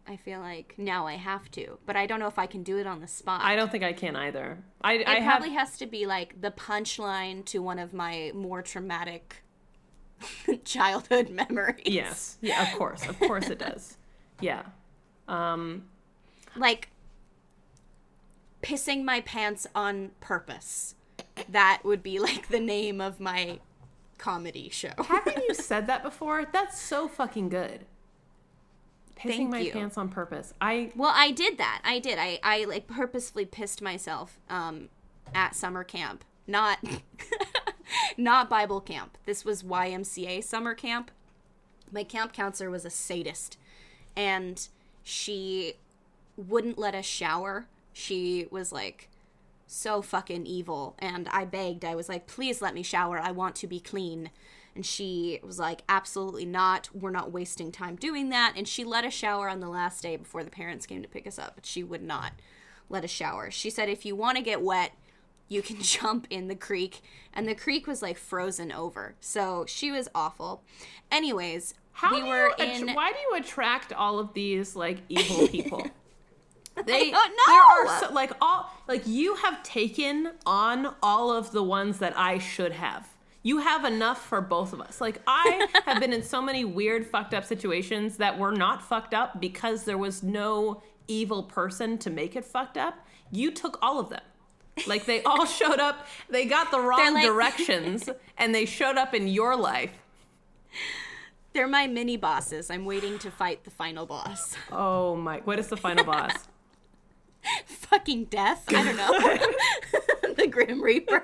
I 0.08 0.16
feel 0.18 0.40
like 0.40 0.76
now 0.78 1.06
I 1.06 1.16
have 1.16 1.52
to, 1.52 1.78
but 1.86 1.96
I 1.98 2.06
don't 2.06 2.20
know 2.20 2.28
if 2.28 2.40
I 2.40 2.46
can 2.46 2.64
do 2.64 2.78
it 2.78 2.88
on 2.88 3.02
the 3.02 3.08
spot. 3.08 3.42
I 3.44 3.56
don't 3.56 3.70
think 3.72 3.84
I 3.84 3.92
can 3.94 4.16
either. 4.16 4.60
I, 4.82 4.94
It 4.94 5.08
I 5.08 5.16
have. 5.16 5.40
probably 5.40 5.54
has 5.56 5.78
to 5.80 5.86
be 5.86 6.06
like 6.06 6.40
the 6.42 6.52
punchline 6.52 7.44
to 7.46 7.60
one 7.60 7.78
of 7.80 7.94
my 7.94 8.32
more 8.34 8.62
traumatic 8.62 9.44
childhood 10.64 11.30
memories. 11.30 11.82
Yes. 11.86 12.38
Yeah, 12.42 12.72
of 12.72 12.78
course. 12.78 13.06
Of 13.08 13.20
course 13.20 13.50
it 13.50 13.60
does. 13.60 13.98
Yeah. 14.40 14.64
Um, 15.28 15.86
Like 16.56 16.90
pissing 18.62 19.04
my 19.04 19.22
pants 19.22 19.66
on 19.74 20.12
purpose. 20.20 20.94
that 21.50 21.82
would 21.84 22.04
be 22.04 22.20
like 22.20 22.48
the 22.50 22.60
name 22.60 23.02
of 23.02 23.20
my 23.20 23.60
comedy 24.20 24.70
show. 24.70 24.92
Haven't 25.04 25.38
you 25.48 25.54
said 25.56 25.88
that 25.88 26.04
before? 26.04 26.46
That's 26.52 26.80
so 26.80 27.08
fucking 27.08 27.50
good. 27.50 27.86
Pissing 29.18 29.30
Thank 29.30 29.50
my 29.50 29.60
you. 29.60 29.72
pants 29.72 29.98
on 29.98 30.10
purpose. 30.10 30.54
I 30.62 30.92
Well, 30.96 31.14
I 31.14 31.32
did 31.32 31.58
that. 31.58 31.82
I 31.84 32.00
did. 32.00 32.20
I, 32.20 32.40
I 32.44 32.66
like 32.66 32.88
purposefully 32.88 33.46
pissed 33.46 33.82
myself 33.82 34.38
um, 34.50 34.90
at 35.34 35.56
summer 35.56 35.84
camp. 35.84 36.24
Not 36.46 36.80
not 38.18 38.50
Bible 38.50 38.80
camp. 38.80 39.18
This 39.26 39.44
was 39.44 39.64
YMCA 39.64 40.44
summer 40.44 40.76
camp. 40.76 41.12
My 41.92 42.04
camp 42.04 42.32
counselor 42.32 42.70
was 42.70 42.86
a 42.86 42.90
sadist 42.90 43.58
and 44.16 44.68
she 45.04 45.74
wouldn't 46.36 46.78
let 46.78 46.94
us 46.94 47.06
shower. 47.06 47.66
She 47.94 48.48
was 48.52 48.72
like 48.72 49.10
so 49.66 50.02
fucking 50.02 50.46
evil 50.46 50.96
and 51.00 51.28
I 51.30 51.46
begged. 51.46 51.84
I 51.84 51.96
was 51.96 52.08
like, 52.08 52.28
"Please 52.28 52.62
let 52.62 52.76
me 52.76 52.84
shower. 52.84 53.20
I 53.20 53.32
want 53.32 53.56
to 53.56 53.68
be 53.68 53.80
clean." 53.80 54.30
And 54.78 54.86
she 54.86 55.40
was 55.44 55.58
like, 55.58 55.82
"Absolutely 55.90 56.46
not. 56.46 56.88
We're 56.94 57.10
not 57.10 57.32
wasting 57.32 57.72
time 57.72 57.96
doing 57.96 58.30
that." 58.30 58.54
And 58.56 58.68
she 58.68 58.84
let 58.84 59.04
us 59.06 59.14
shower 59.14 59.50
on 59.50 59.60
the 59.60 59.68
last 59.70 60.04
day 60.04 60.18
before 60.18 60.44
the 60.44 60.52
parents 60.52 60.86
came 60.86 61.02
to 61.02 61.08
pick 61.08 61.26
us 61.26 61.40
up, 61.40 61.54
but 61.56 61.66
she 61.66 61.84
would 61.84 62.04
not 62.04 62.34
let 62.88 63.04
us 63.04 63.10
shower. 63.10 63.50
She 63.50 63.72
said, 63.72 63.90
"If 63.90 64.06
you 64.06 64.16
want 64.16 64.38
to 64.38 64.44
get 64.44 64.62
wet, 64.62 64.92
you 65.48 65.64
can 65.64 65.82
jump 65.82 66.28
in 66.30 66.48
the 66.48 66.56
creek." 66.56 67.02
And 67.34 67.48
the 67.48 67.56
creek 67.56 67.88
was 67.88 68.04
like 68.04 68.20
frozen 68.20 68.72
over. 68.72 69.16
So 69.20 69.66
she 69.68 69.92
was 69.92 70.08
awful. 70.14 70.62
Anyways, 71.12 71.74
how 71.94 72.14
we 72.14 72.22
were 72.22 72.50
you 72.50 72.54
att- 72.60 72.82
in 72.82 72.94
why 72.94 73.12
do 73.14 73.18
you 73.18 73.34
attract 73.42 73.92
all 73.92 74.20
of 74.20 74.36
these 74.36 74.76
like 74.76 75.00
evil 75.10 75.48
people? 75.58 75.88
They 76.86 77.10
there 77.10 77.64
are 77.64 78.00
so, 78.02 78.14
like 78.14 78.32
all 78.40 78.72
like 78.88 79.08
you 79.08 79.34
have 79.38 79.64
taken 79.64 80.34
on 80.46 80.94
all 81.02 81.32
of 81.32 81.52
the 81.52 81.64
ones 81.64 81.98
that 81.98 82.16
I 82.16 82.38
should 82.38 82.74
have. 82.74 83.08
You 83.48 83.60
have 83.60 83.86
enough 83.86 84.26
for 84.26 84.42
both 84.42 84.74
of 84.74 84.82
us. 84.82 85.00
Like 85.00 85.22
I 85.26 85.70
have 85.86 86.02
been 86.02 86.12
in 86.12 86.22
so 86.22 86.42
many 86.42 86.66
weird 86.66 87.08
fucked 87.08 87.34
up 87.34 87.46
situations 87.46 88.18
that 88.18 88.38
were 88.38 88.52
not 88.52 88.84
fucked 88.84 89.14
up 89.14 89.40
because 89.40 89.86
there 89.86 89.98
was 89.98 90.22
no 90.22 90.84
evil 91.08 91.44
person 91.44 91.98
to 92.00 92.10
make 92.10 92.36
it 92.36 92.44
fucked 92.44 92.76
up. 92.76 93.08
You 93.32 93.52
took 93.52 93.80
all 93.82 94.02
of 94.02 94.10
them. 94.10 94.20
Like 94.86 95.06
they 95.06 95.24
all 95.24 95.46
showed 95.60 95.80
up, 95.80 96.08
they 96.30 96.44
got 96.44 96.72
the 96.72 96.82
wrong 96.82 97.14
like- 97.14 97.26
directions 97.26 98.10
and 98.38 98.54
they 98.54 98.66
showed 98.66 98.98
up 98.98 99.14
in 99.14 99.30
your 99.30 99.56
life. 99.56 99.94
They're 101.54 101.70
my 101.70 101.88
mini 101.88 102.18
bosses. 102.18 102.70
I'm 102.70 102.84
waiting 102.84 103.18
to 103.20 103.32
fight 103.32 103.64
the 103.64 103.72
final 103.72 104.06
boss. 104.06 104.58
Oh 104.74 105.16
my, 105.16 105.38
what 105.46 105.58
is 105.58 105.68
the 105.68 105.78
final 105.78 106.04
boss? 106.04 106.34
Fucking 107.66 108.26
death. 108.26 108.64
I 108.70 108.84
don't 108.84 108.98
know. 108.98 110.34
the 110.36 110.48
Grim 110.48 110.82
Reaper. 110.82 111.24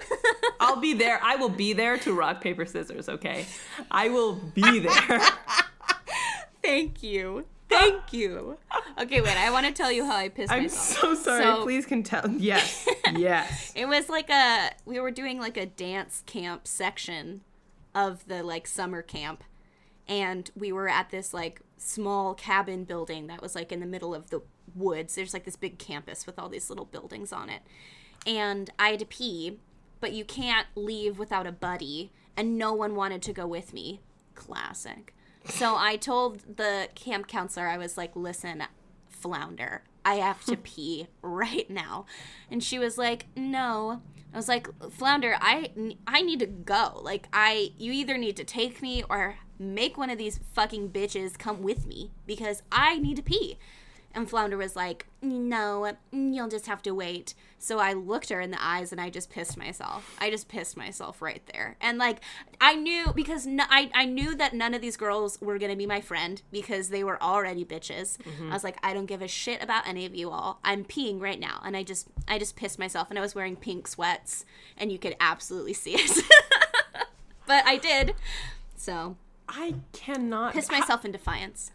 I'll 0.60 0.76
be 0.80 0.94
there. 0.94 1.20
I 1.22 1.36
will 1.36 1.48
be 1.48 1.72
there 1.72 1.96
to 1.98 2.12
rock, 2.12 2.40
paper, 2.40 2.64
scissors, 2.66 3.08
okay? 3.08 3.46
I 3.90 4.08
will 4.08 4.34
be 4.34 4.78
there. 4.80 5.20
Thank 6.62 7.02
you. 7.02 7.46
Thank 7.68 8.12
you. 8.12 8.58
Okay, 8.98 9.20
wait. 9.20 9.36
I 9.36 9.50
want 9.50 9.66
to 9.66 9.72
tell 9.72 9.90
you 9.90 10.06
how 10.06 10.16
I 10.16 10.28
pissed 10.28 10.52
I'm 10.52 10.62
myself. 10.62 10.98
so 10.98 11.14
sorry. 11.14 11.42
So- 11.44 11.62
Please 11.62 11.84
can 11.86 12.02
tell. 12.02 12.28
Yes. 12.30 12.88
Yes. 13.14 13.72
It 13.74 13.86
was 13.86 14.08
like 14.08 14.30
a 14.30 14.70
we 14.84 15.00
were 15.00 15.10
doing 15.10 15.38
like 15.38 15.56
a 15.56 15.66
dance 15.66 16.22
camp 16.26 16.66
section 16.66 17.42
of 17.94 18.26
the 18.26 18.42
like 18.42 18.66
summer 18.66 19.02
camp 19.02 19.42
and 20.08 20.50
we 20.56 20.70
were 20.72 20.88
at 20.88 21.10
this 21.10 21.32
like 21.34 21.60
small 21.78 22.34
cabin 22.34 22.84
building 22.84 23.26
that 23.26 23.42
was 23.42 23.54
like 23.54 23.72
in 23.72 23.80
the 23.80 23.86
middle 23.86 24.14
of 24.14 24.30
the 24.30 24.42
woods. 24.74 25.14
There's 25.14 25.34
like 25.34 25.44
this 25.44 25.56
big 25.56 25.78
campus 25.78 26.26
with 26.26 26.38
all 26.38 26.48
these 26.48 26.70
little 26.70 26.84
buildings 26.84 27.32
on 27.32 27.48
it. 27.48 27.62
And 28.26 28.70
I 28.78 28.90
had 28.90 29.00
to 29.00 29.06
pee, 29.06 29.58
but 30.00 30.12
you 30.12 30.24
can't 30.24 30.66
leave 30.74 31.18
without 31.18 31.46
a 31.46 31.52
buddy 31.52 32.12
and 32.36 32.58
no 32.58 32.72
one 32.72 32.94
wanted 32.94 33.22
to 33.22 33.32
go 33.32 33.46
with 33.46 33.72
me. 33.72 34.00
Classic. 34.34 35.14
So 35.44 35.76
I 35.76 35.96
told 35.96 36.56
the 36.56 36.88
camp 36.94 37.28
counselor 37.28 37.68
I 37.68 37.78
was 37.78 37.96
like, 37.96 38.14
"Listen, 38.14 38.64
flounder. 39.08 39.84
I 40.04 40.16
have 40.16 40.44
to 40.46 40.56
pee 40.62 41.08
right 41.22 41.68
now. 41.70 42.06
And 42.50 42.62
she 42.62 42.78
was 42.78 42.98
like, 42.98 43.26
"No." 43.36 44.02
I 44.34 44.36
was 44.36 44.48
like, 44.48 44.68
"Flounder, 44.90 45.36
I 45.40 45.70
I 46.06 46.20
need 46.22 46.40
to 46.40 46.46
go. 46.46 47.00
Like 47.02 47.28
I 47.32 47.72
you 47.78 47.92
either 47.92 48.18
need 48.18 48.36
to 48.36 48.44
take 48.44 48.82
me 48.82 49.04
or 49.08 49.36
make 49.58 49.96
one 49.96 50.10
of 50.10 50.18
these 50.18 50.40
fucking 50.52 50.90
bitches 50.90 51.38
come 51.38 51.62
with 51.62 51.86
me 51.86 52.10
because 52.26 52.62
I 52.70 52.98
need 52.98 53.16
to 53.16 53.22
pee." 53.22 53.58
And 54.16 54.30
Flounder 54.30 54.56
was 54.56 54.74
like, 54.74 55.06
"No, 55.20 55.92
you'll 56.10 56.48
just 56.48 56.66
have 56.66 56.82
to 56.82 56.94
wait." 56.94 57.34
So 57.58 57.78
I 57.78 57.92
looked 57.92 58.30
her 58.30 58.40
in 58.40 58.50
the 58.50 58.64
eyes 58.64 58.92
and 58.92 59.00
I 59.00 59.10
just 59.10 59.28
pissed 59.28 59.56
myself. 59.58 60.16
I 60.18 60.30
just 60.30 60.48
pissed 60.48 60.76
myself 60.76 61.20
right 61.20 61.42
there. 61.52 61.76
And 61.80 61.98
like 61.98 62.20
I 62.60 62.76
knew 62.76 63.12
because 63.14 63.46
no, 63.46 63.64
I 63.68 63.90
I 63.94 64.06
knew 64.06 64.34
that 64.34 64.54
none 64.54 64.72
of 64.72 64.80
these 64.80 64.96
girls 64.96 65.38
were 65.40 65.58
going 65.58 65.70
to 65.70 65.76
be 65.76 65.84
my 65.84 66.00
friend 66.00 66.40
because 66.50 66.88
they 66.88 67.04
were 67.04 67.22
already 67.22 67.64
bitches. 67.64 68.16
Mm-hmm. 68.18 68.50
I 68.50 68.54
was 68.54 68.64
like, 68.64 68.78
"I 68.82 68.94
don't 68.94 69.06
give 69.06 69.20
a 69.20 69.28
shit 69.28 69.62
about 69.62 69.86
any 69.86 70.06
of 70.06 70.14
you 70.14 70.30
all. 70.30 70.60
I'm 70.64 70.84
peeing 70.84 71.20
right 71.20 71.40
now." 71.40 71.60
And 71.64 71.76
I 71.76 71.82
just 71.82 72.08
I 72.26 72.38
just 72.38 72.56
pissed 72.56 72.78
myself 72.78 73.10
and 73.10 73.18
I 73.18 73.22
was 73.22 73.34
wearing 73.34 73.56
pink 73.56 73.86
sweats 73.88 74.44
and 74.78 74.90
you 74.90 74.98
could 74.98 75.16
absolutely 75.20 75.74
see 75.74 75.94
it. 75.94 76.24
but 77.46 77.66
I 77.66 77.76
did. 77.76 78.14
So, 78.76 79.16
I 79.48 79.74
cannot. 79.92 80.52
piss 80.54 80.70
myself 80.70 81.04
in 81.04 81.12
defiance. 81.12 81.70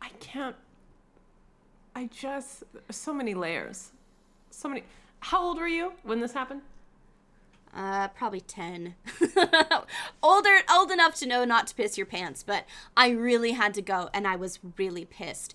I 0.00 0.08
can't. 0.20 0.56
I 1.94 2.06
just. 2.06 2.64
So 2.90 3.12
many 3.12 3.34
layers. 3.34 3.92
So 4.50 4.68
many. 4.68 4.84
How 5.20 5.42
old 5.42 5.58
were 5.58 5.68
you 5.68 5.92
when 6.02 6.20
this 6.20 6.32
happened? 6.32 6.62
Uh, 7.76 8.08
probably 8.08 8.40
10. 8.40 8.96
Older, 10.22 10.58
old 10.68 10.90
enough 10.90 11.14
to 11.16 11.26
know 11.26 11.44
not 11.44 11.68
to 11.68 11.74
piss 11.74 11.96
your 11.96 12.06
pants, 12.06 12.42
but 12.42 12.64
I 12.96 13.10
really 13.10 13.52
had 13.52 13.74
to 13.74 13.82
go 13.82 14.08
and 14.12 14.26
I 14.26 14.34
was 14.34 14.58
really 14.76 15.04
pissed. 15.04 15.54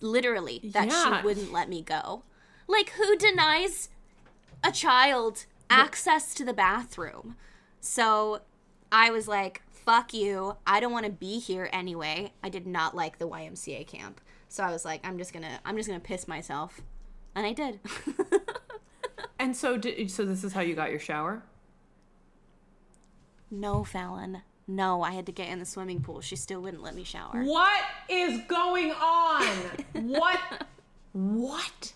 Literally, 0.00 0.60
that 0.64 0.88
Yeah. 0.88 1.20
she 1.20 1.24
wouldn't 1.24 1.52
let 1.52 1.68
me 1.68 1.82
go. 1.82 2.22
Like, 2.66 2.90
who 2.90 3.16
denies 3.16 3.90
a 4.64 4.72
child 4.72 5.46
access 5.70 6.34
to 6.34 6.44
the 6.44 6.52
bathroom? 6.52 7.36
So 7.80 8.40
I 8.90 9.10
was 9.10 9.28
like, 9.28 9.62
fuck 9.84 10.12
you. 10.14 10.56
I 10.66 10.80
don't 10.80 10.92
want 10.92 11.06
to 11.06 11.12
be 11.12 11.38
here 11.38 11.68
anyway. 11.72 12.32
I 12.42 12.48
did 12.48 12.66
not 12.66 12.94
like 12.96 13.18
the 13.18 13.28
YMCA 13.28 13.86
camp. 13.86 14.20
So 14.48 14.62
I 14.62 14.70
was 14.70 14.84
like, 14.84 15.06
I'm 15.06 15.18
just 15.18 15.32
gonna, 15.32 15.60
I'm 15.64 15.76
just 15.76 15.88
gonna 15.88 16.00
piss 16.00 16.26
myself. 16.28 16.80
And 17.34 17.46
I 17.46 17.52
did. 17.52 17.80
And 19.38 19.56
so, 19.56 19.76
did, 19.76 20.08
so 20.08 20.24
this 20.24 20.44
is 20.44 20.52
how 20.52 20.60
you 20.60 20.76
got 20.76 20.90
your 20.90 21.00
shower? 21.00 21.42
No, 23.50 23.82
Fallon. 23.84 24.42
No, 24.68 25.02
I 25.02 25.10
had 25.10 25.26
to 25.26 25.32
get 25.32 25.48
in 25.48 25.58
the 25.58 25.64
swimming 25.64 26.00
pool. 26.00 26.20
She 26.20 26.36
still 26.36 26.62
wouldn't 26.62 26.82
let 26.82 26.94
me 26.94 27.02
shower. 27.02 27.42
What 27.42 27.82
is 28.08 28.40
going 28.46 28.92
on? 28.92 29.46
what? 29.94 30.38
What? 31.12 31.92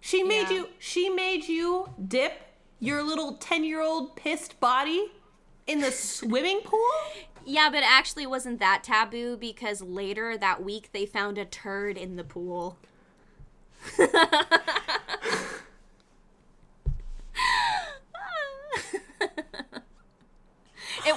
She 0.00 0.22
made 0.22 0.48
Yeah. 0.48 0.52
you. 0.54 0.68
She 0.78 1.10
made 1.10 1.46
you 1.48 1.90
dip 2.06 2.40
your 2.80 3.02
little 3.02 3.34
ten-year-old 3.34 4.16
pissed 4.16 4.58
body 4.60 5.08
in 5.68 5.80
the 5.80 5.92
swimming 5.92 6.60
pool. 6.64 6.80
Yeah, 7.44 7.70
but 7.70 7.84
actually 7.84 8.24
it 8.24 8.30
wasn't 8.30 8.58
that 8.58 8.82
taboo 8.82 9.36
because 9.36 9.80
later 9.80 10.36
that 10.36 10.64
week 10.64 10.90
they 10.92 11.06
found 11.06 11.38
a 11.38 11.44
turd 11.44 11.96
in 11.96 12.16
the 12.16 12.24
pool. 12.24 12.78
it 13.98 14.10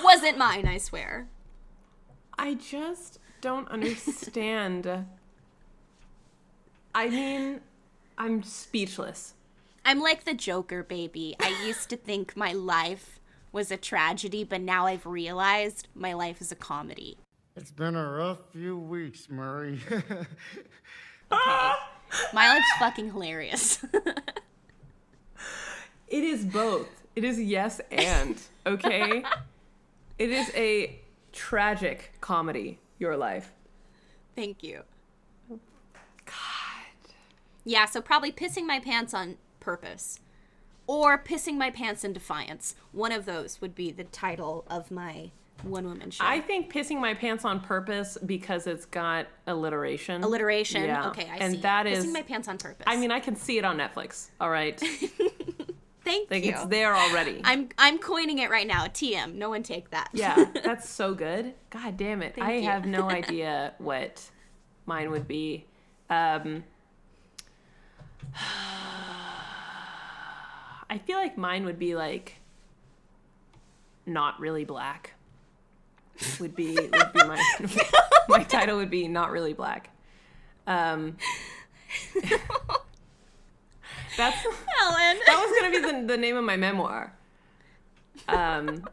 wasn't 0.03 0.38
mine, 0.38 0.68
I 0.68 0.78
swear. 0.78 1.28
I 2.38 2.53
just 2.53 3.19
don't 3.40 3.68
understand. 3.69 5.06
I 6.94 7.10
mean, 7.10 7.61
I'm 8.18 8.44
speechless. 8.44 9.34
I'm 9.84 9.99
like 9.99 10.26
the 10.26 10.34
Joker, 10.34 10.84
baby. 10.84 11.36
I 11.40 11.64
used 11.65 11.90
to 11.90 11.98
think 11.98 12.36
my 12.36 12.52
life 12.53 13.20
was 13.52 13.72
a 13.72 13.78
tragedy, 13.78 14.44
but 14.44 14.61
now 14.61 14.86
I've 14.86 15.06
realized 15.06 15.88
my 15.94 16.14
life 16.14 16.41
is 16.41 16.52
a 16.52 16.56
comedy. 16.56 17.18
It's 17.56 17.72
been 17.72 17.95
a 17.95 18.10
rough 18.10 18.40
few 18.52 18.78
weeks, 18.78 19.30
Murray. 19.30 19.80
My 21.32 21.78
life's 22.34 22.72
fucking 22.80 23.11
hilarious. 23.11 23.84
It 26.11 26.26
is 26.26 26.44
both. 26.44 26.90
It 27.15 27.23
is 27.23 27.40
yes 27.40 27.80
and, 27.90 28.36
okay? 28.65 29.23
it 30.19 30.30
is 30.30 30.52
a 30.53 30.99
tragic 31.32 32.11
comedy, 32.19 32.80
your 32.99 33.15
life. 33.15 33.53
Thank 34.36 34.61
you. 34.61 34.82
God. 36.26 37.06
Yeah, 37.64 37.86
so 37.86 38.02
probably 38.02 38.34
pissing 38.34 38.68
my 38.68 38.82
pants 38.82 39.14
on 39.14 39.38
purpose 39.61 40.19
or 40.91 41.18
pissing 41.18 41.55
my 41.57 41.69
pants 41.69 42.03
in 42.03 42.11
defiance. 42.11 42.76
One 42.91 43.13
of 43.13 43.23
those 43.26 43.61
would 43.61 43.73
be 43.73 43.91
the 43.93 44.03
title 44.03 44.65
of 44.69 44.91
my 44.91 45.31
one 45.63 45.85
woman 45.85 46.11
show. 46.11 46.26
I 46.26 46.41
think 46.41 46.73
pissing 46.73 46.99
my 46.99 47.13
pants 47.13 47.45
on 47.45 47.61
purpose 47.61 48.18
because 48.26 48.68
it's 48.68 48.85
got 48.85 49.27
alliteration. 49.47 50.22
Alliteration. 50.22 50.84
Yeah. 50.84 51.07
Okay, 51.07 51.30
I 51.31 51.38
and 51.38 51.53
see. 51.53 51.61
that 51.61 51.85
pissing 51.85 51.91
is- 51.93 52.07
my 52.07 52.23
pants 52.23 52.49
on 52.49 52.57
purpose. 52.57 52.84
I 52.85 52.97
mean, 52.97 53.09
I 53.09 53.22
can 53.22 53.38
see 53.38 53.57
it 53.57 53.63
on 53.63 53.77
Netflix. 53.77 54.31
All 54.41 54.49
right. 54.49 54.77
Thank 56.03 56.30
Like 56.30 56.43
you. 56.43 56.51
it's 56.51 56.65
there 56.65 56.93
already. 56.93 57.39
I'm 57.45 57.69
I'm 57.77 57.97
coining 57.97 58.39
it 58.39 58.49
right 58.49 58.68
now. 58.68 58.88
TM. 58.88 59.35
No 59.35 59.49
one 59.49 59.63
take 59.63 59.91
that. 59.91 60.09
yeah, 60.11 60.45
that's 60.65 60.89
so 60.89 61.13
good. 61.13 61.53
God 61.69 61.95
damn 61.95 62.22
it. 62.22 62.35
I 62.41 62.55
you. 62.55 62.63
have 62.63 62.85
no 62.85 63.09
idea 63.09 63.76
what 63.77 64.30
mine 64.85 65.09
would 65.11 65.27
be. 65.27 65.68
Um, 66.09 66.65
I 70.91 70.97
feel 70.97 71.18
like 71.18 71.38
mine 71.38 71.63
would 71.63 71.80
be 71.80 71.95
like 71.95 72.41
not 74.05 74.38
really 74.41 74.65
black. 74.65 75.13
Would 76.41 76.53
be 76.53 76.76
would 76.76 77.13
be 77.13 77.23
my 77.23 77.41
my 78.27 78.43
title 78.43 78.76
would 78.76 78.89
be 78.89 79.07
not 79.07 79.31
really 79.31 79.53
black. 79.53 79.89
Um, 80.68 81.15
that's 84.18 84.38
Helen. 84.38 85.19
that 85.26 85.47
was 85.47 85.59
gonna 85.59 85.72
be 85.72 85.80
the, 85.80 86.07
the 86.07 86.18
name 86.18 86.35
of 86.35 86.43
my 86.43 86.57
memoir. 86.57 87.13
Um, 88.27 88.85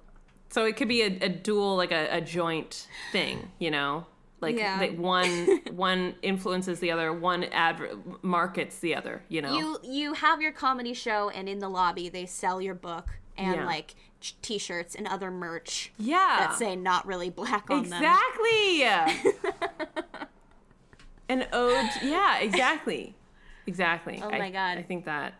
so 0.50 0.64
it 0.64 0.76
could 0.76 0.88
be 0.88 1.02
a, 1.02 1.06
a 1.06 1.28
dual, 1.28 1.76
like 1.76 1.90
a, 1.90 2.08
a 2.10 2.20
joint 2.20 2.86
thing, 3.10 3.50
you 3.58 3.72
know, 3.72 4.06
like 4.40 4.56
Yeah. 4.56 4.90
one 4.93 5.60
one 5.73 6.15
influences 6.23 6.81
the 6.81 6.90
other, 6.90 7.12
one 7.12 7.44
adver- 7.44 7.97
markets 8.23 8.78
the 8.78 8.94
other, 8.94 9.23
you 9.28 9.43
know. 9.43 9.56
You 9.56 9.78
you 9.82 10.12
have 10.15 10.40
your 10.43 10.52
comedy 10.52 10.94
show, 10.94 11.28
and 11.31 11.48
in 11.48 11.59
the 11.59 11.69
lobby 11.69 12.09
they 12.09 12.27
sell 12.27 12.60
your 12.60 12.74
book 12.74 13.09
and 13.36 13.56
Yeah. 13.56 13.66
like 13.66 13.94
t-shirts 14.43 14.97
and 14.97 15.06
other 15.06 15.31
merch 15.31 15.93
yeah, 15.97 16.36
that 16.40 16.55
say 16.59 16.74
"not 16.74 17.06
really 17.06 17.31
black" 17.31 17.70
on 17.70 17.89
them. 17.89 18.02
exactly. 18.02 18.82
An 21.31 21.47
ode, 21.52 21.90
yeah, 22.02 22.39
exactly, 22.39 23.15
exactly. 23.66 24.20
Oh 24.23 24.31
I- 24.31 24.39
my 24.39 24.51
God. 24.51 24.78
I 24.78 24.82
think 24.82 25.05
that 25.05 25.35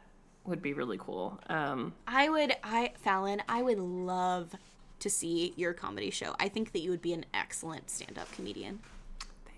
would 0.45 0.61
be 0.63 0.73
really 0.75 0.99
cool. 0.99 1.39
Um, 1.49 1.95
I 2.07 2.29
would, 2.29 2.55
I 2.63 2.93
Fallon, 3.03 3.43
I 3.49 3.63
would 3.63 3.79
love 3.79 4.55
to 5.01 5.11
see 5.11 5.53
your 5.57 5.73
comedy 5.73 6.11
show. 6.11 6.35
I 6.39 6.49
think 6.49 6.73
that 6.73 6.81
you 6.81 6.91
would 6.91 7.03
be 7.03 7.13
an 7.13 7.25
excellent 7.35 7.91
stand-up 7.91 8.31
comedian. 8.33 8.81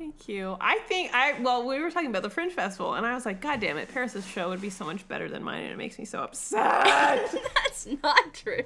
Thank 0.00 0.28
you. 0.28 0.56
I 0.62 0.78
think 0.88 1.12
I 1.12 1.38
well, 1.40 1.66
we 1.66 1.78
were 1.78 1.90
talking 1.90 2.08
about 2.08 2.22
the 2.22 2.30
Fringe 2.30 2.52
Festival, 2.52 2.94
and 2.94 3.04
I 3.04 3.14
was 3.14 3.26
like, 3.26 3.42
God 3.42 3.60
damn 3.60 3.76
it, 3.76 3.92
Paris's 3.92 4.26
show 4.26 4.48
would 4.48 4.62
be 4.62 4.70
so 4.70 4.86
much 4.86 5.06
better 5.08 5.28
than 5.28 5.44
mine, 5.44 5.64
and 5.64 5.72
it 5.72 5.76
makes 5.76 5.98
me 5.98 6.06
so 6.06 6.20
upset. 6.20 7.30
That's 7.54 7.86
not 8.02 8.32
true. 8.32 8.64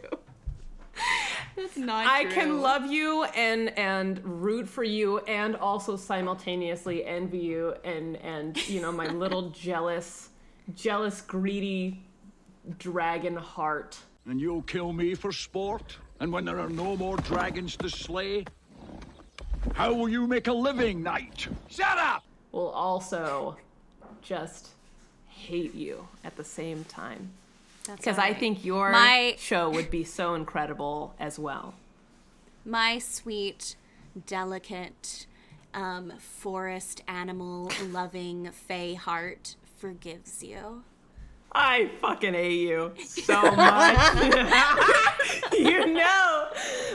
That's 1.57 1.77
not 1.77 2.05
true. 2.05 2.13
I 2.13 2.23
true. 2.25 2.33
can 2.35 2.61
love 2.61 2.87
you 2.87 3.25
and 3.25 3.77
and 3.77 4.21
root 4.25 4.69
for 4.69 4.85
you, 4.85 5.19
and 5.21 5.57
also 5.57 5.97
simultaneously 5.97 7.05
envy 7.05 7.39
you, 7.39 7.75
and 7.83 8.17
and 8.19 8.69
you 8.69 8.81
know 8.81 8.93
my 8.93 9.09
little 9.09 9.51
jealous, 9.51 10.29
jealous, 10.77 11.21
greedy 11.21 12.01
dragon 12.79 13.35
heart. 13.35 13.99
And 14.27 14.41
you'll 14.41 14.63
kill 14.63 14.93
me 14.93 15.15
for 15.17 15.33
sport? 15.33 15.99
And 16.25 16.33
when 16.33 16.47
there 16.47 16.59
are 16.59 16.71
no 16.71 16.97
more 16.97 17.19
dragons 17.19 17.77
to 17.77 17.91
slay? 17.91 18.47
How 19.75 19.93
will 19.93 20.09
you 20.09 20.27
make 20.27 20.47
a 20.49 20.55
living, 20.55 21.03
knight? 21.03 21.49
Shut 21.69 21.99
up! 21.99 22.25
Will 22.51 22.71
also 22.71 23.59
just 24.23 24.71
hate 25.29 25.75
you 25.75 26.09
at 26.25 26.35
the 26.39 26.43
same 26.43 26.85
time. 26.85 27.29
Because 27.95 28.17
all 28.17 28.25
I 28.25 28.33
think 28.33 28.65
your 28.65 28.91
My- 28.91 29.37
show 29.39 29.69
would 29.69 29.91
be 29.91 30.03
so 30.03 30.33
incredible 30.35 31.15
as 31.21 31.39
well. 31.39 31.75
my 32.65 32.99
sweet, 32.99 33.77
delicate, 34.27 35.27
um, 35.75 36.11
forest 36.19 37.03
animal 37.07 37.71
loving 37.83 38.51
fey 38.51 38.95
heart 38.95 39.57
forgives 39.77 40.43
you. 40.43 40.85
I 41.55 41.91
fucking 42.01 42.35
hate 42.35 42.69
you 42.69 42.93
so 43.05 43.41
much. 43.43 44.15
you 45.53 45.87
know. 45.87 46.49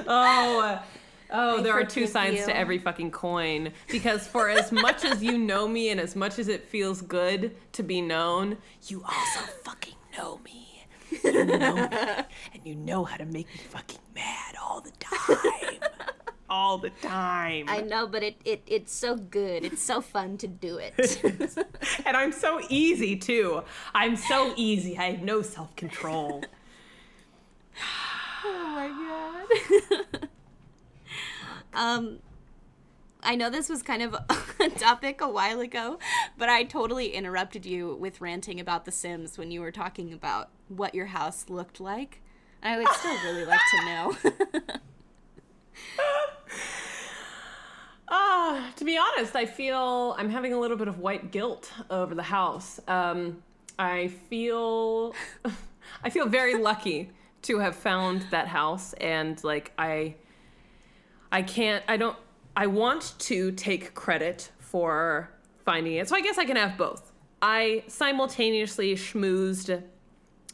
Oh. 0.08 0.84
Oh, 1.32 1.62
there 1.62 1.74
are 1.74 1.86
two 1.86 2.08
sides 2.08 2.40
you. 2.40 2.46
to 2.48 2.58
every 2.58 2.80
fucking 2.80 3.12
coin. 3.12 3.72
Because 3.90 4.28
for 4.28 4.50
as 4.50 4.72
much 4.72 5.06
as 5.06 5.24
you 5.24 5.38
know 5.38 5.68
me 5.68 5.90
and 5.90 6.00
as 6.00 6.16
much 6.16 6.40
as 6.40 6.48
it 6.48 6.68
feels 6.68 7.02
good 7.02 7.56
to 7.74 7.84
be 7.84 8.02
known, 8.02 8.58
you 8.88 9.04
also 9.04 9.52
fucking 9.64 9.96
know 10.18 10.40
me. 10.44 10.86
You 11.24 11.46
know 11.46 11.76
me. 11.76 11.88
And 12.54 12.66
you 12.66 12.76
know 12.76 13.04
how 13.04 13.18
to 13.18 13.26
make 13.26 13.48
me 13.48 13.62
fucking 13.70 14.00
mad 14.16 14.56
all 14.62 14.82
the 14.82 14.92
time. 15.00 15.89
All 16.50 16.78
the 16.78 16.90
time. 16.90 17.66
I 17.68 17.82
know, 17.82 18.08
but 18.08 18.24
it, 18.24 18.38
it 18.46 18.64
it's 18.68 18.94
so 18.94 19.16
good. 19.16 19.64
It's 19.64 19.82
so 19.82 20.02
fun 20.02 20.38
to 20.38 20.48
do 20.48 20.78
it. 20.78 21.22
and 22.06 22.18
I'm 22.18 22.32
so 22.32 22.62
easy 22.70 23.16
too. 23.16 23.64
I'm 23.94 24.16
so 24.16 24.54
easy. 24.56 24.98
I 24.98 25.12
have 25.12 25.22
no 25.22 25.42
self 25.42 25.76
control. 25.76 26.44
Oh 28.42 28.70
my 28.74 29.98
god. 30.22 30.30
um 31.74 32.20
I 33.22 33.36
know 33.36 33.50
this 33.50 33.68
was 33.68 33.84
kind 33.84 34.02
of 34.02 34.16
a 34.60 34.70
topic 34.70 35.20
a 35.20 35.28
while 35.28 35.60
ago, 35.60 36.00
but 36.38 36.48
I 36.48 36.64
totally 36.64 37.14
interrupted 37.14 37.66
you 37.66 37.96
with 37.96 38.22
ranting 38.22 38.62
about 38.62 38.86
The 38.86 38.92
Sims 38.92 39.38
when 39.38 39.52
you 39.52 39.60
were 39.60 39.72
talking 39.72 40.14
about 40.14 40.50
what 40.70 40.96
your 40.96 41.08
house 41.08 41.50
looked 41.50 41.82
like. 41.82 42.22
And 42.62 42.74
I 42.74 42.78
would 42.78 42.88
still 42.96 43.18
really 43.26 43.46
like 43.46 43.60
to 43.72 43.86
know. 43.86 44.18
Ah, 48.12 48.72
to 48.76 48.86
be 48.86 48.98
honest, 48.98 49.36
I 49.36 49.46
feel 49.46 50.16
I'm 50.18 50.30
having 50.30 50.54
a 50.54 50.60
little 50.60 50.78
bit 50.78 50.88
of 50.88 51.00
white 51.00 51.32
guilt 51.32 51.72
over 51.92 52.16
the 52.16 52.24
house. 52.24 52.80
Um, 52.88 53.44
I 53.78 54.08
feel, 54.08 55.14
I 56.04 56.10
feel 56.10 56.28
very 56.28 56.56
lucky 56.56 57.12
to 57.44 57.60
have 57.60 57.76
found 57.76 58.26
that 58.32 58.48
house, 58.48 58.94
and 58.94 59.42
like 59.44 59.72
I, 59.78 60.16
I 61.32 61.44
can't, 61.44 61.84
I 61.88 61.98
don't, 61.98 62.18
I 62.58 62.66
want 62.68 63.14
to 63.20 63.52
take 63.52 63.94
credit 63.94 64.52
for 64.58 65.30
finding 65.64 65.94
it. 65.94 66.10
So 66.10 66.16
I 66.16 66.22
guess 66.22 66.38
I 66.40 66.46
can 66.46 66.56
have 66.56 66.78
both. 66.78 67.12
I 67.42 67.84
simultaneously 67.88 68.96
schmoozed 68.96 69.82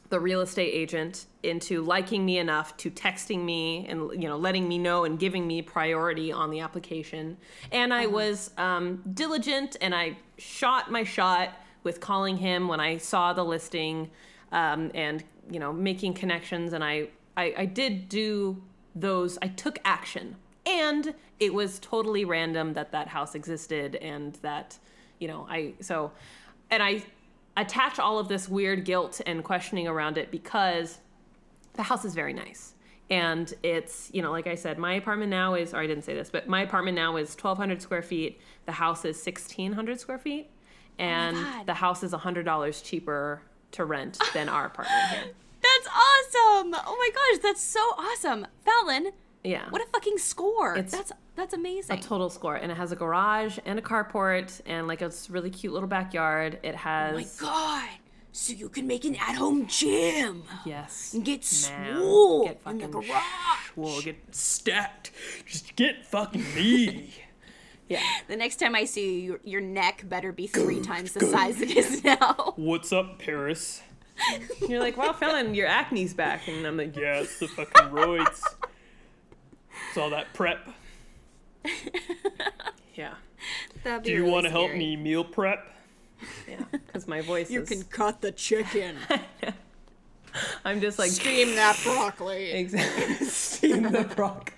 the 0.10 0.20
real 0.20 0.42
estate 0.42 0.72
agent 0.74 1.26
into 1.44 1.82
liking 1.82 2.26
me 2.26 2.38
enough 2.38 2.76
to 2.78 2.92
texting 2.92 3.44
me 3.44 3.86
and 3.88 4.12
you 4.12 4.28
know 4.28 4.38
letting 4.38 4.68
me 4.68 4.78
know 4.78 5.04
and 5.06 5.20
giving 5.20 5.48
me 5.48 5.62
priority 5.62 6.32
on 6.32 6.52
the 6.52 6.60
application. 6.60 7.38
And 7.72 7.94
i 7.94 8.06
was 8.06 8.52
um, 8.58 9.02
diligent 9.14 9.76
and 9.82 9.94
i 9.96 10.18
shot 10.38 10.92
my 10.92 11.04
shot 11.04 11.50
with 11.84 12.00
calling 12.00 12.38
him 12.38 12.68
when 12.68 12.80
i 12.80 12.98
saw 12.98 13.34
the 13.34 13.44
listing 13.44 14.10
um, 14.52 14.92
and 14.94 15.24
you 15.50 15.60
know 15.60 15.74
making 15.74 16.14
connections. 16.14 16.74
And 16.74 16.84
I, 16.84 17.10
I 17.36 17.54
i 17.58 17.66
did 17.66 18.10
do 18.10 18.62
those 18.96 19.38
i 19.42 19.48
took 19.48 19.80
action. 19.86 20.36
And 20.68 21.14
it 21.40 21.54
was 21.54 21.78
totally 21.80 22.26
random 22.26 22.74
that 22.74 22.92
that 22.92 23.08
house 23.08 23.36
existed 23.36 23.96
and 23.98 24.36
that 24.42 24.78
you 25.20 25.28
know 25.28 25.48
i 25.50 25.74
so 25.80 26.12
and 26.72 26.82
i 26.82 27.04
attach 27.58 28.00
all 28.00 28.20
of 28.20 28.28
this 28.28 28.50
weird 28.50 28.86
guilt 28.86 29.22
and 29.26 29.44
questioning 29.44 29.88
around 29.88 30.18
it 30.18 30.32
because 30.32 31.00
the 31.74 31.84
house 31.84 32.06
is 32.06 32.14
very 32.14 32.34
nice 32.34 32.74
and 33.10 33.54
it's 33.64 34.10
you 34.14 34.22
know 34.22 34.32
like 34.32 34.48
i 34.48 34.56
said 34.56 34.78
my 34.80 34.94
apartment 34.94 35.30
now 35.30 35.54
is 35.54 35.74
or 35.74 35.78
i 35.78 35.88
didn't 35.88 36.04
say 36.04 36.14
this 36.14 36.30
but 36.30 36.48
my 36.48 36.62
apartment 36.62 36.96
now 36.96 37.16
is 37.18 37.30
1200 37.30 37.82
square 37.82 38.02
feet 38.02 38.42
the 38.66 38.72
house 38.72 39.06
is 39.06 39.16
1600 39.24 40.00
square 40.00 40.18
feet 40.18 40.50
oh 40.50 41.04
and 41.04 41.38
God. 41.38 41.66
the 41.68 41.74
house 41.76 42.04
is 42.04 42.14
$100 42.14 42.84
cheaper 42.84 43.42
to 43.72 43.86
rent 43.86 44.18
than 44.34 44.50
our 44.50 44.66
apartment 44.72 45.04
here 45.12 45.34
That's 45.62 45.88
awesome! 45.88 46.76
Oh 46.86 46.96
my 47.00 47.10
gosh, 47.14 47.42
that's 47.42 47.62
so 47.62 47.80
awesome. 47.98 48.46
Fallon, 48.64 49.12
yeah 49.46 49.70
what 49.70 49.82
a 49.82 49.86
fucking 49.94 50.18
score. 50.18 50.76
It's 50.76 50.92
that's 50.92 51.12
that's 51.36 51.54
amazing. 51.54 51.98
a 51.98 52.02
total 52.02 52.30
score 52.30 52.56
and 52.56 52.72
it 52.72 52.76
has 52.76 52.92
a 52.92 52.96
garage 52.96 53.58
and 53.66 53.78
a 53.78 53.82
carport 53.82 54.62
and 54.66 54.88
like 54.88 55.02
a 55.02 55.12
really 55.30 55.50
cute 55.50 55.74
little 55.74 55.90
backyard 55.90 56.60
it 56.64 56.76
has 56.76 57.14
oh 57.14 57.18
my 57.18 57.26
god. 57.40 57.90
So 58.32 58.52
you 58.52 58.68
can 58.68 58.86
make 58.86 59.06
an 59.06 59.16
at-home 59.16 59.68
gym 59.68 60.44
yes 60.66 61.14
and 61.14 61.24
get 61.24 61.46
swole 61.46 62.46
get 62.46 62.60
in 62.66 62.78
the 62.80 62.88
fucking 62.88 62.92
garage. 62.92 63.24
Well, 63.78 64.02
get 64.02 64.18
stacked. 64.36 65.12
Just 65.46 65.76
get 65.78 66.06
fucking 66.06 66.44
me. 66.56 67.14
yeah 67.90 68.02
The 68.28 68.36
next 68.36 68.58
time 68.58 68.76
I 68.76 68.86
see 68.86 69.22
you, 69.22 69.22
your, 69.22 69.40
your 69.44 69.62
neck 69.62 70.04
better 70.10 70.32
be 70.32 70.48
three 70.48 70.82
times 70.82 71.14
the 71.14 71.26
size 71.26 71.62
it 71.62 71.76
is 71.78 72.04
now. 72.04 72.54
What's 72.58 72.92
up, 72.92 73.20
Paris? 73.20 73.82
you're 74.70 74.80
like 74.80 74.96
well 74.98 75.12
Fallon 75.14 75.54
your 75.56 75.68
acne's 75.68 76.14
back 76.14 76.48
and 76.48 76.66
i'm 76.66 76.78
like 76.78 76.96
Yeah, 76.96 77.20
it's 77.20 77.38
the 77.40 77.48
fucking 77.50 77.90
roids. 77.90 78.42
It's 79.96 80.02
all 80.02 80.10
that 80.10 80.34
prep. 80.34 80.60
yeah 82.96 83.14
That'd 83.86 84.04
be 84.04 84.10
Do 84.10 84.14
you 84.14 84.20
really 84.24 84.32
want 84.34 84.44
to 84.46 84.50
help 84.52 84.66
scary. 84.66 84.78
me 84.78 84.98
meal 84.98 85.24
prep? 85.24 85.66
yeah 86.50 86.58
because 86.74 87.08
my 87.08 87.22
voice 87.22 87.50
You 87.50 87.62
is 87.62 87.70
can 87.70 87.82
cut 87.84 88.20
the 88.20 88.34
chicken. 88.34 88.98
i'm 90.66 90.82
just 90.82 91.00
like 91.00 91.12
Steam 91.12 91.56
that 91.56 91.80
broccoli. 91.82 92.52
Exactly. 92.52 93.16
Steam 93.26 93.84
the 93.84 94.04
broccoli. 94.04 94.54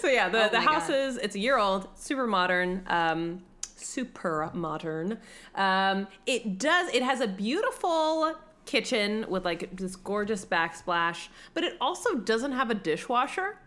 so 0.00 0.08
yeah, 0.08 0.30
the, 0.30 0.48
the 0.50 0.56
Oh 0.56 0.60
my 0.64 0.72
house 0.72 0.88
God. 0.88 0.96
is 0.96 1.16
it's 1.18 1.34
a 1.34 1.38
year 1.38 1.58
old, 1.58 1.88
super 1.94 2.26
modern, 2.26 2.84
um, 2.86 3.42
super 3.76 4.50
modern. 4.54 5.18
Um, 5.54 6.06
it 6.24 6.58
does. 6.58 6.88
It 6.94 7.02
has 7.02 7.20
a 7.20 7.28
beautiful 7.28 8.34
kitchen 8.66 9.26
with 9.28 9.44
like 9.44 9.76
this 9.76 9.96
gorgeous 9.96 10.44
backsplash, 10.44 11.28
but 11.52 11.64
it 11.64 11.76
also 11.80 12.14
doesn't 12.14 12.52
have 12.52 12.70
a 12.70 12.74
dishwasher. 12.74 13.58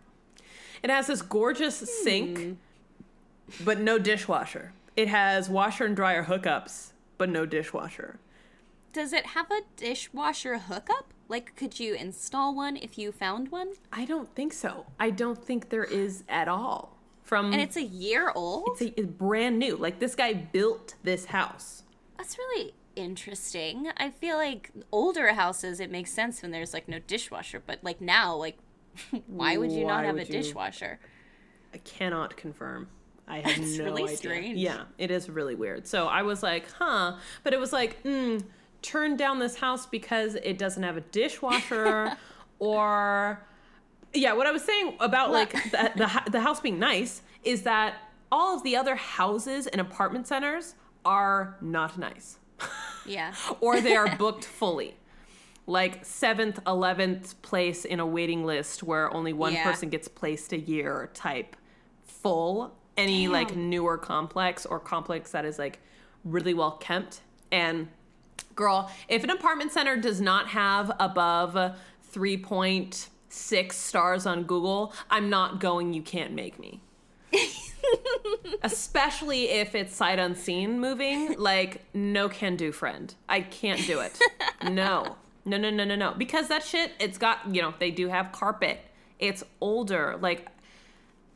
It 0.83 0.89
has 0.89 1.07
this 1.07 1.21
gorgeous 1.21 1.79
hmm. 1.79 1.85
sink, 1.85 2.57
but 3.63 3.79
no 3.79 3.97
dishwasher. 3.97 4.73
It 4.95 5.07
has 5.07 5.49
washer 5.49 5.85
and 5.85 5.95
dryer 5.95 6.25
hookups, 6.25 6.91
but 7.17 7.29
no 7.29 7.45
dishwasher. 7.45 8.19
Does 8.93 9.13
it 9.13 9.27
have 9.27 9.51
a 9.51 9.61
dishwasher 9.75 10.57
hookup? 10.57 11.13
Like, 11.29 11.55
could 11.55 11.79
you 11.79 11.93
install 11.93 12.55
one 12.55 12.77
if 12.77 12.97
you 12.97 13.11
found 13.11 13.51
one? 13.51 13.73
I 13.91 14.05
don't 14.05 14.33
think 14.33 14.53
so. 14.53 14.85
I 14.99 15.09
don't 15.09 15.43
think 15.43 15.69
there 15.69 15.83
is 15.83 16.23
at 16.29 16.47
all. 16.47 16.97
From 17.21 17.51
And 17.51 17.61
it's 17.61 17.75
a 17.75 17.83
year 17.83 18.31
old? 18.33 18.69
it's, 18.71 18.81
a, 18.81 18.99
it's 18.99 19.07
brand 19.07 19.59
new. 19.59 19.75
Like 19.75 19.99
this 19.99 20.15
guy 20.15 20.33
built 20.33 20.95
this 21.03 21.25
house. 21.25 21.83
That's 22.17 22.37
really 22.37 22.73
interesting. 22.97 23.87
I 23.97 24.09
feel 24.09 24.35
like 24.37 24.71
older 24.91 25.33
houses, 25.33 25.79
it 25.79 25.89
makes 25.91 26.11
sense 26.11 26.41
when 26.41 26.51
there's 26.51 26.73
like 26.73 26.87
no 26.87 26.99
dishwasher, 26.99 27.61
but 27.65 27.79
like 27.83 28.01
now, 28.01 28.35
like, 28.35 28.57
why 29.27 29.57
would 29.57 29.71
you 29.71 29.85
not 29.85 30.03
have 30.05 30.15
a 30.15 30.19
would 30.19 30.27
you? 30.27 30.33
dishwasher? 30.33 30.99
I 31.73 31.77
cannot 31.79 32.35
confirm. 32.35 32.89
I 33.27 33.39
have 33.39 33.57
It's 33.57 33.77
no 33.77 33.83
really 33.85 34.03
idea. 34.03 34.17
strange. 34.17 34.57
Yeah, 34.57 34.83
it 34.97 35.11
is 35.11 35.29
really 35.29 35.55
weird. 35.55 35.85
So 35.85 36.07
I 36.07 36.21
was 36.23 36.41
like, 36.41 36.71
huh. 36.71 37.17
But 37.43 37.53
it 37.53 37.59
was 37.59 37.73
like, 37.73 38.01
mm, 38.03 38.41
turn 38.81 39.17
down 39.17 39.39
this 39.39 39.57
house 39.57 39.85
because 39.85 40.35
it 40.35 40.57
doesn't 40.57 40.83
have 40.83 40.97
a 40.97 41.01
dishwasher 41.01 42.15
or 42.59 43.45
yeah, 44.13 44.33
what 44.33 44.47
I 44.47 44.51
was 44.51 44.63
saying 44.63 44.95
about 44.99 45.31
like 45.31 45.51
the, 45.71 45.91
the 45.95 46.31
the 46.31 46.39
house 46.41 46.59
being 46.61 46.79
nice 46.79 47.21
is 47.43 47.63
that 47.63 47.95
all 48.31 48.55
of 48.55 48.63
the 48.63 48.75
other 48.75 48.95
houses 48.95 49.67
and 49.67 49.79
apartment 49.81 50.25
centers 50.27 50.75
are 51.05 51.57
not 51.61 51.97
nice. 51.97 52.39
Yeah. 53.05 53.33
or 53.61 53.79
they 53.81 53.95
are 53.95 54.15
booked 54.17 54.45
fully. 54.45 54.95
Like 55.65 56.05
seventh, 56.05 56.59
eleventh 56.65 57.41
place 57.41 57.83
in 57.85 57.99
a 57.99 58.05
waiting 58.05 58.45
list 58.45 58.83
where 58.83 59.13
only 59.13 59.33
one 59.33 59.53
Yeah. 59.53 59.63
person 59.63 59.89
gets 59.89 60.07
placed 60.07 60.53
a 60.53 60.57
year 60.59 61.09
type 61.13 61.55
full. 62.05 62.73
Any 62.95 63.27
like 63.27 63.55
newer 63.55 63.97
complex 63.97 64.65
or 64.65 64.79
complex 64.79 65.31
that 65.31 65.45
is 65.45 65.59
like 65.59 65.79
really 66.23 66.53
well 66.53 66.71
kept. 66.71 67.21
And 67.51 67.89
girl, 68.55 68.89
if 69.07 69.23
an 69.23 69.29
apartment 69.29 69.71
center 69.71 69.95
does 69.97 70.19
not 70.19 70.47
have 70.47 70.91
above 70.99 71.77
3.6 72.13 73.71
stars 73.73 74.25
on 74.25 74.43
Google, 74.43 74.93
I'm 75.11 75.29
not 75.29 75.59
going, 75.59 75.93
you 75.93 76.01
can't 76.01 76.33
make 76.33 76.57
me 76.57 76.81
especially 78.63 79.49
if 79.49 79.75
it's 79.75 79.95
sight 79.95 80.19
unseen 80.19 80.79
moving 80.79 81.35
like 81.37 81.81
no 81.93 82.29
can 82.29 82.55
do 82.55 82.71
friend. 82.71 83.13
I 83.27 83.41
can't 83.41 83.85
do 83.85 83.99
it. 83.99 84.19
No. 84.69 85.15
No 85.45 85.57
no 85.57 85.69
no 85.69 85.85
no 85.85 85.95
no. 85.95 86.13
Because 86.17 86.49
that 86.49 86.63
shit 86.63 86.91
it's 86.99 87.17
got 87.17 87.53
you 87.53 87.61
know 87.61 87.73
they 87.79 87.91
do 87.91 88.07
have 88.09 88.31
carpet. 88.31 88.79
It's 89.19 89.43
older. 89.61 90.17
Like 90.19 90.47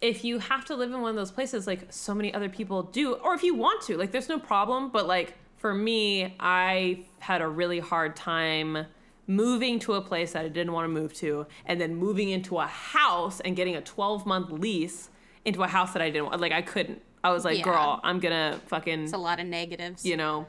if 0.02 0.24
you 0.26 0.40
have 0.40 0.66
to 0.66 0.76
live 0.76 0.92
in 0.92 1.02
one 1.02 1.12
of 1.12 1.16
those 1.16 1.32
places 1.32 1.68
like 1.68 1.86
so 1.90 2.14
many 2.14 2.34
other 2.34 2.50
people 2.50 2.84
do 2.84 3.14
or 3.14 3.34
if 3.34 3.44
you 3.44 3.54
want 3.56 3.82
to 3.84 3.98
like 3.98 4.12
there's 4.12 4.28
no 4.28 4.40
problem 4.40 4.90
but 4.90 5.08
like 5.08 5.36
for 5.58 5.74
me 5.74 6.36
i 6.40 7.06
had 7.20 7.42
a 7.42 7.48
really 7.48 7.80
hard 7.80 8.16
time 8.16 8.86
moving 9.28 9.78
to 9.78 9.94
a 9.94 10.02
place 10.02 10.34
that 10.34 10.44
i 10.44 10.48
didn't 10.50 10.74
want 10.74 10.86
to 10.86 10.90
move 10.90 11.14
to 11.14 11.46
and 11.68 11.80
then 11.80 11.96
moving 11.96 12.30
into 12.30 12.58
a 12.58 12.66
house 12.66 13.40
and 13.42 13.56
getting 13.56 13.76
a 13.76 13.82
12 13.82 14.26
month 14.26 14.50
lease 14.52 15.10
into 15.46 15.64
a 15.64 15.68
house 15.68 15.94
that 15.94 16.02
i 16.02 16.10
didn't 16.10 16.26
want 16.26 16.40
like 16.42 16.52
i 16.52 16.62
couldn't 16.62 17.02
i 17.24 17.32
was 17.32 17.44
like 17.46 17.58
Yeah. 17.58 17.64
girl 17.64 18.00
i'm 18.04 18.20
gonna 18.20 18.60
fucking 18.68 19.04
It's 19.06 19.14
a 19.14 19.18
lot 19.18 19.40
of 19.40 19.48
negatives. 19.48 20.06
you 20.06 20.18
know 20.18 20.46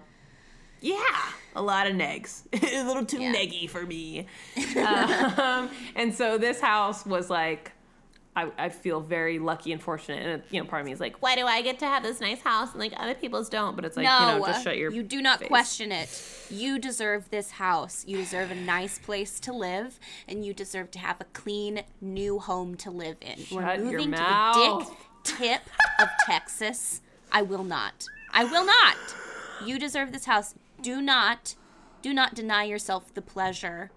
yeah 0.81 0.97
a 1.55 1.63
lot 1.63 1.87
of 1.87 1.95
negs 1.95 2.43
a 2.53 2.85
little 2.87 3.05
too 3.05 3.21
Yeah. 3.21 3.33
neggy 3.33 3.69
for 3.71 3.85
me 3.87 4.27
um, 4.77 5.71
and 5.95 6.15
so 6.15 6.39
this 6.39 6.61
house 6.61 7.07
was 7.07 7.31
like 7.31 7.73
I, 8.35 8.51
I 8.57 8.69
feel 8.71 9.01
very 9.01 9.39
lucky 9.39 9.73
and 9.73 9.83
fortunate 9.83 10.27
and 10.27 10.43
you 10.51 10.61
know 10.61 10.67
part 10.67 10.81
of 10.81 10.87
me 10.87 10.93
is 10.93 11.01
like 11.01 11.21
why 11.21 11.37
do 11.37 11.47
i 11.47 11.61
get 11.61 11.79
to 11.81 11.87
have 11.87 12.03
this 12.03 12.19
nice 12.19 12.41
house 12.41 12.71
and 12.71 12.81
like 12.81 12.95
other 12.97 13.15
people's 13.15 13.51
don't 13.51 13.77
but 13.77 13.85
it's 13.85 13.95
like 13.95 14.05
no, 14.05 14.21
you 14.21 14.27
know 14.39 14.47
just 14.47 14.65
shut 14.65 14.79
your 14.79 14.91
you 14.91 15.03
do 15.03 15.21
not 15.21 15.41
face. 15.41 15.49
question 15.49 15.93
it. 15.93 16.09
You 16.51 16.79
deserve 16.79 17.31
this 17.31 17.53
house. 17.53 18.05
You 18.07 18.19
deserve 18.19 18.51
a 18.51 18.55
nice 18.55 18.99
place 18.99 19.41
to 19.41 19.53
live, 19.53 19.99
and 20.29 20.45
you 20.45 20.53
deserve 20.53 20.91
to 20.93 20.99
have 20.99 21.21
a 21.21 21.25
clean 21.33 21.83
new 22.01 22.39
home 22.39 22.75
to 22.77 22.91
live 22.91 23.17
in. 23.21 23.39
We're 23.51 23.63
Shut 23.63 23.79
your 23.79 23.87
moving 23.87 24.13
to 24.13 24.17
the 24.17 24.87
dick 25.25 25.39
tip 25.39 25.63
of 25.99 26.09
Texas. 26.27 27.01
I 27.31 27.43
will 27.43 27.65
not. 27.65 28.05
I 28.33 28.45
will 28.45 28.67
not. 28.67 28.97
You 29.65 29.79
deserve 29.79 30.13
this 30.13 30.27
house. 30.27 30.55
Do 30.81 31.01
not, 31.01 31.55
do 32.03 32.13
not 32.13 32.35
deny 32.35 32.65
yourself 32.65 33.15
the 33.15 33.23
pleasure 33.23 33.91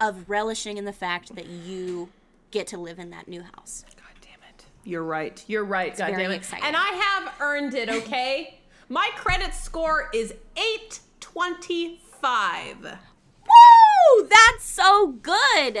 of 0.00 0.28
relishing 0.28 0.78
in 0.78 0.84
the 0.84 0.92
fact 0.92 1.34
that 1.34 1.46
you 1.46 2.10
get 2.52 2.68
to 2.68 2.78
live 2.78 2.98
in 3.00 3.10
that 3.10 3.26
new 3.28 3.42
house. 3.42 3.84
god 3.96 4.04
damn 4.20 4.38
it 4.48 4.64
you're 4.84 5.02
right 5.04 5.42
you're 5.48 5.64
right 5.64 5.96
god 5.96 6.10
very 6.10 6.22
damn 6.22 6.30
it 6.30 6.36
exciting. 6.36 6.64
and 6.64 6.76
i 6.76 6.88
have 6.88 7.32
earned 7.40 7.74
it 7.74 7.88
okay 7.88 8.58
my 8.88 9.10
credit 9.16 9.52
score 9.54 10.08
is 10.14 10.32
825 10.56 12.82
Woo! 12.82 14.28
That's 14.28 14.64
so 14.64 15.12
good. 15.22 15.76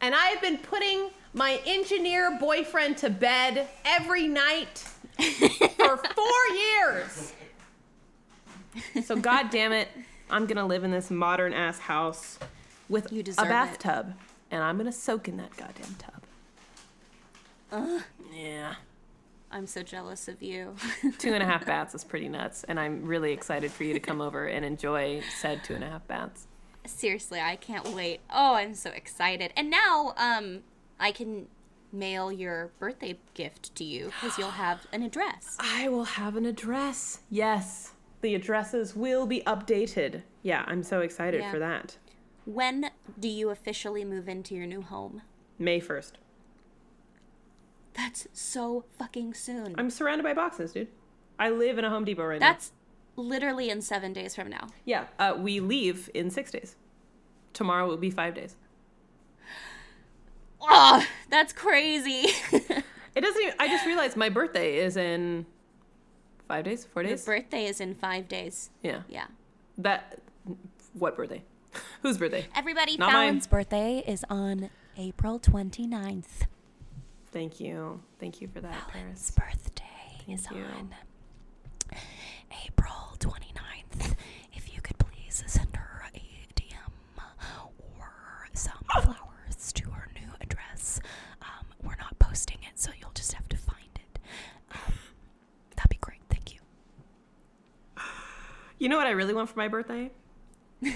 and 0.00 0.14
I 0.14 0.26
have 0.32 0.40
been 0.42 0.58
putting 0.58 1.10
my 1.32 1.60
engineer 1.66 2.36
boyfriend 2.40 2.96
to 2.98 3.10
bed 3.10 3.68
every 3.84 4.26
night 4.26 4.78
for 5.18 5.96
four 5.96 6.46
years. 6.54 7.32
So 9.04 9.16
god 9.16 9.50
damn 9.50 9.72
it, 9.72 9.88
I'm 10.30 10.46
gonna 10.46 10.66
live 10.66 10.84
in 10.84 10.90
this 10.90 11.10
modern 11.10 11.52
ass 11.52 11.78
house 11.78 12.38
with 12.88 13.12
a 13.12 13.22
bathtub. 13.44 14.10
it. 14.10 14.14
And 14.50 14.62
I'm 14.62 14.76
gonna 14.76 14.92
soak 14.92 15.28
in 15.28 15.36
that 15.38 15.56
goddamn 15.56 15.96
tub. 15.98 16.22
Yeah, 18.32 18.74
I'm 19.50 19.66
so 19.66 19.82
jealous 19.82 20.28
of 20.28 20.42
you. 20.42 20.74
two 21.18 21.32
and 21.34 21.42
a 21.42 21.46
half 21.46 21.66
baths 21.66 21.94
is 21.94 22.04
pretty 22.04 22.28
nuts, 22.28 22.64
and 22.64 22.78
I'm 22.80 23.04
really 23.04 23.32
excited 23.32 23.70
for 23.70 23.84
you 23.84 23.92
to 23.92 24.00
come 24.00 24.20
over 24.20 24.46
and 24.46 24.64
enjoy 24.64 25.20
said 25.40 25.62
two 25.64 25.74
and 25.74 25.84
a 25.84 25.88
half 25.88 26.06
baths. 26.06 26.46
Seriously, 26.86 27.40
I 27.40 27.56
can't 27.56 27.88
wait. 27.88 28.20
Oh, 28.30 28.54
I'm 28.54 28.74
so 28.74 28.90
excited. 28.90 29.52
And 29.56 29.68
now, 29.70 30.14
um, 30.16 30.60
I 31.00 31.10
can 31.10 31.48
mail 31.92 32.30
your 32.30 32.70
birthday 32.78 33.18
gift 33.34 33.74
to 33.76 33.84
you 33.84 34.06
because 34.20 34.38
you'll 34.38 34.50
have 34.66 34.86
an 34.92 35.02
address. 35.02 35.56
I 35.58 35.88
will 35.88 36.04
have 36.04 36.36
an 36.36 36.46
address. 36.46 37.20
Yes, 37.30 37.92
the 38.20 38.34
addresses 38.34 38.94
will 38.94 39.26
be 39.26 39.40
updated. 39.46 40.22
Yeah, 40.42 40.64
I'm 40.68 40.82
so 40.84 41.00
excited 41.00 41.40
Yeah. 41.40 41.50
for 41.50 41.58
that. 41.58 41.96
When 42.46 42.90
do 43.18 43.28
you 43.28 43.50
officially 43.50 44.04
move 44.04 44.28
into 44.28 44.54
your 44.54 44.66
new 44.66 44.80
home? 44.80 45.20
May 45.58 45.80
1st. 45.80 46.12
That's 47.92 48.26
so 48.32 48.84
fucking 48.98 49.34
soon. 49.34 49.74
I'm 49.76 49.90
surrounded 49.90 50.22
by 50.24 50.32
boxes, 50.32 50.72
dude. 50.72 50.88
I 51.38 51.50
live 51.50 51.76
in 51.78 51.84
a 51.84 51.90
Home 51.90 52.04
Depot 52.04 52.24
right 52.24 52.40
now. 52.40 52.46
That's 52.52 52.72
literally 53.16 53.68
in 53.68 53.82
seven 53.82 54.12
days 54.12 54.34
from 54.34 54.48
now. 54.48 54.68
Yeah, 54.84 55.06
uh, 55.18 55.34
we 55.38 55.60
leave 55.60 56.08
in 56.14 56.30
six 56.30 56.50
days. 56.50 56.76
Tomorrow 57.52 57.86
will 57.88 57.96
be 57.98 58.10
five 58.10 58.34
days. 58.34 58.56
Oh, 60.68 61.04
that's 61.28 61.52
crazy. 61.52 62.28
It 63.16 63.22
doesn't 63.22 63.40
even, 63.40 63.54
I 63.58 63.66
just 63.68 63.86
realized 63.86 64.14
my 64.14 64.28
birthday 64.28 64.76
is 64.76 64.98
in 64.98 65.46
five 66.48 66.64
days, 66.64 66.84
four 66.84 67.02
days. 67.02 67.26
Your 67.26 67.38
birthday 67.38 67.64
is 67.64 67.80
in 67.80 67.94
five 67.94 68.28
days. 68.28 68.68
yeah. 68.82 69.02
Yeah. 69.08 69.24
That, 69.78 70.18
what 70.92 71.16
birthday? 71.16 71.42
Whose 72.02 72.18
birthday? 72.18 72.46
Everybody, 72.54 72.96
Not 72.96 73.12
mine. 73.12 73.28
Fallon's 73.28 73.46
birthday 73.46 74.02
is 74.06 74.24
on 74.30 74.70
April 74.96 75.38
29th. 75.38 76.46
Thank 77.32 77.60
you. 77.60 78.00
Thank 78.18 78.40
you 78.40 78.48
for 78.48 78.60
that, 78.60 78.74
Fallon's 78.92 79.30
Paris. 79.30 79.54
birthday 79.60 80.32
is 80.32 80.46
you. 80.50 80.62
on 80.62 80.94
April 82.66 83.16
29th. 83.18 84.14
If 84.54 84.74
you 84.74 84.80
could 84.80 84.98
please 84.98 85.42
send 85.46 85.74
her 85.76 86.04
a 86.14 86.18
DM 86.54 87.22
or 87.78 88.48
some 88.54 88.78
flowers 89.02 89.72
to 89.74 89.90
her 89.90 90.08
new 90.14 90.28
address. 90.40 91.00
Um, 91.42 91.66
we're 91.82 91.96
not 91.96 92.18
posting 92.18 92.58
it, 92.62 92.78
so 92.78 92.90
you'll 93.00 93.10
just 93.14 93.32
have 93.34 93.48
to 93.48 93.56
find 93.56 93.88
it. 93.96 94.18
Um, 94.72 94.94
that'd 95.76 95.90
be 95.90 95.98
great. 96.00 96.20
Thank 96.30 96.54
you. 96.54 96.60
You 98.78 98.88
know 98.88 98.96
what 98.96 99.06
I 99.06 99.10
really 99.10 99.34
want 99.34 99.48
for 99.50 99.58
my 99.58 99.68
birthday? 99.68 100.10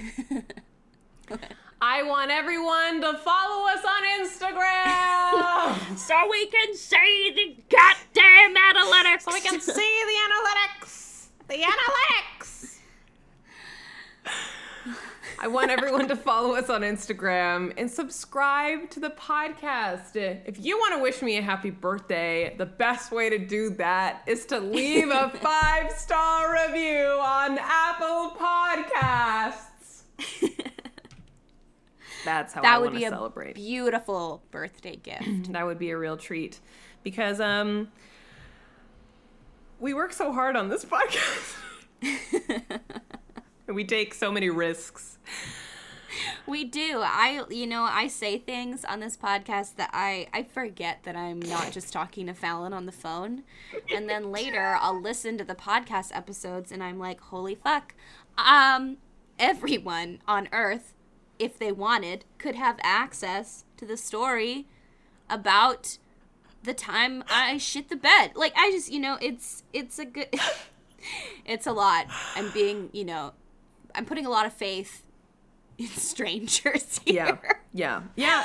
I 1.83 2.03
want 2.03 2.31
everyone 2.31 3.01
to 3.01 3.15
follow 3.19 3.67
us 3.69 3.85
on 3.85 4.03
Instagram 4.21 5.97
So 5.97 6.15
we 6.31 6.47
can 6.47 6.75
see 6.75 7.33
the 7.35 7.63
goddamn 7.75 8.55
analytics. 8.55 9.23
so 9.23 9.33
we 9.33 9.41
can 9.41 9.61
see 9.61 9.73
the 9.73 10.19
analytics. 10.29 11.27
The 11.49 11.63
analytics. 11.63 12.79
I 15.43 15.47
want 15.47 15.71
everyone 15.71 16.07
to 16.09 16.17
follow 16.17 16.55
us 16.55 16.69
on 16.69 16.83
Instagram 16.83 17.73
and 17.79 17.91
subscribe 17.91 18.91
to 18.91 19.01
the 19.01 19.09
podcast. 19.11 20.15
If 20.17 20.63
you 20.63 20.77
want 20.77 20.97
to 20.97 21.03
wish 21.03 21.23
me 21.23 21.39
a 21.39 21.43
happy 21.43 21.71
birthday, 21.71 22.55
the 22.59 22.67
best 22.67 23.11
way 23.11 23.31
to 23.31 23.39
do 23.39 23.71
that 23.71 24.23
is 24.27 24.45
to 24.47 24.61
leave 24.61 25.09
a 25.09 25.31
five 25.41 25.93
star 25.93 26.53
review 26.53 27.07
on 27.21 27.59
Apple 27.59 28.37
Podcasts. 28.39 30.03
That's 32.25 32.53
how 32.53 32.61
I 32.61 32.63
That 32.63 32.81
would 32.81 32.87
want 32.91 32.99
be 32.99 33.05
a 33.05 33.11
celebrate. 33.11 33.55
beautiful 33.55 34.43
birthday 34.51 34.97
gift. 34.97 35.53
that 35.53 35.65
would 35.67 35.79
be 35.79 35.91
a 35.91 35.99
real 35.99 36.17
treat 36.17 36.61
because 37.03 37.41
um 37.41 37.89
we 39.79 39.95
work 39.95 40.13
so 40.13 40.33
hard 40.33 40.57
on 40.57 40.69
this 40.69 40.85
podcast. 40.87 41.57
we 43.67 43.85
take 43.85 44.15
so 44.15 44.31
many 44.33 44.51
risks. 44.51 45.19
we 46.47 46.65
do. 46.65 47.01
I 47.05 47.45
you 47.51 47.67
know, 47.67 47.85
I 47.85 48.09
say 48.09 48.39
things 48.39 48.85
on 48.85 49.01
this 49.01 49.17
podcast 49.17 49.77
that 49.77 49.91
I 49.93 50.29
I 50.35 50.43
forget 50.43 51.05
that 51.05 51.17
I'm 51.17 51.41
not 51.41 51.71
just 51.73 51.93
talking 51.93 52.27
to 52.27 52.35
Fallon 52.35 52.73
on 52.73 52.87
the 52.87 52.93
phone. 52.93 53.45
And 53.95 54.09
then 54.09 54.33
later 54.33 54.77
I'll 54.81 55.01
listen 55.01 55.39
to 55.39 55.45
the 55.45 55.55
podcast 55.55 56.15
episodes 56.15 56.73
and 56.73 56.83
I'm 56.83 56.99
like, 56.99 57.21
"Holy 57.21 57.55
fuck." 57.55 57.95
Um 58.37 58.97
everyone 59.39 60.21
on 60.29 60.49
earth 60.53 60.93
if 61.41 61.59
they 61.59 61.73
wanted 61.73 62.25
could 62.39 62.55
have 62.55 62.79
access 62.83 63.65
to 63.79 63.87
the 63.87 63.97
story 63.97 64.69
about 65.29 65.99
the 66.63 66.75
time 66.75 67.25
I 67.29 67.57
shit 67.57 67.89
the 67.89 67.97
bed. 67.97 68.33
Like 68.35 68.53
I 68.57 68.71
just, 68.71 68.93
you 68.93 69.01
know, 69.01 69.19
it's 69.21 69.65
it's 69.73 69.99
a 69.99 70.05
good 70.05 70.29
it's 71.45 71.67
a 71.67 71.73
lot. 71.73 72.07
I'm 72.37 72.51
being, 72.51 72.91
you 72.93 73.05
know, 73.05 73.33
I'm 73.95 74.05
putting 74.05 74.27
a 74.27 74.31
lot 74.31 74.47
of 74.47 74.53
faith 74.53 75.03
in 75.79 75.87
strangers 75.89 77.01
here. 77.05 77.39
Yeah. 77.43 77.53
Yeah. 77.73 78.03
Yeah. 78.17 78.45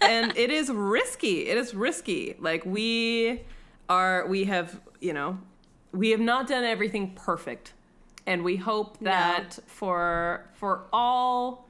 and 0.00 0.36
it 0.36 0.50
is 0.50 0.70
risky. 0.70 1.48
It 1.48 1.56
is 1.56 1.74
risky. 1.74 2.34
Like 2.40 2.66
we 2.66 3.42
are 3.88 4.26
we 4.26 4.44
have, 4.44 4.80
you 5.00 5.12
know, 5.12 5.38
we 5.92 6.10
have 6.10 6.20
not 6.20 6.48
done 6.48 6.64
everything 6.64 7.12
perfect. 7.14 7.74
And 8.26 8.44
we 8.44 8.56
hope 8.56 8.98
that 9.00 9.58
for 9.66 10.48
for 10.54 10.84
all 10.92 11.68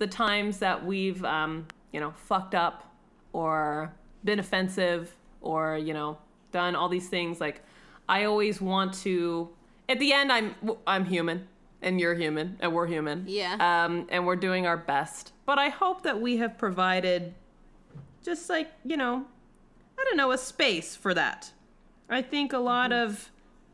the 0.00 0.08
times 0.08 0.58
that 0.58 0.84
we've 0.84 1.24
um, 1.24 1.66
you 1.92 2.00
know, 2.00 2.12
fucked 2.26 2.54
up 2.54 2.92
or 3.32 3.92
been 4.24 4.38
offensive 4.38 5.14
or, 5.40 5.76
you 5.76 5.94
know, 5.94 6.18
done 6.52 6.74
all 6.74 6.88
these 6.88 7.08
things 7.08 7.40
like 7.40 7.62
I 8.08 8.24
always 8.24 8.60
want 8.60 8.94
to 9.02 9.50
at 9.88 10.00
the 10.00 10.12
end 10.12 10.32
I'm 10.32 10.54
I'm 10.86 11.04
human 11.04 11.46
and 11.80 12.00
you're 12.00 12.14
human 12.14 12.56
and 12.60 12.72
we're 12.74 12.86
human. 12.86 13.24
Yeah. 13.28 13.54
Um 13.54 14.06
and 14.10 14.26
we're 14.26 14.36
doing 14.36 14.66
our 14.66 14.76
best. 14.76 15.32
But 15.46 15.58
I 15.58 15.68
hope 15.68 16.02
that 16.02 16.20
we 16.20 16.38
have 16.38 16.58
provided 16.58 17.34
just 18.24 18.50
like, 18.50 18.68
you 18.84 18.96
know, 18.96 19.24
I 19.98 20.04
don't 20.04 20.16
know, 20.16 20.32
a 20.32 20.38
space 20.38 20.96
for 20.96 21.14
that. 21.14 21.52
I 22.08 22.22
think 22.22 22.52
a 22.52 22.58
lot 22.58 22.92
of 22.92 23.30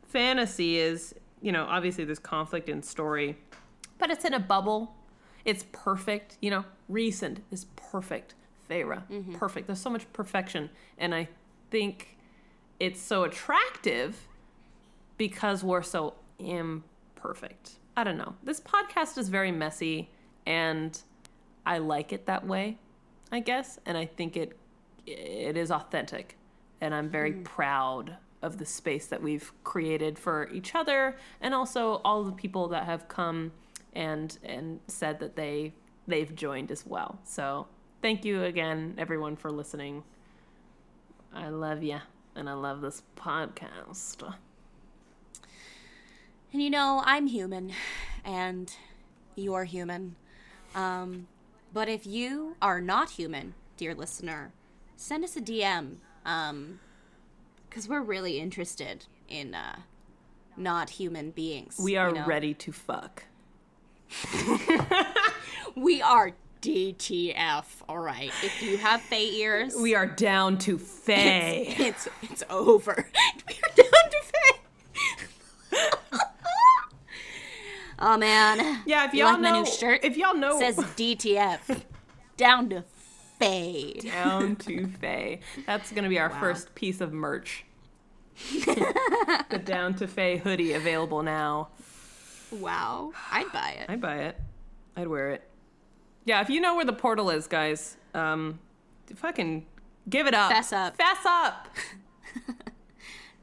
fantasy 0.06 0.78
is, 0.78 1.14
you 1.40 1.52
know, 1.52 1.64
obviously 1.64 2.04
there's 2.04 2.18
conflict 2.18 2.68
in 2.68 2.82
story, 2.82 3.38
but 3.98 4.10
it's 4.10 4.24
in 4.24 4.34
a 4.34 4.40
bubble. 4.40 4.94
It's 5.46 5.64
perfect, 5.70 6.36
you 6.42 6.50
know, 6.50 6.64
Rhysand 6.90 7.38
is 7.50 7.66
perfect. 7.76 8.34
Feyre, 8.68 9.02
mm-hmm. 9.08 9.34
perfect. 9.36 9.68
There's 9.68 9.80
so 9.80 9.90
much 9.90 10.12
perfection. 10.12 10.70
And 10.98 11.14
I 11.14 11.28
think 11.70 12.18
it's 12.80 13.00
so 13.00 13.22
attractive 13.22 14.26
because 15.16 15.62
we're 15.62 15.82
so 15.82 16.14
imperfect. 16.38 17.76
I 17.96 18.04
don't 18.04 18.18
know. 18.18 18.34
This 18.42 18.60
podcast 18.60 19.16
is 19.16 19.28
very 19.28 19.52
messy 19.52 20.10
and 20.44 21.00
I 21.64 21.78
like 21.78 22.12
it 22.12 22.26
that 22.26 22.46
way, 22.46 22.78
I 23.32 23.40
guess, 23.40 23.78
and 23.86 23.96
I 23.96 24.06
think 24.06 24.36
it 24.36 24.58
it 25.06 25.56
is 25.56 25.70
authentic 25.70 26.36
and 26.80 26.92
I'm 26.92 27.08
very 27.08 27.32
mm-hmm. 27.32 27.44
proud 27.44 28.16
of 28.42 28.58
the 28.58 28.66
space 28.66 29.06
that 29.06 29.22
we've 29.22 29.52
created 29.62 30.18
for 30.18 30.48
each 30.52 30.74
other 30.74 31.16
and 31.40 31.54
also 31.54 32.00
all 32.04 32.24
the 32.24 32.32
people 32.32 32.68
that 32.68 32.84
have 32.84 33.06
come 33.06 33.52
and 33.96 34.38
and 34.44 34.80
said 34.86 35.18
that 35.20 35.34
they 35.34 35.72
they've 36.06 36.34
joined 36.34 36.70
as 36.70 36.86
well. 36.86 37.18
So, 37.24 37.66
thank 38.02 38.24
you 38.24 38.44
again 38.44 38.94
everyone 38.98 39.34
for 39.34 39.50
listening. 39.50 40.04
I 41.34 41.48
love 41.48 41.82
you 41.82 41.98
and 42.34 42.48
I 42.48 42.52
love 42.52 42.80
this 42.80 43.02
podcast. 43.16 44.34
And 46.52 46.62
you 46.62 46.70
know, 46.70 47.02
I'm 47.04 47.26
human 47.26 47.72
and 48.24 48.72
you're 49.34 49.64
human. 49.64 50.16
Um, 50.74 51.26
but 51.72 51.88
if 51.88 52.06
you 52.06 52.56
are 52.62 52.80
not 52.80 53.10
human, 53.10 53.54
dear 53.76 53.94
listener, 53.94 54.52
send 54.96 55.24
us 55.24 55.36
a 55.36 55.40
DM. 55.40 55.96
Um, 56.24 56.80
because 57.68 57.90
we're 57.90 58.00
really 58.00 58.38
interested 58.38 59.04
in 59.28 59.54
uh, 59.54 59.76
not 60.56 60.88
human 60.88 61.30
beings. 61.30 61.78
We 61.78 61.96
are 61.96 62.08
you 62.08 62.14
know? 62.14 62.24
ready 62.24 62.54
to 62.54 62.72
fuck. 62.72 63.24
We 65.74 66.00
are 66.00 66.32
DTF. 66.62 67.64
All 67.88 67.98
right. 67.98 68.32
If 68.42 68.62
you 68.62 68.78
have 68.78 69.02
Fey 69.02 69.26
ears, 69.34 69.76
We 69.76 69.94
are 69.94 70.06
down 70.06 70.56
to 70.58 70.78
Fey. 70.78 71.74
it's 71.78 72.08
it's 72.22 72.42
over. 72.48 72.94
we 73.48 73.54
are 73.54 73.74
down 73.76 74.10
to 74.10 74.22
Fey. 74.32 75.78
oh 77.98 78.16
man. 78.16 78.82
Yeah, 78.86 79.06
if 79.06 79.12
You 79.14 79.20
y'all 79.24 79.32
like 79.32 79.40
know, 79.42 79.50
my 79.52 79.58
new 79.60 79.66
shirt? 79.66 80.00
if 80.02 80.16
y'all 80.16 80.34
know, 80.34 80.58
says 80.58 80.76
DTF. 80.76 81.82
down 82.38 82.70
to 82.70 82.84
Fey. 83.38 84.00
down 84.02 84.56
to 84.56 84.86
Fey. 84.88 85.40
That's 85.66 85.92
gonna 85.92 86.08
be 86.08 86.18
our 86.18 86.30
first 86.30 86.74
piece 86.74 87.00
of 87.02 87.12
merch. 87.12 87.64
the 88.54 89.60
Down 89.64 89.94
to 89.96 90.06
Fey 90.06 90.38
hoodie 90.38 90.72
available 90.72 91.22
now. 91.22 91.68
Wow. 92.52 93.12
I'd 93.30 93.50
buy 93.52 93.76
it. 93.80 93.90
I'd 93.90 94.00
buy 94.00 94.16
it. 94.18 94.40
I'd 94.96 95.08
wear 95.08 95.30
it. 95.30 95.42
Yeah, 96.24 96.40
if 96.40 96.50
you 96.50 96.60
know 96.60 96.74
where 96.76 96.84
the 96.84 96.92
portal 96.92 97.30
is, 97.30 97.46
guys, 97.46 97.96
um, 98.14 98.58
fucking 99.14 99.66
give 100.08 100.26
it 100.26 100.34
up. 100.34 100.50
Fess 100.50 100.72
up. 100.72 100.96
Fess 100.96 101.24
up. 101.24 101.68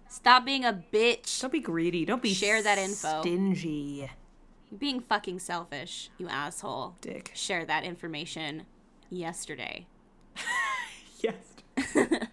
Stop 0.10 0.46
being 0.46 0.66
a 0.66 0.84
bitch. 0.92 1.42
Don't 1.42 1.52
be 1.52 1.60
greedy. 1.60 2.06
Don't 2.06 2.22
be 2.22 2.34
Share 2.34 2.62
that 2.62 2.78
info. 2.78 3.22
Stingy. 3.22 4.10
You're 4.70 4.80
being 4.80 5.00
fucking 5.00 5.40
selfish, 5.40 6.10
you 6.18 6.28
asshole. 6.28 6.96
Dick. 7.02 7.32
Share 7.34 7.66
that 7.66 7.84
information 7.84 8.66
yesterday. 9.10 9.88
Yes. 11.22 11.38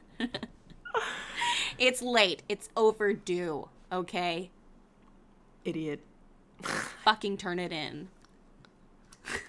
It's 1.80 2.02
late. 2.02 2.42
It's 2.46 2.68
overdue. 2.76 3.68
Okay? 3.90 4.50
Idiot. 5.64 6.00
Fucking 7.04 7.36
turn 7.36 7.58
it 7.58 7.72
in. 7.72 8.08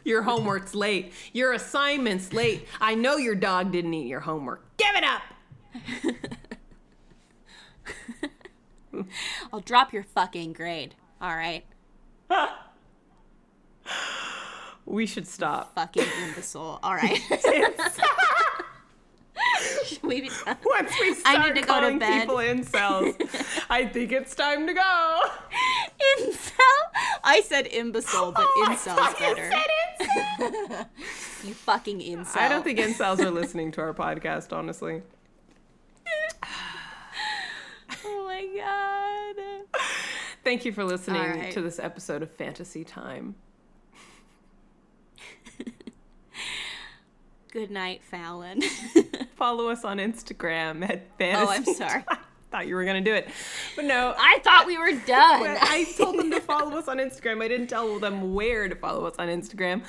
Your 0.03 0.23
homework's 0.23 0.75
late. 0.75 1.13
Your 1.33 1.53
assignment's 1.53 2.33
late. 2.33 2.67
I 2.79 2.93
know 2.95 3.17
your 3.17 3.35
dog 3.35 3.71
didn't 3.71 3.93
eat 3.93 4.07
your 4.07 4.19
homework. 4.21 4.65
Give 4.77 4.95
it 4.95 5.03
up. 5.03 5.21
I'll 9.53 9.61
drop 9.61 9.93
your 9.93 10.03
fucking 10.03 10.53
grade. 10.53 10.95
All 11.21 11.35
right? 11.35 11.65
We 14.85 15.05
should 15.05 15.27
stop. 15.27 15.75
Fucking 15.75 16.03
imbecile. 16.27 16.79
All 16.83 16.95
right. 16.95 17.19
We? 20.03 20.29
Once 20.45 20.91
we 20.99 21.09
I 21.09 21.13
start 21.13 21.39
need 21.55 21.61
to 21.61 21.67
go 21.67 21.75
to 21.75 21.81
calling 21.81 21.99
bed. 21.99 22.21
people 22.21 22.37
incels, 22.37 23.15
I 23.69 23.85
think 23.85 24.11
it's 24.11 24.33
time 24.35 24.65
to 24.67 24.73
go. 24.73 25.19
Incel? 26.19 26.80
I 27.23 27.41
said 27.41 27.67
imbecile, 27.67 28.31
but 28.31 28.45
Oh, 28.47 28.65
I 28.67 28.75
incel's 28.75 29.19
you 29.19 29.25
better. 29.35 29.51
said 29.51 29.67
incel. 30.39 30.85
You 31.47 31.53
fucking 31.55 31.99
incel. 32.01 32.37
I 32.37 32.47
don't 32.49 32.63
think 32.63 32.77
incels 32.79 33.19
are 33.19 33.31
listening 33.31 33.71
to 33.73 33.81
our 33.81 33.93
podcast, 33.93 34.53
honestly. 34.55 35.01
Oh 38.03 38.25
my 38.25 38.47
god. 38.57 39.81
Thank 40.43 40.65
you 40.65 40.71
for 40.71 40.83
listening 40.83 41.21
All 41.21 41.27
right. 41.27 41.51
to 41.51 41.61
this 41.61 41.77
episode 41.77 42.23
of 42.23 42.31
Fantasy 42.31 42.83
Time. 42.83 43.35
Good 47.51 47.69
night, 47.69 48.01
Fallon. 48.03 48.61
Follow 49.35 49.67
us 49.69 49.83
on 49.83 49.97
Instagram 49.97 50.89
at 50.89 51.03
Fantasy. 51.17 51.45
Oh, 51.45 51.49
I'm 51.51 51.65
sorry. 51.65 52.03
Thought 52.51 52.67
you 52.67 52.75
were 52.75 52.83
gonna 52.83 52.99
do 53.01 53.13
it, 53.13 53.29
but 53.77 53.85
no. 53.85 54.13
I 54.19 54.39
thought 54.43 54.65
we 54.67 54.77
were 54.77 54.91
done. 54.91 55.57
I 55.61 55.85
told 55.97 56.17
them 56.19 56.29
to 56.31 56.41
follow 56.41 56.77
us 56.77 56.89
on 56.89 56.97
Instagram. 56.97 57.41
I 57.41 57.47
didn't 57.47 57.67
tell 57.67 57.97
them 57.97 58.33
where 58.33 58.67
to 58.67 58.75
follow 58.75 59.05
us 59.05 59.15
on 59.17 59.29
Instagram. 59.29 59.83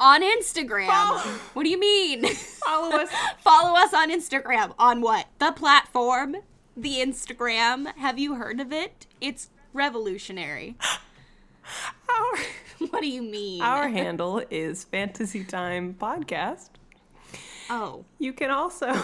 on 0.00 0.22
Instagram. 0.22 0.86
Follow- 0.86 1.20
What 1.52 1.64
do 1.64 1.68
you 1.68 1.78
mean? 1.78 2.26
Follow 2.26 2.96
us. 2.96 3.10
Follow 3.40 3.76
us 3.78 3.92
on 3.92 4.10
Instagram. 4.10 4.72
On 4.78 5.02
what? 5.02 5.26
The 5.38 5.52
platform? 5.52 6.36
The 6.74 6.94
Instagram? 6.96 7.94
Have 7.96 8.18
you 8.18 8.36
heard 8.36 8.60
of 8.60 8.72
it? 8.72 9.06
It's 9.20 9.50
revolutionary. 9.74 10.76
Our, 12.08 12.38
what 12.90 13.00
do 13.02 13.08
you 13.08 13.22
mean? 13.22 13.60
Our 13.60 13.88
handle 13.88 14.42
is 14.50 14.84
Fantasy 14.84 15.44
Time 15.44 15.94
Podcast. 16.00 16.70
oh, 17.68 18.04
You 18.18 18.32
can 18.32 18.50
also 18.50 18.94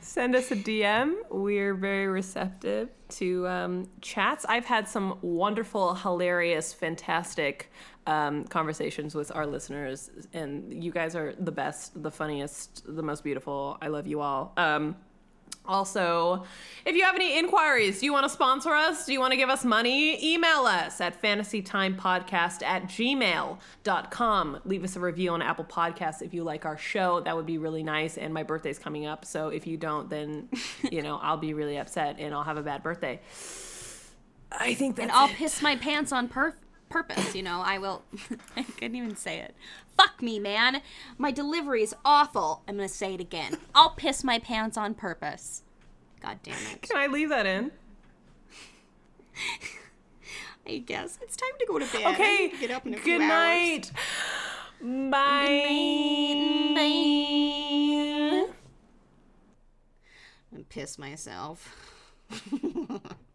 send 0.00 0.36
us 0.36 0.50
a 0.50 0.56
DM. 0.56 1.14
We're 1.30 1.74
very 1.74 2.06
receptive 2.06 2.88
to 3.10 3.48
um, 3.48 3.88
chats. 4.00 4.44
I've 4.48 4.64
had 4.64 4.88
some 4.88 5.18
wonderful, 5.22 5.94
hilarious, 5.94 6.72
fantastic 6.72 7.70
um, 8.06 8.44
conversations 8.44 9.14
with 9.14 9.34
our 9.34 9.46
listeners, 9.46 10.10
and 10.32 10.84
you 10.84 10.92
guys 10.92 11.16
are 11.16 11.34
the 11.38 11.52
best, 11.52 12.00
the 12.02 12.10
funniest, 12.10 12.84
the 12.86 13.02
most 13.02 13.24
beautiful. 13.24 13.78
I 13.82 13.88
love 13.88 14.06
you 14.06 14.20
all. 14.20 14.52
Um, 14.56 14.96
also, 15.66 16.44
if 16.84 16.94
you 16.94 17.02
have 17.04 17.14
any 17.14 17.38
inquiries, 17.38 18.00
do 18.00 18.06
you 18.06 18.12
want 18.12 18.24
to 18.24 18.28
sponsor 18.28 18.74
us? 18.74 19.06
Do 19.06 19.12
you 19.12 19.20
want 19.20 19.32
to 19.32 19.36
give 19.36 19.48
us 19.48 19.64
money? 19.64 20.34
Email 20.34 20.66
us 20.66 21.00
at 21.00 21.20
fantasytimepodcast 21.22 22.62
at 22.62 22.84
gmail.com. 22.84 24.60
Leave 24.66 24.84
us 24.84 24.96
a 24.96 25.00
review 25.00 25.30
on 25.30 25.40
Apple 25.40 25.64
Podcasts 25.64 26.20
if 26.20 26.34
you 26.34 26.44
like 26.44 26.66
our 26.66 26.76
show. 26.76 27.20
That 27.20 27.34
would 27.34 27.46
be 27.46 27.56
really 27.56 27.82
nice. 27.82 28.18
And 28.18 28.34
my 28.34 28.42
birthday's 28.42 28.78
coming 28.78 29.06
up. 29.06 29.24
So 29.24 29.48
if 29.48 29.66
you 29.66 29.76
don't, 29.78 30.10
then, 30.10 30.50
you 30.92 31.00
know, 31.02 31.18
I'll 31.22 31.38
be 31.38 31.54
really 31.54 31.78
upset 31.78 32.16
and 32.18 32.34
I'll 32.34 32.44
have 32.44 32.58
a 32.58 32.62
bad 32.62 32.82
birthday. 32.82 33.20
I 34.52 34.74
think 34.74 34.96
that's 34.96 35.04
and 35.04 35.12
I'll 35.12 35.30
it. 35.30 35.36
piss 35.36 35.62
my 35.62 35.76
pants 35.76 36.12
on 36.12 36.28
pur- 36.28 36.56
purpose. 36.94 37.34
You 37.34 37.42
know, 37.42 37.60
I 37.60 37.78
will. 37.78 38.02
I 38.56 38.62
couldn't 38.62 38.94
even 38.94 39.16
say 39.16 39.40
it. 39.40 39.56
Fuck 39.96 40.22
me, 40.22 40.38
man. 40.38 40.80
My 41.18 41.32
delivery 41.32 41.82
is 41.82 41.92
awful. 42.04 42.62
I'm 42.68 42.76
gonna 42.76 42.88
say 42.88 43.14
it 43.14 43.20
again. 43.20 43.56
I'll 43.74 43.90
piss 43.90 44.22
my 44.22 44.38
pants 44.38 44.76
on 44.76 44.94
purpose. 44.94 45.64
God 46.22 46.38
damn 46.44 46.54
it. 46.72 46.82
Can 46.82 46.96
I 46.96 47.08
leave 47.08 47.30
that 47.30 47.46
in? 47.46 47.72
I 50.66 50.78
guess 50.78 51.18
it's 51.20 51.36
time 51.36 51.50
to 51.58 51.66
go 51.66 51.80
to 51.80 51.86
bed. 51.92 52.14
Okay. 52.14 52.50
to 52.50 52.56
get 52.58 52.70
up 52.70 52.86
in 52.86 52.94
a 52.94 52.98
Good 53.00 53.20
hours. 53.20 53.90
night. 53.90 53.90
Bye. 55.10 55.66
I'm 60.48 60.52
gonna 60.52 60.64
piss 60.68 60.96
myself. 60.96 61.74